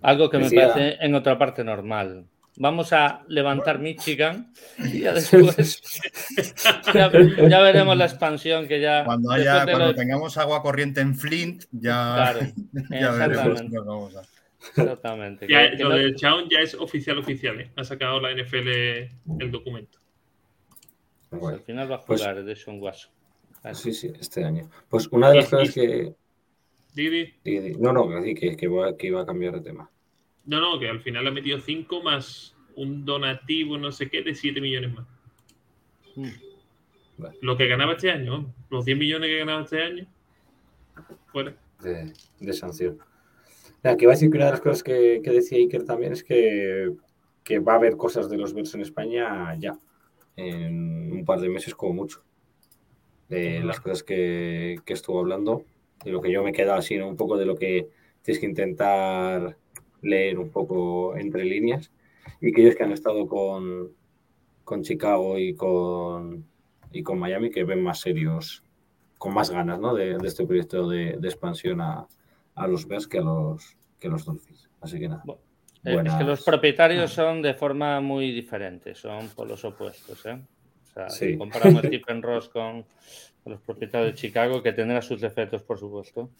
Algo 0.00 0.30
que 0.30 0.38
me 0.38 0.50
parece 0.50 0.96
en 1.00 1.14
otra 1.14 1.36
parte 1.36 1.64
normal. 1.64 2.24
Vamos 2.60 2.92
a 2.92 3.22
levantar 3.28 3.78
Michigan 3.78 4.52
y 4.78 5.00
ya 5.00 5.12
después 5.14 5.80
ya, 6.94 7.08
veremos 7.60 7.96
la 7.96 8.04
expansión 8.06 8.66
que 8.66 8.80
ya. 8.80 9.04
Cuando 9.04 9.30
haya, 9.32 9.64
cuando 9.64 9.94
tengamos 9.94 10.36
agua 10.38 10.62
corriente 10.62 11.00
en 11.00 11.14
Flint, 11.14 11.64
ya, 11.72 12.14
claro, 12.14 12.40
ya 12.90 13.10
veremos. 13.12 13.62
Vamos 13.70 14.16
a... 14.16 14.22
Exactamente. 14.60 15.46
lo 15.78 15.90
del 15.90 16.16
Chaun 16.16 16.48
ya 16.48 16.60
es 16.60 16.74
oficial, 16.74 17.18
oficial. 17.18 17.60
¿eh? 17.60 17.70
Ha 17.76 17.84
sacado 17.84 18.20
la 18.20 18.32
NFL 18.32 18.68
el 19.40 19.50
documento. 19.50 19.98
al 21.30 21.60
final 21.60 21.90
va 21.90 21.96
a 21.96 22.00
pues 22.00 22.20
jugar 22.20 22.34
pues, 22.36 22.46
de 22.46 22.56
Sean 22.56 22.80
Watson. 22.80 23.12
Sí, 23.74 23.92
sí, 23.92 24.12
este 24.18 24.44
año. 24.44 24.68
Pues 24.88 25.08
una 25.08 25.30
de 25.30 25.36
las 25.36 25.50
cosas 25.50 25.74
que. 25.74 26.14
Didi. 26.94 27.34
No, 27.78 27.92
no, 27.92 28.08
que, 28.22 28.34
que, 28.34 28.56
que, 28.56 29.06
iba 29.06 29.20
a 29.20 29.26
cambiar 29.26 29.54
de 29.54 29.60
tema. 29.60 29.90
No, 30.46 30.60
no, 30.60 30.80
que 30.80 30.88
al 30.88 31.00
final 31.00 31.26
ha 31.26 31.30
metido 31.30 31.60
5 31.60 32.02
más 32.02 32.56
un 32.74 33.04
donativo, 33.04 33.76
no 33.76 33.92
sé 33.92 34.08
qué, 34.08 34.22
de 34.22 34.34
7 34.34 34.60
millones 34.60 34.94
más. 34.94 35.06
Hmm. 36.16 36.30
Lo 37.42 37.56
que 37.56 37.66
ganaba 37.66 37.92
este 37.92 38.10
año, 38.10 38.52
los 38.70 38.84
10 38.84 38.98
millones 38.98 39.28
que 39.28 39.38
ganaba 39.38 39.62
este 39.62 39.82
año, 39.82 40.06
fuera. 41.26 41.54
De, 41.82 42.12
de 42.40 42.52
sanción. 42.52 42.98
Que 43.96 44.06
va 44.06 44.12
a 44.12 44.16
decir 44.16 44.30
que 44.30 44.36
una 44.36 44.46
de 44.46 44.50
las 44.52 44.60
cosas 44.60 44.82
que, 44.82 45.20
decía 45.24 45.58
Iker 45.58 45.84
también 45.84 46.12
es 46.12 46.24
que, 46.24 46.92
va 47.66 47.72
a 47.72 47.76
haber 47.76 47.96
cosas 47.96 48.28
de 48.28 48.36
los 48.36 48.52
Bears 48.52 48.74
en 48.74 48.82
España 48.82 49.56
ya, 49.58 49.78
en 50.36 51.12
un 51.12 51.24
par 51.24 51.40
de 51.40 51.48
meses 51.48 51.74
como 51.74 51.94
mucho. 51.94 52.22
De 53.28 53.60
las 53.60 53.80
cosas 53.80 54.02
que, 54.02 54.80
estuvo 54.86 55.20
hablando 55.20 55.64
y 56.04 56.10
lo 56.10 56.20
que 56.20 56.30
yo 56.30 56.42
me 56.42 56.50
he 56.50 56.52
quedado 56.52 56.78
así, 56.78 56.98
un 56.98 57.16
poco 57.16 57.36
de 57.36 57.46
lo 57.46 57.56
que 57.56 57.88
tienes 58.22 58.40
que 58.40 58.46
intentar 58.46 59.56
leer 60.02 60.38
un 60.38 60.50
poco 60.50 61.16
entre 61.16 61.44
líneas 61.44 61.90
y 62.40 62.52
que 62.52 62.62
ellos 62.62 62.76
que 62.76 62.84
han 62.84 62.92
estado 62.92 63.26
con, 63.26 63.90
con 64.64 64.82
Chicago 64.82 65.38
y 65.38 65.54
con, 65.54 66.44
y 66.92 67.02
con 67.02 67.18
Miami 67.18 67.50
que 67.50 67.64
ven 67.64 67.82
más 67.82 68.00
serios, 68.00 68.62
con 69.18 69.34
más 69.34 69.50
ganas 69.50 69.80
¿no? 69.80 69.94
de, 69.94 70.16
este 70.24 70.46
proyecto 70.46 70.88
de 70.88 71.18
expansión 71.24 71.80
a, 71.80 72.06
a 72.58 72.66
los 72.66 72.86
Bears 72.86 73.06
que 73.06 73.18
a 73.18 73.22
los, 73.22 73.76
que 73.98 74.08
los 74.08 74.24
Dolphins. 74.24 74.68
Así 74.80 74.98
que 74.98 75.08
nada. 75.08 75.22
Eh, 75.84 76.02
es 76.04 76.14
que 76.14 76.24
los 76.24 76.42
propietarios 76.42 77.12
son 77.12 77.40
de 77.42 77.54
forma 77.54 78.00
muy 78.00 78.32
diferente, 78.32 78.94
son 78.94 79.28
por 79.28 79.48
los 79.48 79.64
opuestos. 79.64 80.26
¿eh? 80.26 80.38
O 80.82 80.92
sea, 80.92 81.08
si 81.08 81.36
comparamos 81.36 81.82
Stephen 81.86 82.22
Ross 82.22 82.48
con, 82.48 82.84
los 83.44 83.60
propietarios 83.60 84.12
de 84.12 84.18
Chicago, 84.18 84.62
que 84.62 84.72
tendrá 84.72 85.00
sus 85.00 85.20
defectos, 85.20 85.62
por 85.62 85.78
supuesto. 85.78 86.30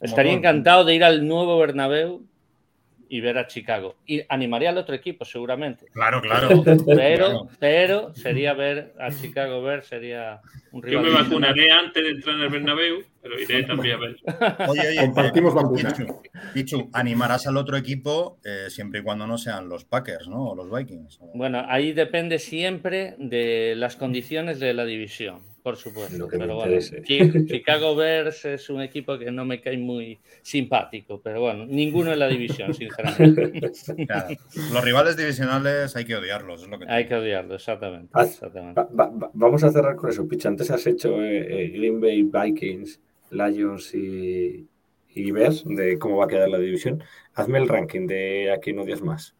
Estaría 0.00 0.32
encantado 0.32 0.84
de 0.84 0.94
ir 0.94 1.04
al 1.04 1.26
nuevo 1.26 1.58
Bernabéu 1.58 2.24
y 3.08 3.20
ver 3.20 3.38
a 3.38 3.46
Chicago. 3.46 3.96
Y 4.06 4.22
animaría 4.28 4.70
al 4.70 4.78
otro 4.78 4.94
equipo, 4.94 5.24
seguramente. 5.24 5.86
Claro, 5.92 6.20
claro. 6.20 6.62
Pero, 6.86 7.48
pero 7.58 8.14
sería 8.14 8.54
ver 8.54 8.94
a 8.98 9.10
Chicago 9.10 9.62
ver, 9.62 9.82
sería 9.82 10.40
un 10.72 10.82
rival. 10.82 11.04
Yo 11.04 11.10
me 11.10 11.22
vacunaré 11.22 11.70
antes 11.70 12.02
de 12.02 12.10
entrar 12.10 12.36
en 12.36 12.42
el 12.42 12.48
Bernabéu, 12.48 13.02
pero 13.22 13.40
iré 13.40 13.64
también 13.64 13.96
a 13.96 13.98
ver. 13.98 14.16
Oye, 14.68 14.88
oye, 14.88 15.00
compartimos 15.00 15.54
vacunas. 15.54 15.94
Pichu, 16.54 16.90
animarás 16.92 17.46
al 17.46 17.56
otro 17.56 17.76
equipo 17.76 18.38
eh, 18.44 18.70
siempre 18.70 19.00
y 19.00 19.02
cuando 19.02 19.26
no 19.26 19.38
sean 19.38 19.68
los 19.68 19.84
Packers, 19.84 20.28
¿no? 20.28 20.50
O 20.50 20.54
los 20.54 20.70
Vikings. 20.70 21.20
Bueno, 21.34 21.64
ahí 21.68 21.92
depende 21.92 22.38
siempre 22.38 23.14
de 23.18 23.74
las 23.76 23.96
condiciones 23.96 24.60
de 24.60 24.74
la 24.74 24.84
división. 24.84 25.40
Por 25.68 25.76
supuesto. 25.76 26.26
pero 26.30 26.56
bueno, 26.56 26.80
Chicago 26.80 27.94
Bears 27.94 28.46
es 28.46 28.70
un 28.70 28.80
equipo 28.80 29.18
que 29.18 29.30
no 29.30 29.44
me 29.44 29.60
cae 29.60 29.76
muy 29.76 30.18
simpático, 30.40 31.20
pero 31.20 31.42
bueno, 31.42 31.66
ninguno 31.66 32.10
en 32.10 32.18
la 32.18 32.26
división, 32.26 32.72
sinceramente. 32.72 33.60
Los 34.72 34.82
rivales 34.82 35.18
divisionales 35.18 35.94
hay 35.94 36.06
que 36.06 36.16
odiarlos, 36.16 36.62
es 36.62 36.70
lo 36.70 36.78
que 36.78 36.86
Hay 36.88 37.06
que 37.06 37.16
odiarlos, 37.16 37.56
exactamente. 37.56 38.10
vamos 39.34 39.62
a 39.62 39.70
cerrar 39.70 39.96
con 39.96 40.08
eso, 40.08 40.26
Picha. 40.26 40.48
Antes 40.48 40.70
has 40.70 40.86
hecho 40.86 41.22
eh, 41.22 41.64
eh, 41.64 41.68
Green 41.68 42.00
Bay 42.00 42.22
Vikings, 42.22 42.98
Lions 43.30 43.94
y, 43.94 44.66
y 45.14 45.30
Bears, 45.32 45.66
de 45.66 45.98
cómo 45.98 46.16
va 46.16 46.24
a 46.24 46.28
quedar 46.28 46.48
la 46.48 46.58
división. 46.58 47.04
Hazme 47.34 47.58
el 47.58 47.68
ranking 47.68 48.06
de 48.06 48.52
aquí 48.52 48.72
no 48.72 48.84
odias 48.84 49.02
más. 49.02 49.34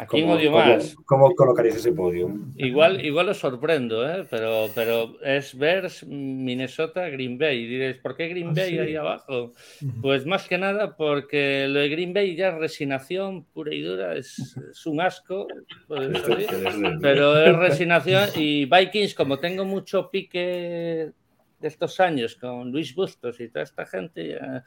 ¿A 0.00 0.06
quién 0.06 0.30
odio 0.30 0.50
más? 0.52 0.96
¿Cómo, 1.04 1.34
colocarías 1.34 1.76
ese 1.76 1.92
podio? 1.92 2.34
Igual, 2.56 3.04
igual 3.04 3.28
os 3.28 3.36
sorprendo, 3.36 4.08
¿eh? 4.10 4.26
pero, 4.30 4.68
pero 4.74 5.20
es 5.22 5.54
Bears, 5.54 6.06
Minnesota, 6.06 7.10
Green 7.10 7.36
Bay. 7.36 7.58
Y 7.58 7.66
diréis, 7.66 7.98
¿por 7.98 8.16
qué 8.16 8.28
Green 8.28 8.48
ah, 8.48 8.52
Bay 8.56 8.78
ahí 8.78 8.96
abajo? 8.96 9.52
Pues 10.00 10.24
más 10.24 10.48
que 10.48 10.56
nada 10.56 10.96
porque 10.96 11.66
lo 11.68 11.80
de 11.80 11.90
Green 11.90 12.14
Bay 12.14 12.34
ya 12.34 12.48
es 12.48 12.54
resignación 12.54 13.44
pura 13.44 13.74
y 13.74 13.82
dura, 13.82 14.16
es, 14.16 14.56
un 14.86 15.02
asco, 15.02 15.46
pero 15.86 17.36
es 17.44 17.56
resignación. 17.56 18.30
Y 18.36 18.64
Vikings, 18.64 19.14
como 19.14 19.38
tengo 19.38 19.66
mucho 19.66 20.10
pique 20.10 21.12
de 21.60 21.68
estos 21.68 22.00
años 22.00 22.36
con 22.36 22.72
Luis 22.72 22.94
Bustos 22.94 23.38
y 23.38 23.48
toda 23.48 23.64
esta 23.64 23.84
gente, 23.84 24.28
ya, 24.28 24.64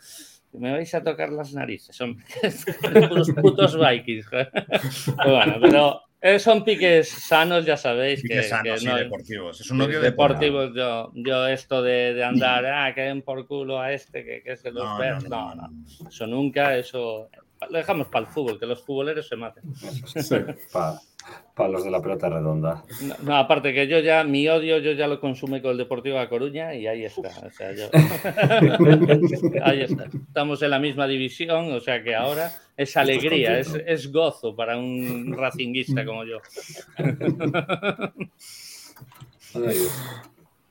me 0.54 0.72
vais 0.72 0.94
a 0.94 1.04
tocar 1.04 1.32
las 1.32 1.54
narices. 1.54 1.96
Son 1.96 2.18
putos, 2.94 3.32
putos 3.32 3.78
vikings. 3.80 4.28
bueno, 5.26 5.58
pero 5.62 6.02
eh, 6.22 6.40
son 6.40 6.64
piques 6.64 7.10
sanos, 7.10 7.66
ya 7.66 7.78
sabéis. 7.78 8.22
Piques 8.22 8.44
que, 8.44 8.50
sanos 8.50 8.82
que 8.82 8.88
no, 8.88 8.96
deportivos. 8.96 9.62
Es 9.62 9.70
un 9.72 9.82
odio 9.82 10.00
deportivos. 10.00 10.72
Yo, 10.76 11.12
yo 11.16 11.48
esto 11.48 11.82
de, 11.82 12.14
de 12.14 12.24
andar, 12.24 12.66
ah, 12.66 12.94
que 12.94 13.02
den 13.02 13.22
por 13.22 13.46
culo 13.48 13.80
a 13.80 13.92
este, 13.92 14.24
que, 14.24 14.42
que 14.42 14.54
es 14.54 14.64
de 14.64 14.72
los 14.72 14.84
No, 14.84 14.98
Bears, 14.98 15.30
no, 15.30 15.56
no, 15.56 15.68
no, 15.68 16.08
Eso 16.08 16.28
nunca, 16.28 16.78
eso 16.78 17.30
lo 17.70 17.78
dejamos 17.78 18.08
para 18.08 18.26
el 18.26 18.32
fútbol, 18.32 18.60
que 18.60 18.66
los 18.66 18.84
futboleros 18.84 19.28
se 19.28 19.36
maten. 19.36 19.64
Sí. 19.76 20.36
Para 20.74 21.00
los 21.58 21.84
de 21.84 21.92
la 21.92 22.02
pelota 22.02 22.30
redonda. 22.30 22.84
No, 23.02 23.16
no, 23.24 23.38
aparte 23.38 23.74
que 23.74 23.88
yo 23.88 24.00
ya, 24.00 24.24
mi 24.24 24.48
odio, 24.48 24.80
yo 24.80 24.94
ya 24.94 25.08
lo 25.08 25.20
consume 25.20 25.62
con 25.62 25.72
el 25.72 25.78
Deportivo 25.78 26.20
de 26.20 26.28
Coruña 26.28 26.74
y 26.76 26.88
ahí 26.88 27.06
está. 27.06 27.30
O 27.46 27.52
sea, 27.52 27.74
yo... 27.74 27.90
ahí 29.64 29.82
está. 29.82 30.06
Estamos 30.06 30.62
en 30.62 30.70
la 30.70 30.80
misma 30.80 31.08
división, 31.08 31.72
o 31.72 31.80
sea 31.80 32.04
que 32.04 32.16
ahora 32.16 32.52
es 32.76 32.98
alegría, 32.98 33.60
es, 33.60 33.74
es 33.86 34.12
gozo 34.12 34.56
para 34.56 34.78
un 34.78 35.34
racinguista 35.38 36.06
como 36.06 36.24
yo. 36.26 36.40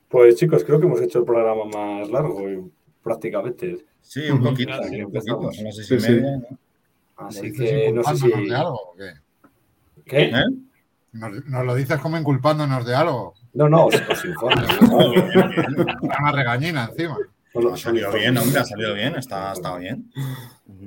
Pues 0.09 0.35
chicos, 0.35 0.63
creo 0.63 0.79
que 0.79 0.85
hemos 0.85 1.01
hecho 1.01 1.19
el 1.19 1.25
programa 1.25 1.65
más 1.65 2.09
largo 2.09 2.49
y 2.49 2.61
prácticamente. 3.01 3.85
Sí, 4.01 4.29
un 4.29 4.43
poquito, 4.43 4.73
sí, 4.83 5.01
un 5.01 5.11
poquito. 5.11 5.51
Son 5.51 5.63
las 5.63 5.75
seis 5.75 5.87
Sí, 6.03 6.11
media, 6.11 6.37
¿no? 6.37 6.59
Así 7.15 7.37
¿Lo 7.37 7.43
dices 7.43 7.69
que 7.69 7.91
no 7.91 8.03
sé 8.03 8.17
si. 8.17 8.31
algo 8.51 8.73
o 8.73 8.95
qué? 8.97 9.22
¿Qué? 10.13 10.23
¿Eh? 10.25 10.43
Nos, 11.13 11.45
nos 11.45 11.65
lo 11.65 11.75
dices 11.75 11.99
como 11.99 12.17
inculpándonos 12.17 12.85
de 12.85 12.95
algo. 12.95 13.33
No, 13.53 13.69
no, 13.69 13.85
os, 13.85 13.95
os 14.09 14.25
informo. 14.25 14.61
Una 16.01 16.31
regañina 16.31 16.85
encima. 16.89 17.17
Bueno, 17.53 17.73
Ha 17.73 17.77
salido 17.77 18.11
bien, 18.11 18.35
hombre, 18.35 18.59
ha 18.59 18.65
salido 18.65 18.95
bien, 18.95 19.15
está, 19.15 19.51
ha 19.51 19.53
estado 19.53 19.77
bien. 19.77 20.11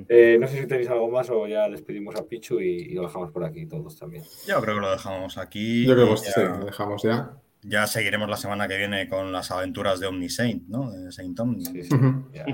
Eh, 0.08 0.36
no 0.40 0.48
sé 0.48 0.60
si 0.60 0.66
tenéis 0.66 0.88
algo 0.90 1.08
más 1.08 1.30
o 1.30 1.46
ya 1.46 1.68
despedimos 1.68 2.16
a 2.16 2.24
Pichu 2.24 2.58
y, 2.60 2.78
y 2.90 2.94
lo 2.94 3.02
dejamos 3.02 3.30
por 3.30 3.44
aquí 3.44 3.66
todos 3.66 3.96
también. 3.96 4.24
Yo 4.48 4.60
creo 4.60 4.74
que 4.74 4.80
lo 4.80 4.90
dejamos 4.90 5.38
aquí. 5.38 5.86
Yo 5.86 5.94
creo 5.94 6.10
que 6.10 6.16
sí, 6.16 6.30
lo 6.36 6.64
dejamos 6.64 7.02
ya. 7.04 7.30
Ya 7.62 7.86
seguiremos 7.86 8.28
la 8.28 8.36
semana 8.36 8.68
que 8.68 8.76
viene 8.76 9.08
con 9.08 9.32
las 9.32 9.50
aventuras 9.50 9.98
de 9.98 10.06
Omni 10.06 10.28
Saint, 10.28 10.68
¿no? 10.68 10.90
De 10.92 11.10
Saint 11.10 11.38
Omni. 11.40 11.64
Sí, 11.64 11.82
sí, 11.82 11.94
Ujú. 11.94 12.28
ya. 12.32 12.44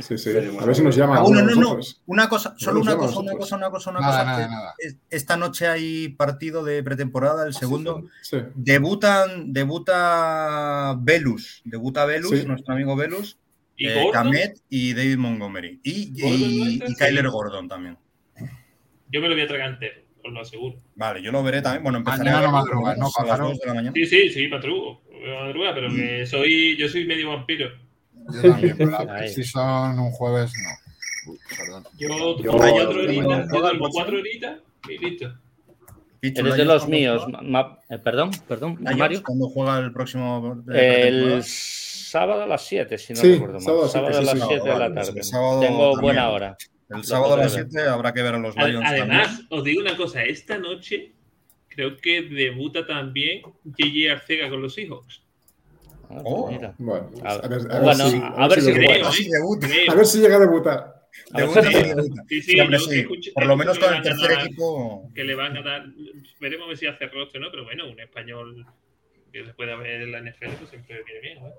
Sí, 0.00 0.16
sí. 0.18 0.32
Veremos 0.32 0.62
A 0.62 0.66
ver 0.66 0.74
si 0.76 0.82
nos 0.82 0.94
llama. 0.96 1.16
Ah, 1.18 1.24
uno 1.24 1.42
no, 1.42 1.54
no. 1.54 1.78
Una 2.06 2.28
cosa, 2.28 2.54
solo 2.56 2.80
una 2.80 2.96
cosa, 2.96 3.18
una 3.18 3.32
cosa, 3.32 3.56
una 3.56 3.70
cosa, 3.70 3.90
una 3.90 4.00
Nada, 4.00 4.12
cosa. 4.12 4.24
nada, 4.24 4.44
que 4.46 4.50
nada. 4.54 4.74
es- 4.78 4.96
Esta 5.10 5.36
noche 5.36 5.66
hay 5.66 6.08
partido 6.10 6.62
de 6.64 6.82
pretemporada, 6.84 7.46
el 7.46 7.54
segundo. 7.54 8.04
Sí. 8.22 8.38
Debutan, 8.54 9.52
debuta 9.52 10.96
Velus, 11.00 11.62
debuta 11.64 12.04
Velus, 12.04 12.30
Sí. 12.40 12.46
nuestro 12.46 12.74
amigo 12.74 12.94
Velus, 12.96 13.38
¿Y 13.76 13.88
eh? 13.88 14.10
Kamet 14.12 14.60
y 14.68 14.92
David 14.94 15.16
Montgomery. 15.16 15.80
Y, 15.82 16.12
¿Gordon 16.20 16.78
no 16.78 16.86
y. 16.90 16.94
Kyler 16.96 17.28
Gordon 17.30 17.66
también. 17.68 17.98
Yo 19.12 19.20
me 19.20 19.28
lo 19.28 19.34
voy 19.34 19.42
a 19.42 19.48
tragar 19.48 19.70
entero, 19.70 20.02
os 20.30 20.34
lo 20.34 20.40
aseguro. 20.40 20.76
Vale, 20.96 21.22
yo 21.22 21.30
lo 21.32 21.42
veré 21.42 21.60
también. 21.62 21.82
Bueno, 21.82 21.98
empezaré 21.98 22.30
Mañana 22.30 22.38
a 22.38 22.40
verlo 22.40 22.58
madrugas, 22.80 22.98
¿no, 22.98 23.04
a 23.04 23.08
las 23.08 23.14
pájaro? 23.14 23.48
2 23.48 23.58
de 23.60 23.66
la 23.66 23.74
mañana. 23.74 23.92
Sí, 23.94 24.06
sí, 24.06 24.30
sí, 24.30 24.48
patrugo. 24.48 25.02
Madruga, 25.44 25.74
pero 25.74 25.88
que 25.94 26.26
soy, 26.26 26.76
yo 26.78 26.88
soy 26.88 27.04
medio 27.06 27.28
vampiro. 27.28 27.68
Yo 28.32 28.42
también, 28.50 28.76
pero 28.78 28.96
si 29.28 29.44
son 29.44 29.98
un 29.98 30.10
jueves, 30.12 30.52
no. 30.62 31.32
Uy, 31.32 31.38
perdón. 31.58 31.84
Yo, 31.98 32.38
Yo- 32.38 32.62
hay 32.62 32.72
otro 32.80 33.02
yo- 33.02 33.08
horita, 33.08 33.46
yo- 33.52 33.60
duermo 33.60 33.88
cuatro 33.90 34.18
horitas 34.18 34.58
y 34.88 34.98
listo. 34.98 35.34
Pichu, 36.20 36.40
Eres 36.40 36.52
de 36.56 36.64
¿Lions 36.64 36.82
los 36.82 36.88
míos. 36.88 37.26
ma- 37.42 37.78
eh, 37.88 37.98
perdón, 37.98 38.30
perdón, 38.46 38.76
¿Lions 38.80 38.96
Mario. 38.98 39.22
¿Cuándo 39.22 39.48
juega 39.48 39.78
el 39.78 39.92
próximo? 39.92 40.62
eh, 40.72 41.04
El 41.08 41.42
sábado 41.44 42.42
a 42.42 42.46
las 42.46 42.62
7, 42.66 42.98
si 42.98 43.14
no 43.14 43.20
Sí, 43.20 43.32
recuerdo 43.32 43.54
mal. 43.54 43.62
sábado 43.62 43.80
a 43.80 43.84
las 43.84 43.92
Sábado 43.92 44.18
a 44.18 44.20
las 44.22 44.30
sí, 44.32 44.38
sí. 44.40 44.44
7 44.48 44.68
de 44.68 44.78
la 44.78 44.92
pues 44.94 45.06
tarde. 45.06 45.22
sábado 45.22 45.60
Tengo 45.60 45.78
también. 45.78 46.00
buena 46.02 46.28
hora. 46.30 46.56
El 46.90 47.04
sábado 47.04 47.34
a 47.34 47.36
las 47.38 47.52
podré 47.52 47.62
ver. 47.64 47.72
7 47.72 47.88
habrá 47.88 48.12
que 48.12 48.22
ver 48.22 48.34
a 48.34 48.38
los 48.38 48.56
Lions 48.56 48.84
Además, 48.86 49.26
también. 49.28 49.46
os 49.50 49.64
digo 49.64 49.80
una 49.80 49.96
cosa, 49.96 50.24
esta 50.24 50.58
noche 50.58 51.12
creo 51.68 51.96
que 51.96 52.22
debuta 52.22 52.84
también 52.86 53.42
JJ 53.64 54.10
Arcega 54.12 54.50
con 54.50 54.60
los 54.62 54.74
Seahawks. 54.74 55.22
Oh. 56.08 56.50
mira. 56.50 56.74
Bueno, 56.78 57.08
A- 57.24 57.36
ver, 57.46 57.60
a 57.70 57.74
ver 57.74 57.82
bueno, 57.82 58.08
si, 58.10 58.20
a 58.20 58.48
ver 58.48 58.60
si 58.60 58.72
debuta. 58.72 58.92
creo, 58.94 59.06
Así 59.06 59.22
¿eh? 59.24 59.28
debuta. 59.30 59.66
A 59.88 59.94
ver 59.94 60.06
si 60.06 60.18
llega 60.18 60.36
a 60.36 60.40
debutar. 60.40 61.06
Debuta 61.32 61.60
debuta. 61.62 62.24
Sí, 62.28 62.42
sí, 62.42 62.52
sí. 62.52 62.58
escuché- 63.00 63.32
Por 63.32 63.46
lo 63.46 63.56
menos 63.56 63.78
con 63.78 63.94
el 63.94 64.02
tercer 64.02 64.30
dar- 64.30 64.44
equipo. 64.46 65.08
Que 65.14 65.22
le 65.24 65.34
van 65.36 65.56
a 65.56 65.62
dar. 65.62 65.86
Veremos 66.40 66.66
a 66.66 66.68
ver 66.70 66.76
si 66.78 66.86
hace 66.88 67.06
rostro, 67.06 67.40
¿no? 67.40 67.50
Pero 67.52 67.62
bueno, 67.64 67.88
un 67.88 68.00
español 68.00 68.66
que 69.32 69.44
se 69.44 69.54
pueda 69.54 69.76
ver 69.76 70.02
en 70.02 70.10
la 70.12 70.18
NFL 70.18 70.50
pues 70.58 70.70
siempre 70.70 71.00
viene 71.04 71.20
bien, 71.20 71.38
¿no? 71.44 71.50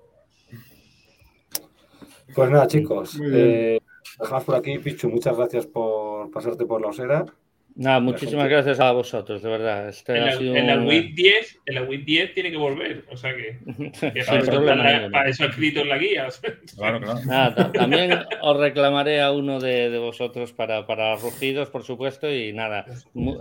Pues 2.33 2.49
nada, 2.49 2.67
chicos. 2.67 3.17
Eh, 3.23 3.79
dejamos 4.21 4.43
por 4.43 4.55
aquí, 4.55 4.77
Pichu. 4.79 5.09
Muchas 5.09 5.35
gracias 5.37 5.65
por 5.67 6.31
pasarte 6.31 6.65
por 6.65 6.81
la 6.81 6.87
osera. 6.87 7.25
Nada, 7.73 8.01
muchísimas 8.01 8.49
gracias 8.49 8.81
a 8.81 8.91
vosotros, 8.91 9.41
de 9.41 9.49
verdad. 9.49 9.87
Este 9.87 10.11
En 10.17 10.23
ha 10.23 10.25
la, 10.25 10.31
sido 10.33 10.55
en 10.57 10.67
la 10.67 10.75
un- 10.75 10.87
WIP 10.87 11.15
10, 11.15 11.59
en 11.67 11.75
la 11.75 11.83
WIP 11.83 12.05
10 12.05 12.33
tiene 12.33 12.51
que 12.51 12.57
volver. 12.57 13.05
O 13.09 13.15
sea 13.15 13.33
que, 13.33 13.59
que 14.13 14.23
para, 14.25 14.39
eso, 14.41 14.51
problema 14.51 14.83
para- 15.09 15.29
eso 15.29 15.45
escrito 15.45 15.79
en 15.79 15.87
la 15.89 15.97
guía. 15.97 16.27
o 16.27 16.31
sea. 16.31 16.51
Claro, 16.75 16.99
claro. 16.99 17.19
Nada, 17.25 17.55
ta- 17.55 17.71
también 17.71 18.11
os 18.41 18.57
reclamaré 18.59 19.21
a 19.21 19.31
uno 19.31 19.61
de, 19.61 19.89
de 19.89 19.97
vosotros 19.99 20.51
para, 20.51 20.85
para 20.85 21.15
rugidos, 21.15 21.69
por 21.69 21.83
supuesto, 21.83 22.29
y 22.29 22.51
nada, 22.51 22.85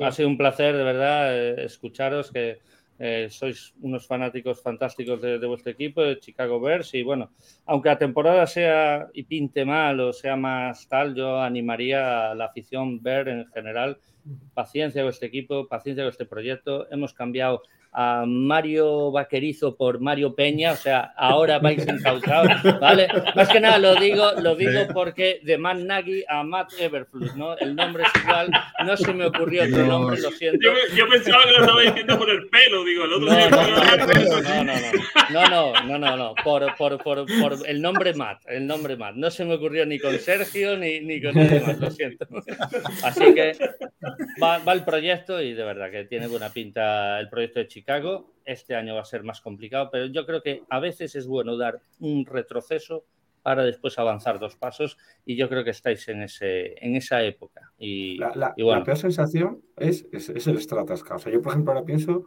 ha 0.01 0.12
sido 0.12 0.28
un 0.28 0.39
placer, 0.39 0.77
de 0.77 0.85
verdad, 0.85 1.36
eh, 1.36 1.65
escucharos, 1.65 2.31
que 2.31 2.59
eh, 3.03 3.29
sois 3.31 3.73
unos 3.81 4.07
fanáticos 4.07 4.63
fantásticos 4.63 5.23
de, 5.23 5.39
de 5.39 5.47
vuestro 5.47 5.73
equipo, 5.73 6.03
de 6.03 6.21
Chicago 6.21 6.61
Bears, 6.61 6.93
y 6.93 7.03
bueno, 7.03 7.31
aunque 7.65 7.89
la 7.89 7.99
temporada 7.99 8.47
sea 8.47 9.09
y 9.15 9.23
pinte 9.23 9.65
mal 9.65 9.99
o 10.01 10.13
sea 10.13 10.37
más 10.37 10.87
tal, 10.87 11.15
yo 11.15 11.41
animaría 11.41 12.31
a 12.31 12.35
la 12.35 12.45
afición 12.45 13.03
Bear 13.03 13.29
en 13.29 13.47
general, 13.49 13.99
paciencia 14.53 15.01
con 15.01 15.09
este 15.09 15.27
equipo, 15.27 15.67
paciencia 15.67 16.05
con 16.05 16.11
este 16.11 16.27
proyecto, 16.27 16.87
hemos 16.93 17.15
cambiado 17.15 17.63
a 17.93 18.25
Mario 18.27 19.11
Vaquerizo 19.11 19.77
por 19.77 20.01
Mario 20.01 20.35
Peña, 20.35 20.73
o 20.73 20.77
sea, 20.77 21.12
ahora 21.17 21.59
vais 21.59 21.87
encausados, 21.89 22.51
¿vale? 22.81 23.09
Más 23.35 23.49
que 23.49 23.61
nada 23.61 23.79
lo 23.79 23.95
digo, 23.97 24.33
lo 24.41 24.55
digo 24.55 24.87
porque 24.95 25.41
de 25.43 25.59
Matt 25.59 25.79
Nagy 25.79 26.25
a 26.29 26.45
Matt 26.45 26.73
Everflux, 26.79 27.35
¿no? 27.37 27.57
El 27.59 27.75
nombre 27.75 28.05
es 28.05 28.23
igual, 28.23 28.51
no 28.85 28.97
se 28.97 29.12
me 29.12 29.27
ocurrió 29.27 29.65
otro 29.65 29.85
nombre, 29.87 30.21
lo 30.21 30.31
siento. 30.31 30.59
Yo, 30.62 30.73
yo 30.97 31.09
pensaba 31.09 31.43
que 31.45 31.51
lo 31.53 31.61
estaba 31.61 31.81
diciendo 31.83 32.19
por 32.19 32.31
el 32.31 32.49
pelo, 32.49 32.85
digo, 32.85 33.05
el 33.05 33.12
otro 33.12 33.27
No, 33.31 33.37
día- 33.37 33.51
no, 33.51 33.57
no, 33.57 33.67
no, 35.31 35.49
no, 35.49 35.49
no, 35.49 35.73
no, 35.85 35.99
no, 35.99 36.17
no, 36.17 36.35
por, 36.45 36.75
por, 36.77 37.03
por, 37.03 37.27
por 37.41 37.57
el 37.67 37.81
nombre 37.83 38.15
Matt, 38.15 38.43
el 38.47 38.67
nombre 38.67 38.97
Matt. 38.97 39.15
No 39.17 39.31
se 39.31 39.45
me 39.45 39.55
ocurrió 39.55 39.85
ni 39.87 39.99
con 39.99 40.19
Sergio 40.19 40.77
ni, 40.77 41.01
ni 41.01 41.21
con 41.23 41.35
nadie 41.35 41.61
más, 41.61 41.79
lo 41.79 41.91
siento. 41.91 42.27
Así 43.03 43.35
que 43.35 43.53
va, 44.43 44.59
va 44.59 44.73
el 44.73 44.85
proyecto 44.85 45.41
y 45.43 45.55
de 45.55 45.65
verdad 45.65 45.91
que 45.91 46.05
tiene 46.05 46.27
buena 46.27 46.51
pinta 46.51 47.19
el 47.21 47.29
proyecto 47.29 47.61
de 47.61 47.69
Chicago. 47.81 48.31
Este 48.44 48.74
año 48.74 48.94
va 48.94 49.01
a 49.01 49.05
ser 49.05 49.23
más 49.23 49.40
complicado, 49.40 49.89
pero 49.90 50.07
yo 50.07 50.27
creo 50.27 50.43
que 50.43 50.62
a 50.69 50.81
veces 50.81 51.15
es 51.15 51.27
bueno 51.27 51.57
dar 51.57 51.81
un 52.01 52.27
retroceso 52.27 53.05
para 53.43 53.65
después 53.65 53.98
avanzar 53.98 54.39
dos 54.39 54.57
pasos 54.57 54.98
y 55.24 55.35
yo 55.36 55.48
creo 55.48 55.65
que 55.65 55.70
estáis 55.70 56.07
en, 56.09 56.23
ese, 56.23 56.74
en 56.85 56.97
esa 56.97 57.23
época. 57.23 57.73
Y, 57.78 58.19
La, 58.19 58.32
la- 58.35 58.55
y 58.57 58.62
bueno, 58.62 58.81
la 58.81 58.85
peor 58.85 58.98
sensación 58.98 59.62
es, 59.77 60.07
es, 60.12 60.28
es 60.28 60.47
el 60.47 60.57
estar 60.59 60.78
atascado. 60.78 61.16
O 61.16 61.19
sea, 61.20 61.32
yo, 61.32 61.40
por 61.40 61.52
ejemplo, 61.52 61.73
ahora 61.73 61.85
pienso, 61.86 62.27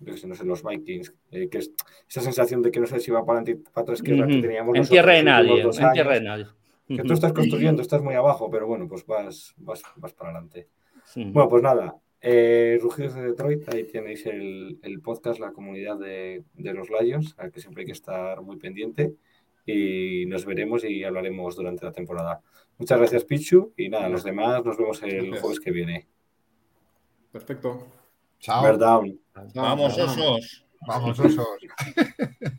no 0.00 0.34
sé, 0.34 0.44
los 0.44 0.62
Vikings, 0.64 1.14
eh, 1.30 1.48
que 1.48 1.58
es 1.58 1.72
esa 2.08 2.20
sensación 2.22 2.62
de 2.62 2.70
que 2.72 2.80
no 2.80 2.86
sé 2.86 2.98
si 2.98 3.10
va 3.12 3.24
para 3.24 3.38
adelante 3.40 3.70
para 3.72 3.82
atrás 3.82 4.02
que 4.02 4.14
teníamos 4.40 4.74
en 4.76 4.82
tierra 4.90 5.12
de 5.12 5.22
nadie, 5.30 5.62
en 5.78 5.84
tierra 5.94 6.14
de 6.14 6.20
nadie. 6.22 6.46
Que 6.88 6.96
tú 6.96 7.12
estás 7.14 7.32
construyendo, 7.34 7.82
estás 7.82 8.02
muy 8.02 8.14
abajo, 8.14 8.50
pero 8.50 8.66
bueno, 8.66 8.88
pues 8.88 9.04
vas, 9.06 9.54
vas, 9.58 9.82
vas 9.96 10.12
para 10.14 10.30
adelante. 10.30 10.68
Bueno, 11.32 11.48
pues 11.50 11.62
nada, 11.62 11.94
eh, 12.20 12.78
Rugidos 12.80 13.14
de 13.14 13.22
Detroit, 13.22 13.68
ahí 13.72 13.84
tenéis 13.84 14.26
el, 14.26 14.78
el 14.82 15.00
podcast, 15.00 15.38
la 15.40 15.52
comunidad 15.52 15.98
de, 15.98 16.44
de 16.54 16.74
los 16.74 16.88
Lions, 16.90 17.34
al 17.38 17.52
que 17.52 17.60
siempre 17.60 17.82
hay 17.82 17.86
que 17.86 17.92
estar 17.92 18.40
muy 18.42 18.56
pendiente. 18.56 19.14
Y 19.66 20.24
nos 20.26 20.46
veremos 20.46 20.82
y 20.84 21.04
hablaremos 21.04 21.54
durante 21.54 21.84
la 21.84 21.92
temporada. 21.92 22.40
Muchas 22.78 22.98
gracias, 22.98 23.24
Pichu. 23.24 23.74
Y 23.76 23.88
nada, 23.90 24.08
los 24.08 24.24
demás 24.24 24.64
nos 24.64 24.78
vemos 24.78 25.02
el 25.02 25.16
Gracias. 25.16 25.40
jueves 25.40 25.60
que 25.60 25.70
viene. 25.70 26.08
Perfecto. 27.30 27.86
Chao. 28.40 28.76
Down. 28.78 29.20
Vamos, 29.54 29.98
osos. 29.98 30.66
Vamos, 30.86 31.18
osos. 31.20 31.46